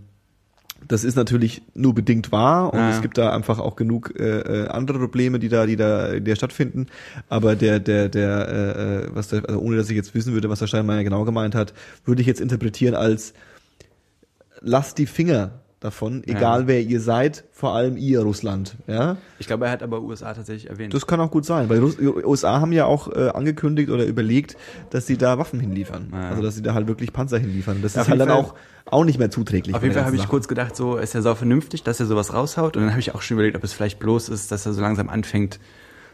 das 0.85 1.05
ist 1.05 1.15
natürlich 1.15 1.61
nur 1.73 1.95
bedingt 1.95 2.33
wahr 2.33 2.73
und 2.73 2.79
ja. 2.79 2.89
es 2.89 3.01
gibt 3.01 3.17
da 3.17 3.33
einfach 3.33 3.59
auch 3.59 3.77
genug 3.77 4.13
äh, 4.19 4.39
äh, 4.39 4.67
andere 4.67 4.99
Probleme, 4.99 5.39
die 5.39 5.47
da, 5.47 5.65
die 5.65 5.77
da, 5.77 6.11
die 6.11 6.29
da 6.29 6.35
stattfinden. 6.35 6.87
Aber 7.29 7.55
der, 7.55 7.79
der, 7.79 8.09
der, 8.09 8.47
äh, 8.49 9.05
äh 9.05 9.07
was 9.13 9.29
der, 9.29 9.47
also 9.47 9.61
ohne 9.61 9.77
dass 9.77 9.89
ich 9.89 9.95
jetzt 9.95 10.13
wissen 10.13 10.33
würde, 10.33 10.49
was 10.49 10.59
der 10.59 10.67
Steinmeier 10.67 11.05
genau 11.05 11.23
gemeint 11.23 11.55
hat, 11.55 11.73
würde 12.03 12.19
ich 12.19 12.27
jetzt 12.27 12.41
interpretieren 12.41 12.95
als 12.95 13.33
lasst 14.59 14.97
die 14.97 15.05
Finger 15.05 15.61
davon, 15.79 16.23
egal 16.25 16.61
ja. 16.61 16.67
wer 16.67 16.81
ihr 16.81 16.99
seid, 16.99 17.43
vor 17.51 17.75
allem 17.75 17.97
ihr 17.97 18.21
Russland. 18.21 18.75
Ja? 18.87 19.17
Ich 19.37 19.45
glaube, 19.45 19.65
er 19.65 19.71
hat 19.71 19.83
aber 19.83 20.01
USA 20.01 20.33
tatsächlich 20.33 20.69
erwähnt. 20.69 20.93
Das 20.93 21.05
kann 21.05 21.19
auch 21.19 21.29
gut 21.29 21.45
sein, 21.45 21.69
weil 21.69 21.79
die 21.79 22.07
USA 22.07 22.59
haben 22.59 22.71
ja 22.71 22.85
auch 22.85 23.07
äh, 23.15 23.29
angekündigt 23.29 23.91
oder 23.91 24.05
überlegt, 24.05 24.57
dass 24.89 25.05
sie 25.05 25.17
da 25.17 25.37
Waffen 25.37 25.59
hinliefern. 25.59 26.09
Ja. 26.11 26.29
Also 26.29 26.41
dass 26.41 26.55
sie 26.55 26.63
da 26.63 26.73
halt 26.73 26.87
wirklich 26.87 27.13
Panzer 27.13 27.37
hinliefern. 27.37 27.81
Das 27.83 27.93
ja, 27.93 28.01
ist 28.01 28.09
halt 28.09 28.19
dann 28.19 28.31
auch, 28.31 28.55
auch 28.85 29.03
nicht 29.03 29.19
mehr 29.19 29.29
zuträglich. 29.29 29.75
Auf 29.75 29.83
jeden 29.83 29.93
Fall 29.93 30.05
habe 30.05 30.15
ich 30.15 30.27
kurz 30.27 30.47
gedacht, 30.47 30.75
so 30.75 30.97
ist 30.97 31.13
ja 31.13 31.21
sau 31.21 31.35
vernünftig, 31.35 31.83
dass 31.83 31.99
er 31.99 32.07
sowas 32.07 32.33
raushaut. 32.33 32.75
Und 32.75 32.83
dann 32.83 32.91
habe 32.91 32.99
ich 32.99 33.13
auch 33.13 33.21
schon 33.21 33.35
überlegt, 33.35 33.55
ob 33.55 33.63
es 33.63 33.73
vielleicht 33.73 33.99
bloß 33.99 34.29
ist, 34.29 34.51
dass 34.51 34.65
er 34.65 34.73
so 34.73 34.81
langsam 34.81 35.09
anfängt, 35.09 35.59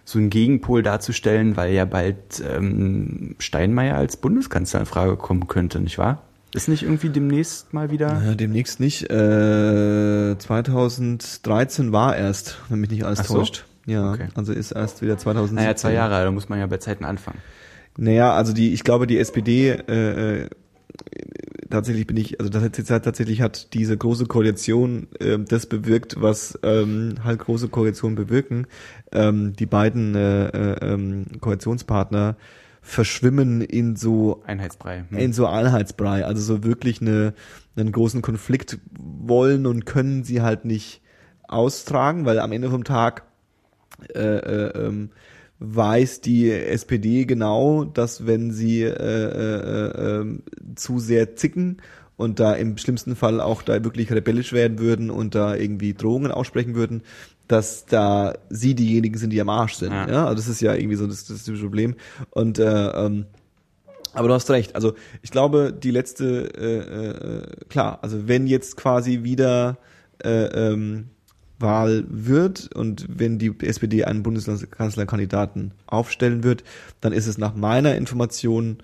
so 0.03 0.19
einen 0.19 0.29
Gegenpol 0.29 0.83
darzustellen, 0.83 1.55
weil 1.55 1.73
ja 1.73 1.85
bald 1.85 2.43
ähm, 2.45 3.35
Steinmeier 3.39 3.95
als 3.95 4.17
Bundeskanzler 4.17 4.81
in 4.81 4.85
Frage 4.85 5.15
kommen 5.15 5.47
könnte, 5.47 5.79
nicht 5.79 5.97
wahr? 5.97 6.23
Ist 6.53 6.67
nicht 6.67 6.83
irgendwie 6.83 7.09
demnächst 7.09 7.73
mal 7.73 7.89
wieder? 7.89 8.21
Ja, 8.25 8.35
demnächst 8.35 8.79
nicht. 8.79 9.09
Äh, 9.09 10.35
2013 10.37 11.91
war 11.91 12.15
erst, 12.15 12.57
wenn 12.69 12.79
mich 12.79 12.91
nicht 12.91 13.05
alles 13.05 13.19
Ach 13.21 13.25
so? 13.25 13.37
täuscht. 13.39 13.65
Ja, 13.85 14.11
Okay. 14.13 14.27
also 14.35 14.53
ist 14.53 14.71
erst 14.71 15.01
wieder 15.01 15.17
2017. 15.17 15.55
Naja, 15.65 15.75
zwei 15.75 15.93
Jahre, 15.93 16.23
da 16.23 16.31
muss 16.31 16.49
man 16.49 16.59
ja 16.59 16.67
bei 16.67 16.77
Zeiten 16.77 17.05
anfangen. 17.05 17.39
Naja, 17.97 18.33
also 18.33 18.53
die, 18.53 18.71
ich 18.73 18.83
glaube, 18.83 19.07
die 19.07 19.17
SPD, 19.17 19.69
äh, 19.71 20.41
äh, 20.43 20.49
tatsächlich 21.69 22.07
bin 22.07 22.17
ich, 22.17 22.39
also 22.39 22.49
das 22.49 22.63
hat, 22.63 22.77
hat- 22.77 23.03
tatsächlich 23.03 23.41
hat 23.41 23.73
diese 23.73 23.97
große 23.97 24.25
Koalition 24.27 25.07
äh, 25.19 25.37
das 25.39 25.65
bewirkt, 25.65 26.21
was 26.21 26.57
ähm, 26.63 27.15
halt 27.23 27.39
große 27.39 27.67
Koalitionen 27.67 28.15
bewirken. 28.15 28.67
Ähm, 29.11 29.53
die 29.53 29.65
beiden 29.65 30.15
äh, 30.15 30.47
äh, 30.47 30.93
ähm, 30.93 31.25
Koalitionspartner 31.41 32.35
verschwimmen 32.83 33.61
in 33.61 33.95
so 33.95 34.43
Einheitsbrei. 34.45 35.05
Hm. 35.09 35.17
in 35.17 35.33
so 35.33 35.47
Einheitsbrei, 35.47 36.25
also 36.25 36.41
so 36.41 36.63
wirklich 36.63 37.01
eine, 37.01 37.33
einen 37.75 37.91
großen 37.91 38.21
Konflikt 38.21 38.77
wollen 38.99 39.65
und 39.65 39.85
können 39.85 40.23
sie 40.23 40.41
halt 40.41 40.65
nicht 40.65 41.01
austragen, 41.47 42.25
weil 42.25 42.39
am 42.39 42.51
Ende 42.51 42.69
vom 42.69 42.83
Tag 42.83 43.23
äh, 44.13 44.19
äh, 44.19 44.85
ähm, 44.85 45.09
weiß 45.59 46.19
die 46.21 46.51
SPD 46.51 47.23
genau, 47.25 47.85
dass 47.85 48.27
wenn 48.27 48.51
sie 48.51 48.81
äh, 48.81 48.89
äh, 48.89 49.61
äh, 49.61 50.19
ähm, 50.19 50.43
zu 50.75 50.99
sehr 50.99 51.37
zicken 51.37 51.77
und 52.17 52.39
da 52.39 52.53
im 52.53 52.77
schlimmsten 52.77 53.15
Fall 53.15 53.41
auch 53.41 53.61
da 53.61 53.83
wirklich 53.83 54.11
rebellisch 54.11 54.53
werden 54.53 54.79
würden 54.79 55.09
und 55.09 55.35
da 55.35 55.55
irgendwie 55.55 55.93
Drohungen 55.93 56.31
aussprechen 56.31 56.75
würden, 56.75 57.01
dass 57.47 57.85
da 57.85 58.33
sie 58.49 58.75
diejenigen 58.75 59.17
sind, 59.17 59.31
die 59.31 59.41
am 59.41 59.49
Arsch 59.49 59.73
sind. 59.75 59.91
Ja, 59.91 60.09
Ja. 60.09 60.23
also 60.25 60.35
das 60.35 60.47
ist 60.47 60.61
ja 60.61 60.73
irgendwie 60.73 60.95
so 60.95 61.07
das, 61.07 61.25
das, 61.25 61.43
das 61.43 61.59
Problem. 61.59 61.95
Und 62.31 62.59
äh, 62.59 62.87
ähm, 62.89 63.25
aber 64.13 64.27
du 64.27 64.33
hast 64.35 64.49
recht. 64.51 64.75
Also 64.75 64.93
ich 65.23 65.31
glaube, 65.31 65.73
die 65.73 65.91
letzte, 65.91 66.53
äh, 66.55 66.77
äh, 66.77 67.65
klar, 67.69 67.99
also 68.03 68.27
wenn 68.27 68.45
jetzt 68.47 68.77
quasi 68.77 69.23
wieder 69.23 69.77
äh, 70.23 70.45
ähm, 70.45 71.09
Wahl 71.59 72.05
wird 72.09 72.69
und 72.75 73.07
wenn 73.09 73.39
die 73.39 73.53
SPD 73.61 74.03
einen 74.03 74.21
Bundeskanzlerkandidaten 74.23 75.71
aufstellen 75.87 76.43
wird, 76.43 76.63
dann 77.01 77.11
ist 77.13 77.25
es 77.27 77.37
nach 77.37 77.55
meiner 77.55 77.95
Information 77.95 78.77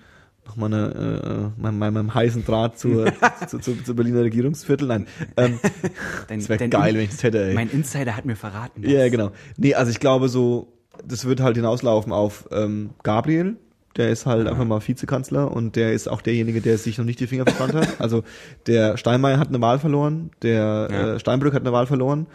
noch 0.46 0.56
mal 0.56 0.66
eine, 0.66 1.52
äh, 1.56 1.60
meinem, 1.60 1.78
meinem 1.94 2.14
heißen 2.14 2.44
Draht 2.44 2.78
zur, 2.78 3.12
zu, 3.48 3.58
zu, 3.58 3.82
zur 3.84 3.94
Berliner 3.96 4.22
Regierungsviertel. 4.22 4.88
Nein, 4.88 5.06
ähm, 5.36 5.58
Dein- 6.28 6.38
das 6.40 6.48
wäre 6.48 6.68
geil, 6.68 6.94
wenn 6.94 7.02
ich 7.02 7.10
das 7.10 7.22
hätte. 7.22 7.44
Ey. 7.48 7.54
Mein 7.54 7.70
Insider 7.70 8.16
hat 8.16 8.24
mir 8.24 8.36
verraten. 8.36 8.82
Ja, 8.88 9.02
dass- 9.02 9.10
genau. 9.10 9.30
Nee, 9.56 9.74
also 9.74 9.90
ich 9.90 10.00
glaube 10.00 10.28
so, 10.28 10.72
das 11.06 11.24
wird 11.24 11.40
halt 11.40 11.56
hinauslaufen 11.56 12.12
auf 12.12 12.48
ähm, 12.52 12.90
Gabriel. 13.02 13.56
Der 13.96 14.10
ist 14.10 14.24
halt 14.24 14.46
einfach 14.46 14.64
mal 14.64 14.80
Vizekanzler 14.86 15.50
und 15.50 15.74
der 15.74 15.92
ist 15.92 16.08
auch 16.08 16.22
derjenige, 16.22 16.60
der 16.60 16.78
sich 16.78 16.96
noch 16.96 17.04
nicht 17.04 17.18
die 17.18 17.26
Finger 17.26 17.44
verbrannt 17.44 17.74
hat. 17.74 18.00
Also 18.00 18.22
der 18.68 18.96
Steinmeier 18.96 19.38
hat 19.38 19.48
eine 19.48 19.60
Wahl 19.60 19.80
verloren, 19.80 20.30
der 20.42 20.88
Ja. 20.90 21.14
äh, 21.14 21.20
Steinbrück 21.20 21.54
hat 21.54 21.62
eine 21.62 21.72
Wahl 21.72 21.86
verloren. 21.86 22.26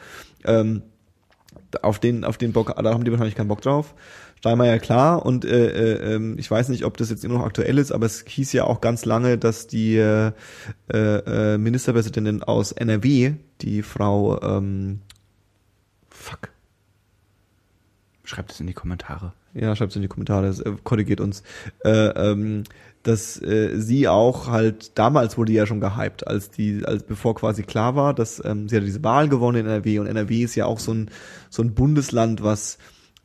Ähm, 0.43 0.81
auf 1.81 1.99
den, 1.99 2.23
auf 2.25 2.37
den 2.37 2.51
Bock, 2.53 2.73
da 2.81 2.93
haben 2.93 3.03
die 3.05 3.11
wahrscheinlich 3.11 3.35
keinen 3.35 3.47
Bock 3.47 3.61
drauf. 3.61 3.93
Steinmeier 4.39 4.79
klar. 4.79 5.25
Und 5.25 5.45
äh, 5.45 5.69
äh, 5.69 6.15
ähm, 6.15 6.38
ich 6.38 6.49
weiß 6.49 6.69
nicht, 6.69 6.86
ob 6.86 6.97
das 6.97 7.09
jetzt 7.09 7.23
immer 7.23 7.39
noch 7.39 7.45
aktuell 7.45 7.77
ist, 7.77 7.91
aber 7.91 8.05
es 8.05 8.23
hieß 8.27 8.53
ja 8.53 8.65
auch 8.65 8.81
ganz 8.81 9.05
lange, 9.05 9.38
dass 9.38 9.67
die 9.67 9.97
äh, 9.97 10.31
äh, 10.89 11.57
Ministerpräsidentin 11.57 12.43
aus 12.43 12.71
NRW, 12.71 13.33
die 13.61 13.81
Frau 13.81 14.41
ähm, 14.41 15.01
Fuck, 16.09 16.49
Schreibt 18.25 18.51
es 18.51 18.59
in 18.59 18.67
die 18.67 18.73
Kommentare. 18.73 19.33
ja, 19.53 19.75
schreibt 19.75 19.95
in 19.95 20.01
die 20.01 20.07
Kommentare, 20.07 20.47
das, 20.47 20.59
äh, 20.59 20.73
korrigiert 20.83 21.21
uns, 21.21 21.43
äh, 21.83 21.91
ähm, 21.91 22.63
dass 23.03 23.39
äh, 23.41 23.79
sie 23.79 24.07
auch 24.07 24.47
halt, 24.47 24.97
damals 24.97 25.38
wurde 25.38 25.53
ja 25.53 25.67
schon 25.67 25.79
gehypt, 25.79 26.25
als 26.25 26.49
die, 26.49 26.83
als 26.86 27.03
bevor 27.03 27.36
quasi 27.36 27.61
klar 27.61 27.95
war, 27.95 28.15
dass 28.15 28.43
ähm, 28.43 28.67
sie 28.67 28.77
hat 28.77 28.83
diese 28.83 29.03
Wahl 29.03 29.29
gewonnen 29.29 29.59
in 29.59 29.65
NRW 29.67 29.99
und 29.99 30.07
NRW 30.07 30.43
ist 30.43 30.55
ja 30.55 30.65
auch 30.65 30.79
so 30.79 30.91
ein, 30.91 31.11
so 31.51 31.61
ein 31.61 31.75
Bundesland, 31.75 32.41
was 32.41 32.79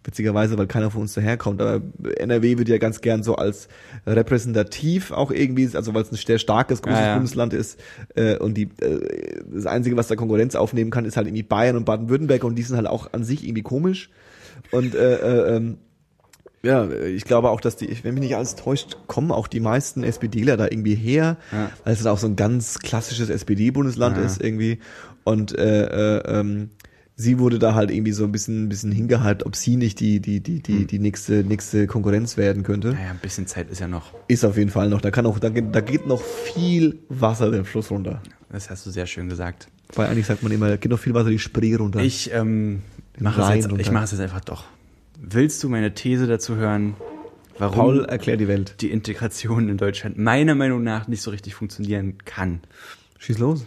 witzigerweise, 0.05 0.57
weil 0.57 0.67
keiner 0.67 0.91
von 0.91 1.03
uns 1.03 1.13
daherkommt, 1.15 1.61
aber 1.61 1.83
NRW 2.17 2.57
wird 2.59 2.69
ja 2.69 2.79
ganz 2.79 3.01
gern 3.03 3.23
so 3.23 3.37
als 3.37 3.69
repräsentativ 4.07 5.11
auch 5.11 5.31
irgendwie, 5.31 5.69
also 5.77 5.93
weil 5.95 6.03
es 6.03 6.13
ein 6.13 6.17
sehr 6.17 6.39
starkes, 6.39 6.83
großes 6.83 6.99
Ja, 7.01 7.07
ja. 7.09 7.15
Bundesland 7.15 7.53
ist 7.53 7.79
äh, 8.15 8.37
und 8.39 8.55
die 8.55 8.71
äh, 8.81 9.41
das 9.53 9.67
Einzige, 9.67 9.97
was 9.97 10.09
da 10.09 10.17
Konkurrenz 10.17 10.55
aufnehmen 10.55 10.91
kann, 10.91 11.05
ist 11.05 11.17
halt 11.17 11.27
irgendwie 11.27 11.43
Bayern 11.43 11.77
und 11.77 11.85
Baden-Württemberg 11.85 12.45
und 12.45 12.55
die 12.57 12.63
sind 12.63 12.77
halt 12.77 12.87
auch 12.87 13.13
an 13.13 13.25
sich 13.25 13.45
irgendwie 13.45 13.63
komisch 13.63 14.11
und 14.71 14.95
äh, 14.95 15.17
äh, 15.17 15.57
ähm, 15.57 15.79
ja, 16.63 16.91
ich 16.91 17.25
glaube 17.25 17.49
auch, 17.49 17.61
dass 17.63 17.77
die, 17.77 17.89
wenn 18.05 18.13
mich 18.13 18.23
nicht 18.23 18.37
alles 18.37 18.55
täuscht, 18.55 18.99
kommen 19.07 19.33
auch 19.33 19.49
die 19.49 19.61
meisten 19.61 20.03
SPDler 20.03 20.59
da 20.59 20.67
irgendwie 20.67 20.95
her, 20.95 21.39
Ja. 21.53 21.71
weil 21.85 21.95
es 21.95 22.05
auch 22.05 22.19
so 22.19 22.27
ein 22.27 22.37
ganz 22.37 22.81
klassisches 22.81 23.31
SPD-Bundesland 23.31 24.19
ist 24.19 24.43
irgendwie. 24.43 24.79
Und 25.25 25.57
äh, 25.59 26.19
äh, 26.19 26.41
ähm, 26.41 26.69
sie 27.21 27.39
wurde 27.39 27.59
da 27.59 27.75
halt 27.75 27.91
irgendwie 27.91 28.13
so 28.13 28.25
ein 28.25 28.33
bisschen, 28.33 28.65
ein 28.65 28.69
bisschen 28.69 28.93
hingehypt, 28.93 29.45
ob 29.47 29.55
sie 29.57 29.77
nicht 29.77 30.01
die, 30.01 30.21
die, 30.21 30.41
die, 30.41 30.57
Hm. 30.57 30.63
die, 30.63 30.87
die 30.87 30.99
nächste, 30.99 31.45
nächste 31.45 31.87
Konkurrenz 31.87 32.37
werden 32.37 32.63
könnte. 32.63 32.93
Naja, 32.95 33.11
ein 33.11 33.19
bisschen 33.21 33.47
Zeit 33.47 33.71
ist 33.71 33.81
ja 33.81 33.89
noch. 33.89 34.13
Ist 34.29 34.45
auf 34.45 34.57
jeden 34.57 34.71
Fall 34.71 34.89
noch. 34.89 35.01
Da 35.01 35.11
kann 35.11 35.27
auch, 35.27 35.39
da, 35.39 35.49
geht- 35.51 35.75
da 35.75 35.81
geht 35.81 36.07
noch 36.07 36.23
viel 36.23 36.99
Wasser 37.09 37.51
den 37.51 37.65
Fluss 37.65 37.91
runter. 37.91 38.23
Das 38.51 38.71
hast 38.71 38.87
du 38.87 38.91
sehr 38.91 39.07
schön 39.07 39.29
gesagt. 39.29 39.69
Weil 39.95 40.09
eigentlich 40.09 40.27
sagt 40.27 40.43
man 40.43 40.51
immer, 40.53 40.69
da 40.69 40.77
geht 40.77 40.91
noch 40.91 40.99
viel 40.99 41.15
Wasser 41.15 41.31
die 41.31 41.39
Spree 41.39 41.75
runter. 41.75 42.01
Ich 42.01 42.31
ähm, 42.33 42.83
mache 43.19 43.43
es 43.43 43.65
jetzt, 43.67 43.79
ich 43.81 43.91
mache 43.91 44.05
es 44.05 44.11
jetzt 44.13 44.21
einfach 44.21 44.41
doch. 44.41 44.65
Willst 45.21 45.63
du 45.63 45.69
meine 45.69 45.93
These 45.95 46.27
dazu 46.27 46.57
hören, 46.57 46.95
warum 47.59 47.75
Paul, 47.77 48.05
erklär 48.07 48.37
die 48.39 48.49
Welt. 48.49 48.77
die 48.81 48.91
Integration 48.91 49.69
in 49.69 49.77
Deutschland 49.77 50.17
meiner 50.17 50.55
Meinung 50.55 50.83
nach 50.83 51.07
nicht 51.09 51.23
so 51.23 51.31
richtig 51.31 51.55
funktionieren 51.55 52.19
kann? 52.25 52.61
Schieß 53.19 53.39
los. 53.39 53.67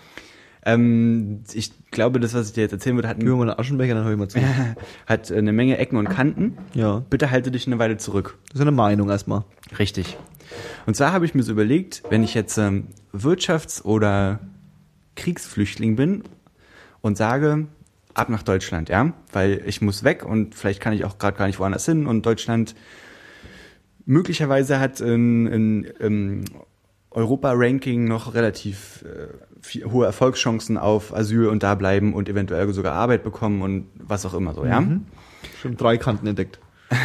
Ähm, 0.66 1.42
ich 1.54 1.72
glaube, 1.94 2.20
das, 2.20 2.34
was 2.34 2.48
ich 2.48 2.54
dir 2.54 2.62
jetzt 2.62 2.74
erzählen 2.74 2.96
würde, 2.96 3.08
hat, 3.08 3.20
Gib 3.20 3.28
mir 3.28 3.36
mal 3.36 3.50
einen 3.50 3.60
Aschenbecher, 3.60 3.94
dann 3.96 4.04
hör 4.04 4.12
ich 4.12 4.18
mal 4.18 4.28
zu. 4.28 4.40
hat 5.06 5.32
eine 5.32 5.54
Menge 5.54 5.78
Ecken 5.78 5.98
und 5.98 6.10
Kanten. 6.10 6.58
Ja. 6.74 7.04
Bitte 7.10 7.32
halte 7.32 7.52
dich 7.52 7.66
eine 7.68 7.80
Weile 7.80 7.98
zurück. 7.98 8.38
Das 8.50 8.56
ist 8.56 8.62
eine 8.62 8.72
Meinung 8.72 9.10
erstmal. 9.10 9.46
Richtig. 9.80 10.18
Und 10.86 10.96
zwar 10.96 11.14
habe 11.14 11.26
ich 11.26 11.34
mir 11.34 11.44
so 11.44 11.54
überlegt, 11.54 12.04
wenn 12.10 12.24
ich 12.24 12.34
jetzt 12.34 12.58
ähm, 12.58 12.88
Wirtschafts- 13.14 13.84
oder 13.84 14.40
Kriegsflüchtling 15.16 15.96
bin 15.96 16.24
und 17.02 17.18
sage, 17.18 17.68
ab 18.14 18.30
nach 18.30 18.44
Deutschland, 18.44 18.90
ja, 18.90 19.14
weil 19.32 19.62
ich 19.66 19.82
muss 19.82 20.04
weg 20.04 20.26
und 20.26 20.56
vielleicht 20.56 20.82
kann 20.82 20.94
ich 20.94 21.06
auch 21.06 21.18
gerade 21.18 21.38
gar 21.38 21.48
nicht 21.48 21.60
woanders 21.60 21.86
hin 21.86 22.06
und 22.06 22.26
Deutschland 22.26 22.76
möglicherweise 24.06 24.80
hat 24.80 25.02
in, 25.02 25.48
in, 25.48 25.84
im 26.00 26.46
Europa-Ranking 27.14 28.06
noch 28.06 28.34
relativ 28.34 29.04
äh, 29.04 29.28
viel, 29.62 29.86
hohe 29.86 30.06
Erfolgschancen 30.06 30.78
auf 30.78 31.16
Asyl 31.16 31.48
und 31.48 31.64
da 31.64 31.76
bleiben 31.76 32.14
und 32.14 32.30
eventuell 32.30 32.72
sogar 32.74 32.94
Arbeit 32.94 33.24
bekommen 33.24 33.62
und 33.62 33.88
was 33.96 34.26
auch 34.26 34.34
immer 34.34 34.54
so, 34.54 34.66
ja. 34.66 34.84
Schon 35.62 35.78
drei 35.78 35.98
Kanten 35.98 36.28
entdeckt. 36.28 36.60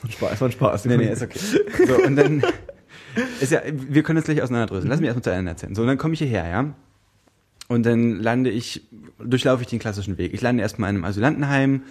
Von 0.00 0.10
Spaß, 0.10 0.38
von 0.38 0.52
Spaß. 0.52 0.84
Nee, 0.84 0.98
nee, 0.98 1.10
ist 1.10 1.22
okay. 1.22 1.38
So, 1.86 1.96
und 2.04 2.16
dann 2.16 2.44
ist 3.40 3.50
ja, 3.50 3.62
wir 3.64 4.02
können 4.02 4.16
das 4.16 4.26
gleich 4.26 4.42
auseinanderdröseln. 4.42 4.90
Lass 4.90 5.00
mich 5.00 5.06
erstmal 5.06 5.22
zu 5.24 5.30
Ende 5.30 5.50
erzählen. 5.52 5.74
So, 5.74 5.82
und 5.82 5.88
dann 5.88 5.96
komme 5.96 6.12
ich 6.12 6.20
hierher, 6.20 6.46
ja. 6.46 6.74
Und 7.68 7.86
dann 7.86 8.20
lande 8.20 8.50
ich, 8.50 8.82
durchlaufe 9.18 9.62
ich 9.62 9.68
den 9.68 9.78
klassischen 9.78 10.18
Weg. 10.18 10.34
Ich 10.34 10.42
lande 10.42 10.62
erstmal 10.62 10.90
in 10.90 10.96
einem 10.96 11.04
Asylantenheim, 11.06 11.82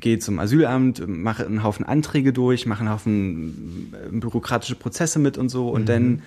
gehe 0.00 0.18
zum 0.18 0.38
Asylamt, 0.38 1.06
mache 1.06 1.46
einen 1.46 1.62
Haufen 1.62 1.86
Anträge 1.86 2.32
durch, 2.32 2.66
mache 2.66 2.80
einen 2.80 2.90
Haufen 2.90 3.94
äh, 3.94 4.10
bürokratische 4.10 4.74
Prozesse 4.74 5.18
mit 5.18 5.38
und 5.38 5.48
so. 5.48 5.70
Und 5.70 5.88
dann 5.88 6.22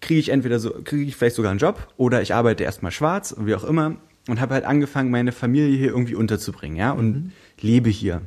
kriege 0.00 0.20
ich 0.20 0.28
entweder 0.28 0.58
so, 0.58 0.70
kriege 0.84 1.04
ich 1.04 1.16
vielleicht 1.16 1.36
sogar 1.36 1.50
einen 1.50 1.60
Job 1.60 1.88
oder 1.96 2.22
ich 2.22 2.34
arbeite 2.34 2.64
erstmal 2.64 2.92
schwarz, 2.92 3.34
wie 3.38 3.54
auch 3.54 3.64
immer. 3.64 3.96
Und 4.28 4.40
habe 4.40 4.54
halt 4.54 4.64
angefangen, 4.64 5.12
meine 5.12 5.30
Familie 5.30 5.78
hier 5.78 5.90
irgendwie 5.90 6.16
unterzubringen, 6.16 6.76
ja, 6.76 6.90
und 6.90 7.30
lebe 7.60 7.88
hier. 7.90 8.22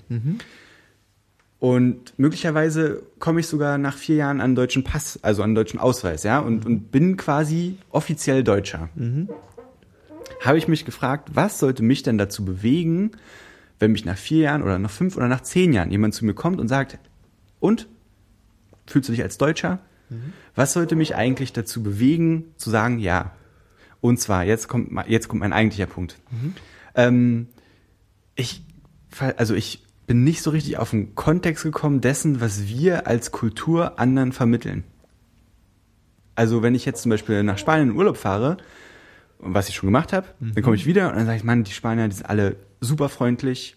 Und 1.60 2.18
möglicherweise 2.18 3.04
komme 3.20 3.42
ich 3.42 3.48
sogar 3.48 3.78
nach 3.78 3.98
vier 3.98 4.16
Jahren 4.16 4.38
an 4.38 4.46
einen 4.46 4.56
deutschen 4.56 4.86
Pass, 4.86 5.20
also 5.24 5.42
an 5.42 5.50
einen 5.50 5.56
deutschen 5.56 5.78
Ausweis, 5.78 6.24
ja, 6.24 6.40
und, 6.40 6.66
und 6.66 6.90
bin 6.90 7.18
quasi 7.18 7.78
offiziell 7.90 8.46
Deutscher. 8.46 8.88
Habe 10.40 10.58
ich 10.58 10.70
mich 10.70 10.86
gefragt, 10.86 11.32
was 11.34 11.60
sollte 11.60 11.84
mich 11.84 12.02
denn 12.02 12.18
dazu 12.18 12.46
bewegen, 12.46 13.12
wenn 13.80 13.92
mich 13.92 14.06
nach 14.06 14.18
vier 14.18 14.44
Jahren 14.44 14.64
oder 14.64 14.80
nach 14.80 14.92
fünf 14.92 15.18
oder 15.18 15.28
nach 15.28 15.42
zehn 15.42 15.74
Jahren 15.74 15.92
jemand 15.92 16.14
zu 16.14 16.24
mir 16.24 16.34
kommt 16.34 16.62
und 16.62 16.70
sagt, 16.70 16.98
und? 17.60 17.90
Fühlst 18.88 19.10
du 19.10 19.14
dich 19.14 19.22
als 19.22 19.38
Deutscher? 19.38 19.80
Was 20.56 20.74
sollte 20.74 20.96
mich 20.96 21.16
eigentlich 21.16 21.54
dazu 21.54 21.84
bewegen, 21.84 22.46
zu 22.58 22.70
sagen, 22.70 23.00
ja? 23.00 23.32
Und 24.02 24.20
zwar, 24.20 24.44
jetzt 24.46 24.68
kommt, 24.68 24.92
jetzt 25.08 25.28
kommt 25.28 25.42
mein 25.42 25.54
eigentlicher 25.54 25.86
Punkt. 25.86 26.18
Ähm, 26.96 27.48
ich, 28.36 28.64
also 29.38 29.54
ich 29.56 29.84
bin 30.08 30.24
nicht 30.24 30.42
so 30.42 30.50
richtig 30.50 30.78
auf 30.78 30.90
den 30.92 31.16
Kontext 31.16 31.64
gekommen 31.64 32.02
dessen, 32.02 32.42
was 32.42 32.68
wir 32.68 33.08
als 33.08 33.32
Kultur 33.32 34.00
anderen 34.00 34.32
vermitteln. 34.32 34.84
Also 36.36 36.64
wenn 36.64 36.74
ich 36.74 36.86
jetzt 36.86 37.02
zum 37.04 37.10
Beispiel 37.10 37.44
nach 37.44 37.58
Spanien 37.58 37.90
in 37.90 37.96
Urlaub 37.96 38.18
fahre, 38.18 38.58
was 39.40 39.70
ich 39.70 39.76
schon 39.76 39.88
gemacht 39.88 40.14
habe, 40.14 40.28
dann 40.40 40.64
komme 40.64 40.76
ich 40.76 40.86
wieder 40.86 41.10
und 41.10 41.16
dann 41.16 41.26
sage 41.26 41.38
ich, 41.38 41.44
Mann, 41.44 41.64
die 41.64 41.72
Spanier, 41.72 42.08
die 42.08 42.16
sind 42.16 42.26
alle 42.30 42.56
super 42.82 43.10
freundlich, 43.10 43.76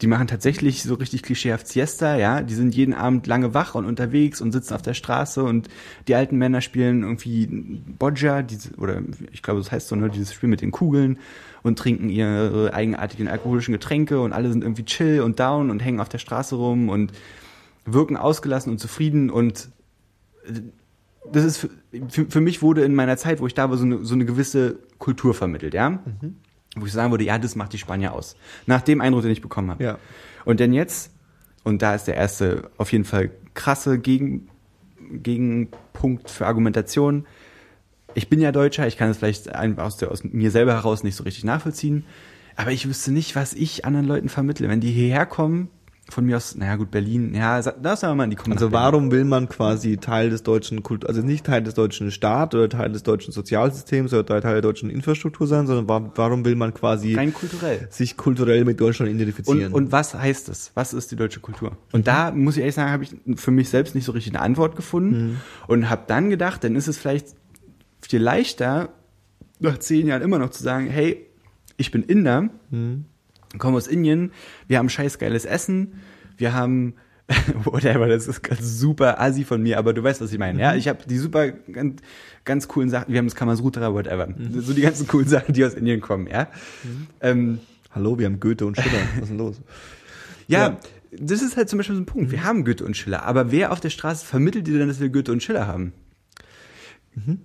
die 0.00 0.06
machen 0.06 0.26
tatsächlich 0.26 0.82
so 0.82 0.94
richtig 0.94 1.22
klischeehaft 1.22 1.68
Siesta, 1.68 2.16
ja. 2.16 2.42
Die 2.42 2.54
sind 2.54 2.74
jeden 2.74 2.94
Abend 2.94 3.26
lange 3.26 3.52
wach 3.52 3.74
und 3.74 3.84
unterwegs 3.84 4.40
und 4.40 4.52
sitzen 4.52 4.74
auf 4.74 4.82
der 4.82 4.94
Straße 4.94 5.42
und 5.42 5.68
die 6.08 6.14
alten 6.14 6.36
Männer 6.36 6.62
spielen 6.62 7.02
irgendwie 7.02 7.46
Bodja, 7.98 8.44
oder 8.78 9.02
ich 9.32 9.42
glaube, 9.42 9.60
das 9.60 9.70
heißt 9.70 9.88
so, 9.88 9.96
ne, 9.96 10.08
dieses 10.08 10.32
Spiel 10.32 10.48
mit 10.48 10.62
den 10.62 10.70
Kugeln 10.70 11.18
und 11.62 11.78
trinken 11.78 12.08
ihre 12.08 12.72
eigenartigen 12.72 13.28
alkoholischen 13.28 13.72
Getränke 13.72 14.20
und 14.20 14.32
alle 14.32 14.50
sind 14.50 14.62
irgendwie 14.64 14.84
chill 14.84 15.20
und 15.20 15.38
down 15.38 15.70
und 15.70 15.80
hängen 15.80 16.00
auf 16.00 16.08
der 16.08 16.18
Straße 16.18 16.54
rum 16.54 16.88
und 16.88 17.12
wirken 17.84 18.16
ausgelassen 18.16 18.72
und 18.72 18.78
zufrieden 18.78 19.30
und 19.30 19.68
äh, 20.46 20.60
das 21.30 21.44
ist 21.44 21.58
für, 21.58 21.70
für, 22.08 22.26
für 22.26 22.40
mich 22.40 22.62
wurde 22.62 22.82
in 22.82 22.94
meiner 22.94 23.18
Zeit, 23.18 23.40
wo 23.40 23.46
ich 23.46 23.54
da 23.54 23.68
war, 23.68 23.76
so 23.76 23.84
eine, 23.84 24.04
so 24.04 24.14
eine 24.14 24.24
gewisse 24.24 24.78
Kultur 24.98 25.34
vermittelt, 25.34 25.74
ja. 25.74 25.90
Mhm. 25.90 26.36
Wo 26.76 26.86
ich 26.86 26.92
sagen 26.92 27.10
würde, 27.10 27.24
ja, 27.24 27.38
das 27.38 27.56
macht 27.56 27.72
die 27.72 27.78
Spanier 27.78 28.12
aus. 28.12 28.36
Nach 28.66 28.80
dem 28.80 29.00
Eindruck, 29.00 29.22
den 29.22 29.32
ich 29.32 29.42
bekommen 29.42 29.70
habe. 29.70 29.82
Ja. 29.82 29.98
Und 30.44 30.60
denn 30.60 30.72
jetzt, 30.72 31.12
und 31.64 31.82
da 31.82 31.94
ist 31.94 32.04
der 32.04 32.14
erste 32.14 32.70
auf 32.76 32.92
jeden 32.92 33.04
Fall 33.04 33.30
krasse 33.54 33.98
Gegen, 33.98 34.48
Gegenpunkt 35.10 36.30
für 36.30 36.46
Argumentation. 36.46 37.26
Ich 38.14 38.28
bin 38.28 38.40
ja 38.40 38.52
Deutscher, 38.52 38.86
ich 38.86 38.96
kann 38.96 39.10
es 39.10 39.18
vielleicht 39.18 39.54
aus, 39.54 39.96
der, 39.96 40.10
aus 40.10 40.24
mir 40.24 40.50
selber 40.50 40.74
heraus 40.74 41.02
nicht 41.02 41.16
so 41.16 41.24
richtig 41.24 41.44
nachvollziehen. 41.44 42.04
Aber 42.56 42.72
ich 42.72 42.88
wüsste 42.88 43.12
nicht, 43.12 43.36
was 43.36 43.52
ich 43.52 43.84
anderen 43.84 44.06
Leuten 44.06 44.28
vermittle. 44.28 44.68
Wenn 44.68 44.80
die 44.80 44.90
hierher 44.90 45.26
kommen, 45.26 45.70
von 46.10 46.26
mir 46.26 46.36
aus, 46.36 46.54
naja 46.56 46.76
gut, 46.76 46.90
Berlin, 46.90 47.34
ja, 47.34 47.60
da 47.62 47.96
sagen 47.96 48.12
wir 48.12 48.14
mal, 48.14 48.28
die 48.28 48.36
kommen 48.36 48.52
Also 48.52 48.72
warum 48.72 49.10
will 49.10 49.24
man 49.24 49.48
quasi 49.48 49.96
Teil 49.96 50.30
des 50.30 50.42
deutschen 50.42 50.82
Kult, 50.82 51.06
also 51.06 51.22
nicht 51.22 51.46
Teil 51.46 51.62
des 51.62 51.74
deutschen 51.74 52.10
Staat 52.10 52.54
oder 52.54 52.68
Teil 52.68 52.90
des 52.90 53.02
deutschen 53.02 53.32
Sozialsystems 53.32 54.12
oder 54.12 54.24
Teil 54.26 54.52
der 54.52 54.60
deutschen 54.60 54.90
Infrastruktur 54.90 55.46
sein, 55.46 55.66
sondern 55.66 56.10
warum 56.16 56.44
will 56.44 56.56
man 56.56 56.74
quasi 56.74 57.14
rein 57.14 57.32
kulturell 57.32 57.88
sich 57.90 58.16
kulturell 58.16 58.64
mit 58.64 58.80
Deutschland 58.80 59.12
identifizieren? 59.12 59.72
Und, 59.72 59.84
und 59.84 59.92
was 59.92 60.14
heißt 60.14 60.48
das? 60.48 60.72
Was 60.74 60.92
ist 60.92 61.10
die 61.10 61.16
deutsche 61.16 61.40
Kultur? 61.40 61.76
Und 61.92 62.00
mhm. 62.00 62.04
da 62.04 62.30
muss 62.30 62.56
ich 62.56 62.60
ehrlich 62.60 62.74
sagen, 62.74 62.92
habe 62.92 63.04
ich 63.04 63.14
für 63.36 63.50
mich 63.50 63.68
selbst 63.68 63.94
nicht 63.94 64.04
so 64.04 64.12
richtig 64.12 64.34
eine 64.34 64.42
Antwort 64.42 64.76
gefunden 64.76 65.22
mhm. 65.22 65.36
und 65.66 65.90
habe 65.90 66.02
dann 66.06 66.30
gedacht, 66.30 66.64
dann 66.64 66.76
ist 66.76 66.88
es 66.88 66.98
vielleicht 66.98 67.28
viel 68.00 68.20
leichter 68.20 68.90
nach 69.58 69.78
zehn 69.78 70.06
Jahren 70.06 70.22
immer 70.22 70.38
noch 70.38 70.50
zu 70.50 70.62
sagen, 70.62 70.86
hey, 70.88 71.26
ich 71.76 71.90
bin 71.90 72.02
Inder. 72.02 72.50
Mhm 72.70 73.06
komme 73.58 73.76
aus 73.76 73.86
Indien, 73.86 74.32
wir 74.68 74.78
haben 74.78 74.88
scheiß 74.88 75.18
geiles 75.18 75.44
Essen, 75.44 76.00
wir 76.36 76.52
haben 76.52 76.94
whatever, 77.64 78.08
das 78.08 78.26
ist 78.26 78.42
ganz 78.42 78.78
super 78.78 79.20
assi 79.20 79.44
von 79.44 79.62
mir, 79.62 79.78
aber 79.78 79.92
du 79.92 80.02
weißt, 80.02 80.20
was 80.20 80.32
ich 80.32 80.38
meine. 80.38 80.54
Mhm. 80.54 80.60
Ja, 80.60 80.74
ich 80.74 80.88
habe 80.88 81.00
die 81.06 81.18
super 81.18 81.50
ganz, 81.50 82.00
ganz 82.44 82.68
coolen 82.68 82.90
Sachen, 82.90 83.12
wir 83.12 83.18
haben 83.18 83.26
das 83.26 83.36
Kamasutra, 83.36 83.92
whatever. 83.92 84.26
Mhm. 84.26 84.60
So 84.60 84.72
die 84.72 84.82
ganzen 84.82 85.06
coolen 85.06 85.28
Sachen, 85.28 85.54
die 85.54 85.64
aus 85.64 85.74
Indien 85.74 86.00
kommen, 86.00 86.26
ja. 86.26 86.48
Mhm. 86.82 87.06
Ähm, 87.20 87.60
Hallo, 87.92 88.18
wir 88.18 88.26
haben 88.26 88.38
Goethe 88.38 88.66
und 88.66 88.76
Schiller. 88.76 89.02
Was 89.14 89.22
ist 89.22 89.28
denn 89.30 89.38
los? 89.38 89.60
ja, 90.46 90.68
ja, 90.68 90.78
das 91.18 91.42
ist 91.42 91.56
halt 91.56 91.68
zum 91.68 91.78
Beispiel 91.78 91.96
so 91.96 92.02
ein 92.02 92.06
Punkt. 92.06 92.30
Wir 92.30 92.38
mhm. 92.38 92.44
haben 92.44 92.64
Goethe 92.64 92.84
und 92.84 92.96
Schiller, 92.96 93.24
aber 93.24 93.50
wer 93.50 93.72
auf 93.72 93.80
der 93.80 93.90
Straße 93.90 94.24
vermittelt 94.24 94.66
dir 94.66 94.78
denn, 94.78 94.88
dass 94.88 95.00
wir 95.00 95.08
Goethe 95.08 95.32
und 95.32 95.42
Schiller 95.42 95.66
haben? 95.66 95.92
Mhm. 97.14 97.40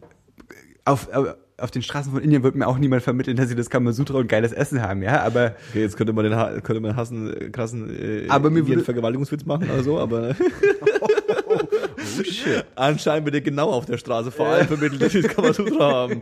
Auf, 0.85 1.09
auf 1.57 1.71
den 1.71 1.81
Straßen 1.81 2.11
von 2.11 2.21
Indien 2.21 2.43
wird 2.43 2.55
mir 2.55 2.67
auch 2.67 2.77
niemand 2.77 3.01
vermitteln, 3.01 3.37
dass 3.37 3.47
sie 3.47 3.55
das 3.55 3.69
Kamasutra 3.69 4.17
und 4.17 4.27
geiles 4.27 4.51
Essen 4.51 4.81
haben, 4.81 5.01
ja, 5.01 5.21
aber. 5.23 5.55
Okay, 5.69 5.81
jetzt 5.81 5.95
könnte 5.95 6.13
man 6.13 6.25
den, 6.25 6.63
könnte 6.63 6.81
man 6.81 6.95
hassen, 6.95 7.33
äh, 7.33 7.49
krassen, 7.49 7.89
äh, 7.89 8.27
aber 8.27 8.49
mir 8.49 8.67
würde 8.67 8.83
Vergewaltigungswitz 8.83 9.45
machen 9.45 9.69
oder 9.69 9.83
so, 9.83 9.99
aber. 9.99 10.35
oh, 11.47 11.59
shit. 12.23 12.65
Anscheinend 12.75 13.25
wird 13.25 13.35
er 13.35 13.41
genau 13.41 13.71
auf 13.71 13.85
der 13.85 13.97
Straße 13.97 14.31
vor 14.31 14.47
allem 14.47 14.67
vermittelt, 14.67 15.01
dass 15.01 15.13
sie 15.13 15.21
das 15.21 15.31
Kamasutra 15.33 15.91
haben. 15.93 16.21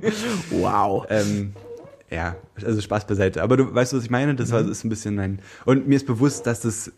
Wow. 0.52 1.06
Ähm, 1.10 1.54
ja, 2.12 2.36
also 2.64 2.80
Spaß 2.80 3.08
beiseite. 3.08 3.42
Aber 3.42 3.58
du 3.58 3.74
weißt, 3.74 3.94
was 3.94 4.04
ich 4.04 4.12
meine? 4.12 4.36
Das 4.36 4.52
mhm. 4.52 4.70
ist 4.72 4.84
ein 4.84 4.90
bisschen 4.90 5.16
mein, 5.16 5.40
und 5.66 5.88
mir 5.88 5.96
ist 5.96 6.06
bewusst, 6.06 6.46
dass 6.46 6.62
das 6.62 6.92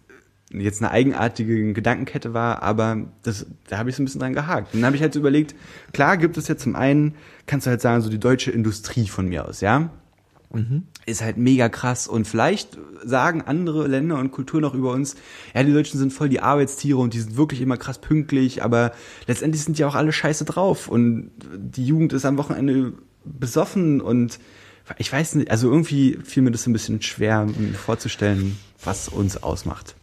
jetzt 0.60 0.82
eine 0.82 0.92
eigenartige 0.92 1.74
Gedankenkette 1.74 2.34
war, 2.34 2.64
aber 2.64 3.08
das, 3.24 3.46
da 3.68 3.78
habe 3.78 3.90
ich 3.90 3.96
so 3.96 4.02
ein 4.02 4.06
bisschen 4.06 4.22
dran 4.22 4.34
gehakt. 4.34 4.74
Und 4.74 4.82
dann 4.82 4.88
habe 4.88 4.96
ich 4.96 5.02
halt 5.02 5.14
so 5.14 5.20
überlegt, 5.20 5.56
klar 5.94 6.18
gibt 6.18 6.38
es 6.38 6.48
jetzt 6.48 6.64
zum 6.64 6.76
einen, 6.76 7.16
kannst 7.46 7.66
du 7.66 7.72
halt 7.72 7.82
sagen, 7.82 8.02
so 8.02 8.10
die 8.10 8.20
deutsche 8.20 8.52
Industrie 8.52 9.08
von 9.08 9.28
mir 9.28 9.48
aus, 9.48 9.62
ja? 9.62 9.90
Mhm. 10.54 10.84
Ist 11.06 11.22
halt 11.22 11.38
mega 11.38 11.70
krass 11.70 12.08
und 12.08 12.28
vielleicht 12.28 12.78
sagen 13.04 13.42
andere 13.42 13.88
Länder 13.88 14.18
und 14.18 14.32
Kulturen 14.32 14.64
auch 14.64 14.74
über 14.74 14.92
uns, 14.92 15.16
ja, 15.54 15.64
die 15.64 15.74
Deutschen 15.74 16.00
sind 16.00 16.14
voll 16.14 16.30
die 16.30 16.40
Arbeitstiere 16.40 16.98
und 16.98 17.14
die 17.14 17.20
sind 17.20 17.36
wirklich 17.36 17.62
immer 17.62 17.78
krass 17.78 18.00
pünktlich, 18.00 18.64
aber 18.64 18.92
letztendlich 19.28 19.64
sind 19.64 19.78
ja 19.78 19.88
auch 19.88 19.96
alle 19.96 20.14
scheiße 20.14 20.46
drauf 20.46 20.88
und 20.88 21.32
die 21.56 21.86
Jugend 21.86 22.14
ist 22.14 22.26
am 22.26 22.38
Wochenende 22.38 22.94
besoffen 23.26 24.02
und 24.02 24.40
ich 24.98 25.12
weiß 25.12 25.36
nicht, 25.36 25.52
also 25.52 25.70
irgendwie 25.70 26.20
fiel 26.24 26.44
mir 26.44 26.52
das 26.52 26.68
ein 26.68 26.74
bisschen 26.74 27.02
schwer, 27.02 27.48
vorzustellen, 27.86 28.58
was 28.84 29.10
uns 29.10 29.42
ausmacht. 29.42 29.96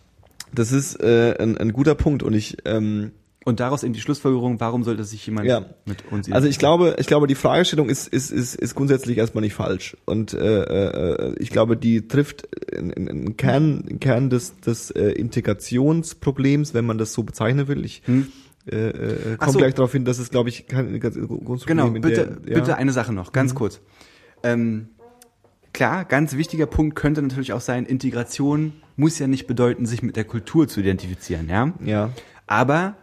Das 0.55 0.73
ist 0.73 1.01
äh, 1.03 1.37
ein, 1.39 1.57
ein 1.59 1.73
guter 1.73 1.95
Punkt 1.95 2.23
und 2.23 2.35
ich 2.35 2.59
ähm, 2.65 3.13
und 3.45 3.61
daraus 3.61 3.83
eben 3.83 3.93
die 3.93 4.01
Schlussfolgerung, 4.01 4.61
warum 4.61 4.85
sollte 4.85 5.03
sich 5.05 5.27
jemand 5.27 5.49
ja. 5.49 5.65
mit 5.85 6.11
uns 6.13 6.31
Also 6.31 6.47
ich 6.47 6.59
glaube, 6.59 6.95
ich 6.99 7.07
glaube, 7.07 7.27
die 7.27 7.35
Fragestellung 7.35 7.89
ist, 7.89 8.07
ist, 8.07 8.31
ist, 8.31 8.55
ist 8.55 8.75
grundsätzlich 8.75 9.19
erstmal 9.19 9.43
nicht 9.43 9.55
falsch. 9.55 9.97
Und 10.05 10.33
äh, 10.33 10.63
äh, 10.63 11.35
ich 11.39 11.51
glaube, 11.51 11.77
die 11.77 12.07
trifft 12.07 12.49
einen 12.77 13.37
Kern, 13.37 13.85
einen 13.89 14.01
Kern 14.01 14.31
des, 14.31 14.61
des 14.61 14.91
äh, 14.93 15.11
Integrationsproblems, 15.11 16.73
wenn 16.75 16.85
man 16.85 16.99
das 16.99 17.13
so 17.13 17.25
bezeichnen 17.25 17.67
will. 17.67 17.85
Ich 17.85 18.03
hm. 18.05 18.29
äh, 18.71 18.77
äh, 18.77 19.37
komme 19.39 19.53
so. 19.53 19.59
gleich 19.59 19.75
darauf 19.75 19.91
hin, 19.91 20.05
dass 20.05 20.21
es, 20.21 20.31
glaube 20.31 20.49
ich, 20.49 20.69
kein 20.69 21.01
großes 21.01 21.67
Genau, 21.67 21.91
bitte, 21.91 22.39
der, 22.45 22.55
ja. 22.55 22.61
bitte 22.61 22.77
eine 22.77 22.93
Sache 22.93 23.13
noch, 23.13 23.33
ganz 23.33 23.55
mhm. 23.55 23.59
kurz. 23.59 23.81
Ähm, 24.45 24.89
klar, 25.73 26.05
ganz 26.05 26.37
wichtiger 26.37 26.67
Punkt 26.67 26.97
könnte 26.97 27.23
natürlich 27.23 27.53
auch 27.53 27.61
sein, 27.61 27.87
Integration 27.87 28.73
muss 28.97 29.19
ja 29.19 29.27
nicht 29.27 29.47
bedeuten, 29.47 29.87
sich 29.87 30.03
mit 30.03 30.17
der 30.17 30.25
Kultur 30.25 30.69
zu 30.69 30.81
identifizieren, 30.81 31.49
ja? 31.49 31.73
Ja. 31.85 32.11
Aber 32.47 32.97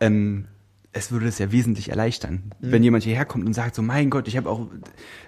ähm, 0.00 0.46
es 0.92 1.10
würde 1.10 1.26
es 1.26 1.38
ja 1.38 1.52
wesentlich 1.52 1.88
erleichtern, 1.88 2.52
mhm. 2.60 2.72
wenn 2.72 2.82
jemand 2.82 3.04
hierher 3.04 3.24
kommt 3.24 3.46
und 3.46 3.54
sagt 3.54 3.74
so, 3.74 3.82
mein 3.82 4.10
Gott, 4.10 4.28
ich 4.28 4.36
habe 4.36 4.48
auch, 4.50 4.68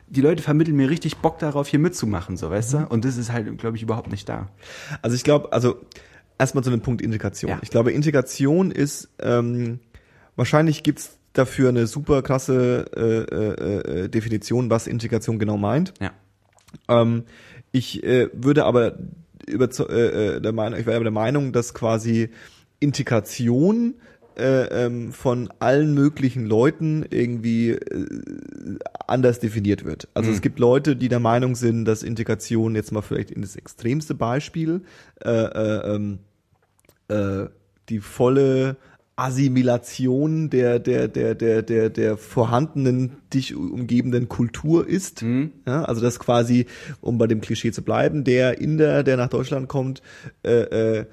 die 0.07 0.21
Leute 0.21 0.43
vermitteln 0.43 0.77
mir 0.77 0.91
richtig 0.91 1.19
Bock 1.19 1.39
darauf, 1.39 1.69
hier 1.69 1.79
mitzumachen, 1.79 2.37
so, 2.37 2.51
weißt 2.51 2.75
mhm. 2.75 2.79
du? 2.79 2.87
Und 2.89 3.05
das 3.05 3.17
ist 3.17 3.33
halt, 3.33 3.57
glaube 3.59 3.77
ich, 3.77 3.83
überhaupt 3.83 4.11
nicht 4.11 4.29
da. 4.29 4.49
Also 5.01 5.17
ich 5.17 5.25
glaube, 5.25 5.53
also 5.53 5.77
erstmal 6.39 6.65
zu 6.65 6.71
dem 6.71 6.81
Punkt 6.81 7.01
Integration. 7.01 7.51
Ja. 7.51 7.59
Ich 7.63 7.71
glaube, 7.71 7.93
Integration 7.93 8.71
ist, 8.71 9.09
ähm, 9.21 9.81
wahrscheinlich 10.37 10.83
gibt's 10.83 11.19
dafür 11.33 11.71
eine 11.71 11.87
super 11.87 12.23
krasse 12.23 12.87
äh, 12.95 13.01
äh, 13.01 14.05
äh, 14.05 14.09
Definition, 14.09 14.71
was 14.71 14.87
Integration 14.87 15.39
genau 15.39 15.57
meint. 15.57 15.95
Ja. 16.01 16.13
Ähm, 16.89 17.25
ich 17.73 18.03
äh, 18.05 18.29
würde 18.33 18.65
aber 18.65 18.99
über 19.47 19.69
äh, 19.91 20.37
äh, 20.37 20.41
der 20.41 20.53
Meinung, 20.53 20.79
ich 20.79 20.87
wäre 20.87 20.97
aber 20.97 21.05
der 21.05 21.13
Meinung, 21.13 21.53
dass 21.53 21.75
quasi 21.75 22.31
Integration 22.81 23.95
äh, 24.37 24.85
ähm, 24.85 25.13
von 25.13 25.49
allen 25.59 25.95
möglichen 25.95 26.45
Leuten 26.45 27.05
irgendwie 27.09 27.71
äh, 27.71 28.79
anders 29.07 29.39
definiert 29.39 29.85
wird. 29.85 30.09
Also 30.15 30.31
mhm. 30.31 30.37
es 30.37 30.43
gibt 30.43 30.59
Leute, 30.59 30.97
die 30.97 31.09
der 31.09 31.21
Meinung 31.21 31.55
sind, 31.55 31.85
dass 31.85 32.03
Integration 32.03 32.75
jetzt 32.75 32.91
mal 32.91 33.03
vielleicht 33.03 33.31
in 33.31 33.43
das 33.43 33.57
extremste 33.57 34.15
Beispiel 34.15 34.83
äh, 35.25 35.31
äh, 35.31 35.95
ähm, 35.95 36.19
äh, 37.09 37.47
die 37.89 38.01
volle 38.01 38.77
Assimilation 39.17 40.51
der, 40.51 40.81
der, 40.81 41.07
der, 41.09 41.35
der, 41.35 41.63
der, 41.63 41.91
der 41.91 42.17
vorhandenen, 42.17 43.13
dich 43.33 43.55
umgebenden 43.55 44.29
Kultur 44.29 44.89
ist. 44.89 45.23
Mhm. 45.23 45.53
Ja, 45.67 45.85
also 45.85 46.01
das 46.01 46.19
quasi, 46.19 46.67
um 47.01 47.19
bei 47.19 47.27
dem 47.27 47.41
Klischee 47.41 47.71
zu 47.71 47.83
bleiben, 47.83 48.25
der 48.25 48.61
Inder, 48.61 49.05
der 49.05 49.17
nach 49.17 49.29
Deutschland 49.29 49.69
kommt, 49.69 50.03
äh, 50.43 50.99
äh, 51.01 51.07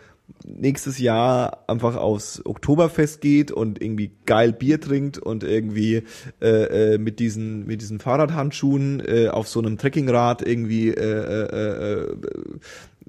nächstes 0.46 1.00
Jahr 1.00 1.66
einfach 1.68 1.96
aufs 1.96 2.46
Oktoberfest 2.46 3.22
geht 3.22 3.52
und 3.52 3.82
irgendwie 3.82 4.12
geil 4.26 4.54
Bier 4.54 4.80
trinkt 4.80 5.18
und 5.18 5.44
irgendwie 5.44 6.04
äh, 6.42 6.94
äh, 6.94 6.98
mit 6.98 7.20
diesen 7.20 7.66
mit 7.66 7.82
diesen 7.82 8.00
Fahrradhandschuhen 8.00 9.02
äh, 9.06 9.28
auf 9.28 9.48
so 9.48 9.60
einem 9.60 9.78
Trekkingrad 9.78 10.46
irgendwie 10.48 10.90
äh, 10.90 10.94
äh, 10.94 12.02
äh, 12.02 12.16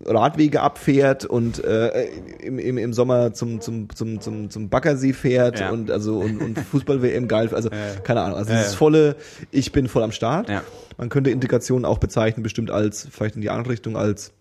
Radwege 0.05 0.63
abfährt 0.63 1.25
und 1.25 1.63
äh, 1.65 2.07
im, 2.41 2.59
im, 2.59 2.79
im 2.79 2.93
Sommer 2.93 3.35
zum, 3.35 3.61
zum, 3.61 3.95
zum, 3.95 4.21
zum, 4.21 4.51
zum 4.51 4.69
Baggersee 4.69 5.13
fährt 5.13 5.61
ja. 5.61 5.71
und 5.71 5.91
also 5.91 6.19
und, 6.19 6.41
und 6.41 6.59
Fußball-WM 6.59 7.29
geil, 7.29 7.51
also 7.53 7.69
ja. 7.73 8.01
keine 8.03 8.23
Ahnung, 8.23 8.39
also 8.39 8.53
ja, 8.53 8.59
dieses 8.59 8.75
volle, 8.75 9.17
ich 9.51 9.73
bin 9.73 9.89
voll 9.89 10.03
am 10.03 10.13
Start. 10.13 10.49
Ja. 10.49 10.63
Man 10.97 11.09
könnte 11.09 11.31
Integration 11.31 11.85
auch 11.85 11.99
bezeichnen, 11.99 12.43
bestimmt 12.43 12.71
als, 12.71 13.07
vielleicht 13.11 13.37
in 13.37 13.43
die 13.43 13.51
andere 13.51 13.73
Richtung, 13.73 13.97
als 13.97 14.33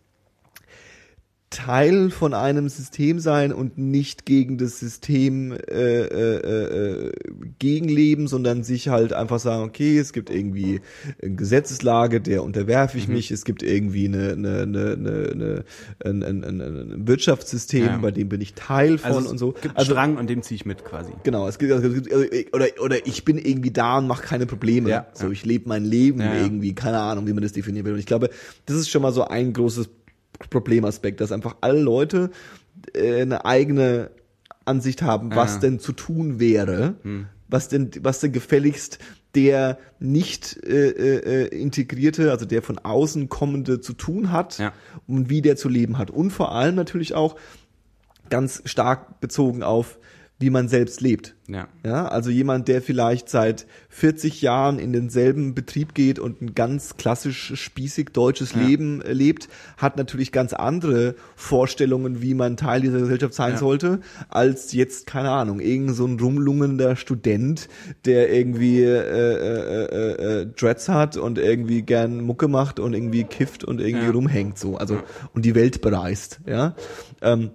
Teil 1.52 2.12
von 2.12 2.34
einem 2.34 2.70
System 2.70 3.20
sein 3.20 3.52
und 3.52 3.78
nicht 3.78 4.26
gegen 4.26 4.58
das 4.58 4.80
System 4.80 5.52
äh, 5.52 5.58
äh, 6.02 6.38
äh, 6.38 7.12
gegenleben, 7.60 8.28
sondern 8.28 8.64
sich 8.64 8.88
halt 8.88 9.12
einfach 9.12 9.40
sagen, 9.40 9.64
okay, 9.64 10.00
es 10.00 10.14
gibt 10.14 10.30
irgendwie 10.30 10.80
eine 11.22 11.36
Gesetzeslage, 11.36 12.22
der 12.22 12.44
unterwerfe 12.44 12.98
ich 12.98 13.10
mhm. 13.10 13.16
mich, 13.16 13.32
es 13.32 13.44
gibt 13.44 13.64
irgendwie 13.64 14.06
eine, 14.06 14.32
eine, 14.32 14.62
eine, 14.62 14.92
eine, 14.94 15.64
eine, 16.06 16.24
ein, 16.24 16.44
ein, 16.44 16.62
ein 16.62 17.08
Wirtschaftssystem, 17.08 17.86
ja. 17.86 17.98
bei 17.98 18.12
dem 18.12 18.30
bin 18.30 18.40
ich 18.40 18.54
Teil 18.54 18.98
von 18.98 19.12
also 19.12 19.30
und 19.30 19.38
so. 19.38 19.54
Es 19.56 19.62
gibt 19.62 19.78
also, 19.78 19.92
Strang 19.92 20.16
und 20.16 20.30
dem 20.30 20.44
ziehe 20.44 20.56
ich 20.56 20.66
mit 20.66 20.86
quasi. 20.86 21.12
Genau, 21.24 21.50
es 21.50 21.60
gibt, 21.60 21.74
also, 21.74 21.90
oder, 22.54 22.68
oder 22.82 23.06
ich 23.06 23.26
bin 23.26 23.38
irgendwie 23.38 23.72
da 23.72 23.98
und 23.98 24.08
mache 24.08 24.24
keine 24.24 24.46
Probleme. 24.46 24.90
Ja, 24.90 25.08
so, 25.14 25.26
ja. 25.26 25.32
ich 25.34 25.44
lebe 25.44 25.68
mein 25.68 25.84
Leben 25.84 26.22
irgendwie, 26.22 26.74
keine 26.74 27.00
Ahnung, 27.00 27.28
wie 27.28 27.34
man 27.34 27.44
das 27.44 27.52
definieren 27.52 27.86
will. 27.86 27.94
Und 27.94 28.00
ich 28.00 28.06
glaube, 28.06 28.30
das 28.68 28.78
ist 28.78 28.90
schon 28.90 29.02
mal 29.02 29.12
so 29.12 29.26
ein 29.26 29.52
großes 29.52 29.90
Problemaspekt, 30.50 31.22
dass 31.22 31.32
einfach 31.32 31.58
alle 31.62 31.80
Leute 31.80 32.32
äh, 32.94 33.22
eine 33.22 33.46
eigene 33.46 34.12
Ansicht 34.66 35.02
haben, 35.02 35.36
was 35.36 35.56
Ja. 35.56 35.60
denn 35.62 35.80
zu 35.80 35.92
tun 35.92 36.40
wäre, 36.40 36.96
Hm. 37.04 37.28
was 37.48 37.68
denn, 37.68 37.92
was 38.02 38.20
denn 38.20 38.32
gefälligst 38.32 39.00
der 39.34 39.78
nicht 40.00 40.58
äh, 40.66 40.90
äh, 40.90 41.44
äh, 41.46 41.48
integrierte, 41.62 42.32
also 42.32 42.46
der 42.46 42.62
von 42.62 42.78
außen 42.80 43.30
kommende 43.30 43.80
zu 43.80 43.94
tun 43.94 44.32
hat 44.32 44.58
Ja. 44.60 44.74
und 45.08 45.30
wie 45.30 45.42
der 45.42 45.56
zu 45.56 45.70
leben 45.70 45.98
hat. 45.98 46.12
Und 46.12 46.32
vor 46.32 46.52
allem 46.54 46.76
natürlich 46.76 47.14
auch 47.14 47.38
ganz 48.30 48.62
stark 48.66 49.22
bezogen 49.22 49.64
auf, 49.64 50.00
wie 50.42 50.50
man 50.50 50.68
selbst 50.68 51.02
lebt. 51.02 51.36
Ja. 51.48 51.68
Ja, 51.86 52.08
also 52.08 52.30
jemand, 52.30 52.68
der 52.68 52.82
vielleicht 52.82 53.28
seit 53.30 53.66
40 53.90 54.42
Jahren 54.42 54.80
in 54.80 54.94
denselben 54.94 55.54
Betrieb 55.54 55.94
geht 55.94 56.18
und 56.18 56.42
ein 56.42 56.56
ganz 56.56 56.96
klassisch 56.98 57.54
spießig 57.56 58.10
deutsches 58.14 58.54
Ja. 58.54 58.62
Leben 58.62 59.02
äh, 59.02 59.12
lebt, 59.14 59.50
hat 59.78 59.98
natürlich 59.98 60.32
ganz 60.32 60.54
andere 60.54 61.16
Vorstellungen, 61.36 62.22
wie 62.22 62.34
man 62.34 62.56
Teil 62.58 62.82
dieser 62.82 63.00
Gesellschaft 63.00 63.34
sein 63.34 63.54
Ja. 63.54 63.58
sollte, 63.58 64.00
als 64.30 64.72
jetzt, 64.74 65.08
keine 65.08 65.32
Ahnung, 65.32 65.60
irgend 65.60 65.96
so 65.96 66.06
ein 66.06 66.20
rumlungender 66.20 66.96
Student, 66.96 67.68
der 68.06 68.32
irgendwie 68.34 68.82
äh, 68.84 68.88
äh, 68.88 69.86
äh, 69.86 70.42
äh, 70.42 70.46
Dreads 70.58 70.88
hat 70.90 71.18
und 71.18 71.38
irgendwie 71.38 71.82
gern 71.82 72.22
Mucke 72.22 72.48
macht 72.48 72.80
und 72.80 72.94
irgendwie 72.94 73.24
kifft 73.26 73.64
und 73.64 73.82
irgendwie 73.82 74.08
rumhängt, 74.08 74.58
so, 74.58 74.78
also, 74.78 75.00
und 75.34 75.44
die 75.46 75.56
Welt 75.56 75.82
bereist, 75.82 76.40
ja. 76.46 76.76
Ähm, 77.22 77.52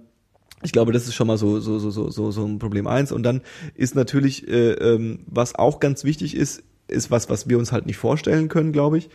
ich 0.67 0.73
glaube, 0.73 0.93
das 0.93 1.07
ist 1.07 1.15
schon 1.15 1.29
mal 1.29 1.39
so 1.39 1.61
so 1.61 1.79
so 1.79 1.91
so 1.91 2.11
so 2.11 2.31
so 2.31 2.45
ein 2.45 2.59
Problem 2.59 2.87
eins. 2.87 3.13
Und 3.13 3.23
dann 3.23 3.41
ist 3.75 3.95
natürlich, 3.95 4.47
äh, 4.49 4.73
ähm, 4.73 5.21
was 5.27 5.55
auch 5.55 5.81
ganz 5.81 6.05
wichtig 6.05 6.37
ist, 6.37 6.63
ist 6.89 7.11
was, 7.11 7.31
was 7.31 7.49
wir 7.49 7.59
uns 7.59 7.73
halt 7.73 7.87
nicht 7.87 7.97
vorstellen 7.97 8.49
können, 8.49 8.73
glaube 8.73 8.99
ich, 8.99 9.09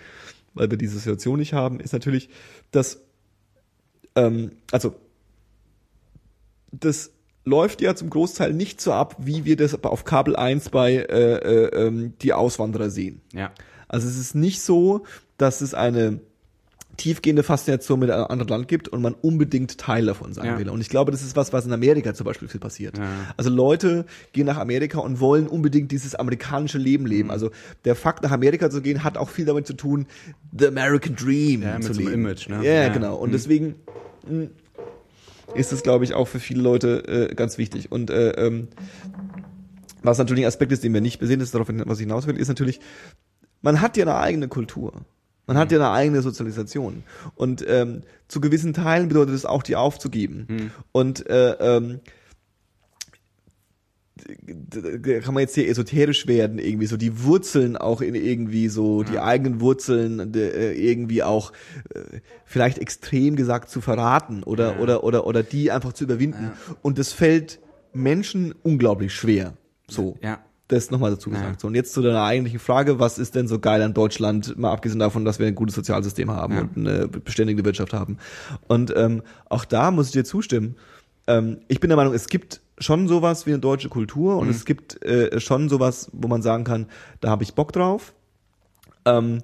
weil 0.54 0.72
wir 0.72 0.78
diese 0.78 0.98
Situation 0.98 1.40
nicht 1.40 1.54
haben, 1.54 1.80
ist 1.80 1.94
natürlich, 1.94 2.30
dass 2.72 3.02
ähm, 4.16 4.52
also 4.72 4.96
das 6.72 7.12
läuft 7.44 7.82
ja 7.82 7.96
zum 7.96 8.10
Großteil 8.10 8.54
nicht 8.54 8.80
so 8.80 8.94
ab, 8.94 9.18
wie 9.20 9.46
wir 9.46 9.58
das 9.58 9.84
auf 9.84 10.06
Kabel 10.06 10.36
1 10.36 10.70
bei 10.70 10.94
äh, 10.94 11.36
äh, 11.36 11.88
ähm, 11.88 12.14
die 12.22 12.34
Auswanderer 12.34 12.90
sehen. 12.90 13.22
Ja. 13.34 13.52
Also 13.90 14.08
es 14.08 14.18
ist 14.18 14.36
nicht 14.36 14.62
so, 14.62 15.04
dass 15.38 15.60
es 15.60 15.74
eine 15.74 16.22
tiefgehende 17.02 17.42
Faszination 17.42 18.00
mit 18.00 18.12
einem 18.12 18.26
anderen 18.26 18.50
Land 18.50 18.68
gibt 18.68 18.88
und 18.88 19.02
man 19.02 19.14
unbedingt 19.16 19.78
Teil 19.80 20.06
davon 20.06 20.34
sein 20.34 20.46
Ja. 20.46 20.60
will. 20.60 20.70
Und 20.70 20.82
ich 20.82 20.90
glaube, 20.90 21.12
das 21.12 21.24
ist 21.24 21.36
was, 21.36 21.52
was 21.52 21.66
in 21.66 21.74
Amerika 21.74 22.14
zum 22.14 22.26
Beispiel 22.26 22.48
viel 22.48 22.60
passiert. 22.60 22.98
Ja. 22.98 23.08
Also 23.38 23.50
Leute 23.50 24.06
gehen 24.34 24.46
nach 24.46 24.58
Amerika 24.58 25.00
und 25.00 25.20
wollen 25.20 25.48
unbedingt 25.48 25.92
dieses 25.92 26.14
amerikanische 26.14 26.78
Leben 26.78 27.06
leben. 27.08 27.26
Mhm. 27.30 27.32
Also 27.32 27.50
der 27.86 27.96
Fakt, 27.96 28.24
nach 28.24 28.32
Amerika 28.32 28.70
zu 28.70 28.82
gehen, 28.82 29.04
hat 29.04 29.18
auch 29.18 29.30
viel 29.30 29.46
damit 29.46 29.66
zu 29.66 29.74
tun, 29.74 30.06
the 30.58 30.68
American 30.68 31.16
Dream 31.16 31.64
Ja, 31.64 31.80
zu 31.82 31.94
leben. 31.94 32.14
Image, 32.14 32.48
ne? 32.50 32.58
Ja, 32.64 32.74
Ja. 32.84 32.88
genau. 32.90 33.16
Und 33.16 33.30
Mhm. 33.30 33.34
deswegen 33.34 33.76
mh, 34.30 34.48
ist 35.56 35.74
es, 35.74 35.82
glaube 35.84 36.04
ich, 36.06 36.14
auch 36.14 36.28
für 36.28 36.40
viele 36.40 36.62
Leute 36.62 37.30
äh, 37.32 37.34
ganz 37.36 37.58
wichtig. 37.58 37.92
Und 37.92 38.10
äh, 38.12 38.32
ähm, 38.32 38.68
was 40.04 40.18
natürlich 40.18 40.44
ein 40.46 40.48
Aspekt 40.48 40.72
ist, 40.72 40.84
den 40.84 40.94
wir 40.94 41.02
nicht 41.02 41.20
besehen, 41.20 41.42
ist 41.42 41.54
darauf, 41.56 41.68
was 41.70 42.00
ich 42.00 42.04
hinaus 42.06 42.28
will, 42.28 42.38
ist 42.38 42.48
natürlich, 42.48 42.80
man 43.62 43.82
hat 43.82 43.98
ja 43.98 44.04
eine 44.06 44.16
eigene 44.18 44.48
Kultur. 44.48 44.94
Man 45.52 45.58
hat 45.58 45.70
ja 45.74 45.80
eine 45.80 45.92
eigene 45.92 46.22
Sozialisation. 46.22 47.04
Und 47.36 47.66
ähm, 47.68 48.04
zu 48.30 48.40
gewissen 48.40 48.72
Teilen 48.72 49.10
bedeutet 49.10 49.36
es 49.36 49.46
auch, 49.46 49.64
die 49.64 49.76
aufzugeben. 49.76 50.46
Hm. 50.48 50.72
Und 50.94 51.30
äh, 51.30 51.52
ähm, 51.60 52.00
kann 55.22 55.34
man 55.34 55.42
jetzt 55.42 55.56
hier 55.56 55.68
esoterisch 55.68 56.26
werden, 56.26 56.58
irgendwie 56.58 56.86
so 56.86 56.96
die 56.96 57.24
Wurzeln 57.26 57.76
auch 57.76 58.00
in 58.00 58.16
irgendwie 58.16 58.70
so, 58.70 59.04
die 59.04 59.20
eigenen 59.20 59.60
Wurzeln 59.60 60.34
äh, 60.36 60.72
irgendwie 60.72 61.22
auch 61.22 61.52
äh, 61.94 62.20
vielleicht 62.46 62.78
extrem 62.78 63.36
gesagt 63.36 63.70
zu 63.70 63.82
verraten 63.82 64.44
oder, 64.44 64.76
Ja. 64.76 64.80
oder, 64.80 65.04
oder, 65.04 65.28
oder 65.28 65.44
die 65.44 65.70
einfach 65.70 65.92
zu 65.92 66.06
überwinden. 66.06 66.52
Und 66.82 66.98
das 66.98 67.12
fällt 67.12 67.60
Menschen 67.92 68.56
unglaublich 68.64 69.14
schwer. 69.14 69.58
So. 69.90 70.18
Ja. 70.22 70.40
Das 70.72 70.90
nochmal 70.90 71.12
dazu 71.12 71.30
Ja. 71.30 71.36
gesagt. 71.38 71.60
So, 71.62 71.68
und 71.68 71.76
jetzt 71.76 71.92
zu 71.94 72.02
deiner 72.02 72.24
eigentlichen 72.24 72.60
Frage, 72.60 72.98
was 72.98 73.18
ist 73.20 73.36
denn 73.36 73.48
so 73.50 73.60
geil 73.60 73.82
an 73.82 73.94
Deutschland, 73.94 74.58
mal 74.58 74.72
abgesehen 74.72 75.00
davon, 75.00 75.26
dass 75.26 75.38
wir 75.38 75.46
ein 75.48 75.56
gutes 75.56 75.76
Sozialsystem 75.76 76.32
haben 76.32 76.54
Ja. 76.54 76.62
und 76.62 76.78
eine 76.78 77.08
beständige 77.10 77.66
Wirtschaft 77.66 77.94
haben. 77.94 78.18
Und 78.68 78.94
ähm, 78.96 79.22
auch 79.50 79.66
da 79.66 79.92
muss 79.92 80.08
ich 80.08 80.12
dir 80.14 80.24
zustimmen. 80.24 80.76
Ähm, 81.28 81.58
ich 81.68 81.82
bin 81.82 81.90
der 81.90 81.98
Meinung, 81.98 82.14
es 82.14 82.28
gibt 82.28 82.62
schon 82.78 83.08
sowas 83.10 83.46
wie 83.46 83.52
eine 83.52 83.60
deutsche 83.60 83.90
Kultur 83.90 84.38
und 84.38 84.50
es 84.50 84.64
gibt 84.66 85.04
äh, 85.06 85.40
schon 85.42 85.68
sowas, 85.68 86.10
wo 86.14 86.28
man 86.30 86.42
sagen 86.42 86.64
kann, 86.64 86.88
da 87.20 87.30
habe 87.30 87.44
ich 87.44 87.54
Bock 87.54 87.74
drauf. 87.74 88.14
Ähm, 89.06 89.42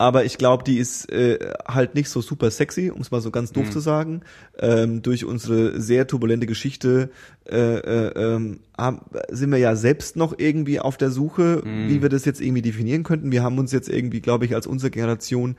aber 0.00 0.24
ich 0.24 0.38
glaube, 0.38 0.64
die 0.64 0.78
ist 0.78 1.12
äh, 1.12 1.52
halt 1.68 1.94
nicht 1.94 2.08
so 2.08 2.22
super 2.22 2.50
sexy, 2.50 2.90
um 2.90 3.02
es 3.02 3.10
mal 3.10 3.20
so 3.20 3.30
ganz 3.30 3.52
doof 3.52 3.68
zu 3.68 3.80
sagen. 3.80 4.22
Ähm, 4.58 5.02
durch 5.02 5.26
unsere 5.26 5.78
sehr 5.78 6.06
turbulente 6.06 6.46
Geschichte 6.46 7.10
äh, 7.46 7.56
äh, 7.56 8.08
ähm, 8.16 8.60
haben, 8.78 9.02
sind 9.28 9.50
wir 9.50 9.58
ja 9.58 9.76
selbst 9.76 10.16
noch 10.16 10.32
irgendwie 10.38 10.80
auf 10.80 10.96
der 10.96 11.10
Suche, 11.10 11.62
wie 11.64 12.00
wir 12.00 12.08
das 12.08 12.24
jetzt 12.24 12.40
irgendwie 12.40 12.62
definieren 12.62 13.02
könnten. 13.02 13.30
Wir 13.30 13.42
haben 13.42 13.58
uns 13.58 13.72
jetzt 13.72 13.90
irgendwie, 13.90 14.22
glaube 14.22 14.46
ich, 14.46 14.54
als 14.54 14.66
unsere 14.66 14.90
Generation 14.90 15.56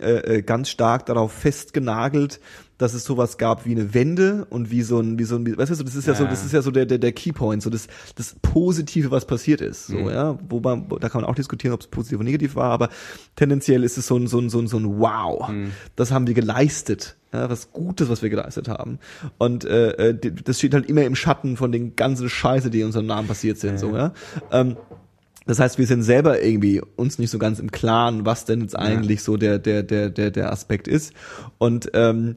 äh, 0.00 0.36
äh, 0.36 0.42
ganz 0.42 0.68
stark 0.68 1.06
darauf 1.06 1.32
festgenagelt, 1.32 2.40
dass 2.78 2.94
es 2.94 3.04
sowas 3.04 3.38
gab 3.38 3.66
wie 3.66 3.72
eine 3.72 3.92
Wende 3.92 4.46
und 4.50 4.70
wie 4.70 4.82
so 4.82 5.00
ein, 5.00 5.18
wie 5.18 5.24
so 5.24 5.34
ein, 5.36 5.44
weißt 5.58 5.70
du, 5.70 5.74
so, 5.74 5.82
das 5.84 5.96
ist 5.96 6.06
ja, 6.06 6.14
so, 6.14 6.24
Ja. 6.24 6.30
das 6.30 6.44
ist 6.44 6.52
ja 6.52 6.62
so 6.62 6.70
der, 6.70 6.86
der, 6.86 6.98
der 6.98 7.12
Keypoint, 7.12 7.62
so 7.62 7.70
das, 7.70 7.88
das 8.14 8.36
Positive, 8.40 9.10
was 9.10 9.26
passiert 9.26 9.60
ist, 9.60 9.88
so, 9.88 9.96
Mhm. 9.98 10.10
ja, 10.10 10.38
wo 10.48 10.60
man, 10.60 10.88
da 11.00 11.08
kann 11.08 11.20
man 11.22 11.28
auch 11.30 11.34
diskutieren, 11.34 11.74
ob 11.74 11.80
es 11.80 11.88
positiv 11.88 12.18
oder 12.18 12.24
negativ 12.24 12.54
war, 12.54 12.70
aber 12.70 12.88
tendenziell 13.36 13.82
ist 13.84 13.98
es 13.98 14.06
so 14.06 14.16
ein, 14.16 14.26
so 14.28 14.38
ein, 14.40 14.48
so 14.48 14.60
ein, 14.60 14.68
so 14.68 14.78
ein 14.78 14.98
Wow, 15.00 15.48
Mhm. 15.48 15.72
das 15.96 16.12
haben 16.12 16.26
wir 16.26 16.34
geleistet, 16.34 17.16
ja, 17.32 17.50
was 17.50 17.72
Gutes, 17.72 18.08
was 18.08 18.22
wir 18.22 18.30
geleistet 18.30 18.68
haben 18.68 18.98
und 19.38 19.64
äh, 19.64 20.10
äh, 20.10 20.32
das 20.44 20.58
steht 20.58 20.72
halt 20.74 20.88
immer 20.88 21.02
im 21.02 21.14
Schatten 21.16 21.56
von 21.56 21.72
den 21.72 21.96
ganzen 21.96 22.28
Scheiße, 22.30 22.70
die 22.70 22.80
in 22.80 22.86
unserem 22.86 23.06
Namen 23.06 23.26
passiert 23.28 23.58
sind, 23.58 23.78
so, 23.78 23.96
ja. 23.96 24.12
Ähm, 24.52 24.76
das 25.46 25.58
heißt, 25.60 25.78
wir 25.78 25.86
sind 25.86 26.02
selber 26.02 26.42
irgendwie 26.42 26.82
uns 26.96 27.18
nicht 27.18 27.30
so 27.30 27.38
ganz 27.38 27.58
im 27.58 27.70
Klaren, 27.70 28.26
was 28.26 28.44
denn 28.44 28.60
jetzt 28.60 28.78
eigentlich 28.78 29.22
so 29.22 29.38
der, 29.38 29.58
der, 29.58 29.82
der, 29.82 30.10
der, 30.10 30.30
der 30.30 30.52
Aspekt 30.52 30.86
ist. 30.86 31.14
Und 31.56 31.90
ähm, 31.94 32.34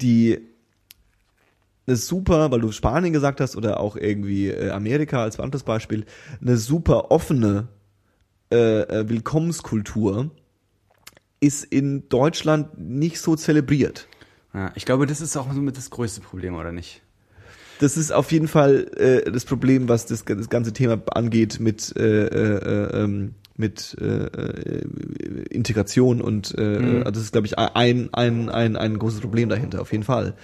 die 0.00 0.38
eine 1.86 1.96
super, 1.96 2.50
weil 2.50 2.60
du 2.60 2.70
Spanien 2.70 3.12
gesagt 3.12 3.40
hast 3.40 3.56
oder 3.56 3.80
auch 3.80 3.96
irgendwie 3.96 4.48
äh, 4.48 4.70
Amerika 4.70 5.22
als 5.22 5.40
anderes 5.40 5.62
Beispiel, 5.62 6.04
eine 6.40 6.58
super 6.58 7.10
offene 7.10 7.68
äh, 8.52 8.82
äh, 8.82 9.08
Willkommenskultur 9.08 10.30
ist 11.40 11.64
in 11.64 12.08
Deutschland 12.08 12.78
nicht 12.78 13.20
so 13.20 13.36
zelebriert. 13.36 14.08
ja. 14.52 14.72
Ich 14.74 14.84
glaube, 14.84 15.06
das 15.06 15.20
ist 15.20 15.36
auch 15.36 15.52
so 15.52 15.60
mit 15.60 15.76
das 15.76 15.90
größte 15.90 16.20
Problem, 16.20 16.54
oder 16.56 16.72
nicht? 16.72 17.02
Das 17.78 17.96
ist 17.96 18.10
auf 18.10 18.32
jeden 18.32 18.48
Fall 18.48 18.90
äh, 18.96 19.30
das 19.30 19.44
Problem, 19.44 19.88
was 19.88 20.06
das, 20.06 20.24
das 20.24 20.48
ganze 20.48 20.72
Thema 20.72 21.00
angeht 21.12 21.60
mit 21.60 21.96
äh, 21.96 22.26
äh, 22.26 23.02
ähm, 23.04 23.34
mit 23.58 23.96
äh, 24.00 24.04
äh, 24.04 24.82
Integration 25.50 26.22
und 26.22 26.54
äh, 26.56 26.78
Mhm. 26.78 26.96
also 26.98 27.10
das 27.10 27.22
ist 27.24 27.32
glaube 27.32 27.46
ich 27.46 27.58
ein 27.58 28.08
ein 28.12 28.48
ein 28.48 28.76
ein 28.76 28.98
großes 28.98 29.20
Problem 29.20 29.48
dahinter 29.50 29.82
auf 29.82 29.92
jeden 29.92 30.04
Fall. 30.04 30.34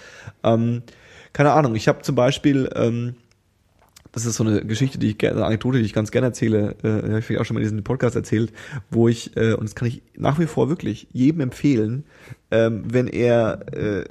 Ähm, 0.43 0.83
keine 1.33 1.53
Ahnung. 1.53 1.75
Ich 1.75 1.87
habe 1.87 2.01
zum 2.03 2.15
Beispiel 2.15 2.69
ähm, 2.75 3.15
das 4.11 4.25
ist 4.25 4.35
so 4.35 4.45
eine 4.45 4.63
Geschichte, 4.63 4.97
die 4.97 5.09
ich 5.09 5.17
gerne, 5.17 5.37
eine 5.37 5.45
Anekdote, 5.45 5.79
die 5.79 5.83
ich 5.85 5.91
ganz 5.91 6.09
gerne 6.09 6.27
erzähle, 6.27 6.75
äh, 6.83 6.87
habe 6.87 7.19
ich 7.19 7.25
vielleicht 7.25 7.41
auch 7.41 7.45
schon 7.45 7.55
mal 7.55 7.59
in 7.59 7.65
diesem 7.65 7.83
Podcast 7.83 8.15
erzählt, 8.15 8.53
wo 8.89 9.09
ich, 9.09 9.35
äh, 9.35 9.53
und 9.53 9.63
das 9.65 9.75
kann 9.75 9.89
ich 9.89 10.03
nach 10.15 10.39
wie 10.39 10.45
vor 10.45 10.69
wirklich 10.69 11.07
jedem 11.11 11.41
empfehlen, 11.41 12.05
ähm, 12.49 12.83
wenn 12.87 13.07
er 13.07 13.65
äh, 13.73 14.05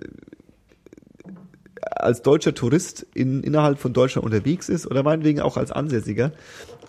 als 1.81 2.21
deutscher 2.21 2.55
Tourist 2.55 3.07
in, 3.15 3.43
innerhalb 3.43 3.79
von 3.79 3.95
Deutschland 3.95 4.27
unterwegs 4.27 4.69
ist 4.69 4.87
oder 4.87 5.03
meinetwegen 5.03 5.41
auch 5.41 5.57
als 5.57 5.73
Ansässiger, 5.73 6.33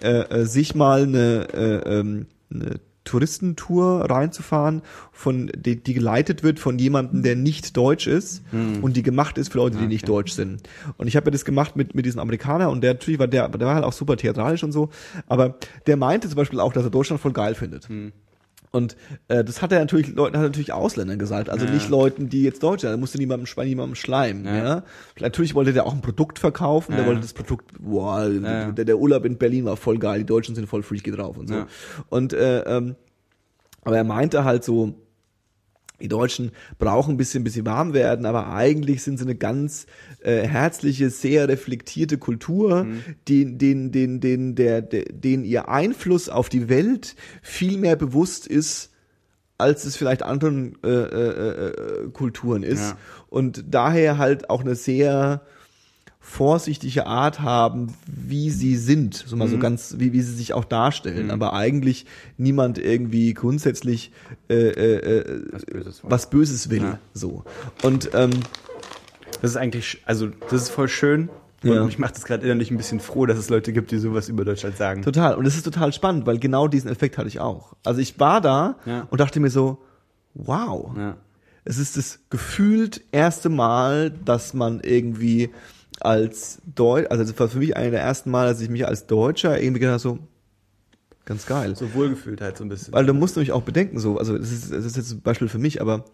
äh, 0.01 0.21
äh, 0.41 0.45
sich 0.45 0.75
mal 0.75 1.03
eine, 1.03 1.47
äh, 1.53 1.99
ähm, 1.99 2.25
eine 2.53 2.79
Touristentour 3.03 4.09
reinzufahren, 4.09 4.81
von 5.11 5.51
die, 5.55 5.81
die 5.81 5.93
geleitet 5.93 6.41
wird 6.41 6.59
von 6.59 6.79
jemandem, 6.79 7.21
der 7.21 7.35
nicht 7.35 7.77
deutsch 7.77 8.07
ist 8.07 8.43
und 8.81 8.97
die 8.97 9.03
gemacht 9.03 9.37
ist 9.37 9.51
für 9.51 9.59
Leute, 9.59 9.77
die 9.77 9.85
nicht 9.87 10.05
Okay. 10.05 10.11
deutsch 10.11 10.31
sind. 10.33 10.63
Und 10.97 11.05
ich 11.07 11.15
habe 11.15 11.27
ja 11.27 11.31
das 11.31 11.45
gemacht 11.45 11.75
mit 11.75 11.93
mit 11.93 12.05
diesem 12.05 12.19
Amerikaner 12.19 12.69
und 12.71 12.81
der 12.81 12.93
natürlich 12.95 13.19
war 13.19 13.27
der, 13.27 13.47
der 13.49 13.67
war 13.67 13.75
halt 13.75 13.85
auch 13.85 13.93
super 13.93 14.17
theatralisch 14.17 14.63
und 14.63 14.71
so, 14.71 14.89
aber 15.27 15.55
der 15.85 15.97
meinte 15.97 16.27
zum 16.27 16.35
Beispiel 16.37 16.59
auch, 16.59 16.73
dass 16.73 16.83
er 16.83 16.89
Deutschland 16.89 17.21
voll 17.21 17.33
geil 17.33 17.53
findet. 17.55 17.87
Und 18.75 18.97
äh, 19.29 19.43
das 19.45 19.61
hat 19.61 19.71
er 19.71 19.79
natürlich 19.79 20.09
Leuten, 20.09 20.35
hat 20.35 20.43
er 20.43 20.47
natürlich 20.49 20.73
Ausländern 20.73 21.17
gesagt, 21.17 21.49
also 21.49 21.65
Ja. 21.65 21.71
nicht 21.71 21.87
Leuten, 21.89 22.27
die 22.27 22.43
jetzt 22.43 22.61
Deutsch 22.61 22.81
sind. 22.81 22.89
Er 22.89 22.97
musste 22.97 23.17
niemandem, 23.17 23.47
niemandem 23.65 23.95
schleimen. 23.95 24.43
Ja. 24.45 24.55
Ja. 24.63 24.83
Natürlich 25.21 25.55
wollte 25.55 25.71
der 25.71 25.85
auch 25.85 25.93
ein 25.93 26.01
Produkt 26.01 26.39
verkaufen. 26.39 26.91
Der 26.91 27.01
Ja. 27.03 27.07
wollte 27.07 27.21
das 27.21 27.31
Produkt, 27.33 27.71
boah, 27.79 28.27
der, 28.29 28.73
der 28.73 28.97
Urlaub 28.97 29.23
in 29.23 29.37
Berlin 29.37 29.63
war 29.63 29.77
voll 29.77 29.97
geil. 29.97 30.19
Die 30.19 30.25
Deutschen 30.25 30.55
sind 30.55 30.67
voll 30.67 30.83
freaky 30.83 31.11
drauf 31.11 31.37
und 31.37 31.47
so. 31.47 31.65
Und 32.09 32.33
äh, 32.33 32.59
ähm, 32.63 32.95
aber 33.83 33.95
er 33.97 34.03
meinte 34.03 34.43
halt 34.43 34.63
so, 34.65 34.95
die 36.01 36.07
Deutschen 36.07 36.51
brauchen 36.77 37.15
ein 37.15 37.17
bisschen, 37.17 37.43
bis 37.43 37.53
sie 37.53 37.65
warm 37.65 37.93
werden, 37.93 38.25
aber 38.25 38.53
eigentlich 38.53 39.03
sind 39.03 39.17
sie 39.17 39.23
eine 39.25 39.35
ganz 39.35 39.85
äh, 40.21 40.47
herzliche, 40.47 41.09
sehr 41.09 41.47
reflektierte 41.47 42.17
Kultur, 42.17 42.83
Mhm. 42.83 43.01
den, 43.27 43.57
den, 43.57 43.91
den, 43.91 44.19
den, 44.19 44.55
der, 44.55 44.81
der, 44.81 45.05
den 45.05 45.45
ihr 45.45 45.69
Einfluss 45.69 46.29
auf 46.29 46.49
die 46.49 46.69
Welt 46.69 47.15
viel 47.41 47.77
mehr 47.77 47.95
bewusst 47.95 48.47
ist 48.47 48.91
als 49.57 49.85
es 49.85 49.95
vielleicht 49.95 50.21
anderen 50.21 50.77
äh, 50.83 50.89
äh, 50.89 51.69
äh, 51.69 52.09
Kulturen 52.11 52.61
ist. 52.61 52.89
Ja. 52.89 52.97
Und 53.29 53.63
daher 53.69 54.17
halt 54.17 54.49
auch 54.49 54.59
eine 54.59 54.75
sehr 54.75 55.43
vorsichtige 56.27 57.05
Art 57.05 57.41
haben, 57.41 57.93
wie 58.07 58.49
sie 58.49 58.75
sind, 58.75 59.13
so 59.13 59.35
mal 59.35 59.47
so 59.47 59.59
ganz, 59.59 59.95
wie, 59.99 60.11
wie 60.11 60.21
sie 60.23 60.33
sich 60.33 60.53
auch 60.53 60.65
darstellen, 60.65 61.29
aber 61.29 61.53
eigentlich 61.53 62.07
niemand 62.37 62.79
irgendwie 62.79 63.33
grundsätzlich 63.35 64.11
äh, 64.49 64.55
äh, 64.55 65.19
äh, 65.19 65.41
Was 65.51 65.65
Böses 65.65 66.01
was 66.03 66.29
Böses 66.31 66.69
will, 66.71 66.81
Ja. 66.81 66.99
so. 67.13 67.43
Und 67.83 68.09
ähm, 68.15 68.31
Das 69.41 69.51
ist 69.51 69.57
eigentlich, 69.57 70.01
also 70.05 70.27
das 70.49 70.63
ist 70.63 70.69
voll 70.69 70.87
schön. 70.87 71.29
Und 71.63 71.69
Ja. 71.71 71.83
mich 71.85 71.99
macht 71.99 72.17
es 72.17 72.25
gerade 72.25 72.43
innerlich 72.43 72.71
ein 72.71 72.77
bisschen 72.77 72.99
froh, 72.99 73.25
dass 73.27 73.37
es 73.37 73.49
Leute 73.49 73.71
gibt, 73.71 73.91
die 73.91 73.97
sowas 73.99 74.27
über 74.27 74.45
Deutschland 74.45 74.77
sagen. 74.77 75.03
Total. 75.03 75.35
Und 75.35 75.45
es 75.45 75.55
ist 75.55 75.63
total 75.63 75.93
spannend, 75.93 76.25
weil 76.25 76.39
genau 76.39 76.67
diesen 76.67 76.89
Effekt 76.89 77.17
hatte 77.19 77.27
ich 77.27 77.39
auch. 77.39 77.75
Also 77.83 78.01
ich 78.01 78.19
war 78.19 78.41
da 78.41 78.77
Ja. 78.85 79.07
und 79.11 79.19
dachte 79.21 79.39
mir 79.39 79.51
so, 79.51 79.77
wow. 80.33 80.91
Ja. 80.97 81.17
Es 81.65 81.77
ist 81.77 81.97
das 81.97 82.19
gefühlt 82.29 83.01
erste 83.11 83.49
Mal, 83.49 84.09
dass 84.11 84.53
man 84.53 84.79
irgendwie 84.81 85.49
als 86.01 86.61
Deutsch, 86.75 87.07
also 87.09 87.23
das 87.23 87.39
war 87.39 87.47
für 87.47 87.59
mich 87.59 87.75
einer 87.77 87.91
der 87.91 88.01
ersten 88.01 88.29
Mal, 88.31 88.47
dass 88.47 88.61
ich 88.61 88.69
mich 88.69 88.85
als 88.87 89.07
Deutscher 89.07 89.61
irgendwie 89.61 89.79
gedacht 89.79 89.99
so, 90.01 90.19
ganz 91.25 91.45
geil. 91.45 91.75
So 91.75 91.93
wohlgefühlt 91.93 92.41
halt 92.41 92.57
so 92.57 92.63
ein 92.63 92.69
bisschen. 92.69 92.93
Weil 92.93 93.05
du 93.05 93.13
musst 93.13 93.35
nämlich 93.35 93.51
auch 93.51 93.63
bedenken, 93.63 93.99
so, 93.99 94.17
also 94.17 94.37
das 94.37 94.51
ist, 94.51 94.71
das 94.71 94.85
ist 94.85 94.97
jetzt 94.97 95.11
ein 95.11 95.21
Beispiel 95.21 95.47
für 95.47 95.57
mich, 95.59 95.81
aber 95.81 96.05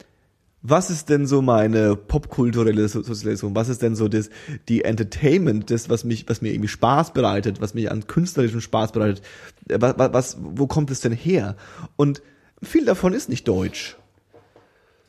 was 0.64 0.92
ist 0.92 1.10
denn 1.10 1.26
so 1.26 1.42
meine 1.42 1.96
popkulturelle 1.96 2.88
So- 2.88 3.02
Sozialisation? 3.02 3.56
Was 3.56 3.68
ist 3.68 3.82
denn 3.82 3.96
so 3.96 4.08
das, 4.08 4.30
die 4.70 4.84
Entertainment, 4.84 5.72
das, 5.72 5.90
was 5.90 6.04
mich, 6.04 6.30
was 6.30 6.42
mir 6.44 6.54
irgendwie 6.54 6.68
Spaß 6.68 7.14
bereitet, 7.14 7.60
was 7.62 7.74
mich 7.74 7.90
an 7.90 8.06
künstlerischem 8.06 8.62
Spaß 8.62 8.92
bereitet? 8.92 9.24
Äh, 9.70 9.82
Was, 9.82 9.96
was, 9.98 10.38
wo 10.40 10.68
kommt 10.68 10.92
es 10.92 11.00
denn 11.02 11.14
her? 11.14 11.56
Und 11.96 12.22
viel 12.62 12.86
davon 12.86 13.14
ist 13.14 13.28
nicht 13.28 13.48
deutsch. 13.48 13.98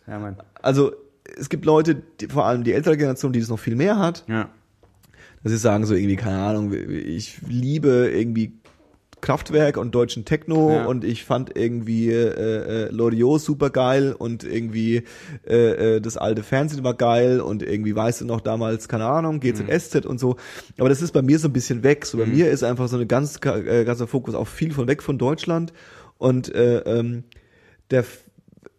Ja, 0.06 0.18
Mann. 0.18 0.36
Also, 0.62 0.92
es 1.38 1.50
gibt 1.50 1.66
Leute, 1.66 1.96
die, 2.20 2.28
vor 2.28 2.46
allem 2.46 2.64
die 2.64 2.72
ältere 2.72 2.96
Generation, 2.96 3.32
die 3.34 3.40
das 3.40 3.50
noch 3.50 3.58
viel 3.58 3.76
mehr 3.76 3.98
hat, 3.98 4.24
Ja. 4.28 4.48
Dass 5.42 5.52
sie 5.52 5.58
sagen 5.58 5.84
so 5.86 5.94
irgendwie, 5.94 6.16
keine 6.16 6.38
Ahnung, 6.38 6.72
ich 6.72 7.38
liebe 7.48 8.10
irgendwie 8.14 8.52
Kraftwerk 9.20 9.76
und 9.76 9.94
deutschen 9.94 10.24
Techno 10.24 10.70
Ja. 10.72 10.86
und 10.86 11.04
ich 11.04 11.24
fand 11.24 11.56
irgendwie 11.56 12.10
äh, 12.10 12.86
äh, 12.86 12.90
Loriot 12.90 13.40
super 13.40 13.70
geil 13.70 14.14
und 14.18 14.42
irgendwie 14.42 15.04
äh, 15.46 15.96
äh, 15.96 16.00
das 16.00 16.16
alte 16.16 16.42
Fernsehen 16.42 16.82
war 16.82 16.94
geil 16.94 17.40
und 17.40 17.62
irgendwie 17.62 17.94
weißt 17.94 18.22
du 18.22 18.24
noch 18.24 18.40
damals, 18.40 18.88
keine 18.88 19.04
Ahnung, 19.06 19.38
GZSZ 19.38 20.06
und 20.06 20.18
so. 20.18 20.36
Aber 20.76 20.88
das 20.88 21.02
ist 21.02 21.12
bei 21.12 21.22
mir 21.22 21.38
so 21.38 21.46
ein 21.48 21.52
bisschen 21.52 21.84
weg. 21.84 22.04
So 22.04 22.18
bei 22.18 22.26
mir 22.26 22.50
ist 22.50 22.64
einfach 22.64 22.88
so 22.88 22.96
eine 22.96 23.06
ganz 23.06 23.38
äh, 23.44 23.84
ganzer 23.84 24.08
Fokus 24.08 24.34
auf 24.34 24.48
viel 24.48 24.72
von 24.72 24.88
weg 24.88 25.04
von 25.04 25.18
Deutschland 25.18 25.72
und 26.18 26.52
äh, 26.52 26.78
ähm, 26.78 27.22
der 27.92 28.04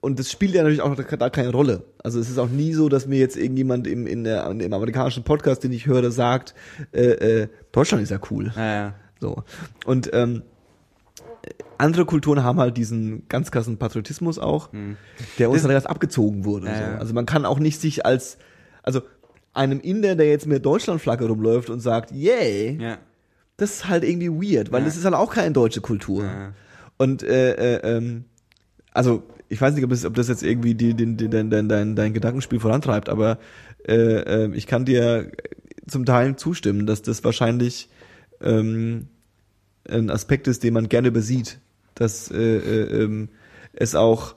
und 0.04 0.20
das 0.20 0.30
spielt 0.30 0.54
ja 0.54 0.62
natürlich 0.64 0.82
auch 0.82 0.94
da 0.96 1.30
keine 1.30 1.50
Rolle. 1.52 1.84
Also 2.04 2.20
es 2.20 2.30
ist 2.30 2.38
auch 2.38 2.50
nie 2.50 2.74
so, 2.74 2.90
dass 2.90 3.08
mir 3.08 3.20
jetzt 3.20 3.38
irgendjemand 3.38 3.88
im, 3.88 4.06
in 4.06 4.24
der, 4.26 4.46
im 4.50 4.74
amerikanischen 4.74 5.24
Podcast, 5.24 5.64
den 5.64 5.72
ich 5.72 5.86
höre, 5.88 6.12
sagt, 6.12 6.54
äh, 6.92 7.02
äh, 7.44 7.48
Deutschland 7.72 8.04
ist 8.04 8.10
ja 8.10 8.20
cool. 8.30 8.52
Ja, 8.56 8.74
ja. 8.76 8.94
So. 9.22 9.44
Und 9.86 10.10
ähm, 10.14 10.44
andere 11.78 12.06
Kulturen 12.06 12.44
haben 12.44 12.60
halt 12.60 12.78
diesen 12.78 13.28
ganz 13.30 13.50
krassen 13.52 13.78
Patriotismus 13.78 14.40
auch, 14.40 14.70
der 15.40 15.50
uns 15.50 15.62
Das- 15.62 15.66
halt 15.70 15.74
erst 15.74 15.90
abgezogen 15.90 16.46
wurde. 16.46 16.68
Ja, 16.68 16.94
so. 16.94 17.00
Also 17.00 17.14
man 17.14 17.26
kann 17.26 17.46
auch 17.46 17.60
nicht 17.60 17.80
sich 17.80 18.06
als, 18.06 18.38
also 18.84 19.02
einem 19.54 19.80
Inder, 19.80 20.16
der 20.16 20.28
jetzt 20.28 20.48
mit 20.48 20.66
Deutschlandflagge 20.66 21.26
rumläuft 21.28 21.70
und 21.70 21.80
sagt, 21.80 22.12
yay, 22.12 22.78
Ja. 22.82 22.98
das 23.58 23.72
ist 23.76 23.90
halt 23.90 24.04
irgendwie 24.04 24.30
weird, 24.30 24.72
weil 24.72 24.84
das 24.84 24.98
ist 24.98 25.06
halt 25.06 25.16
auch 25.16 25.34
keine 25.34 25.52
deutsche 25.52 25.82
Kultur. 25.82 26.26
Und 26.98 27.24
äh, 27.24 27.54
äh, 27.78 27.98
ähm, 27.98 28.26
also 28.94 29.24
ich 29.50 29.62
weiß 29.62 29.76
nicht, 29.76 29.84
ob 29.84 29.90
das, 29.90 30.06
ob 30.06 30.14
das 30.16 30.28
jetzt 30.28 30.44
irgendwie 30.44 30.76
die, 30.76 30.94
den, 30.94 31.18
den, 31.18 31.32
dein, 31.32 31.50
dein, 31.50 31.70
dein, 31.70 31.96
dein 31.96 32.14
Gedankenspiel 32.14 32.60
vorantreibt, 32.60 33.10
aber 33.10 33.40
äh, 33.88 34.46
äh, 34.46 34.56
ich 34.56 34.68
kann 34.68 34.86
dir 34.86 35.32
zum 35.88 36.06
Teil 36.06 36.36
zustimmen, 36.36 36.86
dass 36.86 37.02
das 37.02 37.24
wahrscheinlich 37.24 37.90
ähm, 38.42 39.08
ein 39.88 40.10
Aspekt 40.10 40.48
ist, 40.48 40.64
den 40.64 40.74
man 40.74 40.90
gerne 40.90 41.10
übersieht, 41.10 41.60
dass 41.96 42.32
äh, 42.32 42.38
äh, 42.38 43.04
ähm, 43.04 43.30
es 43.74 43.96
auch 43.96 44.36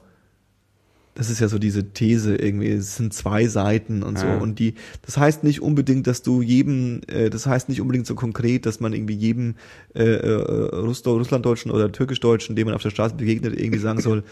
das 1.17 1.31
ist 1.31 1.41
ja 1.41 1.49
so 1.49 1.59
diese 1.59 1.93
These 1.93 2.37
irgendwie, 2.37 2.69
es 2.69 2.97
sind 2.97 3.15
zwei 3.15 3.47
Seiten 3.47 4.03
und 4.03 4.19
so. 4.19 4.27
Ja. 4.27 4.37
Und 4.37 4.59
die, 4.59 4.75
das 5.01 5.17
heißt 5.17 5.45
nicht 5.45 5.63
unbedingt, 5.63 6.07
dass 6.07 6.23
du 6.23 6.43
jedem, 6.43 7.01
äh, 7.07 7.31
das 7.31 7.47
heißt 7.47 7.71
nicht 7.71 7.81
unbedingt 7.81 8.07
so 8.07 8.15
konkret, 8.15 8.67
dass 8.67 8.81
man 8.81 8.93
irgendwie 8.93 9.15
jedem 9.15 9.55
äh, 9.95 10.05
äh, 10.05 10.77
Russ 10.77 11.05
Russlanddeutschen 11.07 11.71
oder 11.71 11.91
Türkischdeutschen, 11.91 12.55
dem 12.55 12.67
man 12.67 12.75
auf 12.75 12.83
der 12.83 12.91
Straße 12.91 13.15
begegnet, 13.15 13.59
irgendwie 13.59 13.79
sagen 13.79 14.01
soll, 14.03 14.25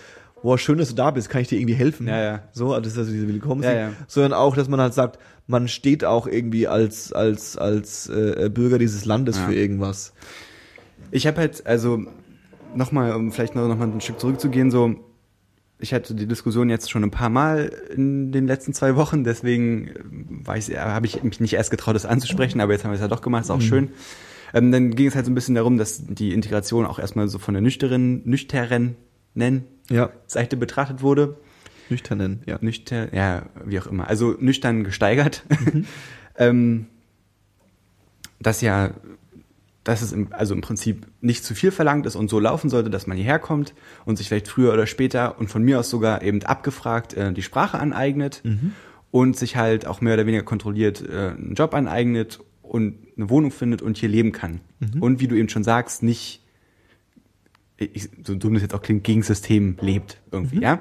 boah, 0.45 0.59
schön, 0.59 0.77
dass 0.77 0.91
du 0.91 0.95
da 0.95 1.11
bist, 1.11 1.31
kann 1.31 1.41
ich 1.41 1.49
dir 1.49 1.59
irgendwie 1.59 1.75
helfen? 1.75 2.07
Ja, 2.07 2.23
ja. 2.23 2.43
So, 2.53 2.75
also 2.75 2.83
das 2.83 2.93
ist 2.93 2.99
also 2.99 3.13
diese 3.13 3.27
Willkommen, 3.27 3.63
Ja, 3.63 3.73
ja. 3.73 3.93
sondern 4.07 4.35
auch, 4.35 4.55
dass 4.55 4.69
man 4.69 4.79
halt 4.79 4.93
sagt, 4.93 5.19
man 5.47 5.69
steht 5.69 6.05
auch 6.05 6.27
irgendwie 6.27 6.69
als 6.69 7.15
als 7.15 7.57
als 7.57 8.11
äh, 8.11 8.51
Bürger 8.53 8.79
dieses 8.79 9.07
Landes 9.07 9.39
Ja. 9.39 9.47
für 9.47 9.55
irgendwas. 9.55 10.13
Ich 11.11 11.27
habe 11.27 11.39
halt, 11.39 11.67
also 11.67 12.05
nochmal, 12.75 13.13
um 13.15 13.33
vielleicht 13.33 13.55
noch, 13.55 13.67
noch 13.67 13.79
mal 13.79 13.89
ein 13.89 14.03
Stück 14.03 14.21
zurückzugehen, 14.21 14.71
so, 14.71 14.95
ich 15.79 15.95
hatte 15.95 16.15
die 16.15 16.27
Diskussion 16.27 16.69
jetzt 16.69 16.91
schon 16.91 17.05
ein 17.05 17.11
paar 17.11 17.31
Mal 17.31 17.73
in 17.97 18.31
den 18.31 18.47
letzten 18.47 18.75
zwei 18.75 18.97
Wochen, 18.97 19.25
deswegen 19.25 19.89
äh, 20.47 20.59
ich, 20.59 20.77
habe 20.79 21.07
ich 21.07 21.23
mich 21.23 21.41
nicht 21.41 21.55
erst 21.55 21.71
getraut, 21.71 21.95
das 21.95 22.05
anzusprechen, 22.05 22.61
aber 22.61 22.73
jetzt 22.75 22.85
haben 22.85 22.91
wir 22.91 22.97
es 22.97 23.01
ja 23.01 23.09
doch 23.09 23.23
gemacht, 23.23 23.45
ist 23.45 23.51
auch 23.51 23.63
schön. 23.63 23.93
Ähm, 24.53 24.71
dann 24.73 24.95
ging 24.95 25.07
es 25.07 25.15
halt 25.15 25.25
so 25.25 25.33
ein 25.33 25.35
bisschen 25.35 25.55
darum, 25.55 25.79
dass 25.79 26.05
die 26.07 26.35
Integration 26.35 26.85
auch 26.85 26.99
erstmal 26.99 27.29
so 27.29 27.39
von 27.39 27.55
der 27.55 27.63
nüchteren, 27.63 28.21
nüchtern 28.29 28.97
nennen 29.33 29.65
Ja, 29.91 30.11
Seite 30.27 30.57
betrachtet 30.57 31.03
wurde. 31.03 31.37
nüchternen, 31.91 32.43
ja. 32.47 32.59
Nüchtern, 32.61 33.09
ja, 33.13 33.47
wie 33.65 33.79
auch 33.79 33.87
immer. 33.87 34.09
Also 34.09 34.37
nüchtern 34.39 34.85
gesteigert. 34.85 35.45
ähm, 36.39 36.87
dass 38.41 38.61
ja, 38.61 38.93
dass 39.85 40.01
es 40.01 40.13
im, 40.13 40.29
also 40.33 40.55
im 40.55 40.63
Prinzip 40.63 41.07
nicht 41.21 41.45
zu 41.45 41.55
viel 41.55 41.71
verlangt 41.71 42.07
ist 42.07 42.17
und 42.17 42.31
so 42.31 42.39
laufen 42.39 42.71
sollte, 42.71 42.91
dass 42.91 43.07
man 43.07 43.17
hierher 43.17 43.39
kommt 43.39 43.75
und 44.07 44.17
sich 44.17 44.29
vielleicht 44.29 44.49
früher 44.49 44.73
oder 44.73 44.87
später 44.87 45.39
und 45.39 45.49
von 45.49 45.63
mir 45.63 45.79
aus 45.81 45.91
sogar 45.91 46.23
eben 46.23 46.43
abgefragt 46.43 47.15
äh, 47.15 47.33
die 47.33 47.43
Sprache 47.43 47.79
aneignet 47.79 48.43
und 49.11 49.37
sich 49.37 49.57
halt 49.57 49.87
auch 49.87 50.01
mehr 50.01 50.15
oder 50.15 50.27
weniger 50.27 50.43
kontrolliert 50.43 51.03
äh, 51.07 51.35
einen 51.37 51.55
Job 51.55 51.75
aneignet 51.75 52.41
und 52.63 52.97
eine 53.17 53.29
Wohnung 53.29 53.51
findet 53.51 53.83
und 53.83 53.99
hier 53.99 54.09
leben 54.09 54.33
kann. 54.33 54.61
Und 55.01 55.21
wie 55.21 55.29
du 55.29 55.37
eben 55.37 55.49
schon 55.49 55.65
sagst, 55.65 56.03
nicht 56.03 56.44
ich, 57.93 58.09
so 58.25 58.35
dumm 58.35 58.55
das 58.55 58.63
jetzt 58.63 58.75
auch 58.75 58.83
klingt, 58.83 59.05
gegen 59.05 59.23
System 59.23 59.77
lebt 59.81 60.21
irgendwie, 60.31 60.61
ja? 60.61 60.81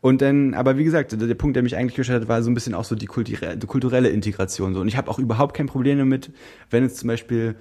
Und 0.00 0.20
dann, 0.20 0.54
aber 0.54 0.76
wie 0.78 0.84
gesagt, 0.84 1.12
der, 1.12 1.28
der 1.28 1.34
Punkt, 1.36 1.54
der 1.54 1.62
mich 1.62 1.76
eigentlich 1.76 1.94
gestört 1.94 2.22
hat, 2.22 2.28
war 2.28 2.42
so 2.42 2.50
ein 2.50 2.54
bisschen 2.54 2.74
auch 2.74 2.82
so 2.82 2.96
die, 2.96 3.06
kulturelle, 3.06 3.56
die 3.56 3.66
kulturelle 3.68 4.08
Integration. 4.08 4.74
So. 4.74 4.80
Und 4.80 4.88
ich 4.88 4.96
habe 4.96 5.08
auch 5.08 5.20
überhaupt 5.20 5.54
kein 5.54 5.66
Problem 5.66 5.98
damit, 5.98 6.32
wenn 6.70 6.82
es 6.82 6.96
zum 6.96 7.06
Beispiel 7.06 7.54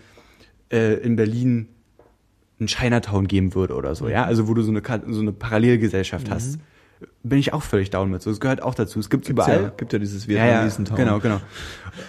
äh, 0.71 0.95
in 0.95 1.15
Berlin 1.15 1.67
ein 2.59 2.65
Chinatown 2.65 3.27
geben 3.27 3.53
würde 3.53 3.75
oder 3.75 3.93
so, 3.93 4.09
ja? 4.09 4.23
Also 4.25 4.47
wo 4.47 4.55
du 4.55 4.63
so 4.63 4.71
eine, 4.71 4.81
so 5.07 5.21
eine 5.21 5.33
Parallelgesellschaft 5.33 6.31
hast. 6.31 6.59
Bin 7.23 7.39
ich 7.39 7.53
auch 7.53 7.63
völlig 7.63 7.89
down 7.89 8.09
mit. 8.09 8.21
So, 8.21 8.31
es 8.31 8.39
gehört 8.39 8.61
auch 8.63 8.73
dazu. 8.75 8.99
Es 8.99 9.09
gibt 9.09 9.29
überall. 9.29 9.63
Ja, 9.63 9.69
gibt 9.69 9.93
ja 9.93 9.99
dieses 9.99 10.25
Ja, 10.25 10.33
ja, 10.33 10.45
Vietnamesen 10.45 10.85
Town. 10.85 10.97
genau, 10.97 11.19
genau. 11.19 11.41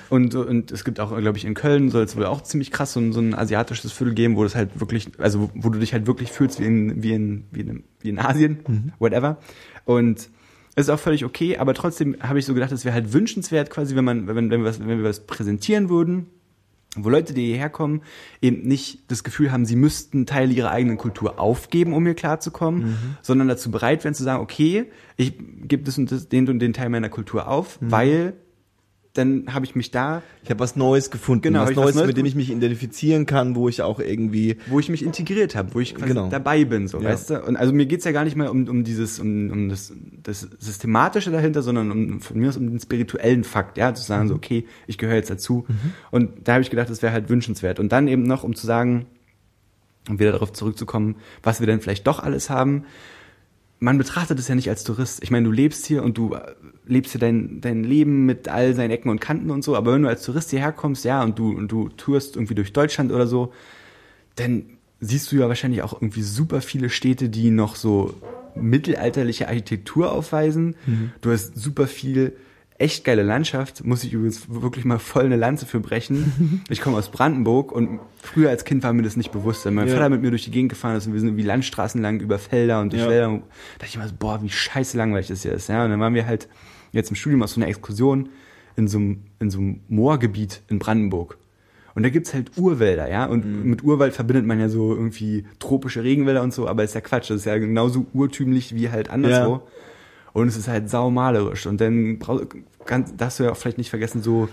Und, 0.08 0.34
und 0.34 0.70
es 0.72 0.84
gibt 0.84 1.00
auch, 1.00 1.16
glaube 1.18 1.36
ich, 1.38 1.44
in 1.44 1.54
Köln 1.54 1.90
soll 1.90 2.04
es 2.04 2.16
wohl 2.16 2.26
auch 2.26 2.42
ziemlich 2.42 2.70
krass 2.70 2.92
so 2.92 3.00
ein, 3.00 3.12
so 3.12 3.20
ein 3.20 3.34
asiatisches 3.34 3.92
Viertel 3.92 4.14
geben, 4.14 4.36
wo 4.36 4.42
das 4.42 4.54
halt 4.54 4.80
wirklich, 4.80 5.08
also 5.18 5.40
wo, 5.40 5.50
wo 5.54 5.68
du 5.70 5.78
dich 5.78 5.92
halt 5.92 6.06
wirklich 6.06 6.30
fühlst 6.32 6.60
wie 6.60 6.66
in, 6.66 7.02
wie 7.02 7.12
in, 7.12 7.44
wie 7.50 7.60
in, 7.60 7.84
wie 8.00 8.08
in 8.08 8.18
Asien, 8.18 8.92
whatever. 8.98 9.38
Und 9.84 10.28
es 10.74 10.86
ist 10.86 10.90
auch 10.90 10.98
völlig 10.98 11.24
okay, 11.24 11.58
aber 11.58 11.74
trotzdem 11.74 12.16
habe 12.20 12.38
ich 12.38 12.46
so 12.46 12.54
gedacht, 12.54 12.72
es 12.72 12.84
wäre 12.84 12.94
halt 12.94 13.12
wünschenswert 13.12 13.68
quasi, 13.70 13.94
wenn 13.94 14.04
man, 14.04 14.26
wenn, 14.26 14.50
wenn, 14.50 14.60
wir 14.62 14.64
was, 14.64 14.80
wenn 14.80 14.88
wir 14.88 15.04
was 15.04 15.20
präsentieren 15.20 15.88
würden, 15.90 16.26
wo 16.96 17.08
Leute, 17.08 17.32
die 17.32 17.46
hierher 17.46 17.70
kommen, 17.70 18.02
eben 18.42 18.68
nicht 18.68 19.10
das 19.10 19.24
Gefühl 19.24 19.50
haben, 19.50 19.64
sie 19.64 19.76
müssten 19.76 20.26
Teile 20.26 20.52
ihrer 20.52 20.70
eigenen 20.70 20.98
Kultur 20.98 21.38
aufgeben, 21.40 21.94
um 21.94 22.04
hier 22.04 22.14
klarzukommen, 22.14 22.96
sondern 23.22 23.48
dazu 23.48 23.70
bereit 23.70 24.04
wären 24.04 24.14
zu 24.14 24.22
sagen, 24.24 24.42
okay, 24.42 24.86
ich 25.16 25.32
gebe 25.62 25.84
das 25.84 25.96
und 25.96 26.12
das, 26.12 26.28
den 26.28 26.48
und 26.48 26.58
den 26.58 26.74
Teil 26.74 26.90
meiner 26.90 27.08
Kultur 27.08 27.48
auf, 27.48 27.78
weil 27.80 28.34
dann 29.14 29.52
habe 29.52 29.66
ich 29.66 29.74
mich 29.74 29.90
da, 29.90 30.22
Ich 30.42 30.48
habe 30.50 30.60
was 30.60 30.74
Neues 30.74 31.10
gefunden, 31.10 31.42
Genau, 31.42 31.62
was 31.62 31.70
ich 31.70 31.76
was 31.76 31.84
Neues, 31.84 31.94
Neues 31.96 32.06
mit 32.06 32.16
dem 32.16 32.24
ich 32.24 32.34
mich 32.34 32.50
identifizieren 32.50 33.26
kann, 33.26 33.54
wo 33.54 33.68
ich 33.68 33.82
auch 33.82 34.00
irgendwie 34.00 34.56
wo 34.68 34.80
ich 34.80 34.88
mich 34.88 35.04
integriert 35.04 35.54
habe, 35.54 35.74
wo 35.74 35.80
ich 35.80 35.94
quasi 35.94 36.08
Genau. 36.14 36.28
dabei 36.30 36.64
bin, 36.64 36.88
so, 36.88 36.98
Ja. 36.98 37.10
weißt 37.10 37.30
du? 37.30 37.42
Und 37.42 37.56
also 37.56 37.74
mir 37.74 37.84
geht's 37.86 38.04
ja 38.06 38.12
gar 38.12 38.24
nicht 38.24 38.36
mehr 38.36 38.50
um, 38.50 38.66
um 38.68 38.84
dieses, 38.84 39.18
um, 39.18 39.50
um 39.50 39.68
das, 39.68 39.92
das 40.22 40.48
Systematische 40.58 41.30
dahinter, 41.30 41.60
sondern 41.62 41.90
um 41.90 42.20
von 42.20 42.38
mir 42.38 42.48
aus 42.48 42.56
um 42.56 42.70
den 42.70 42.80
spirituellen 42.80 43.44
Fakt, 43.44 43.76
ja, 43.76 43.92
zu 43.92 44.02
sagen, 44.02 44.28
so, 44.28 44.34
okay, 44.34 44.64
ich 44.86 44.96
gehöre 44.96 45.16
jetzt 45.16 45.30
dazu. 45.30 45.66
Und 46.10 46.30
da 46.48 46.54
habe 46.54 46.62
ich 46.62 46.70
gedacht, 46.70 46.88
das 46.88 47.02
wäre 47.02 47.12
halt 47.12 47.28
wünschenswert. 47.28 47.78
Und 47.80 47.92
dann 47.92 48.08
eben 48.08 48.22
noch, 48.22 48.44
um 48.44 48.54
zu 48.56 48.66
sagen, 48.66 49.06
um 50.08 50.18
wieder 50.18 50.32
darauf 50.32 50.52
zurückzukommen, 50.52 51.16
was 51.42 51.60
wir 51.60 51.66
denn 51.66 51.80
vielleicht 51.80 52.06
doch 52.06 52.18
alles 52.18 52.48
haben, 52.50 52.84
man 53.82 53.98
betrachtet 53.98 54.38
es 54.38 54.46
ja 54.46 54.54
nicht 54.54 54.68
als 54.68 54.84
Tourist. 54.84 55.24
Ich 55.24 55.32
meine, 55.32 55.44
du 55.44 55.50
lebst 55.50 55.86
hier 55.86 56.04
und 56.04 56.16
du 56.16 56.34
äh, 56.34 56.54
lebst 56.86 57.12
hier 57.12 57.20
dein, 57.20 57.60
dein 57.60 57.82
Leben 57.82 58.26
mit 58.26 58.48
all 58.48 58.74
seinen 58.74 58.92
Ecken 58.92 59.10
und 59.10 59.20
Kanten 59.20 59.50
und 59.50 59.64
so, 59.64 59.74
aber 59.74 59.92
wenn 59.92 60.02
du 60.02 60.08
als 60.08 60.22
Tourist 60.22 60.50
hierher 60.50 60.70
kommst, 60.70 61.04
ja, 61.04 61.22
und 61.22 61.36
du, 61.36 61.50
und 61.50 61.66
du 61.66 61.88
tourst 61.88 62.36
irgendwie 62.36 62.54
durch 62.54 62.72
Deutschland 62.72 63.10
oder 63.10 63.26
so, 63.26 63.52
dann 64.36 64.66
siehst 65.00 65.32
du 65.32 65.36
ja 65.36 65.48
wahrscheinlich 65.48 65.82
auch 65.82 65.94
irgendwie 65.94 66.22
super 66.22 66.60
viele 66.60 66.90
Städte, 66.90 67.28
die 67.28 67.50
noch 67.50 67.74
so 67.74 68.14
mittelalterliche 68.54 69.48
Architektur 69.48 70.12
aufweisen. 70.12 70.76
Du 71.20 71.32
hast 71.32 71.56
super 71.56 71.88
viel 71.88 72.36
echt 72.82 73.04
geile 73.04 73.22
Landschaft, 73.22 73.84
muss 73.84 74.02
ich 74.04 74.12
übrigens 74.12 74.42
wirklich 74.48 74.84
mal 74.84 74.98
voll 74.98 75.24
eine 75.24 75.36
Lanze 75.36 75.64
für 75.66 75.80
brechen. 75.80 76.62
Ich 76.68 76.80
komme 76.80 76.96
aus 76.96 77.10
Brandenburg 77.10 77.70
und 77.72 78.00
früher 78.20 78.50
als 78.50 78.64
Kind 78.64 78.82
war 78.82 78.92
mir 78.92 79.02
das 79.02 79.16
nicht 79.16 79.30
bewusst. 79.32 79.64
Wenn 79.64 79.74
mein 79.74 79.88
Ja. 79.88 79.94
Vater 79.94 80.08
mit 80.08 80.22
mir 80.22 80.30
durch 80.30 80.44
die 80.44 80.50
Gegend 80.50 80.70
gefahren 80.70 80.96
ist 80.96 81.06
und 81.06 81.12
wir 81.12 81.20
sind 81.20 81.36
wie 81.36 81.42
Landstraßen 81.42 82.00
lang 82.02 82.20
über 82.20 82.38
Felder 82.38 82.80
und 82.80 82.92
durch 82.92 83.02
Ja. 83.02 83.08
Wälder, 83.08 83.28
und 83.30 83.42
dachte 83.78 83.86
ich 83.86 83.94
immer 83.96 84.08
so, 84.08 84.14
boah, 84.18 84.42
wie 84.42 84.48
scheiße 84.50 84.96
langweilig 84.98 85.28
das 85.28 85.42
hier 85.42 85.52
ist. 85.52 85.68
Ja, 85.68 85.84
und 85.84 85.90
dann 85.90 86.00
waren 86.00 86.14
wir 86.14 86.26
halt 86.26 86.48
jetzt 86.92 87.10
im 87.10 87.16
Studium 87.16 87.42
aus 87.42 87.52
so 87.54 87.60
einer 87.60 87.68
Exkursion 87.68 88.28
in 88.76 88.88
so 88.88 88.98
einem, 88.98 89.18
in 89.38 89.50
so 89.50 89.58
einem 89.58 89.80
Moorgebiet 89.88 90.62
in 90.68 90.78
Brandenburg. 90.78 91.38
Und 91.94 92.04
da 92.04 92.08
gibt's 92.08 92.32
halt 92.32 92.56
Urwälder, 92.56 93.10
ja. 93.10 93.26
Und 93.26 93.44
Mhm. 93.44 93.68
mit 93.70 93.84
Urwald 93.84 94.14
verbindet 94.14 94.46
man 94.46 94.58
ja 94.58 94.68
so 94.70 94.94
irgendwie 94.94 95.44
tropische 95.58 96.02
Regenwälder 96.02 96.42
und 96.42 96.52
so, 96.54 96.66
aber 96.66 96.82
ist 96.84 96.94
ja 96.94 97.02
Quatsch. 97.02 97.28
Das 97.30 97.36
ist 97.38 97.44
ja 97.44 97.58
genauso 97.58 98.06
urtümlich 98.14 98.74
wie 98.74 98.88
halt 98.90 99.10
anderswo. 99.10 99.52
Ja. 99.56 99.62
Und 100.32 100.48
es 100.48 100.56
ist 100.56 100.68
halt 100.68 100.88
saumalerisch. 100.88 101.66
Und 101.66 101.82
dann 101.82 102.18
ganz, 102.86 103.16
darfst 103.16 103.38
du 103.38 103.44
ja 103.44 103.52
auch 103.52 103.56
vielleicht 103.56 103.78
nicht 103.78 103.90
vergessen, 103.90 104.22
so 104.22 104.48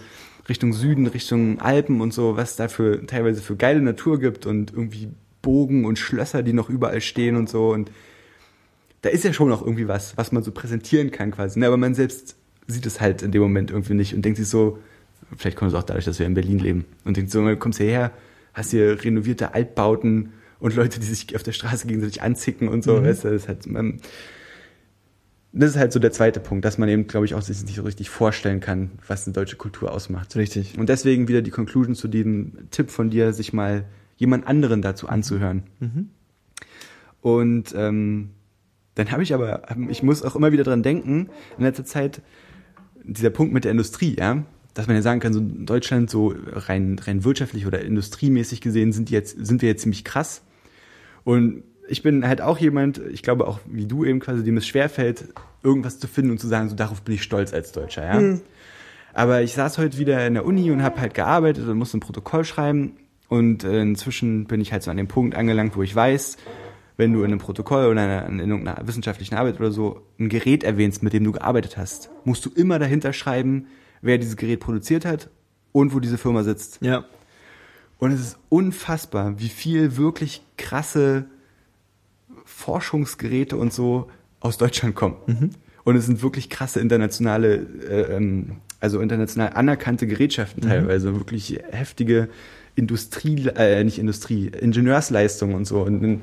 Richtung 0.48 0.74
Süden, 0.74 1.08
Richtung 1.08 1.60
Alpen 1.60 2.02
und 2.02 2.14
so, 2.14 2.36
was 2.36 2.56
da 2.56 2.68
für 2.68 3.06
teilweise 3.06 3.42
für 3.42 3.56
geile 3.56 3.82
Natur 3.82 4.20
gibt 4.20 4.46
und 4.46 4.72
irgendwie 4.72 5.10
Bogen 5.42 5.86
und 5.86 6.00
Schlösser, 6.00 6.44
die 6.44 6.54
noch 6.54 6.70
überall 6.70 7.02
stehen 7.02 7.36
und 7.36 7.50
so. 7.50 7.70
Und 7.70 7.92
da 9.02 9.10
ist 9.10 9.24
ja 9.24 9.32
schon 9.32 9.50
noch 9.50 9.62
irgendwie 9.62 9.88
was, 9.88 10.18
was 10.18 10.32
man 10.32 10.44
so 10.44 10.52
präsentieren 10.52 11.12
kann 11.12 11.32
quasi. 11.32 11.60
Ne? 11.60 11.68
Aber 11.68 11.78
man 11.78 11.94
selbst 11.94 12.36
sieht 12.68 12.86
es 12.86 13.00
halt 13.00 13.22
in 13.22 13.32
dem 13.32 13.42
Moment 13.42 13.72
irgendwie 13.72 13.94
nicht 13.94 14.14
und 14.14 14.24
denkt 14.24 14.38
sich 14.38 14.48
so, 14.48 14.80
vielleicht 15.38 15.58
kommt 15.58 15.72
es 15.72 15.78
auch 15.78 15.84
dadurch, 15.84 16.06
dass 16.06 16.20
wir 16.20 16.26
in 16.26 16.34
Berlin 16.34 16.60
leben 16.60 16.86
und 17.06 17.18
denkt 17.18 17.32
so, 17.32 17.46
du 17.46 17.58
kommst 17.58 17.80
hierher, 17.80 18.12
hast 18.54 18.72
hier 18.72 19.04
renovierte 19.04 19.54
Altbauten 19.54 20.34
und 20.60 20.76
Leute, 20.76 21.00
die 21.00 21.06
sich 21.06 21.36
auf 21.36 21.44
der 21.44 21.52
Straße 21.54 21.88
gegenseitig 21.88 22.22
anzicken 22.22 22.68
und 22.68 22.84
so, 22.84 23.04
weißt 23.04 23.24
du, 23.24 23.30
das 23.30 23.44
ist 23.44 23.48
halt, 23.48 23.68
man, 23.68 24.02
das 25.52 25.72
ist 25.72 25.78
halt 25.78 25.92
so 25.92 26.00
der 26.00 26.12
zweite 26.12 26.40
Punkt, 26.40 26.64
dass 26.64 26.78
man 26.78 26.90
eben, 26.90 27.08
glaube 27.08 27.26
ich, 27.26 27.34
auch 27.34 27.42
sich 27.42 27.64
nicht 27.64 27.76
so 27.76 27.82
richtig 27.82 28.10
vorstellen 28.10 28.60
kann, 28.60 28.92
was 29.08 29.26
eine 29.26 29.34
deutsche 29.34 29.56
Kultur 29.56 29.92
ausmacht. 29.92 30.36
Richtig. 30.36 30.78
Und 30.78 30.90
deswegen 30.90 31.28
wieder 31.28 31.42
die 31.42 31.52
Conclusion 31.52 31.96
zu 31.96 32.08
diesem 32.08 32.70
Tipp 32.70 32.92
von 32.92 33.10
dir, 33.10 33.34
sich 33.34 33.52
mal 33.52 33.86
jemand 34.18 34.46
anderen 34.46 34.82
dazu 34.82 35.08
anzuhören. 35.10 35.64
Und 37.22 37.74
ähm, 37.76 38.30
dann 38.96 39.12
habe 39.12 39.24
ich 39.24 39.34
aber, 39.34 39.64
ich 39.90 40.04
muss 40.04 40.24
auch 40.24 40.36
immer 40.36 40.52
wieder 40.52 40.64
dran 40.64 40.84
denken, 40.84 41.30
in 41.58 41.64
letzter 41.64 41.86
Zeit, 41.86 42.22
dieser 43.04 43.30
Punkt 43.30 43.54
mit 43.54 43.64
der 43.64 43.72
Industrie, 43.72 44.16
ja, 44.18 44.44
dass 44.74 44.88
man 44.88 44.96
ja 44.96 45.02
sagen 45.02 45.20
kann, 45.20 45.34
so 45.34 45.40
in 45.40 45.66
Deutschland 45.66 46.10
so 46.10 46.36
rein, 46.52 47.00
rein 47.00 47.24
wirtschaftlich 47.24 47.66
oder 47.66 47.82
industriemäßig 47.82 48.62
gesehen 48.62 48.92
sind 48.92 49.10
die 49.10 49.14
jetzt, 49.14 49.36
sind 49.46 49.62
wir 49.62 49.70
jetzt 49.70 49.82
ziemlich 49.82 50.04
krass. 50.04 50.44
Und 51.24 51.64
ich 51.90 52.04
bin 52.04 52.28
halt 52.28 52.42
auch 52.42 52.58
jemand, 52.58 53.02
ich 53.12 53.24
glaube 53.24 53.48
auch 53.48 53.60
wie 53.66 53.86
du 53.86 54.06
eben 54.06 54.20
quasi, 54.20 54.44
dem 54.44 54.58
es 54.58 54.68
schwerfällt, 54.68 55.26
irgendwas 55.64 56.00
zu 56.00 56.08
finden 56.08 56.32
und 56.32 56.40
zu 56.40 56.48
sagen, 56.48 56.70
so 56.70 56.76
darauf 56.76 57.02
bin 57.02 57.16
ich 57.16 57.24
stolz 57.24 57.54
als 57.54 57.72
Deutscher, 57.72 58.06
ja. 58.06 58.38
Aber 59.14 59.42
ich 59.42 59.54
saß 59.54 59.80
heute 59.80 59.98
wieder 59.98 60.26
in 60.26 60.36
der 60.36 60.46
Uni 60.46 60.72
und 60.72 60.84
habe 60.84 61.02
halt 61.02 61.14
gearbeitet 61.14 61.68
und 61.68 61.78
musste 61.78 61.98
ein 61.98 62.02
Protokoll 62.02 62.46
schreiben. 62.46 62.94
Und 63.28 63.64
äh, 63.64 63.82
inzwischen 63.82 64.46
bin 64.46 64.62
ich 64.62 64.72
halt 64.72 64.84
so 64.84 64.92
an 64.92 64.98
dem 64.98 65.08
Punkt 65.08 65.36
angelangt, 65.36 65.76
wo 65.76 65.84
ich 65.84 65.96
weiß, 65.96 66.38
wenn 66.98 67.14
du 67.14 67.20
in 67.20 67.26
einem 67.26 67.40
Protokoll 67.40 67.86
oder 67.86 67.92
in, 67.92 67.98
einer, 67.98 68.26
in 68.28 68.40
irgendeiner 68.40 68.88
wissenschaftlichen 68.88 69.36
Arbeit 69.36 69.60
oder 69.60 69.72
so 69.72 70.02
ein 70.20 70.30
Gerät 70.30 70.64
erwähnst, 70.64 71.02
mit 71.02 71.14
dem 71.14 71.24
du 71.24 71.32
gearbeitet 71.32 71.78
hast, 71.78 72.10
musst 72.24 72.46
du 72.46 72.50
immer 72.50 72.78
dahinter 72.78 73.14
schreiben, 73.14 73.68
wer 74.02 74.18
dieses 74.18 74.36
Gerät 74.36 74.60
produziert 74.60 75.06
hat 75.06 75.30
und 75.72 75.94
wo 75.94 76.00
diese 76.00 76.18
Firma 76.18 76.44
sitzt. 76.44 76.80
Ja. 76.82 77.06
Und 77.98 78.12
es 78.12 78.20
ist 78.20 78.38
unfassbar, 78.50 79.40
wie 79.40 79.50
viel 79.50 79.98
wirklich 79.98 80.42
krasse 80.58 81.26
Forschungsgeräte 82.60 83.56
und 83.56 83.74
so 83.74 84.10
aus 84.42 84.58
Deutschland 84.58 84.96
kommen. 84.96 85.16
Und 85.86 85.96
es 85.96 86.06
sind 86.06 86.22
wirklich 86.22 86.50
krasse 86.50 86.80
internationale, 86.80 87.66
äh, 87.90 88.16
ähm, 88.16 88.58
also 88.80 89.00
international 89.00 89.54
anerkannte 89.54 90.08
Gerätschaften 90.08 90.62
teilweise, 90.62 91.16
wirklich 91.16 91.60
heftige 91.72 92.30
Industrie, 92.76 93.48
äh, 93.56 93.84
nicht 93.84 93.98
Industrie, 93.98 94.48
Ingenieursleistungen 94.48 95.56
und 95.56 95.66
so. 95.66 95.82
Und 95.82 96.02
dann 96.02 96.22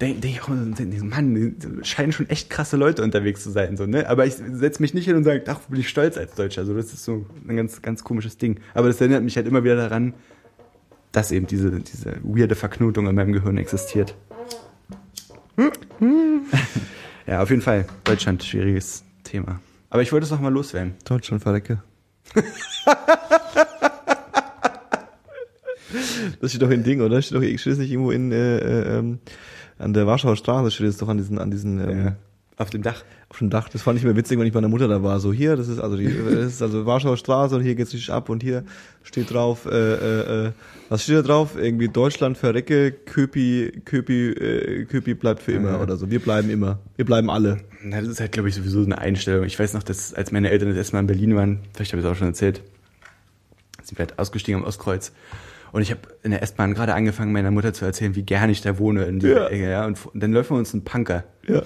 denke 0.00 0.20
denk 0.20 0.34
ich 0.34 0.42
auch, 0.42 0.48
so, 0.48 0.98
so, 0.98 1.04
Mann, 1.04 1.56
scheinen 1.82 2.12
schon 2.12 2.28
echt 2.28 2.50
krasse 2.50 2.76
Leute 2.76 3.02
unterwegs 3.02 3.42
zu 3.42 3.50
sein, 3.50 3.76
so, 3.76 3.86
ne? 3.86 4.08
Aber 4.08 4.26
ich 4.26 4.34
setze 4.34 4.80
mich 4.82 4.94
nicht 4.94 5.06
hin 5.06 5.16
und 5.16 5.24
sage, 5.24 5.42
ach, 5.46 5.60
bin 5.68 5.80
ich 5.80 5.88
stolz 5.88 6.16
als 6.16 6.34
Deutscher. 6.34 6.60
Also 6.62 6.74
das 6.74 6.92
ist 6.92 7.04
so 7.04 7.26
ein 7.48 7.56
ganz, 7.56 7.82
ganz 7.82 8.04
komisches 8.04 8.38
Ding. 8.38 8.60
Aber 8.74 8.88
das 8.88 9.00
erinnert 9.00 9.24
mich 9.24 9.36
halt 9.36 9.46
immer 9.46 9.64
wieder 9.64 9.76
daran, 9.76 10.14
dass 11.12 11.32
eben 11.32 11.46
diese, 11.46 11.80
diese 11.80 12.18
weirde 12.22 12.54
Verknotung 12.54 13.06
in 13.08 13.14
meinem 13.14 13.32
Gehirn 13.32 13.56
existiert. 13.56 14.14
ja, 17.26 17.42
auf 17.42 17.50
jeden 17.50 17.62
Fall. 17.62 17.86
Deutschland, 18.04 18.42
schwieriges 18.42 19.04
Thema. 19.24 19.60
Aber 19.90 20.02
ich 20.02 20.12
wollte 20.12 20.24
es 20.24 20.30
noch 20.30 20.40
mal 20.40 20.52
loswerden. 20.52 20.94
Deutschland 21.04 21.42
verrecke. 21.42 21.82
das 26.40 26.50
steht 26.50 26.62
doch 26.62 26.70
in 26.70 26.84
Ding, 26.84 27.00
oder? 27.00 27.20
Steht 27.20 27.36
doch, 27.36 27.42
steht 27.42 27.72
das 27.72 27.78
nicht 27.78 27.90
irgendwo 27.90 28.10
in, 28.12 28.30
äh, 28.32 28.58
äh, 28.58 28.98
ähm, 28.98 29.18
an 29.78 29.92
der 29.92 30.06
Warschauer 30.06 30.36
Straße, 30.36 30.70
steht 30.70 30.86
es 30.86 30.98
doch 30.98 31.08
an 31.08 31.18
diesen, 31.18 31.38
an 31.38 31.50
diesen, 31.50 31.80
ähm, 31.80 32.04
Ja. 32.04 32.16
Auf 32.60 32.68
dem 32.70 32.82
Dach. 32.82 33.02
auf 33.30 33.38
dem 33.38 33.48
Dach. 33.48 33.68
Das 33.70 33.80
fand 33.82 33.98
ich 33.98 34.04
mir 34.04 34.14
witzig, 34.16 34.38
wenn 34.38 34.46
ich 34.46 34.52
bei 34.52 34.58
meiner 34.58 34.68
Mutter 34.68 34.86
da 34.86 35.02
war. 35.02 35.18
So 35.18 35.32
hier, 35.32 35.56
das 35.56 35.68
ist 35.68 35.78
also 35.78 35.96
die, 35.96 36.06
das 36.24 36.44
ist 36.54 36.62
also 36.62 36.84
Warschauer 36.84 37.16
Straße 37.16 37.56
und 37.56 37.62
hier 37.62 37.74
geht's 37.74 37.92
richtig 37.94 38.12
ab 38.12 38.28
und 38.28 38.42
hier 38.42 38.64
steht 39.02 39.32
drauf, 39.32 39.64
äh, 39.66 39.70
äh, 39.70 40.46
äh, 40.48 40.52
was 40.90 41.04
steht 41.04 41.16
da 41.16 41.22
drauf? 41.22 41.56
Irgendwie 41.56 41.88
Deutschland 41.88 42.36
verrecke, 42.36 42.92
Köpi, 42.92 43.80
Köpi, 43.84 44.28
äh, 44.30 44.84
Köpi 44.84 45.14
bleibt 45.14 45.40
für 45.42 45.52
immer 45.52 45.70
Ja. 45.70 45.80
oder 45.82 45.96
so. 45.96 46.10
Wir 46.10 46.18
bleiben 46.20 46.50
immer. 46.50 46.78
Wir 46.96 47.06
bleiben 47.06 47.30
alle. 47.30 47.58
Na, 47.82 48.00
das 48.00 48.08
ist 48.10 48.20
halt, 48.20 48.32
glaube 48.32 48.50
ich, 48.50 48.54
sowieso 48.56 48.82
eine 48.82 48.98
Einstellung. 48.98 49.44
Ich 49.46 49.58
weiß 49.58 49.72
noch, 49.72 49.82
dass 49.82 50.12
als 50.12 50.30
meine 50.32 50.50
Eltern 50.50 50.68
das 50.68 50.76
erste 50.76 50.96
Mal 50.96 51.00
in 51.00 51.06
Berlin 51.06 51.34
waren, 51.36 51.60
vielleicht 51.74 51.92
habe 51.92 52.00
ich 52.00 52.06
es 52.06 52.12
auch 52.12 52.16
schon 52.16 52.26
erzählt, 52.28 52.60
sind 53.82 53.98
wir 53.98 54.04
halt 54.06 54.18
ausgestiegen 54.18 54.60
am 54.60 54.66
Ostkreuz. 54.66 55.12
Und 55.72 55.82
ich 55.82 55.90
habe 55.92 56.00
in 56.24 56.32
der 56.32 56.42
S-Bahn 56.42 56.74
gerade 56.74 56.94
angefangen, 56.94 57.32
meiner 57.32 57.50
Mutter 57.52 57.72
zu 57.72 57.84
erzählen, 57.84 58.16
wie 58.16 58.22
gerne 58.24 58.52
ich 58.52 58.60
da 58.60 58.78
wohne 58.78 59.04
in 59.04 59.20
dieser 59.20 59.42
Ja. 59.44 59.48
Ecke. 59.48 59.70
Ja? 59.70 59.86
Und, 59.86 60.04
und 60.12 60.20
dann 60.22 60.32
läuft 60.32 60.50
uns 60.50 60.74
ein 60.74 60.82
Punker. 60.84 61.24
Ja. 61.46 61.62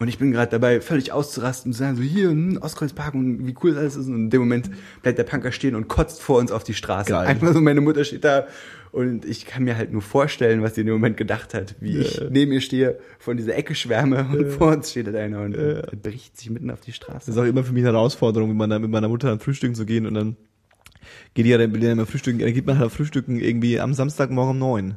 Und 0.00 0.06
ich 0.06 0.18
bin 0.18 0.30
gerade 0.30 0.50
dabei, 0.50 0.80
völlig 0.80 1.10
auszurasten 1.10 1.70
und 1.70 1.72
zu 1.72 1.80
sagen, 1.80 1.96
so 1.96 2.02
hier, 2.02 2.30
hm, 2.30 2.58
Ostkreuzpark 2.62 3.14
und 3.14 3.46
wie 3.46 3.54
cool 3.62 3.70
das 3.70 3.80
alles 3.80 3.96
ist. 3.96 4.06
Und 4.06 4.14
in 4.14 4.30
dem 4.30 4.40
Moment 4.40 4.70
bleibt 5.02 5.18
der 5.18 5.24
Punker 5.24 5.50
stehen 5.50 5.74
und 5.74 5.88
kotzt 5.88 6.22
vor 6.22 6.38
uns 6.38 6.52
auf 6.52 6.62
die 6.62 6.74
Straße. 6.74 7.10
Geil. 7.10 7.26
Einfach 7.26 7.52
so, 7.52 7.60
meine 7.60 7.80
Mutter 7.80 8.04
steht 8.04 8.22
da 8.22 8.46
und 8.92 9.24
ich 9.24 9.44
kann 9.44 9.64
mir 9.64 9.76
halt 9.76 9.92
nur 9.92 10.02
vorstellen, 10.02 10.62
was 10.62 10.76
sie 10.76 10.82
in 10.82 10.86
dem 10.86 10.94
Moment 10.94 11.16
gedacht 11.16 11.52
hat, 11.52 11.74
wie 11.80 11.98
ich 11.98 12.22
neben 12.30 12.52
ihr 12.52 12.60
stehe, 12.60 12.98
von 13.18 13.36
dieser 13.36 13.56
Ecke 13.56 13.74
schwärme 13.74 14.28
und 14.32 14.50
vor 14.50 14.72
uns 14.72 14.90
steht 14.92 15.08
da 15.08 15.18
einer 15.18 15.42
und 15.42 15.54
äh, 15.54 15.82
bricht 16.00 16.38
sich 16.38 16.48
mitten 16.48 16.70
auf 16.70 16.80
die 16.80 16.92
Straße. 16.92 17.26
Das 17.26 17.28
ist 17.28 17.38
auch 17.38 17.44
immer 17.44 17.64
für 17.64 17.72
mich 17.72 17.82
eine 17.82 17.92
Herausforderung, 17.92 18.50
mit 18.50 18.58
meiner, 18.58 18.78
mit 18.78 18.90
meiner 18.90 19.08
Mutter 19.08 19.28
dann 19.28 19.40
frühstücken 19.40 19.74
zu 19.74 19.84
gehen 19.84 20.06
und 20.06 20.14
dann 20.14 20.36
geht 21.34 21.44
die 21.44 21.50
ja 21.50 21.58
dann 21.58 21.74
immer 21.74 22.06
frühstücken, 22.06 22.38
dann 22.38 22.54
geht 22.54 22.66
man 22.66 22.78
halt 22.78 22.92
frühstücken 22.92 23.40
irgendwie 23.40 23.80
am 23.80 23.94
Samstagmorgen 23.94 24.52
um 24.52 24.58
neun. 24.58 24.94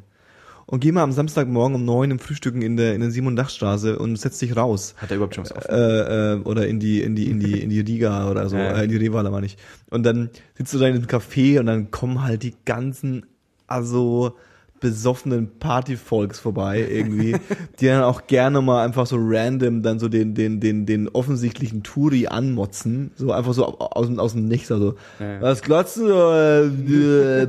Und 0.66 0.80
geh 0.80 0.92
mal 0.92 1.02
am 1.02 1.12
Samstagmorgen 1.12 1.74
um 1.74 1.84
neun 1.84 2.10
im 2.10 2.18
Frühstücken 2.18 2.62
in 2.62 2.76
der, 2.76 2.94
in 2.94 3.00
der 3.00 3.10
Simon-Dach-Straße 3.10 3.98
und 3.98 4.16
setz 4.16 4.38
dich 4.38 4.56
raus. 4.56 4.94
Hat 4.96 5.10
er 5.10 5.16
überhaupt 5.16 5.34
schon 5.34 5.44
was 5.44 5.54
offen? 5.54 5.70
Äh, 5.70 6.34
äh, 6.34 6.36
oder 6.40 6.66
in 6.66 6.80
die, 6.80 7.02
in 7.02 7.14
die, 7.14 7.30
in 7.30 7.40
die, 7.40 7.60
in 7.60 7.70
die 7.70 7.80
Riga 7.80 8.30
oder 8.30 8.48
so, 8.48 8.56
äh, 8.56 8.84
in 8.84 8.90
die 8.90 8.96
Revala 8.96 9.30
meine 9.30 9.46
ich. 9.46 9.56
Und 9.90 10.04
dann 10.04 10.30
sitzt 10.54 10.72
du 10.74 10.78
da 10.78 10.86
in 10.86 10.94
einem 10.94 11.06
Café 11.06 11.60
und 11.60 11.66
dann 11.66 11.90
kommen 11.90 12.22
halt 12.22 12.42
die 12.42 12.54
ganzen, 12.64 13.26
also, 13.66 14.36
besoffenen 14.82 15.58
Partyvolks 15.58 16.38
vorbei 16.38 16.86
irgendwie, 16.90 17.34
die 17.80 17.86
dann 17.86 18.02
auch 18.02 18.26
gerne 18.26 18.60
mal 18.60 18.84
einfach 18.84 19.06
so 19.06 19.16
random 19.18 19.82
dann 19.82 19.98
so 19.98 20.08
den 20.10 20.34
den 20.34 20.60
den 20.60 20.84
den 20.84 21.08
offensichtlichen 21.08 21.82
Touri 21.82 22.26
anmotzen, 22.26 23.12
so 23.16 23.32
einfach 23.32 23.54
so 23.54 23.64
aus 23.78 24.06
dem 24.08 24.18
aus 24.18 24.32
dem 24.34 24.46
Nichts, 24.46 24.70
also 24.70 24.96
Ja. 25.18 25.40
was 25.40 25.62
glotzen 25.62 26.06
äh, 26.10 27.46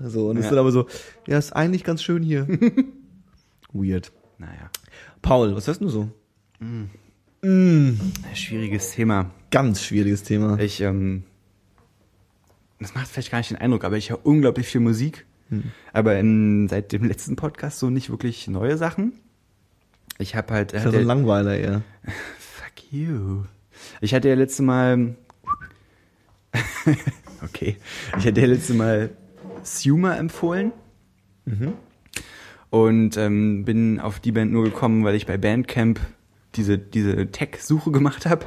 so 0.08 0.28
und 0.28 0.36
Ja. 0.36 0.42
ist 0.42 0.50
dann 0.50 0.58
aber 0.58 0.72
so, 0.72 0.86
ja 1.26 1.36
ist 1.36 1.52
eigentlich 1.54 1.84
ganz 1.84 2.02
schön 2.02 2.22
hier. 2.22 2.46
Weird. 3.74 4.10
Naja, 4.38 4.70
Paul, 5.20 5.54
was 5.54 5.68
hast 5.68 5.80
du 5.82 5.88
so? 5.90 6.08
schwieriges 8.34 8.92
Thema. 8.92 9.30
Ganz 9.50 9.82
schwieriges 9.82 10.22
Thema. 10.22 10.58
Ich, 10.58 10.80
ähm, 10.80 11.22
das 12.80 12.94
macht 12.94 13.08
vielleicht 13.08 13.30
gar 13.30 13.38
nicht 13.38 13.50
den 13.50 13.58
Eindruck, 13.58 13.84
aber 13.84 13.96
ich 13.96 14.10
höre 14.10 14.24
unglaublich 14.26 14.66
viel 14.66 14.80
Musik. 14.80 15.26
Aber 15.92 16.18
in, 16.18 16.68
seit 16.68 16.92
dem 16.92 17.04
letzten 17.04 17.36
Podcast 17.36 17.78
so 17.78 17.90
nicht 17.90 18.10
wirklich 18.10 18.48
neue 18.48 18.76
Sachen. 18.76 19.12
Ich 20.18 20.34
habe 20.34 20.52
halt. 20.52 20.72
ist 20.72 20.84
ja 20.84 20.90
so 20.90 20.98
ein 20.98 21.04
Langweiler 21.04 21.56
eher. 21.56 21.82
Fuck 22.38 22.92
you. 22.92 23.44
Ich 24.00 24.14
hatte 24.14 24.28
ja 24.28 24.34
letzte 24.34 24.62
Mal. 24.62 25.14
okay. 27.42 27.76
Ich 28.18 28.26
hatte 28.26 28.40
ja 28.40 28.46
letzte 28.46 28.74
Mal 28.74 29.10
Suma 29.62 30.16
empfohlen. 30.16 30.72
Und 32.70 33.16
ähm, 33.16 33.64
bin 33.64 34.00
auf 34.00 34.20
die 34.20 34.32
Band 34.32 34.52
nur 34.52 34.64
gekommen, 34.64 35.04
weil 35.04 35.14
ich 35.14 35.26
bei 35.26 35.38
Bandcamp 35.38 36.00
diese, 36.54 36.76
diese 36.78 37.30
Tech-Suche 37.30 37.90
gemacht 37.90 38.26
habe. 38.26 38.46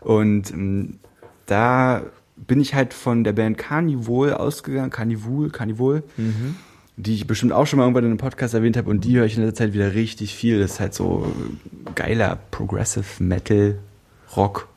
Und 0.00 0.52
ähm, 0.52 1.00
da 1.46 2.02
bin 2.36 2.60
ich 2.60 2.74
halt 2.74 2.94
von 2.94 3.24
der 3.24 3.32
Band 3.32 3.58
Carnivore 3.58 4.40
ausgegangen, 4.40 4.90
Carnivore, 4.90 5.50
Carnivore, 5.50 6.02
die 6.96 7.14
ich 7.14 7.26
bestimmt 7.26 7.52
auch 7.52 7.66
schon 7.66 7.78
mal 7.78 7.84
irgendwann 7.84 8.04
in 8.04 8.10
einem 8.10 8.18
Podcast 8.18 8.54
erwähnt 8.54 8.76
habe 8.76 8.90
und 8.90 9.04
die 9.04 9.16
höre 9.16 9.24
ich 9.24 9.36
in 9.36 9.42
der 9.42 9.54
Zeit 9.54 9.72
wieder 9.72 9.94
richtig 9.94 10.34
viel. 10.34 10.60
Das 10.60 10.72
ist 10.72 10.80
halt 10.80 10.94
so 10.94 11.32
geiler 11.94 12.38
Progressive 12.50 13.22
Metal 13.22 13.78
Rock. 14.36 14.68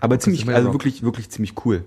Aber 0.00 0.18
ziemlich, 0.18 0.44
Metal 0.44 0.56
also 0.56 0.68
Rock. 0.68 0.74
wirklich, 0.74 1.02
wirklich 1.02 1.30
ziemlich 1.30 1.54
cool. 1.64 1.84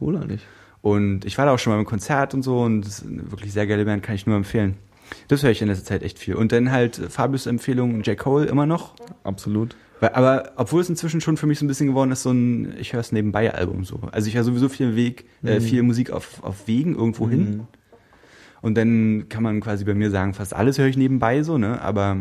Cool 0.00 0.16
eigentlich. 0.16 0.42
Und 0.82 1.24
ich 1.24 1.38
war 1.38 1.46
da 1.46 1.52
auch 1.54 1.58
schon 1.58 1.72
mal 1.72 1.78
im 1.78 1.86
Konzert 1.86 2.34
und 2.34 2.42
so 2.42 2.60
und 2.60 2.82
das 2.82 2.98
ist 2.98 3.06
eine 3.06 3.30
wirklich 3.30 3.52
sehr 3.52 3.66
geile 3.66 3.86
Band, 3.86 4.02
kann 4.02 4.14
ich 4.14 4.26
nur 4.26 4.36
empfehlen. 4.36 4.76
Das 5.28 5.42
höre 5.42 5.50
ich 5.50 5.62
in 5.62 5.68
letzter 5.68 5.84
Zeit 5.84 6.02
echt 6.02 6.18
viel. 6.18 6.34
Und 6.34 6.52
dann 6.52 6.70
halt 6.70 6.96
Fabius 7.08 7.46
Empfehlung 7.46 8.02
Jack 8.02 8.18
Cole 8.18 8.46
immer 8.46 8.66
noch. 8.66 8.94
Absolut. 9.22 9.76
Weil, 10.00 10.10
aber 10.10 10.52
obwohl 10.56 10.80
es 10.80 10.88
inzwischen 10.88 11.20
schon 11.20 11.36
für 11.36 11.46
mich 11.46 11.58
so 11.58 11.64
ein 11.64 11.68
bisschen 11.68 11.86
geworden 11.86 12.10
ist, 12.10 12.22
so 12.22 12.30
ein 12.30 12.74
Ich 12.78 12.92
höre 12.92 13.00
es 13.00 13.12
nebenbei 13.12 13.52
Album 13.52 13.84
so. 13.84 14.00
Also 14.12 14.28
ich 14.28 14.34
höre 14.34 14.44
sowieso 14.44 14.68
viel 14.68 14.96
Weg, 14.96 15.26
äh, 15.42 15.60
viel 15.60 15.82
Musik 15.82 16.10
auf, 16.10 16.42
auf 16.42 16.66
Wegen 16.66 16.94
irgendwo 16.94 17.28
hin. 17.28 17.66
Und 18.60 18.76
dann 18.76 19.26
kann 19.28 19.42
man 19.42 19.60
quasi 19.60 19.84
bei 19.84 19.94
mir 19.94 20.10
sagen, 20.10 20.34
fast 20.34 20.54
alles 20.54 20.78
höre 20.78 20.86
ich 20.86 20.96
nebenbei 20.96 21.42
so, 21.42 21.58
ne? 21.58 21.82
Aber 21.82 22.16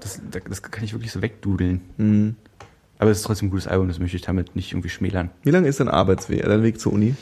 das, 0.00 0.20
das 0.48 0.62
kann 0.62 0.84
ich 0.84 0.92
wirklich 0.92 1.10
so 1.10 1.20
wegdudeln. 1.20 1.80
Mhm. 1.96 2.36
Aber 2.98 3.10
es 3.10 3.18
ist 3.18 3.24
trotzdem 3.24 3.48
ein 3.48 3.50
gutes 3.50 3.66
Album, 3.66 3.88
das 3.88 3.98
möchte 3.98 4.16
ich 4.16 4.22
damit 4.22 4.56
nicht 4.56 4.72
irgendwie 4.72 4.88
schmälern. 4.88 5.30
Wie 5.42 5.50
lange 5.50 5.68
ist 5.68 5.80
dein 5.80 5.88
Arbeitsweg, 5.88 6.42
dein 6.44 6.62
Weg 6.62 6.80
zur 6.80 6.92
Uni? 6.92 7.14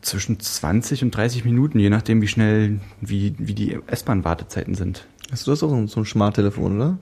Zwischen 0.00 0.38
20 0.38 1.02
und 1.02 1.10
30 1.10 1.44
Minuten, 1.44 1.78
je 1.78 1.90
nachdem, 1.90 2.22
wie 2.22 2.28
schnell, 2.28 2.80
wie, 3.00 3.34
wie 3.38 3.54
die 3.54 3.78
S-Bahn-Wartezeiten 3.86 4.74
sind. 4.74 5.06
Hast 5.30 5.46
du 5.46 5.50
das 5.50 5.62
auch 5.62 5.70
so 5.86 6.00
ein 6.00 6.06
Smarttelefon, 6.06 6.76
oder? 6.76 6.98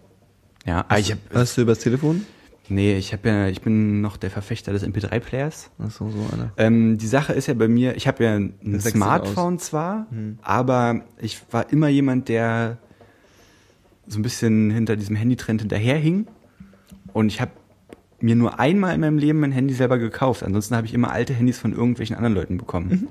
Ja, 0.65 0.85
aber 0.89 0.99
ich 0.99 1.13
hab, 1.13 1.19
Hast 1.33 1.57
du 1.57 1.63
übers 1.63 1.79
Telefon? 1.79 2.27
nee, 2.69 2.97
ich 2.97 3.13
habe 3.13 3.29
ja, 3.29 3.49
ich 3.49 3.61
bin 3.61 4.01
noch 4.01 4.17
der 4.17 4.31
Verfechter 4.31 4.73
des 4.73 4.85
MP3-Players. 4.85 5.71
Ach 5.79 5.91
so, 5.91 6.11
so 6.11 6.19
einer. 6.33 6.53
Ähm, 6.57 6.99
die 6.99 7.07
Sache 7.07 7.33
ist 7.33 7.47
ja 7.47 7.55
bei 7.55 7.69
mir, 7.69 7.97
ich 7.97 8.09
habe 8.09 8.25
ja 8.25 8.35
ein 8.35 8.55
Das 8.63 8.85
Smartphone 8.85 9.59
zwar, 9.59 10.07
aber 10.43 11.03
ich 11.21 11.41
war 11.53 11.71
immer 11.71 11.89
jemand, 11.89 12.29
der 12.29 12.79
so 14.09 14.19
ein 14.19 14.23
bisschen 14.23 14.71
hinter 14.71 14.97
diesem 14.97 15.17
Handytrend 15.17 15.61
hinterherhing. 15.61 16.27
Und 17.13 17.29
ich 17.29 17.41
habe 17.41 17.53
mir 18.21 18.37
nur 18.37 18.59
einmal 18.59 18.95
in 18.95 19.01
meinem 19.01 19.19
Leben 19.19 19.41
mein 19.41 19.53
Handy 19.53 19.75
selber 19.75 19.99
gekauft. 19.99 20.43
Ansonsten 20.43 20.77
habe 20.77 20.87
ich 20.87 20.95
immer 20.95 21.11
alte 21.11 21.35
Handys 21.35 21.59
von 21.59 21.73
irgendwelchen 21.73 22.17
anderen 22.17 22.35
Leuten 22.35 22.57
bekommen. 22.59 23.09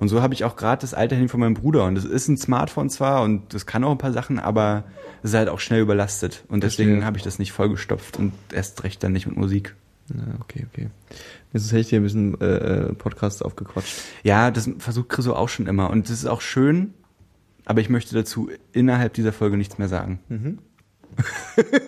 Und 0.00 0.08
so 0.08 0.22
habe 0.22 0.32
ich 0.32 0.44
auch 0.44 0.56
gerade 0.56 0.80
das 0.80 0.94
alte 0.94 1.14
Handy 1.14 1.28
von 1.28 1.40
meinem 1.40 1.54
Bruder. 1.54 1.84
Und 1.84 1.94
das 1.94 2.04
ist 2.04 2.26
ein 2.28 2.38
Smartphone 2.38 2.88
zwar 2.88 3.22
und 3.22 3.52
das 3.52 3.66
kann 3.66 3.84
auch 3.84 3.90
ein 3.90 3.98
paar 3.98 4.12
Sachen, 4.12 4.38
aber 4.38 4.84
es 5.22 5.30
ist 5.30 5.36
halt 5.36 5.50
auch 5.50 5.60
schnell 5.60 5.82
überlastet. 5.82 6.44
Und 6.48 6.64
deswegen 6.64 7.04
habe 7.04 7.18
ich 7.18 7.22
das 7.22 7.38
nicht 7.38 7.52
vollgestopft 7.52 8.18
und 8.18 8.32
erst 8.52 8.82
recht 8.82 9.02
dann 9.04 9.12
nicht 9.12 9.26
mit 9.26 9.36
Musik. 9.36 9.76
Ja, 10.08 10.24
okay, 10.40 10.66
okay. 10.72 10.88
Jetzt 11.52 11.70
hätte 11.70 11.80
ich 11.80 11.88
dir 11.88 12.00
ein 12.00 12.02
bisschen 12.02 12.40
äh, 12.40 12.92
Podcast 12.94 13.44
aufgequatscht. 13.44 13.94
Ja, 14.22 14.50
das 14.50 14.70
versucht 14.78 15.10
Chriso 15.10 15.34
auch 15.34 15.48
schon 15.48 15.66
immer. 15.66 15.90
Und 15.90 16.08
das 16.08 16.18
ist 16.18 16.26
auch 16.26 16.40
schön, 16.40 16.94
aber 17.66 17.80
ich 17.80 17.90
möchte 17.90 18.14
dazu 18.14 18.50
innerhalb 18.72 19.12
dieser 19.14 19.32
Folge 19.32 19.56
nichts 19.56 19.78
mehr 19.78 19.88
sagen. 19.88 20.18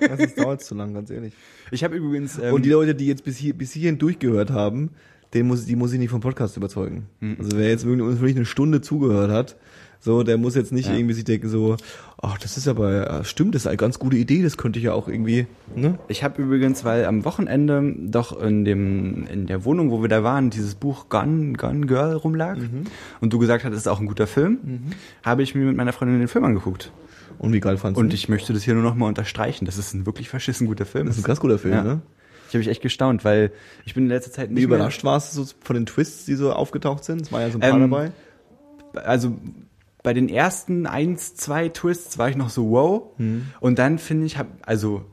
Das 0.00 0.34
dauert 0.34 0.62
zu 0.62 0.74
lang, 0.74 0.92
ganz 0.92 1.08
ehrlich. 1.08 1.32
Ich 1.72 1.82
habe 1.84 1.96
übrigens. 1.96 2.38
Ähm, 2.38 2.54
Und 2.54 2.64
die 2.64 2.70
Leute, 2.70 2.94
die 2.94 3.06
jetzt 3.06 3.24
bis, 3.24 3.36
hier, 3.36 3.54
bis 3.54 3.72
hierhin 3.72 3.98
durchgehört 3.98 4.50
haben, 4.50 4.90
den 5.34 5.46
muss, 5.48 5.64
die 5.64 5.76
muss 5.76 5.92
ich 5.92 5.98
nicht 5.98 6.10
vom 6.10 6.20
Podcast 6.20 6.56
überzeugen. 6.56 7.06
Also 7.38 7.56
wer 7.56 7.68
jetzt 7.70 7.86
wirklich, 7.86 8.06
uns 8.06 8.20
wirklich 8.20 8.36
eine 8.36 8.44
Stunde 8.44 8.82
zugehört 8.82 9.30
hat, 9.30 9.56
so, 9.98 10.24
der 10.24 10.36
muss 10.36 10.56
jetzt 10.56 10.72
nicht 10.72 10.88
Ja. 10.88 10.96
irgendwie 10.96 11.14
sich 11.14 11.24
denken 11.24 11.48
so, 11.48 11.76
ach, 12.20 12.36
das 12.36 12.56
ist 12.56 12.66
aber, 12.68 13.22
stimmt, 13.24 13.54
das 13.54 13.62
ist 13.62 13.66
eine 13.68 13.76
ganz 13.76 13.98
gute 14.00 14.16
Idee, 14.16 14.42
das 14.42 14.56
könnte 14.58 14.78
ich 14.80 14.84
ja 14.86 14.92
auch 14.92 15.06
irgendwie, 15.08 15.46
ne? 15.76 15.96
ich 16.08 16.24
habe 16.24 16.42
übrigens, 16.42 16.84
weil 16.84 17.04
am 17.06 17.24
Wochenende 17.24 17.94
doch 18.08 18.38
in 18.42 18.64
dem 18.64 19.26
in 19.32 19.46
der 19.46 19.64
Wohnung, 19.64 19.90
wo 19.92 20.02
wir 20.02 20.08
da 20.08 20.22
waren, 20.24 20.50
dieses 20.50 20.74
Buch 20.74 21.08
Gun 21.08 21.54
Gun 21.56 21.86
Girl 21.86 22.14
rumlag 22.16 22.58
und 23.20 23.32
du 23.32 23.38
gesagt 23.38 23.62
hattest, 23.64 23.78
es 23.78 23.86
ist 23.86 23.92
auch 23.92 24.00
ein 24.00 24.06
guter 24.06 24.26
Film, 24.26 24.58
habe 25.22 25.42
ich 25.44 25.54
mir 25.54 25.64
mit 25.64 25.76
meiner 25.76 25.92
Freundin 25.92 26.18
den 26.18 26.28
Film 26.28 26.44
angeguckt. 26.44 26.90
Und 27.38 27.52
wie 27.52 27.60
geil 27.60 27.76
fandst 27.76 27.98
Und 28.00 28.10
du? 28.10 28.14
ich 28.14 28.28
möchte 28.28 28.52
das 28.52 28.62
hier 28.62 28.74
nur 28.74 28.82
noch 28.82 28.94
mal 28.94 29.06
unterstreichen. 29.06 29.64
Das 29.64 29.78
ist 29.78 29.94
ein 29.94 30.06
wirklich 30.06 30.28
verschissen 30.28 30.66
guter 30.66 30.86
Film. 30.86 31.06
Das 31.06 31.16
ist 31.16 31.24
ein 31.24 31.26
ganz 31.26 31.40
guter 31.40 31.58
Film, 31.58 31.74
Ja. 31.74 31.82
ne? 31.84 32.02
Ich 32.48 32.54
habe 32.54 32.58
mich 32.58 32.68
echt 32.68 32.82
gestaunt, 32.82 33.24
weil 33.24 33.50
ich 33.86 33.94
bin 33.94 34.04
in 34.04 34.10
letzter 34.10 34.30
Zeit 34.32 34.50
Wie 34.50 34.54
nicht 34.54 34.68
mehr- 34.68 34.76
überrascht 34.76 35.04
warst 35.04 35.36
du 35.36 35.42
so 35.42 35.54
von 35.62 35.74
den 35.74 35.86
Twists, 35.86 36.26
die 36.26 36.34
so 36.34 36.52
aufgetaucht 36.52 37.02
sind? 37.04 37.22
Es 37.22 37.32
war 37.32 37.40
ja 37.40 37.48
so 37.50 37.56
ein 37.58 37.60
paar 37.60 37.70
Ähm, 37.74 37.80
dabei. 37.90 38.12
also 39.02 39.36
bei 40.02 40.12
den 40.12 40.28
ersten 40.28 40.86
eins, 40.86 41.34
zwei 41.34 41.68
Twists 41.70 42.18
war 42.18 42.28
ich 42.28 42.36
noch 42.36 42.50
so 42.50 42.70
wow. 42.70 43.02
Und 43.60 43.78
dann 43.78 43.98
finde 43.98 44.26
ich, 44.26 44.36
hab, 44.36 44.48
also, 44.66 45.04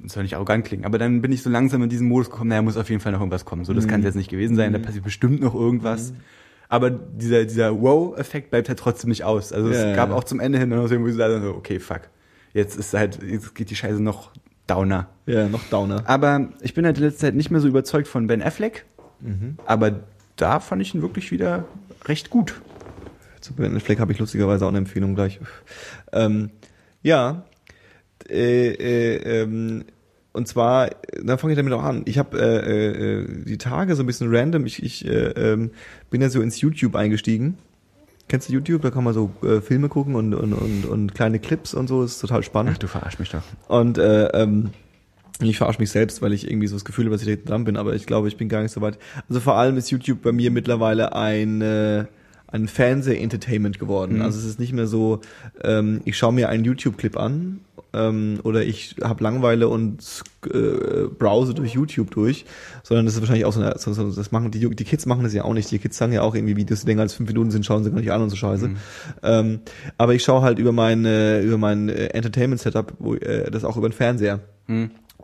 das 0.00 0.14
soll 0.14 0.22
nicht 0.24 0.34
arrogant 0.34 0.64
klingen, 0.64 0.84
aber 0.84 0.98
dann 0.98 1.22
bin 1.22 1.30
ich 1.30 1.42
so 1.42 1.50
langsam 1.50 1.82
in 1.82 1.88
diesen 1.90 2.08
Modus 2.08 2.28
gekommen, 2.30 2.48
naja, 2.48 2.62
muss 2.62 2.76
auf 2.76 2.88
jeden 2.90 3.00
Fall 3.00 3.12
noch 3.12 3.20
irgendwas 3.20 3.44
kommen. 3.44 3.64
So, 3.64 3.72
das 3.72 3.86
kann 3.86 4.02
jetzt 4.02 4.16
nicht 4.16 4.30
gewesen 4.30 4.56
sein, 4.56 4.72
da 4.72 4.78
passiert 4.80 5.04
bestimmt 5.04 5.40
noch 5.42 5.54
irgendwas. 5.54 6.12
Aber 6.68 6.90
dieser, 6.90 7.44
dieser 7.44 7.80
Wow-Effekt 7.80 8.50
bleibt 8.50 8.68
halt 8.68 8.78
trotzdem 8.78 9.10
nicht 9.10 9.24
aus. 9.24 9.52
Also 9.52 9.68
Ja, 9.70 9.74
es 9.74 9.84
ja. 9.84 9.94
gab 9.94 10.10
auch 10.10 10.24
zum 10.24 10.40
Ende 10.40 10.58
hin 10.58 10.68
noch 10.68 10.86
so, 10.86 10.98
wo 11.00 11.06
ich 11.06 11.46
okay, 11.46 11.78
fuck. 11.78 12.02
Jetzt 12.52 12.76
ist 12.76 12.94
halt, 12.94 13.22
jetzt 13.22 13.54
geht 13.54 13.70
die 13.70 13.76
Scheiße 13.76 14.02
noch 14.02 14.30
downer. 14.66 15.08
Ja, 15.26 15.48
noch 15.48 15.64
Downer. 15.70 16.04
Aber 16.06 16.48
ich 16.60 16.74
bin 16.74 16.84
halt 16.86 16.98
in 16.98 17.04
letzter 17.04 17.26
Zeit 17.26 17.34
nicht 17.34 17.50
mehr 17.50 17.60
so 17.60 17.68
überzeugt 17.68 18.08
von 18.08 18.26
Ben 18.26 18.42
Affleck. 18.42 18.84
Aber 19.66 20.00
da 20.36 20.60
fand 20.60 20.82
ich 20.82 20.94
ihn 20.94 21.02
wirklich 21.02 21.30
wieder 21.30 21.64
recht 22.06 22.30
gut. 22.30 22.60
Zu 23.40 23.54
Ben 23.54 23.78
Fleck 23.80 24.00
habe 24.00 24.12
ich 24.12 24.18
lustigerweise 24.18 24.64
auch 24.64 24.70
eine 24.70 24.78
Empfehlung 24.78 25.14
gleich. 25.14 25.40
Ähm, 26.12 26.50
ja, 27.02 27.44
äh, 28.28 28.68
äh, 28.68 29.42
ähm, 29.42 29.84
und 30.34 30.48
zwar, 30.48 30.90
dann 31.22 31.38
fange 31.38 31.52
ich 31.52 31.56
damit 31.56 31.72
auch 31.72 31.84
an. 31.84 32.02
Ich 32.06 32.18
habe 32.18 32.36
äh, 32.36 33.20
äh, 33.20 33.44
die 33.44 33.56
Tage 33.56 33.94
so 33.94 34.02
ein 34.02 34.06
bisschen 34.06 34.34
random, 34.34 34.66
ich, 34.66 34.82
ich 34.82 35.06
äh, 35.06 35.28
ähm, 35.28 35.70
bin 36.10 36.20
ja 36.20 36.28
so 36.28 36.42
ins 36.42 36.60
YouTube 36.60 36.96
eingestiegen. 36.96 37.56
Kennst 38.28 38.48
du 38.48 38.52
YouTube? 38.52 38.82
Da 38.82 38.90
kann 38.90 39.04
man 39.04 39.14
so 39.14 39.30
äh, 39.44 39.60
Filme 39.60 39.88
gucken 39.88 40.16
und, 40.16 40.34
und, 40.34 40.52
und, 40.52 40.86
und 40.86 41.14
kleine 41.14 41.38
Clips 41.38 41.72
und 41.72 41.86
so, 41.86 42.02
ist 42.02 42.18
total 42.18 42.42
spannend. 42.42 42.72
Ach, 42.74 42.78
du 42.78 42.88
verarsch 42.88 43.20
mich 43.20 43.30
doch. 43.30 43.44
Und 43.68 43.96
äh, 43.98 44.26
ähm, 44.30 44.70
ich 45.40 45.56
verarsche 45.56 45.80
mich 45.80 45.90
selbst, 45.90 46.20
weil 46.20 46.32
ich 46.32 46.50
irgendwie 46.50 46.66
so 46.66 46.74
das 46.74 46.84
Gefühl 46.84 47.04
habe, 47.04 47.14
dass 47.14 47.24
ich 47.24 47.38
da 47.44 47.50
dran 47.50 47.62
bin, 47.62 47.76
aber 47.76 47.94
ich 47.94 48.04
glaube, 48.04 48.26
ich 48.26 48.36
bin 48.36 48.48
gar 48.48 48.62
nicht 48.62 48.72
so 48.72 48.80
weit. 48.80 48.98
Also 49.28 49.38
vor 49.38 49.54
allem 49.54 49.76
ist 49.76 49.92
YouTube 49.92 50.20
bei 50.22 50.32
mir 50.32 50.50
mittlerweile 50.50 51.14
ein, 51.14 51.62
äh, 51.62 52.06
ein 52.48 52.66
Fernseh-Entertainment 52.66 53.78
geworden. 53.78 54.20
Also 54.20 54.40
es 54.40 54.46
ist 54.46 54.58
nicht 54.58 54.72
mehr 54.72 54.88
so, 54.88 55.20
ähm, 55.62 56.00
ich 56.04 56.18
schaue 56.18 56.32
mir 56.32 56.48
einen 56.48 56.64
YouTube-Clip 56.64 57.16
an 57.16 57.60
ähm, 57.94 58.40
oder 58.42 58.64
ich 58.64 58.96
habe 59.02 59.22
Langeweile 59.22 59.68
und 59.68 60.22
äh, 60.46 61.06
browse 61.18 61.54
durch 61.54 61.72
YouTube 61.72 62.10
durch, 62.10 62.44
sondern 62.82 63.06
das 63.06 63.14
ist 63.14 63.20
wahrscheinlich 63.20 63.44
auch 63.44 63.52
so, 63.52 63.60
eine, 63.60 63.78
so, 63.78 63.92
so 63.92 64.10
das 64.10 64.32
machen 64.32 64.50
die, 64.50 64.68
die 64.74 64.84
Kids 64.84 65.06
machen 65.06 65.22
das 65.22 65.32
ja 65.32 65.44
auch 65.44 65.54
nicht. 65.54 65.70
Die 65.70 65.78
Kids 65.78 65.96
sagen 65.96 66.12
ja 66.12 66.22
auch 66.22 66.34
irgendwie 66.34 66.56
Videos, 66.56 66.80
die 66.80 66.86
länger 66.86 67.02
als 67.02 67.14
fünf 67.14 67.28
Minuten 67.28 67.50
sind, 67.50 67.64
schauen 67.64 67.84
sie 67.84 67.90
gar 67.90 68.00
nicht 68.00 68.12
an 68.12 68.22
und 68.22 68.30
so 68.30 68.36
Scheiße. 68.36 68.70
Ähm, 69.22 69.60
aber 69.96 70.14
ich 70.14 70.22
schaue 70.22 70.42
halt 70.42 70.58
über 70.58 70.72
mein 70.72 71.04
äh, 71.04 71.40
über 71.42 71.58
mein 71.58 71.88
äh, 71.88 72.06
Entertainment-Setup, 72.06 72.94
wo 72.98 73.14
äh, 73.14 73.50
das 73.50 73.64
auch 73.64 73.76
über 73.76 73.88
den 73.88 73.94
Fernseher 73.94 74.40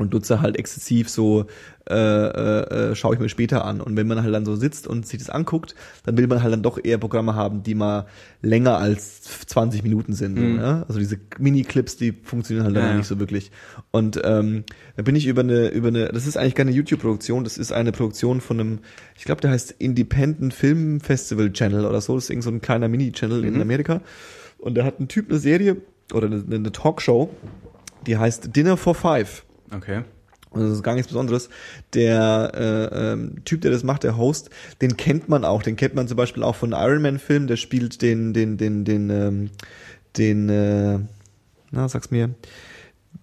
und 0.01 0.15
nutze 0.15 0.41
halt 0.41 0.57
exzessiv 0.57 1.11
so, 1.11 1.45
äh, 1.87 1.95
äh, 1.95 2.91
äh, 2.91 2.95
schaue 2.95 3.15
ich 3.15 3.21
mir 3.21 3.29
später 3.29 3.67
an. 3.67 3.83
Und 3.83 3.97
wenn 3.99 4.07
man 4.07 4.23
halt 4.23 4.35
dann 4.35 4.47
so 4.47 4.57
sitzt 4.57 4.87
und 4.87 5.07
sich 5.07 5.19
das 5.19 5.29
anguckt, 5.29 5.75
dann 6.07 6.17
will 6.17 6.27
man 6.27 6.43
halt 6.43 6.55
dann 6.55 6.63
doch 6.63 6.83
eher 6.83 6.97
Programme 6.97 7.35
haben, 7.35 7.63
die 7.63 7.75
mal 7.75 8.07
länger 8.41 8.79
als 8.79 9.21
20 9.47 9.83
Minuten 9.83 10.15
sind. 10.15 10.39
So, 10.39 10.43
ne? 10.43 10.87
Also 10.89 11.01
diese 11.01 11.19
Mini-Clips, 11.39 11.99
die 11.99 12.13
funktionieren 12.13 12.65
halt 12.65 12.77
dann 12.77 12.85
Ja, 12.85 12.91
ja. 12.93 12.97
nicht 12.97 13.09
so 13.09 13.21
wirklich. 13.21 13.51
Und 13.91 14.19
ähm, 14.25 14.65
da 14.97 15.03
bin 15.03 15.17
ich 15.17 15.27
über 15.27 15.43
eine, 15.43 15.69
über 15.69 15.89
eine, 15.89 16.09
das 16.09 16.27
ist 16.27 16.39
eigentlich 16.39 16.55
keine 16.55 16.71
YouTube-Produktion, 16.71 17.45
das 17.45 17.59
ist 17.59 17.71
eine 17.71 17.93
Produktion 17.93 18.41
von 18.41 18.59
einem, 18.59 18.79
ich 19.19 19.25
glaube, 19.25 19.43
der 19.43 19.51
heißt 19.51 19.75
Independent 19.79 20.55
Film 20.55 21.01
Festival 21.01 21.53
Channel 21.53 21.85
oder 21.85 22.01
so. 22.01 22.15
Das 22.15 22.25
ist 22.25 22.31
irgend 22.31 22.45
so 22.45 22.51
ein 22.51 22.63
kleiner 22.63 22.89
Mini-Channel 22.89 23.45
in 23.45 23.61
Amerika. 23.61 24.01
Und 24.57 24.79
da 24.79 24.85
hat 24.85 24.99
ein 24.99 25.09
Typ 25.09 25.29
eine 25.29 25.39
Serie 25.39 25.77
oder 26.15 26.27
eine, 26.27 26.43
eine 26.51 26.73
Talkshow, 26.73 27.29
die 28.07 28.17
heißt 28.17 28.57
Dinner 28.57 28.79
for 28.79 28.95
Five. 28.95 29.45
Okay. 29.75 30.03
Und 30.51 30.63
das 30.63 30.71
ist 30.73 30.83
gar 30.83 30.95
nichts 30.95 31.07
Besonderes. 31.09 31.49
Der 31.95 32.51
äh, 32.93 33.13
ähm, 33.13 33.37
Typ, 33.45 33.61
der 33.61 33.71
das 33.71 33.85
macht, 33.85 34.03
der 34.03 34.17
Host, 34.17 34.51
den 34.83 34.97
kennt 34.97 35.29
man 35.29 35.45
auch. 35.45 35.63
Den 35.63 35.77
kennt 35.77 35.95
man 35.95 36.09
zum 36.09 36.17
Beispiel 36.17 36.43
auch 36.43 36.57
von 36.57 36.73
Iron 36.73 37.03
Man 37.03 37.19
Film. 37.21 37.47
Der 37.47 37.57
spielt 37.57 38.03
den, 38.03 38.33
den, 38.33 38.57
den, 38.57 38.85
den, 38.85 39.11
ähm, 39.11 39.51
den, 40.17 40.49
äh, 40.49 40.99
na, 41.71 41.89
sag's 41.89 42.11
mir, 42.11 42.31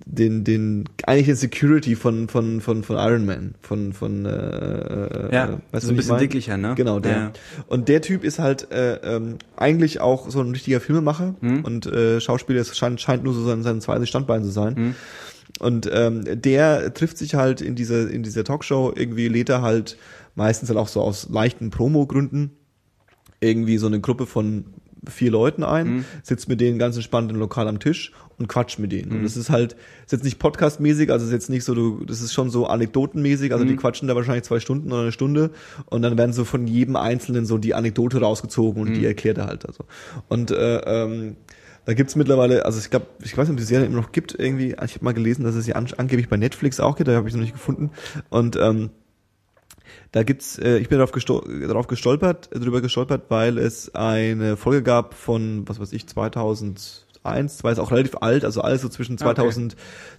den, 0.06 0.45
den, 0.45 0.86
eigentlich 1.06 1.26
den 1.26 1.36
Security 1.36 1.98
von, 1.98 2.30
von, 2.30 2.61
von, 2.61 2.84
von 2.84 2.95
Iron 2.95 3.26
Man, 3.26 3.56
von, 3.61 3.91
von, 3.91 4.26
äh, 4.26 4.30
äh, 4.30 5.36
Ja, 5.36 5.60
äh, 5.74 5.80
so 5.82 5.90
ein 5.90 5.98
bisschen 5.98 6.11
mein? 6.11 6.19
dicklicher, 6.22 6.56
ne? 6.56 6.76
Genau, 6.76 7.02
der. 7.02 7.11
Ja. 7.11 7.32
Und 7.68 7.90
der 7.90 8.02
Typ 8.02 8.24
ist 8.24 8.40
halt 8.40 8.72
äh, 8.72 8.95
ähm, 9.03 9.36
eigentlich 9.57 9.99
auch 9.99 10.30
so 10.30 10.40
ein 10.40 10.52
richtiger 10.52 10.80
Filmemacher 10.80 11.36
Mhm. 11.41 11.65
und 11.65 11.86
äh, 11.88 12.22
Schauspieler 12.22 12.61
es 12.61 12.78
scheint, 12.78 13.02
scheint 13.02 13.26
nur 13.26 13.34
so 13.34 13.44
sein, 13.45 13.64
sein 13.64 13.82
zweites 13.82 14.07
Standbein 14.07 14.44
zu 14.44 14.49
sein. 14.49 14.74
Mhm. 14.78 14.95
Und 15.59 15.89
ähm, 15.91 16.23
der 16.25 16.93
trifft 16.93 17.17
sich 17.17 17.35
halt 17.35 17.61
in 17.61 17.75
dieser 17.75 18.09
in 18.09 18.23
dieser 18.23 18.43
Talkshow. 18.43 18.93
Irgendwie 18.95 19.27
lädt 19.27 19.49
er 19.49 19.61
halt 19.61 19.97
meistens 20.35 20.69
halt 20.69 20.77
auch 20.77 20.88
so 20.88 21.01
aus 21.01 21.29
leichten 21.29 21.69
Promo-Gründen 21.69 22.51
irgendwie 23.39 23.77
so 23.77 23.88
eine 23.88 23.99
Gruppe 23.99 24.25
von 24.25 24.65
vier 25.09 25.31
Leuten 25.31 25.63
ein, 25.63 26.05
sitzt 26.23 26.49
mit 26.49 26.59
denen 26.59 26.79
ganz 26.79 26.95
entspannt 26.95 27.31
im 27.31 27.38
Lokal 27.38 27.67
am 27.67 27.79
Tisch 27.79 28.11
und 28.38 28.47
quatscht 28.47 28.79
mit 28.79 28.91
denen. 28.91 29.11
Und 29.11 29.23
das 29.23 29.38
ist 29.38 29.49
halt, 29.49 29.75
ist 30.05 30.11
jetzt 30.11 30.23
nicht 30.23 30.39
podcastmäßig, 30.39 31.11
also 31.11 31.25
ist 31.25 31.31
jetzt 31.31 31.49
nicht 31.49 31.63
so, 31.63 31.73
du, 31.73 32.03
das 32.05 32.21
ist 32.21 32.34
schon 32.34 32.49
so 32.49 32.67
anekdotenmäßig, 32.67 33.53
also 33.53 33.65
die 33.65 33.75
quatschen 33.75 34.07
da 34.07 34.15
wahrscheinlich 34.15 34.43
zwei 34.43 34.59
Stunden 34.59 34.91
oder 34.91 35.03
eine 35.03 35.11
Stunde 35.11 35.51
und 35.85 36.01
dann 36.01 36.17
werden 36.17 36.34
so 36.34 36.45
von 36.45 36.67
jedem 36.67 36.95
Einzelnen 36.95 37.45
so 37.45 37.57
die 37.57 37.73
Anekdote 37.73 38.19
rausgezogen 38.19 38.81
und 38.81 38.93
die 38.93 39.05
erklärt 39.05 39.38
er 39.38 39.47
halt. 39.47 39.65
Also. 39.65 39.85
Und 40.27 40.51
äh, 40.51 40.77
ähm, 40.79 41.38
da 41.88 41.93
gibt's 41.93 42.18
mittlerweile, 42.18 42.65
also 42.65 42.80
ich 42.80 42.89
glaube, 42.89 43.05
ich 43.23 43.38
weiß 43.38 43.47
nicht, 43.47 43.53
ob 43.53 43.59
die 43.59 43.64
Serie 43.64 43.85
immer 43.85 44.01
noch 44.01 44.11
gibt, 44.11 44.38
irgendwie, 44.38 44.72
ich 44.73 44.95
habe 44.95 45.05
mal 45.05 45.14
gelesen, 45.14 45.45
dass 45.45 45.55
es 45.55 45.64
sie 45.64 45.73
an, 45.73 45.88
angeblich 45.95 46.27
bei 46.27 46.35
Netflix 46.35 46.81
auch 46.81 46.97
gibt, 46.97 47.07
da 47.07 47.15
habe 47.15 47.30
ich 47.30 47.34
noch 47.34 47.39
nicht 47.39 47.53
gefunden. 47.53 47.91
Und 48.30 48.57
ähm, 48.57 48.89
da 50.11 50.23
gibt's, 50.23 50.59
äh, 50.59 50.80
ich 50.80 50.89
bin 50.89 50.97
darauf, 50.97 51.14
gestol 51.14 51.65
darauf 51.65 51.88
gestolpert, 51.88 52.49
äh, 52.51 52.59
drüber 52.59 52.81
gestolpert, 52.81 53.27
weil 53.30 53.57
es 53.57 53.95
eine 53.95 54.57
Folge 54.57 54.84
gab 54.84 55.14
von, 55.14 55.64
was 55.69 55.80
weiß 55.80 55.93
ich, 55.93 56.05
2001, 57.27 57.57
zwei 57.57 57.71
ist 57.71 57.79
auch 57.79 57.91
relativ 57.91 58.15
alt, 58.21 58.45
also 58.45 58.61
alles 58.61 58.81
so 58.81 58.89
zwischen 58.89 59.17
Ah, 59.21 59.25
okay. 59.31 59.35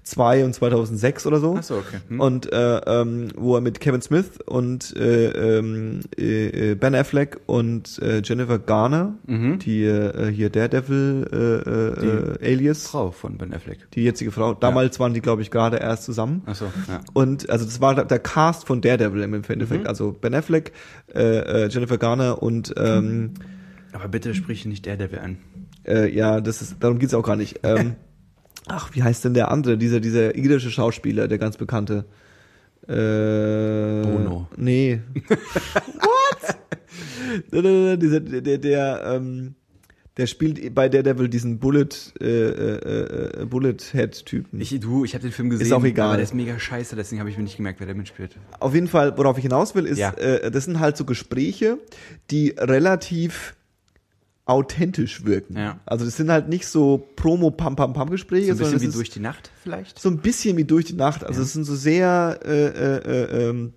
2002 0.05 0.44
und 0.44 0.55
2006 0.55 1.26
oder 1.26 1.40
so. 1.40 1.56
Ach 1.59 1.62
so, 1.62 1.74
okay. 1.76 1.98
Hm. 2.09 2.20
Und 2.20 2.52
äh, 2.52 2.78
ähm, 2.86 3.28
wo 3.36 3.55
er 3.56 3.60
mit 3.60 3.80
Kevin 3.80 4.02
Smith 4.02 4.39
und 4.47 4.97
äh, 4.97 5.59
ähm, 5.59 6.01
äh, 6.18 6.70
äh, 6.72 6.74
Ben 6.74 6.94
Affleck 6.94 7.40
und 7.47 7.98
äh, 8.02 8.22
Jennifer 8.24 8.59
Garner, 8.59 9.14
die 9.26 9.85
äh, 9.85 10.30
hier 10.32 10.51
Daredevil 10.51 11.26
äh, 11.32 11.70
äh, 11.70 12.44
äh, 12.47 12.52
Alias, 12.55 12.86
Frau 12.89 13.10
von 13.10 13.39
Ben 13.39 13.52
Affleck. 13.55 13.90
die 13.93 14.05
jetzige 14.05 14.30
Frau, 14.32 14.55
damals 14.55 14.98
waren 15.01 15.14
die 15.14 15.20
glaube 15.20 15.43
ich 15.43 15.51
gerade 15.51 15.76
erst 15.78 16.05
zusammen. 16.05 16.43
Ach 16.47 16.55
so, 16.55 16.66
ja. 16.89 17.01
Und 17.14 17.48
also 17.51 17.64
das 17.64 17.80
war 17.80 17.94
der- 17.94 18.18
Cast 18.18 18.66
von 18.66 18.80
Daredevil 18.80 19.22
im 19.22 19.35
Endeffekt. 19.35 19.86
Also 19.86 20.12
Ben 20.12 20.35
Affleck, 20.35 20.72
äh, 21.14 21.64
äh, 21.64 21.68
Jennifer 21.68 21.98
Garner 21.98 22.43
und 22.43 22.74
ähm, 22.76 23.35
Aber 23.93 24.09
bitte 24.09 24.35
sprich 24.35 24.66
nicht 24.66 24.86
wir 25.12 25.22
an. 25.22 25.39
Äh, 25.89 26.15
ja, 26.15 26.40
das 26.40 26.62
ist, 26.62 26.77
darum 26.81 26.98
geht's 26.98 27.15
auch 27.15 27.23
gar 27.24 27.36
nicht. 27.36 27.60
Ähm, 27.62 27.97
ach, 28.69 28.90
wie 28.94 29.02
heißt 29.02 29.24
denn 29.24 29.35
der 29.35 29.51
andere, 29.51 29.78
dieser, 29.78 30.01
dieser 30.01 30.35
irische 30.36 30.70
Schauspieler, 30.70 31.27
der 31.28 31.39
ganz 31.39 31.56
bekannte? 31.56 32.05
Äh, 32.86 34.02
Bono. 34.02 34.48
Nee. 34.56 35.01
What? 35.28 36.56
Dieser, 37.52 38.20
der, 38.20 38.40
der, 38.40 38.59
der, 38.59 39.02
ähm, 39.05 39.55
der 40.16 40.27
spielt 40.27 40.74
bei 40.74 40.89
Daredevil 40.89 41.28
diesen 41.28 41.59
Bullet, 41.59 41.89
äh, 42.20 42.24
äh, 42.27 43.43
äh, 43.43 43.44
Bullet 43.44 43.77
Head 43.93 44.24
Typen. 44.24 44.60
Ich, 44.60 44.78
du, 44.81 45.05
ich 45.05 45.15
habe 45.15 45.23
den 45.23 45.32
Film 45.32 45.51
gesehen. 45.51 45.73
auch 45.74 45.85
egal. 45.85 46.09
Aber 46.09 46.16
der 46.16 46.24
ist 46.24 46.35
mega 46.35 46.59
scheiße, 46.59 46.97
deswegen 46.97 47.20
habe 47.20 47.31
ich 47.31 47.36
mir 47.36 47.44
nicht 47.44 47.56
gemerkt, 47.56 47.78
wer 47.81 47.86
da 47.86 47.94
mitspielt. 47.94 48.36
Auf 48.59 48.74
jeden 48.74 48.89
Fall, 48.89 49.16
worauf 49.16 49.36
ich 49.36 49.43
hinaus 49.43 49.74
will, 49.74 49.86
ist, 49.86 49.98
Ja. 49.98 50.12
äh, 50.15 50.51
das 50.51 50.65
sind 50.65 50.81
halt 50.81 50.97
so 50.97 51.05
Gespräche, 51.05 51.78
die 52.31 52.55
relativ 52.59 53.55
authentisch 54.49 55.25
wirken. 55.25 55.57
Ja. 55.57 55.79
Also 55.87 56.05
das 56.05 56.16
sind 56.16 56.31
halt 56.31 56.49
nicht 56.49 56.66
so 56.66 57.07
Promo-Pam-Pam-Pam-Gespräche, 57.16 58.47
So 58.47 58.53
ein 58.53 58.57
sondern 58.57 58.73
bisschen 58.75 58.93
wie 58.93 58.97
durch 58.97 59.11
die 59.11 59.20
Nacht 59.20 59.51
vielleicht. 59.62 59.99
so 59.99 60.09
ein 60.09 60.19
bisschen 60.19 60.57
wie 60.57 60.65
durch 60.65 60.87
die 60.87 60.95
Nacht. 60.95 61.25
Also 61.25 61.43
es 61.43 61.53
sind 61.53 61.65
so 61.65 61.77
sehr 61.77 62.41
äh, 62.45 62.66
äh, 62.66 62.97
äh, 62.97 63.49
ähm, 63.51 63.73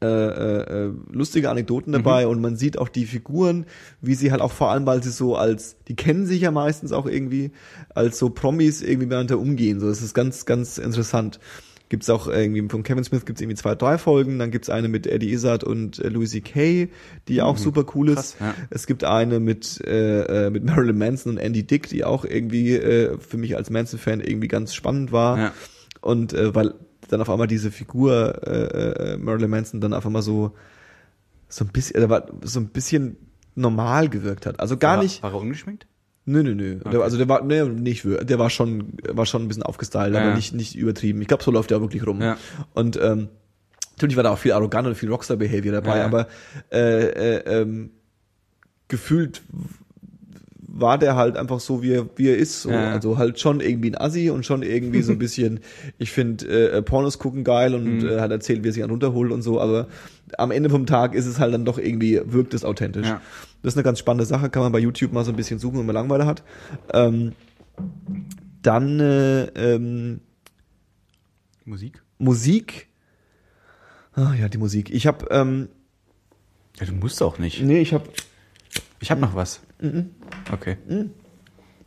äh, 0.00 0.06
äh, 0.06 0.86
äh, 0.86 0.92
lustige 1.12 1.48
Anekdoten 1.48 1.92
dabei 1.92 2.26
und 2.26 2.40
man 2.40 2.56
sieht 2.56 2.76
auch 2.76 2.88
die 2.88 3.06
Figuren, 3.06 3.66
wie 4.00 4.14
sie 4.14 4.32
halt 4.32 4.40
auch 4.40 4.50
vor 4.50 4.70
allem, 4.70 4.84
weil 4.84 5.00
sie 5.00 5.10
so 5.10 5.36
als, 5.36 5.76
die 5.86 5.94
kennen 5.94 6.26
sich 6.26 6.40
ja 6.40 6.50
meistens 6.50 6.90
auch 6.90 7.06
irgendwie, 7.06 7.52
als 7.94 8.18
so 8.18 8.28
Promis 8.30 8.82
irgendwie 8.82 9.06
miteinander 9.06 9.38
umgehen. 9.38 9.78
So, 9.78 9.88
das 9.88 10.02
ist 10.02 10.12
ganz, 10.12 10.44
ganz 10.44 10.78
interessant. 10.78 11.38
Gibt's 11.92 12.08
auch 12.08 12.26
irgendwie 12.26 12.66
von 12.70 12.84
Kevin 12.84 13.04
Smith 13.04 13.26
gibt's 13.26 13.42
irgendwie 13.42 13.58
zwei, 13.58 13.74
drei 13.74 13.98
Folgen, 13.98 14.38
dann 14.38 14.50
gibt's 14.50 14.70
eine 14.70 14.88
mit 14.88 15.06
Eddie 15.06 15.30
Izzard 15.30 15.62
und 15.62 15.98
äh, 15.98 16.08
Louis 16.08 16.30
C.K., 16.30 16.88
die 17.28 17.42
auch 17.42 17.58
super 17.58 17.84
cool 17.94 18.08
ist. 18.08 18.14
Krass, 18.14 18.36
ja. 18.40 18.54
Es 18.70 18.86
gibt 18.86 19.04
eine 19.04 19.40
mit, 19.40 19.78
äh, 19.86 20.46
äh, 20.46 20.48
mit 20.48 20.64
Marilyn 20.64 20.96
Manson 20.96 21.32
und 21.32 21.38
Andy 21.38 21.66
Dick, 21.66 21.90
die 21.90 22.02
auch 22.04 22.24
irgendwie 22.24 22.76
äh, 22.76 23.18
für 23.18 23.36
mich 23.36 23.58
als 23.58 23.68
Manson-Fan 23.68 24.22
irgendwie 24.22 24.48
ganz 24.48 24.72
spannend 24.72 25.12
war. 25.12 25.38
Ja. 25.38 25.52
Und 26.00 26.32
äh, 26.32 26.54
weil 26.54 26.72
dann 27.08 27.20
auf 27.20 27.28
einmal 27.28 27.46
diese 27.46 27.70
Figur 27.70 28.40
äh, 28.42 29.12
äh, 29.12 29.16
Marilyn 29.18 29.50
Manson 29.50 29.82
dann 29.82 29.92
auf 29.92 30.06
einmal 30.06 30.22
so 30.22 30.52
so 31.50 31.66
ein 31.66 31.72
bisschen, 31.72 32.08
war 32.08 32.26
so 32.40 32.58
ein 32.58 32.68
bisschen 32.68 33.18
normal 33.54 34.08
gewirkt 34.08 34.46
hat. 34.46 34.60
Also 34.60 34.78
gar 34.78 34.96
war, 34.96 35.02
nicht. 35.02 35.22
War 35.22 35.32
er 35.34 35.40
ungeschminkt? 35.42 35.86
Nö, 36.24 36.42
nö, 36.42 36.54
nö. 36.54 36.76
Der, 36.76 37.00
also 37.00 37.16
der 37.18 37.28
war 37.28 37.42
nee, 37.42 37.64
nicht, 37.64 38.04
der 38.04 38.38
war 38.38 38.48
schon, 38.48 38.92
war 39.08 39.26
schon 39.26 39.42
ein 39.42 39.48
bisschen 39.48 39.64
aufgestylt, 39.64 40.14
Ja, 40.14 40.20
aber 40.20 40.28
ja. 40.30 40.36
nicht 40.36 40.54
nicht 40.54 40.76
übertrieben. 40.76 41.20
Ich 41.20 41.28
glaube, 41.28 41.42
so 41.42 41.50
läuft 41.50 41.70
er 41.72 41.80
wirklich 41.80 42.06
rum. 42.06 42.20
Ja. 42.20 42.36
Und 42.74 42.96
ähm, 42.96 43.28
natürlich 43.96 44.16
war 44.16 44.22
da 44.22 44.30
auch 44.30 44.38
viel 44.38 44.52
arrogant 44.52 44.86
und 44.86 44.94
viel 44.94 45.10
Rockstar-Behavior 45.10 45.72
dabei, 45.72 46.04
aber 46.04 46.28
äh, 46.70 47.38
äh, 47.38 47.60
ähm, 47.60 47.90
gefühlt 48.88 49.42
war 50.74 50.96
der 50.96 51.16
halt 51.16 51.36
einfach 51.36 51.60
so, 51.60 51.82
wie 51.82 51.92
er, 51.92 52.08
wie 52.16 52.28
er 52.28 52.36
ist. 52.38 52.62
So. 52.62 52.70
Ja. 52.70 52.92
Also 52.92 53.18
halt 53.18 53.38
schon 53.38 53.60
irgendwie 53.60 53.90
ein 53.90 54.00
Assi 54.00 54.30
und 54.30 54.46
schon 54.46 54.62
irgendwie 54.62 55.02
so 55.02 55.12
ein 55.12 55.18
bisschen, 55.20 55.60
ich 55.98 56.10
finde 56.12 56.46
äh, 56.70 56.80
Pornos 56.82 57.18
gucken 57.18 57.44
geil 57.44 57.74
und 57.74 57.98
Mhm. 57.98 58.08
äh, 58.08 58.20
hat 58.20 58.30
erzählt, 58.30 58.64
wie 58.64 58.68
er 58.68 58.72
sich 58.72 58.82
an 58.82 58.90
runterholt 58.90 59.32
und 59.32 59.42
so, 59.42 59.60
aber 59.60 59.88
am 60.38 60.50
Ende 60.50 60.70
vom 60.70 60.86
Tag 60.86 61.14
ist 61.14 61.26
es 61.26 61.38
halt 61.38 61.52
dann 61.52 61.64
doch 61.66 61.78
irgendwie, 61.78 62.20
wirkt 62.24 62.54
es 62.54 62.64
authentisch. 62.64 63.06
Ja. 63.06 63.20
Das 63.62 63.74
ist 63.74 63.76
eine 63.76 63.84
ganz 63.84 63.98
spannende 63.98 64.24
Sache, 64.24 64.48
kann 64.50 64.62
man 64.62 64.72
bei 64.72 64.78
YouTube 64.78 65.12
mal 65.12 65.24
so 65.24 65.30
ein 65.30 65.36
bisschen 65.36 65.58
suchen, 65.58 65.78
wenn 65.78 65.86
man 65.86 65.94
Langeweile 65.94 66.24
hat. 66.26 66.42
Ähm, 66.94 67.32
dann 68.62 68.98
äh, 69.00 69.42
ähm, 69.74 70.20
Musik? 71.64 72.02
Musik. 72.18 72.88
Ah 74.14 74.32
ja, 74.40 74.48
die 74.48 74.58
Musik. 74.58 74.90
Ich 74.90 75.06
habe 75.06 75.26
ähm, 75.30 75.68
Ja, 76.80 76.86
du 76.86 76.92
musst 76.94 77.22
auch 77.22 77.38
nicht. 77.38 77.62
nee, 77.62 77.80
ich 77.80 77.92
habe 77.92 78.04
Ich 79.02 79.10
habe 79.10 79.20
noch 79.20 79.34
was. 79.34 79.60
Mhm. 79.80 80.10
Okay. 80.50 80.76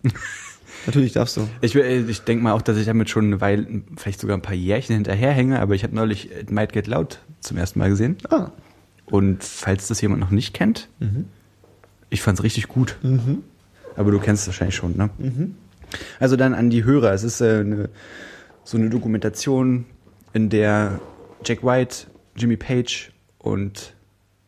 natürlich 0.86 1.14
darfst 1.14 1.38
du. 1.38 1.48
Ich, 1.62 1.74
will- 1.76 2.08
ich 2.10 2.22
denke 2.22 2.44
mal 2.44 2.52
auch, 2.54 2.62
dass 2.62 2.78
ich 2.78 2.86
damit 2.86 3.10
schon 3.10 3.26
eine 3.26 3.42
Weile, 3.42 3.66
vielleicht 3.98 4.20
sogar 4.20 4.38
ein 4.38 4.42
paar 4.42 4.54
Jährchen 4.54 4.96
hinterherhänge, 4.96 5.60
aber 5.60 5.74
ich 5.76 5.84
habe 5.84 5.96
neulich 5.96 6.32
It 6.32 6.52
Might 6.52 6.74
Get 6.74 6.88
Loud 6.88 7.20
zum 7.40 7.58
ersten 7.58 7.80
Mal 7.80 7.90
gesehen. 7.90 8.18
Ah. 8.30 8.52
Und 9.06 9.44
falls 9.44 9.88
das 9.88 10.02
jemand 10.02 10.20
noch 10.22 10.32
nicht 10.32 10.54
kennt, 10.54 10.90
Mhm. 11.00 11.26
ich 12.10 12.22
fand's 12.22 12.44
richtig 12.44 12.68
gut. 12.68 12.98
Aber 13.96 14.12
du 14.12 14.20
kennst 14.20 14.44
es 14.44 14.48
wahrscheinlich 14.48 14.76
schon, 14.76 14.98
ne? 14.98 15.10
Also 16.20 16.36
dann 16.36 16.54
an 16.54 16.70
die 16.70 16.84
Hörer. 16.84 17.14
Es 17.14 17.24
ist 17.24 17.40
äh, 17.42 17.60
eine, 17.60 17.90
so 18.64 18.78
eine 18.78 18.90
Dokumentation, 18.90 19.86
in 20.34 20.50
der 20.50 21.00
Jack 21.46 21.64
White, 21.64 22.08
Jimmy 22.36 22.58
Page 22.58 23.12
und 23.38 23.94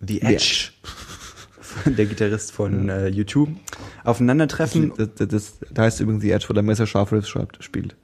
The 0.02 0.22
Edge, 0.22 0.72
der 1.86 2.06
Gitarrist 2.06 2.52
von 2.52 2.90
äh, 2.90 3.12
U2, 3.14 3.48
aufeinandertreffen. 4.04 4.94
Das, 4.98 5.10
das, 5.16 5.28
das, 5.28 5.60
da 5.72 5.84
heißt 5.84 6.00
übrigens 6.02 6.22
die 6.24 6.32
Edge, 6.32 6.46
wo 6.50 6.54
der 6.54 6.64
Messerscharf 6.64 7.12
Riffs 7.12 7.30
schreibt, 7.30 7.64
spielt. 7.64 7.96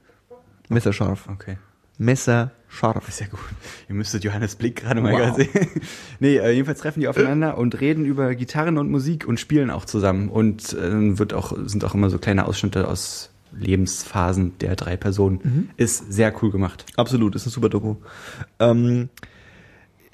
Messerscharf. 0.68 1.28
Okay. 1.28 1.58
Messerscharf. 1.98 3.10
Sehr 3.12 3.28
gut. 3.28 3.38
Ihr 3.88 3.94
müsstet 3.94 4.24
Johannes 4.24 4.56
Blick 4.56 4.76
gerade 4.76 5.00
mal 5.00 5.12
Wow. 5.12 5.36
sehen. 5.36 5.48
nee, 6.20 6.36
äh, 6.36 6.50
jedenfalls 6.50 6.80
treffen 6.80 7.00
die 7.00 7.08
aufeinander 7.08 7.56
und 7.58 7.80
reden 7.80 8.04
über 8.04 8.34
Gitarren 8.34 8.78
und 8.78 8.90
Musik 8.90 9.26
und 9.28 9.38
spielen 9.38 9.70
auch 9.70 9.84
zusammen. 9.84 10.28
Und 10.28 10.72
äh, 10.72 11.18
wird 11.18 11.34
auch, 11.34 11.56
sind 11.66 11.84
auch 11.84 11.94
immer 11.94 12.10
so 12.10 12.18
kleine 12.18 12.46
Ausschnitte 12.46 12.88
aus 12.88 13.30
Lebensphasen 13.52 14.58
der 14.58 14.74
drei 14.74 14.96
Personen. 14.96 15.70
Ist 15.76 16.12
sehr 16.12 16.34
cool 16.42 16.50
gemacht. 16.50 16.86
Absolut, 16.96 17.36
ist 17.36 17.44
eine 17.46 17.52
super 17.52 17.68
Doku. 17.68 17.96
Ähm, 18.58 19.08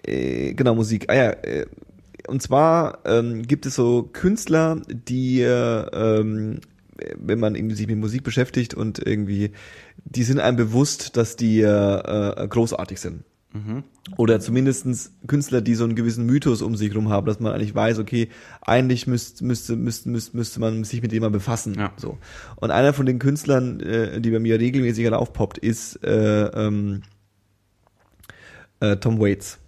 äh, 0.04 0.52
genau, 0.52 0.74
Musik. 0.74 1.06
Ah 1.08 1.14
ja, 1.14 1.30
äh, 1.30 1.66
und 2.26 2.42
zwar 2.42 3.00
ähm, 3.04 3.42
gibt 3.42 3.66
es 3.66 3.74
so 3.74 4.08
Künstler, 4.12 4.80
die, 4.88 5.40
äh, 5.42 5.86
ähm, 5.92 6.60
wenn 7.16 7.40
man 7.40 7.54
sich 7.70 7.86
mit 7.86 7.98
Musik 7.98 8.22
beschäftigt 8.22 8.74
und 8.74 8.98
irgendwie, 8.98 9.52
die 10.04 10.22
sind 10.22 10.40
einem 10.40 10.56
bewusst, 10.56 11.16
dass 11.16 11.36
die 11.36 11.60
äh, 11.60 11.66
äh, 11.66 12.48
großartig 12.48 13.00
sind. 13.00 13.24
Oder 14.16 14.38
zumindestens 14.38 15.12
Künstler, 15.26 15.60
die 15.60 15.74
so 15.74 15.82
einen 15.82 15.96
gewissen 15.96 16.24
Mythos 16.24 16.62
um 16.62 16.76
sich 16.76 16.94
rum 16.94 17.08
haben, 17.08 17.26
dass 17.26 17.40
man 17.40 17.52
eigentlich 17.52 17.74
weiß, 17.74 17.98
okay, 17.98 18.28
eigentlich 18.60 19.08
müsste, 19.08 19.44
müsste, 19.44 19.74
müsste, 19.74 20.08
müsste, 20.08 20.36
müsste 20.36 20.60
man 20.60 20.84
sich 20.84 21.02
mit 21.02 21.10
dem 21.10 21.22
mal 21.22 21.30
befassen. 21.30 21.74
Ja. 21.74 21.92
So. 21.96 22.18
Und 22.56 22.70
einer 22.70 22.92
von 22.92 23.06
den 23.06 23.18
Künstlern, 23.18 23.80
äh, 23.80 24.20
die 24.20 24.30
bei 24.30 24.38
mir 24.38 24.60
regelmäßig 24.60 25.04
halt 25.04 25.14
aufpoppt, 25.14 25.58
ist 25.58 25.96
äh, 26.04 26.44
ähm, 26.44 27.02
äh, 28.78 28.96
Tom 28.96 29.18
Waits. 29.18 29.58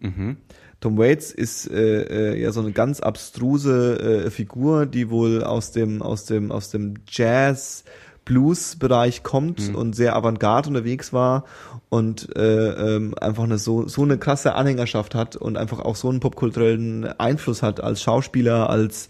Mhm. 0.00 0.36
Tom 0.80 0.96
Waits 0.96 1.30
ist 1.30 1.70
äh, 1.70 2.32
äh, 2.32 2.40
ja 2.40 2.52
so 2.52 2.60
eine 2.60 2.72
ganz 2.72 3.00
abstruse 3.00 4.24
äh, 4.26 4.30
Figur, 4.30 4.86
die 4.86 5.10
wohl 5.10 5.44
aus 5.44 5.72
dem 5.72 6.00
aus 6.02 6.24
dem 6.24 6.50
aus 6.50 6.70
dem 6.70 6.94
Jazz 7.06 7.84
Blues 8.24 8.76
Bereich 8.76 9.22
kommt 9.22 9.74
und 9.74 9.94
sehr 9.96 10.14
avantgarde 10.14 10.68
unterwegs 10.68 11.12
war 11.12 11.44
und 11.88 12.34
äh, 12.36 12.96
ähm, 12.96 13.14
einfach 13.20 13.42
eine 13.42 13.58
so 13.58 13.88
so 13.88 14.02
eine 14.02 14.18
krasse 14.18 14.54
Anhängerschaft 14.54 15.14
hat 15.14 15.36
und 15.36 15.56
einfach 15.58 15.80
auch 15.80 15.96
so 15.96 16.08
einen 16.08 16.20
popkulturellen 16.20 17.04
Einfluss 17.18 17.62
hat 17.62 17.82
als 17.82 18.02
Schauspieler, 18.02 18.70
als 18.70 19.08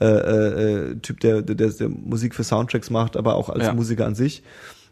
äh, 0.00 0.04
äh, 0.06 0.94
Typ, 0.96 1.20
der, 1.20 1.42
der 1.42 1.54
der 1.70 1.88
Musik 1.88 2.34
für 2.34 2.44
Soundtracks 2.44 2.90
macht, 2.90 3.16
aber 3.16 3.36
auch 3.36 3.48
als 3.48 3.64
Ja. 3.64 3.72
Musiker 3.72 4.06
an 4.06 4.14
sich, 4.14 4.42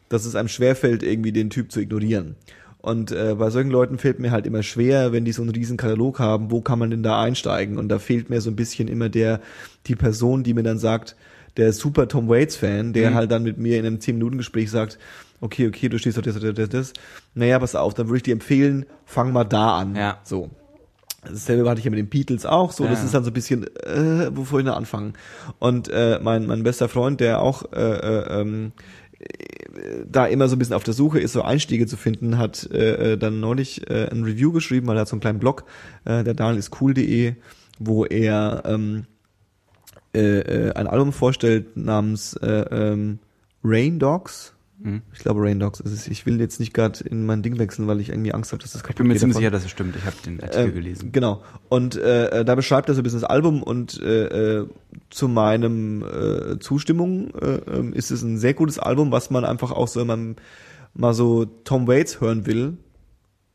dass 0.09 0.25
es 0.25 0.37
einem 0.37 0.49
schwerfällt, 0.49 1.03
irgendwie 1.03 1.33
den 1.33 1.51
Typ 1.51 1.71
zu 1.71 1.81
ignorieren. 1.81 2.37
Und 2.87 3.11
äh, 3.11 3.35
bei 3.37 3.51
solchen 3.51 3.71
Leuten 3.71 3.99
fällt 3.99 4.21
mir 4.21 4.31
halt 4.31 4.47
immer 4.47 4.63
schwer, 4.63 5.11
wenn 5.13 5.25
die 5.25 5.33
so 5.33 5.43
einen 5.43 5.51
riesen 5.51 5.77
Katalog 5.77 6.21
haben, 6.21 6.53
wo 6.53 6.61
kann 6.61 6.79
man 6.79 6.91
denn 6.91 7.03
da 7.03 7.21
einsteigen? 7.21 7.79
Und 7.79 7.89
da 7.89 7.99
fehlt 7.99 8.31
mir 8.31 8.41
so 8.41 8.49
ein 8.49 8.55
bisschen 8.57 8.87
immer 8.87 9.09
der, 9.09 9.41
die 9.89 9.97
Person, 9.97 10.45
die 10.45 10.55
mir 10.55 10.63
dann 10.63 10.79
sagt, 10.79 11.17
der 11.57 11.73
super 11.73 12.07
Tom 12.07 12.29
Waits 12.29 12.55
Fan, 12.55 12.93
der 12.93 13.11
Mhm. 13.11 13.15
halt 13.15 13.31
dann 13.33 13.43
mit 13.43 13.59
mir 13.59 13.79
in 13.81 13.87
einem 13.87 13.97
10-Minuten-Gespräch 13.99 14.71
sagt, 14.71 14.99
okay, 15.41 15.67
okay, 15.67 15.89
du 15.89 15.99
stehst 15.99 16.17
auf 16.17 16.25
das, 16.25 16.39
das, 16.39 16.55
das, 16.55 16.69
das. 16.69 16.93
Naja, 17.35 17.59
pass 17.59 17.75
auf, 17.75 17.93
dann 17.95 18.07
würde 18.07 18.19
ich 18.19 18.23
dir 18.23 18.33
empfehlen, 18.35 18.87
fang 19.05 19.33
mal 19.33 19.45
da 19.45 19.79
an. 19.79 19.97
Ja. 19.97 20.19
So. 20.23 20.51
Dasselbe 21.29 21.69
hatte 21.69 21.81
ich 21.81 21.85
ja 21.85 21.91
mit 21.91 21.99
den 21.99 22.09
Beatles 22.09 22.47
auch 22.47 22.71
so. 22.71 22.85
Das 22.87 23.01
Ja. 23.01 23.05
ist 23.07 23.15
dann 23.15 23.25
so 23.25 23.31
ein 23.31 23.35
bisschen, 23.35 23.65
äh, 23.85 24.29
wovor 24.33 24.61
ich 24.61 24.65
da 24.65 24.75
anfangen. 24.75 25.15
Und 25.59 25.89
äh, 25.89 26.21
mein, 26.23 26.47
mein 26.47 26.63
bester 26.63 26.89
Freund, 26.89 27.19
der 27.19 27.43
auch 27.43 27.65
äh, 27.73 27.81
äh, 27.81 28.41
ähm, 28.43 28.71
äh, 29.06 29.06
da 30.07 30.27
immer 30.27 30.49
so 30.49 30.57
ein 30.57 30.59
bisschen 30.59 30.75
auf 30.75 30.85
der 30.85 30.95
Suche 30.95 31.21
ist, 31.21 31.33
so 31.33 31.43
Einstiege 31.43 31.87
zu 31.87 31.97
finden, 31.97 32.39
hat 32.39 32.69
äh, 32.71 33.13
äh, 33.13 33.19
dann 33.19 33.41
neulich 33.41 33.89
äh, 33.91 34.09
ein 34.11 34.25
Review 34.25 34.53
geschrieben, 34.53 34.87
weil 34.87 34.97
er 34.97 35.03
hat 35.03 35.09
so 35.09 35.15
einen 35.15 35.21
kleinen 35.21 35.39
Blog, 35.39 35.65
äh, 36.05 36.25
der 36.25 36.35
Daniel 36.35 36.59
ist 36.59 36.81
cool.de, 36.81 37.35
wo 37.79 38.05
er 38.05 38.63
ähm, 38.67 39.05
äh, 40.15 40.21
äh, 40.21 40.73
ein 40.73 40.87
Album 40.87 41.13
vorstellt 41.13 41.77
namens 41.77 42.35
äh, 42.35 42.65
ähm, 42.71 43.19
Rain 43.63 43.99
Dogs. 43.99 44.55
Mhm. 44.79 45.03
Ich 45.13 45.21
glaube 45.21 45.41
Rain 45.43 45.59
Dogs 45.59 45.81
ist 45.81 45.93
es. 45.93 46.07
Ich 46.09 46.27
will 46.27 46.39
jetzt 46.39 46.61
nicht 46.61 46.75
gerade 46.75 47.03
in 47.05 47.25
mein 47.25 47.43
Ding 47.43 47.59
wechseln, 47.59 47.87
weil 47.87 48.01
ich 48.01 48.11
irgendwie 48.11 48.35
Angst 48.35 48.53
habe, 48.53 48.63
dass 48.63 48.73
das 48.73 48.83
Ich 48.83 48.87
kaputt 48.87 48.99
bin 48.99 49.07
mir 49.09 49.15
geht 49.15 49.21
ziemlich 49.21 49.39
sicher, 49.39 49.51
dass 49.51 49.65
es 49.65 49.71
stimmt. 49.71 49.97
Ich 49.97 50.05
habe 50.05 50.17
den 50.25 50.41
Artikel 50.43 50.67
Ähm, 50.67 50.75
gelesen. 50.75 51.13
Genau. 51.13 51.43
Und 51.69 51.97
äh, 51.97 52.41
äh, 52.41 52.45
da 52.45 52.55
beschreibt 52.55 52.89
er 52.89 52.95
so 52.95 53.01
ein 53.01 53.05
bisschen 53.05 53.21
das 53.21 53.31
Album 53.31 53.63
und 53.63 54.01
äh, 54.03 54.59
äh, 54.61 54.67
zu 55.11 55.29
meinem 55.29 56.03
äh, 56.03 56.59
Zustimmung 56.59 57.31
äh, 57.35 57.61
ähm, 57.71 57.93
ist 57.95 58.11
es 58.11 58.23
ein 58.23 58.39
sehr 58.39 58.55
gutes 58.55 58.79
Album, 58.79 59.13
was 59.13 59.31
man 59.31 59.45
einfach 59.45 59.73
auch 59.73 59.89
so, 59.89 60.01
wenn 60.01 60.07
man 60.07 60.37
mal 60.95 61.15
so 61.15 61.45
Tom 61.45 61.87
Waits 61.89 62.21
hören 62.21 62.47
will, 62.47 62.77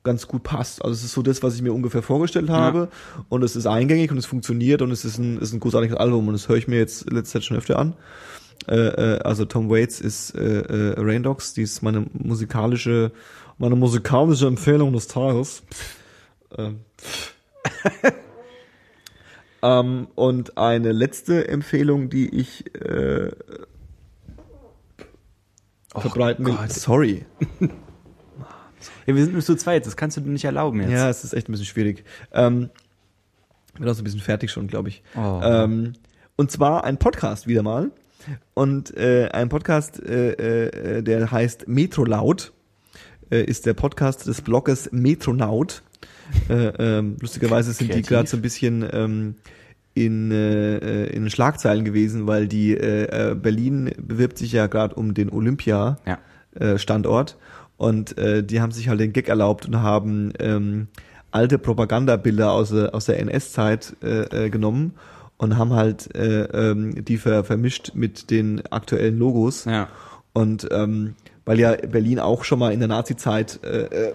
ganz 0.03 0.27
gut 0.27 0.43
passt. 0.43 0.83
Also 0.83 0.93
es 0.93 1.03
ist 1.03 1.13
so 1.13 1.21
das, 1.21 1.43
was 1.43 1.55
ich 1.55 1.61
mir 1.61 1.73
ungefähr 1.73 2.01
vorgestellt 2.01 2.49
habe 2.49 2.89
und 3.29 3.43
es 3.43 3.55
ist 3.55 3.67
eingängig 3.67 4.11
und 4.11 4.17
es 4.17 4.25
funktioniert 4.25 4.81
und 4.81 4.91
es 4.91 5.05
ist 5.05 5.19
ein, 5.19 5.37
ist 5.37 5.53
ein 5.53 5.59
großartiges 5.59 5.97
Album 5.97 6.27
und 6.27 6.33
das 6.33 6.49
höre 6.49 6.57
ich 6.57 6.67
mir 6.67 6.77
jetzt 6.77 7.11
letzte 7.11 7.33
Zeit 7.33 7.43
schon 7.43 7.57
öfter 7.57 7.77
an. 7.77 7.93
Äh, 8.67 8.75
äh, 8.75 9.19
also 9.19 9.45
Tom 9.45 9.69
Waits 9.69 10.01
ist 10.01 10.35
äh, 10.35 10.59
äh, 10.61 10.95
Rain 10.97 11.23
Dogs, 11.23 11.53
die 11.53 11.63
ist 11.63 11.81
meine 11.81 12.05
musikalische, 12.13 13.11
meine 13.57 13.75
musikalische 13.75 14.47
Empfehlung 14.47 14.93
des 14.93 15.07
Tages. 15.07 15.63
Ähm, 16.57 16.81
ähm, 19.63 20.07
und 20.15 20.57
eine 20.57 20.91
letzte 20.91 21.47
Empfehlung, 21.47 22.09
die 22.09 22.29
ich 22.29 22.73
äh, 22.75 23.31
verbreiten 25.95 26.45
will. 26.45 26.57
Sorry. 26.69 27.25
Ja, 29.05 29.15
wir 29.15 29.23
sind 29.23 29.33
nur 29.33 29.43
zu 29.43 29.55
zweit, 29.55 29.85
das 29.85 29.95
kannst 29.95 30.17
du 30.17 30.21
dir 30.21 30.29
nicht 30.29 30.45
erlauben 30.45 30.79
jetzt. 30.81 30.91
Ja, 30.91 31.09
es 31.09 31.23
ist 31.23 31.33
echt 31.33 31.47
ein 31.47 31.51
bisschen 31.51 31.67
schwierig. 31.67 32.03
Ähm, 32.31 32.69
bin 33.77 33.87
auch 33.87 33.93
so 33.93 34.01
ein 34.01 34.03
bisschen 34.03 34.19
fertig 34.19 34.51
schon, 34.51 34.67
glaube 34.67 34.89
ich. 34.89 35.03
Oh. 35.15 35.39
Ähm, 35.43 35.93
und 36.35 36.51
zwar 36.51 36.83
ein 36.83 36.97
Podcast 36.97 37.47
wieder 37.47 37.63
mal. 37.63 37.91
Und 38.53 38.95
äh, 38.97 39.29
ein 39.31 39.49
Podcast, 39.49 40.01
äh, 40.03 40.33
äh, 40.67 41.01
der 41.03 41.31
heißt 41.31 41.67
Metrolaut, 41.67 42.51
äh, 43.31 43.43
ist 43.43 43.65
der 43.65 43.73
Podcast 43.73 44.27
des 44.27 44.41
Bloggers 44.41 44.89
Metronaut. 44.91 45.83
Äh, 46.49 46.53
ähm, 46.79 47.17
lustigerweise 47.19 47.73
sind 47.73 47.87
die 47.89 47.93
Kreativ. 47.93 48.07
gerade 48.07 48.27
so 48.29 48.37
ein 48.37 48.41
bisschen 48.41 48.85
ähm, 48.91 49.35
in, 49.93 50.31
äh, 50.31 50.77
äh, 50.77 51.07
in 51.15 51.29
Schlagzeilen 51.29 51.83
gewesen, 51.83 52.27
weil 52.27 52.47
die 52.47 52.73
äh, 52.73 53.31
äh, 53.31 53.35
Berlin 53.35 53.91
bewirbt 53.97 54.37
sich 54.37 54.51
ja 54.53 54.67
gerade 54.67 54.95
um 54.95 55.13
den 55.13 55.29
Olympia 55.29 55.97
Ja. 56.05 56.19
äh, 56.59 56.77
und 57.77 58.17
äh, 58.17 58.43
die 58.43 58.61
haben 58.61 58.71
sich 58.71 58.87
halt 58.89 58.99
den 58.99 59.11
Gag 59.11 59.27
erlaubt 59.27 59.65
und 59.65 59.81
haben 59.81 60.31
ähm, 60.39 60.87
alte 61.31 61.57
Propagandabilder 61.57 62.51
aus, 62.51 62.69
der- 62.69 62.93
aus 62.93 63.05
der 63.05 63.19
NS-Zeit 63.19 63.95
äh, 64.03 64.45
äh, 64.45 64.49
genommen 64.49 64.93
und 65.41 65.57
haben 65.57 65.73
halt 65.73 66.15
äh, 66.15 66.43
ähm, 66.71 67.03
die 67.03 67.17
ver 67.17 67.43
vermischt 67.43 67.91
mit 67.95 68.29
den 68.29 68.61
aktuellen 68.69 69.17
Logos 69.17 69.65
Ja. 69.65 69.87
und 70.33 70.67
ähm, 70.71 71.15
weil 71.45 71.59
ja 71.59 71.75
Berlin 71.75 72.19
auch 72.19 72.43
schon 72.43 72.59
mal 72.59 72.71
in 72.71 72.79
der 72.79 72.87
Nazi-Zeit 72.87 73.59
äh, 73.63 74.09
äh, 74.09 74.13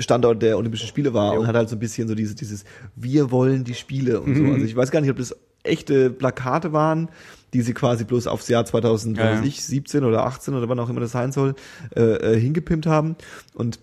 Standort 0.00 0.42
der 0.42 0.58
Olympischen 0.58 0.88
Spiele 0.88 1.14
war 1.14 1.34
Jo. 1.34 1.40
und 1.40 1.46
hat 1.46 1.54
halt 1.54 1.68
so 1.68 1.76
ein 1.76 1.78
bisschen 1.78 2.08
so 2.08 2.14
dieses, 2.16 2.34
dieses 2.34 2.64
Wir 2.96 3.30
wollen 3.30 3.62
die 3.62 3.74
Spiele 3.74 4.20
und 4.20 4.34
so. 4.34 4.44
Also 4.44 4.64
ich 4.64 4.74
weiß 4.74 4.90
gar 4.90 5.00
nicht, 5.00 5.10
ob 5.10 5.16
das 5.18 5.36
echte 5.62 6.10
Plakate 6.10 6.72
waren, 6.72 7.08
die 7.54 7.62
sie 7.62 7.72
quasi 7.72 8.02
bloß 8.04 8.26
aufs 8.26 8.48
Jahr 8.48 8.64
2000, 8.64 9.16
Ja, 9.16 9.24
ja. 9.30 9.38
weiß 9.38 9.46
ich, 9.46 9.64
17 9.64 10.02
oder 10.04 10.24
18 10.26 10.54
oder 10.54 10.68
wann 10.68 10.80
auch 10.80 10.88
immer 10.90 11.00
das 11.00 11.12
sein 11.12 11.30
soll, 11.30 11.54
äh, 11.94 12.00
äh, 12.34 12.40
hingepimpt 12.40 12.86
haben. 12.86 13.14
Und 13.54 13.78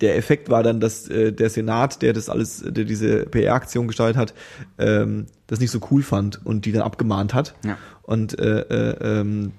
der 0.00 0.16
Effekt 0.16 0.48
war 0.48 0.62
dann, 0.62 0.80
dass 0.80 1.08
äh, 1.08 1.32
der 1.32 1.50
Senat, 1.50 2.02
der 2.02 2.12
das 2.12 2.28
alles, 2.28 2.64
der 2.66 2.84
diese 2.84 3.26
PR-Aktion 3.26 3.86
gestaltet 3.86 4.16
hat, 4.16 4.34
ähm, 4.78 5.26
das 5.46 5.60
nicht 5.60 5.70
so 5.70 5.80
cool 5.90 6.02
fand 6.02 6.44
und 6.44 6.64
die 6.64 6.72
dann 6.72 6.82
abgemahnt 6.82 7.34
hat. 7.34 7.54
Ja. 7.64 7.78
Und 8.02 8.38
äh, 8.38 8.60
äh, 8.60 9.20
ähm, 9.20 9.52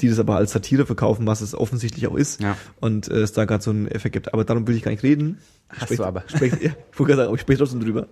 die 0.00 0.08
das 0.08 0.18
aber 0.18 0.36
als 0.36 0.52
Satire 0.52 0.86
verkaufen, 0.86 1.26
was 1.26 1.40
es 1.40 1.54
offensichtlich 1.54 2.06
auch 2.06 2.14
ist. 2.14 2.40
Ja. 2.40 2.56
Und 2.80 3.08
äh, 3.08 3.16
es 3.20 3.32
da 3.32 3.44
gerade 3.44 3.62
so 3.62 3.70
einen 3.70 3.88
Effekt 3.88 4.12
gibt. 4.12 4.32
Aber 4.32 4.44
darum 4.44 4.66
will 4.66 4.76
ich 4.76 4.82
gar 4.82 4.90
nicht 4.90 5.02
reden. 5.02 5.38
Hast 5.68 5.84
Sprech- 5.84 5.96
du 5.98 6.04
aber. 6.04 6.24
Sprech, 6.28 6.52
ja, 6.60 6.70
ich 6.92 6.98
wollte 6.98 7.12
gerade 7.12 7.16
sagen, 7.16 7.26
aber 7.28 7.34
ich 7.34 7.40
spreche 7.40 7.58
trotzdem 7.58 7.80
drüber. 7.80 8.06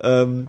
Ähm, 0.00 0.48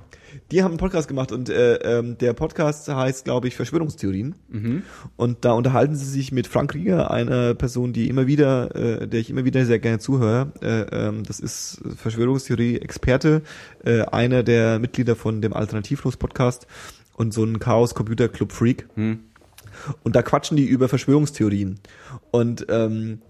die 0.51 0.61
haben 0.61 0.71
einen 0.71 0.77
Podcast 0.77 1.07
gemacht 1.07 1.31
und 1.31 1.49
äh, 1.49 1.75
ähm, 1.77 2.17
der 2.19 2.33
Podcast 2.33 2.87
heißt, 2.87 3.25
glaube 3.25 3.47
ich, 3.47 3.55
Verschwörungstheorien. 3.55 4.35
Mhm. 4.49 4.83
Und 5.15 5.43
da 5.43 5.53
unterhalten 5.53 5.95
sie 5.95 6.05
sich 6.05 6.31
mit 6.31 6.47
Frank 6.47 6.73
Rieger, 6.73 7.11
einer 7.11 7.53
Person, 7.55 7.91
die 7.91 8.07
immer 8.07 8.27
wieder, 8.27 8.73
äh, 8.75 9.07
der 9.07 9.19
ich 9.19 9.29
immer 9.29 9.45
wieder 9.45 9.65
sehr 9.65 9.79
gerne 9.79 9.99
zuhöre. 9.99 10.51
Äh, 10.61 10.81
ähm, 11.07 11.23
das 11.23 11.39
ist 11.39 11.81
Verschwörungstheorie-Experte, 11.97 13.41
äh, 13.83 14.01
einer 14.03 14.43
der 14.43 14.79
Mitglieder 14.79 15.15
von 15.15 15.41
dem 15.41 15.53
Alternativlos-Podcast 15.53 16.67
und 17.13 17.33
so 17.33 17.43
ein 17.43 17.59
Chaos-Computer-Club-Freak. 17.59 18.87
Hm. 18.95 19.19
Und 20.03 20.15
da 20.15 20.21
quatschen 20.21 20.57
die 20.57 20.65
über 20.65 20.87
Verschwörungstheorien. 20.89 21.79
Und 22.31 22.65
ähm, 22.69 23.21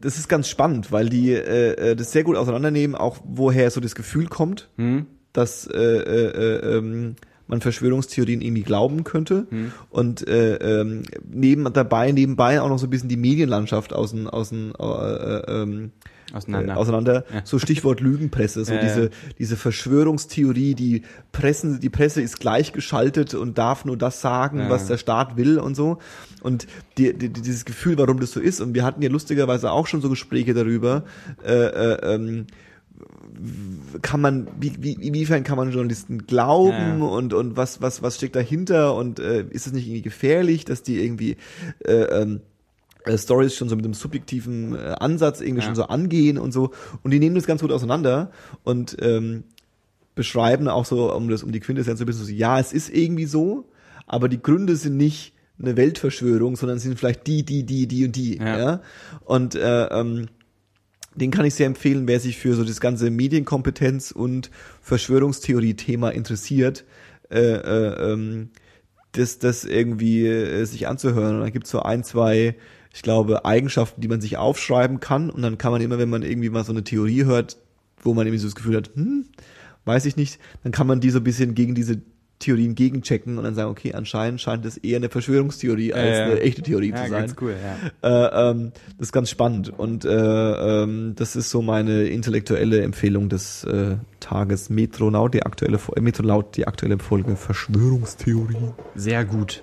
das 0.00 0.18
ist 0.18 0.28
ganz 0.28 0.48
spannend, 0.48 0.92
weil 0.92 1.08
die 1.08 1.32
äh, 1.32 1.90
äh, 1.90 1.96
das 1.96 2.12
sehr 2.12 2.24
gut 2.24 2.36
auseinandernehmen, 2.36 2.96
auch 2.96 3.18
woher 3.24 3.70
so 3.70 3.80
das 3.80 3.94
Gefühl 3.94 4.26
kommt, 4.26 4.68
Hm. 4.76 5.06
dass 5.32 5.66
äh, 5.66 5.78
äh, 5.78 6.26
äh, 6.30 6.76
ähm, 6.76 7.16
man 7.48 7.60
Verschwörungstheorien 7.60 8.40
irgendwie 8.40 8.62
glauben 8.64 9.04
könnte 9.04 9.46
und 9.90 10.26
äh, 10.26 10.56
ähm, 10.56 11.04
neben 11.30 11.72
dabei 11.72 12.10
nebenbei 12.10 12.60
auch 12.60 12.68
noch 12.68 12.78
so 12.78 12.88
ein 12.88 12.90
bisschen 12.90 13.08
die 13.08 13.16
Medienlandschaft 13.16 13.92
außen 13.92 14.28
außen 14.28 14.72
äh, 14.76 14.84
äh, 14.84 15.62
ähm, 15.62 15.92
Auseinander. 16.32 16.74
äh, 16.74 16.76
auseinander. 16.76 17.24
Ja. 17.32 17.40
So 17.44 17.58
Stichwort 17.58 18.00
Lügenpresse, 18.00 18.64
so 18.64 18.72
Ja, 18.76 18.80
diese 18.80 19.02
ja. 19.04 19.08
diese 19.38 19.56
Verschwörungstheorie, 19.56 20.74
die 20.74 21.02
Pressen, 21.32 21.80
die 21.80 21.90
Presse 21.90 22.22
ist 22.22 22.40
gleichgeschaltet 22.40 23.34
und 23.34 23.58
darf 23.58 23.84
nur 23.84 23.96
das 23.96 24.20
sagen, 24.20 24.66
was 24.68 24.86
der 24.86 24.98
Staat 24.98 25.36
will 25.36 25.58
und 25.58 25.74
so. 25.74 25.98
Und 26.42 26.66
die, 26.98 27.12
die, 27.12 27.28
dieses 27.28 27.64
Gefühl, 27.64 27.98
warum 27.98 28.20
das 28.20 28.32
so 28.32 28.40
ist. 28.40 28.60
Und 28.60 28.74
wir 28.74 28.84
hatten 28.84 29.02
ja 29.02 29.08
lustigerweise 29.08 29.70
auch 29.70 29.86
schon 29.86 30.00
so 30.00 30.08
Gespräche 30.08 30.54
darüber. 30.54 31.04
Äh, 31.44 31.52
äh, 31.52 32.14
ähm, 32.14 32.46
kann 34.02 34.20
man, 34.20 34.48
wie, 34.58 34.72
wie, 34.78 34.92
inwiefern 34.92 35.44
kann 35.44 35.56
man 35.56 35.70
Journalisten 35.70 36.26
glauben 36.26 37.00
ja. 37.00 37.06
und, 37.06 37.34
und 37.34 37.56
was, 37.56 37.82
was, 37.82 38.02
was 38.02 38.16
steckt 38.16 38.36
dahinter 38.36 38.94
und 38.94 39.18
äh, 39.18 39.44
ist 39.50 39.66
es 39.66 39.72
nicht 39.72 39.86
irgendwie 39.86 40.02
gefährlich, 40.02 40.64
dass 40.64 40.82
die 40.82 41.02
irgendwie 41.04 41.36
äh, 41.84 41.92
ähm, 41.92 42.40
äh, 43.06 43.16
Stories 43.18 43.54
schon 43.54 43.68
so 43.68 43.76
mit 43.76 43.84
einem 43.84 43.94
subjektiven 43.94 44.74
äh, 44.74 44.96
Ansatz 45.00 45.40
irgendwie 45.40 45.60
Ja. 45.60 45.66
schon 45.66 45.74
so 45.76 45.84
angehen 45.84 46.38
und 46.38 46.52
so 46.52 46.72
und 47.02 47.10
die 47.12 47.18
nehmen 47.18 47.34
das 47.36 47.46
ganz 47.46 47.60
gut 47.62 47.72
auseinander 47.72 48.30
und 48.64 48.96
ähm, 49.00 49.44
beschreiben 50.14 50.68
auch 50.68 50.84
so, 50.86 51.12
um 51.14 51.28
das, 51.28 51.42
um 51.42 51.52
die 51.52 51.60
Quintessenz 51.60 51.98
so 51.98 52.04
ein 52.04 52.06
bisschen 52.06 52.24
so, 52.24 52.32
ja, 52.32 52.58
es 52.58 52.72
ist 52.72 52.88
irgendwie 52.88 53.26
so, 53.26 53.68
aber 54.06 54.28
die 54.28 54.40
Gründe 54.42 54.76
sind 54.76 54.96
nicht 54.96 55.34
eine 55.58 55.76
Weltverschwörung, 55.76 56.56
sondern 56.56 56.78
sind 56.78 56.98
vielleicht 56.98 57.26
die, 57.26 57.42
die, 57.42 57.64
die, 57.64 57.86
die 57.86 58.06
und 58.06 58.16
die, 58.16 58.36
ja. 58.38 58.58
Ja. 58.58 58.80
Und 59.24 59.54
äh, 59.54 59.86
ähm, 59.86 60.28
den 61.14 61.30
kann 61.30 61.46
ich 61.46 61.54
sehr 61.54 61.66
empfehlen, 61.66 62.06
wer 62.06 62.20
sich 62.20 62.36
für 62.36 62.54
so 62.54 62.62
das 62.64 62.78
ganze 62.80 63.10
Medienkompetenz 63.10 64.10
und 64.10 64.50
Verschwörungstheorie-Thema 64.82 66.10
interessiert, 66.10 66.84
äh, 67.30 67.38
äh, 67.40 68.12
ähm, 68.12 68.50
das, 69.12 69.38
das 69.38 69.64
irgendwie 69.64 70.26
äh, 70.26 70.64
sich 70.64 70.86
anzuhören. 70.88 71.36
Und 71.36 71.40
dann 71.42 71.52
gibt's 71.52 71.70
so 71.70 71.80
ein, 71.80 72.04
zwei, 72.04 72.56
ich 72.96 73.02
glaube, 73.02 73.44
Eigenschaften, 73.44 74.00
die 74.00 74.08
man 74.08 74.22
sich 74.22 74.38
aufschreiben 74.38 75.00
kann. 75.00 75.28
Und 75.28 75.42
dann 75.42 75.58
kann 75.58 75.70
man 75.70 75.82
immer, 75.82 75.98
wenn 75.98 76.08
man 76.08 76.22
irgendwie 76.22 76.48
mal 76.48 76.64
so 76.64 76.72
eine 76.72 76.82
Theorie 76.82 77.26
hört, 77.26 77.58
wo 78.00 78.14
man 78.14 78.26
irgendwie 78.26 78.38
so 78.38 78.46
das 78.46 78.54
Gefühl 78.54 78.74
hat, 78.74 78.90
hm, 78.94 79.26
weiß 79.84 80.06
ich 80.06 80.16
nicht, 80.16 80.40
dann 80.62 80.72
kann 80.72 80.86
man 80.86 81.00
die 81.00 81.10
so 81.10 81.18
ein 81.18 81.24
bisschen 81.24 81.54
gegen 81.54 81.74
diese 81.74 82.00
Theorien 82.38 82.74
gegenchecken 82.74 83.36
und 83.36 83.44
dann 83.44 83.54
sagen, 83.54 83.70
okay, 83.70 83.92
anscheinend 83.92 84.40
scheint 84.40 84.64
es 84.64 84.78
eher 84.78 84.96
eine 84.96 85.10
Verschwörungstheorie 85.10 85.92
als 85.92 86.18
ja. 86.18 86.24
eine 86.24 86.40
echte 86.40 86.62
Theorie 86.62 86.88
Ja, 86.88 86.96
zu 86.96 87.10
sein. 87.10 87.20
ganz 87.20 87.36
cool, 87.38 87.54
ja. 88.02 88.28
Äh, 88.28 88.50
ähm, 88.50 88.72
das 88.98 89.08
ist 89.08 89.12
ganz 89.12 89.28
spannend 89.28 89.78
und 89.78 90.06
äh, 90.06 90.10
ähm, 90.10 91.12
das 91.16 91.36
ist 91.36 91.50
so 91.50 91.60
meine 91.60 92.04
intellektuelle 92.04 92.80
Empfehlung 92.80 93.28
des 93.28 93.64
äh, 93.64 93.96
Tages 94.20 94.70
Metronaut, 94.70 95.34
die 95.34 95.44
aktuelle 95.44 95.78
äh, 95.96 96.00
Metronaut, 96.00 96.56
die 96.56 96.66
aktuelle 96.66 96.98
Folge 96.98 97.36
Verschwörungstheorie. 97.36 98.72
Sehr 98.94 99.26
gut. 99.26 99.62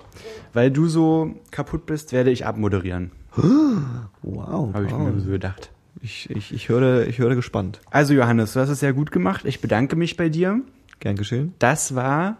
Weil 0.52 0.70
du 0.70 0.86
so 0.86 1.34
kaputt 1.50 1.86
bist, 1.86 2.12
werde 2.12 2.30
ich 2.30 2.46
abmoderieren. 2.46 3.10
Wow. 3.36 4.74
Habe 4.74 4.86
ich 4.86 4.92
wow. 4.92 5.00
mir 5.00 5.20
so 5.20 5.30
gedacht. 5.30 5.70
Ich, 6.00 6.28
ich, 6.30 6.52
ich, 6.52 6.68
höre, 6.68 7.06
ich 7.06 7.18
höre 7.18 7.34
gespannt. 7.34 7.80
Also 7.90 8.14
Johannes, 8.14 8.52
du 8.52 8.60
hast 8.60 8.68
es 8.68 8.80
sehr 8.80 8.92
gut 8.92 9.10
gemacht. 9.10 9.44
Ich 9.44 9.60
bedanke 9.60 9.96
mich 9.96 10.16
bei 10.16 10.28
dir. 10.28 10.60
Gern 11.00 11.16
geschehen. 11.16 11.54
Das 11.58 11.94
war 11.94 12.36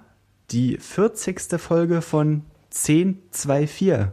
die 0.50 0.76
40. 0.78 1.58
Folge 1.58 2.02
von 2.02 2.42
1024. 2.72 4.08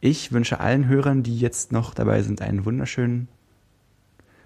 Ich 0.00 0.32
wünsche 0.32 0.60
allen 0.60 0.88
Hörern, 0.88 1.22
die 1.22 1.38
jetzt 1.38 1.72
noch 1.72 1.94
dabei 1.94 2.22
sind, 2.22 2.42
einen 2.42 2.64
wunderschönen 2.64 3.28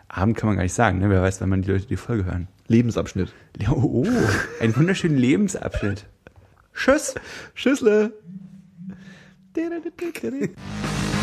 Abend, 0.09 0.37
kann 0.37 0.49
man 0.49 0.57
gar 0.57 0.63
nicht 0.63 0.75
sagen. 0.75 0.99
Ne? 0.99 1.11
Wer 1.11 1.23
weiß, 1.23 1.41
wann 1.41 1.49
man 1.49 1.63
die 1.63 1.71
Leute 1.71 1.87
die 1.87 1.97
Folge 1.97 2.25
hören. 2.25 2.49
Lebensabschnitt. 2.69 3.33
Oh, 3.69 4.07
einen 4.61 4.77
wunderschönen 4.77 5.17
Lebensabschnitt. 5.17 6.07
Tschüss. 6.75 7.15
Tschüssle. 7.55 8.13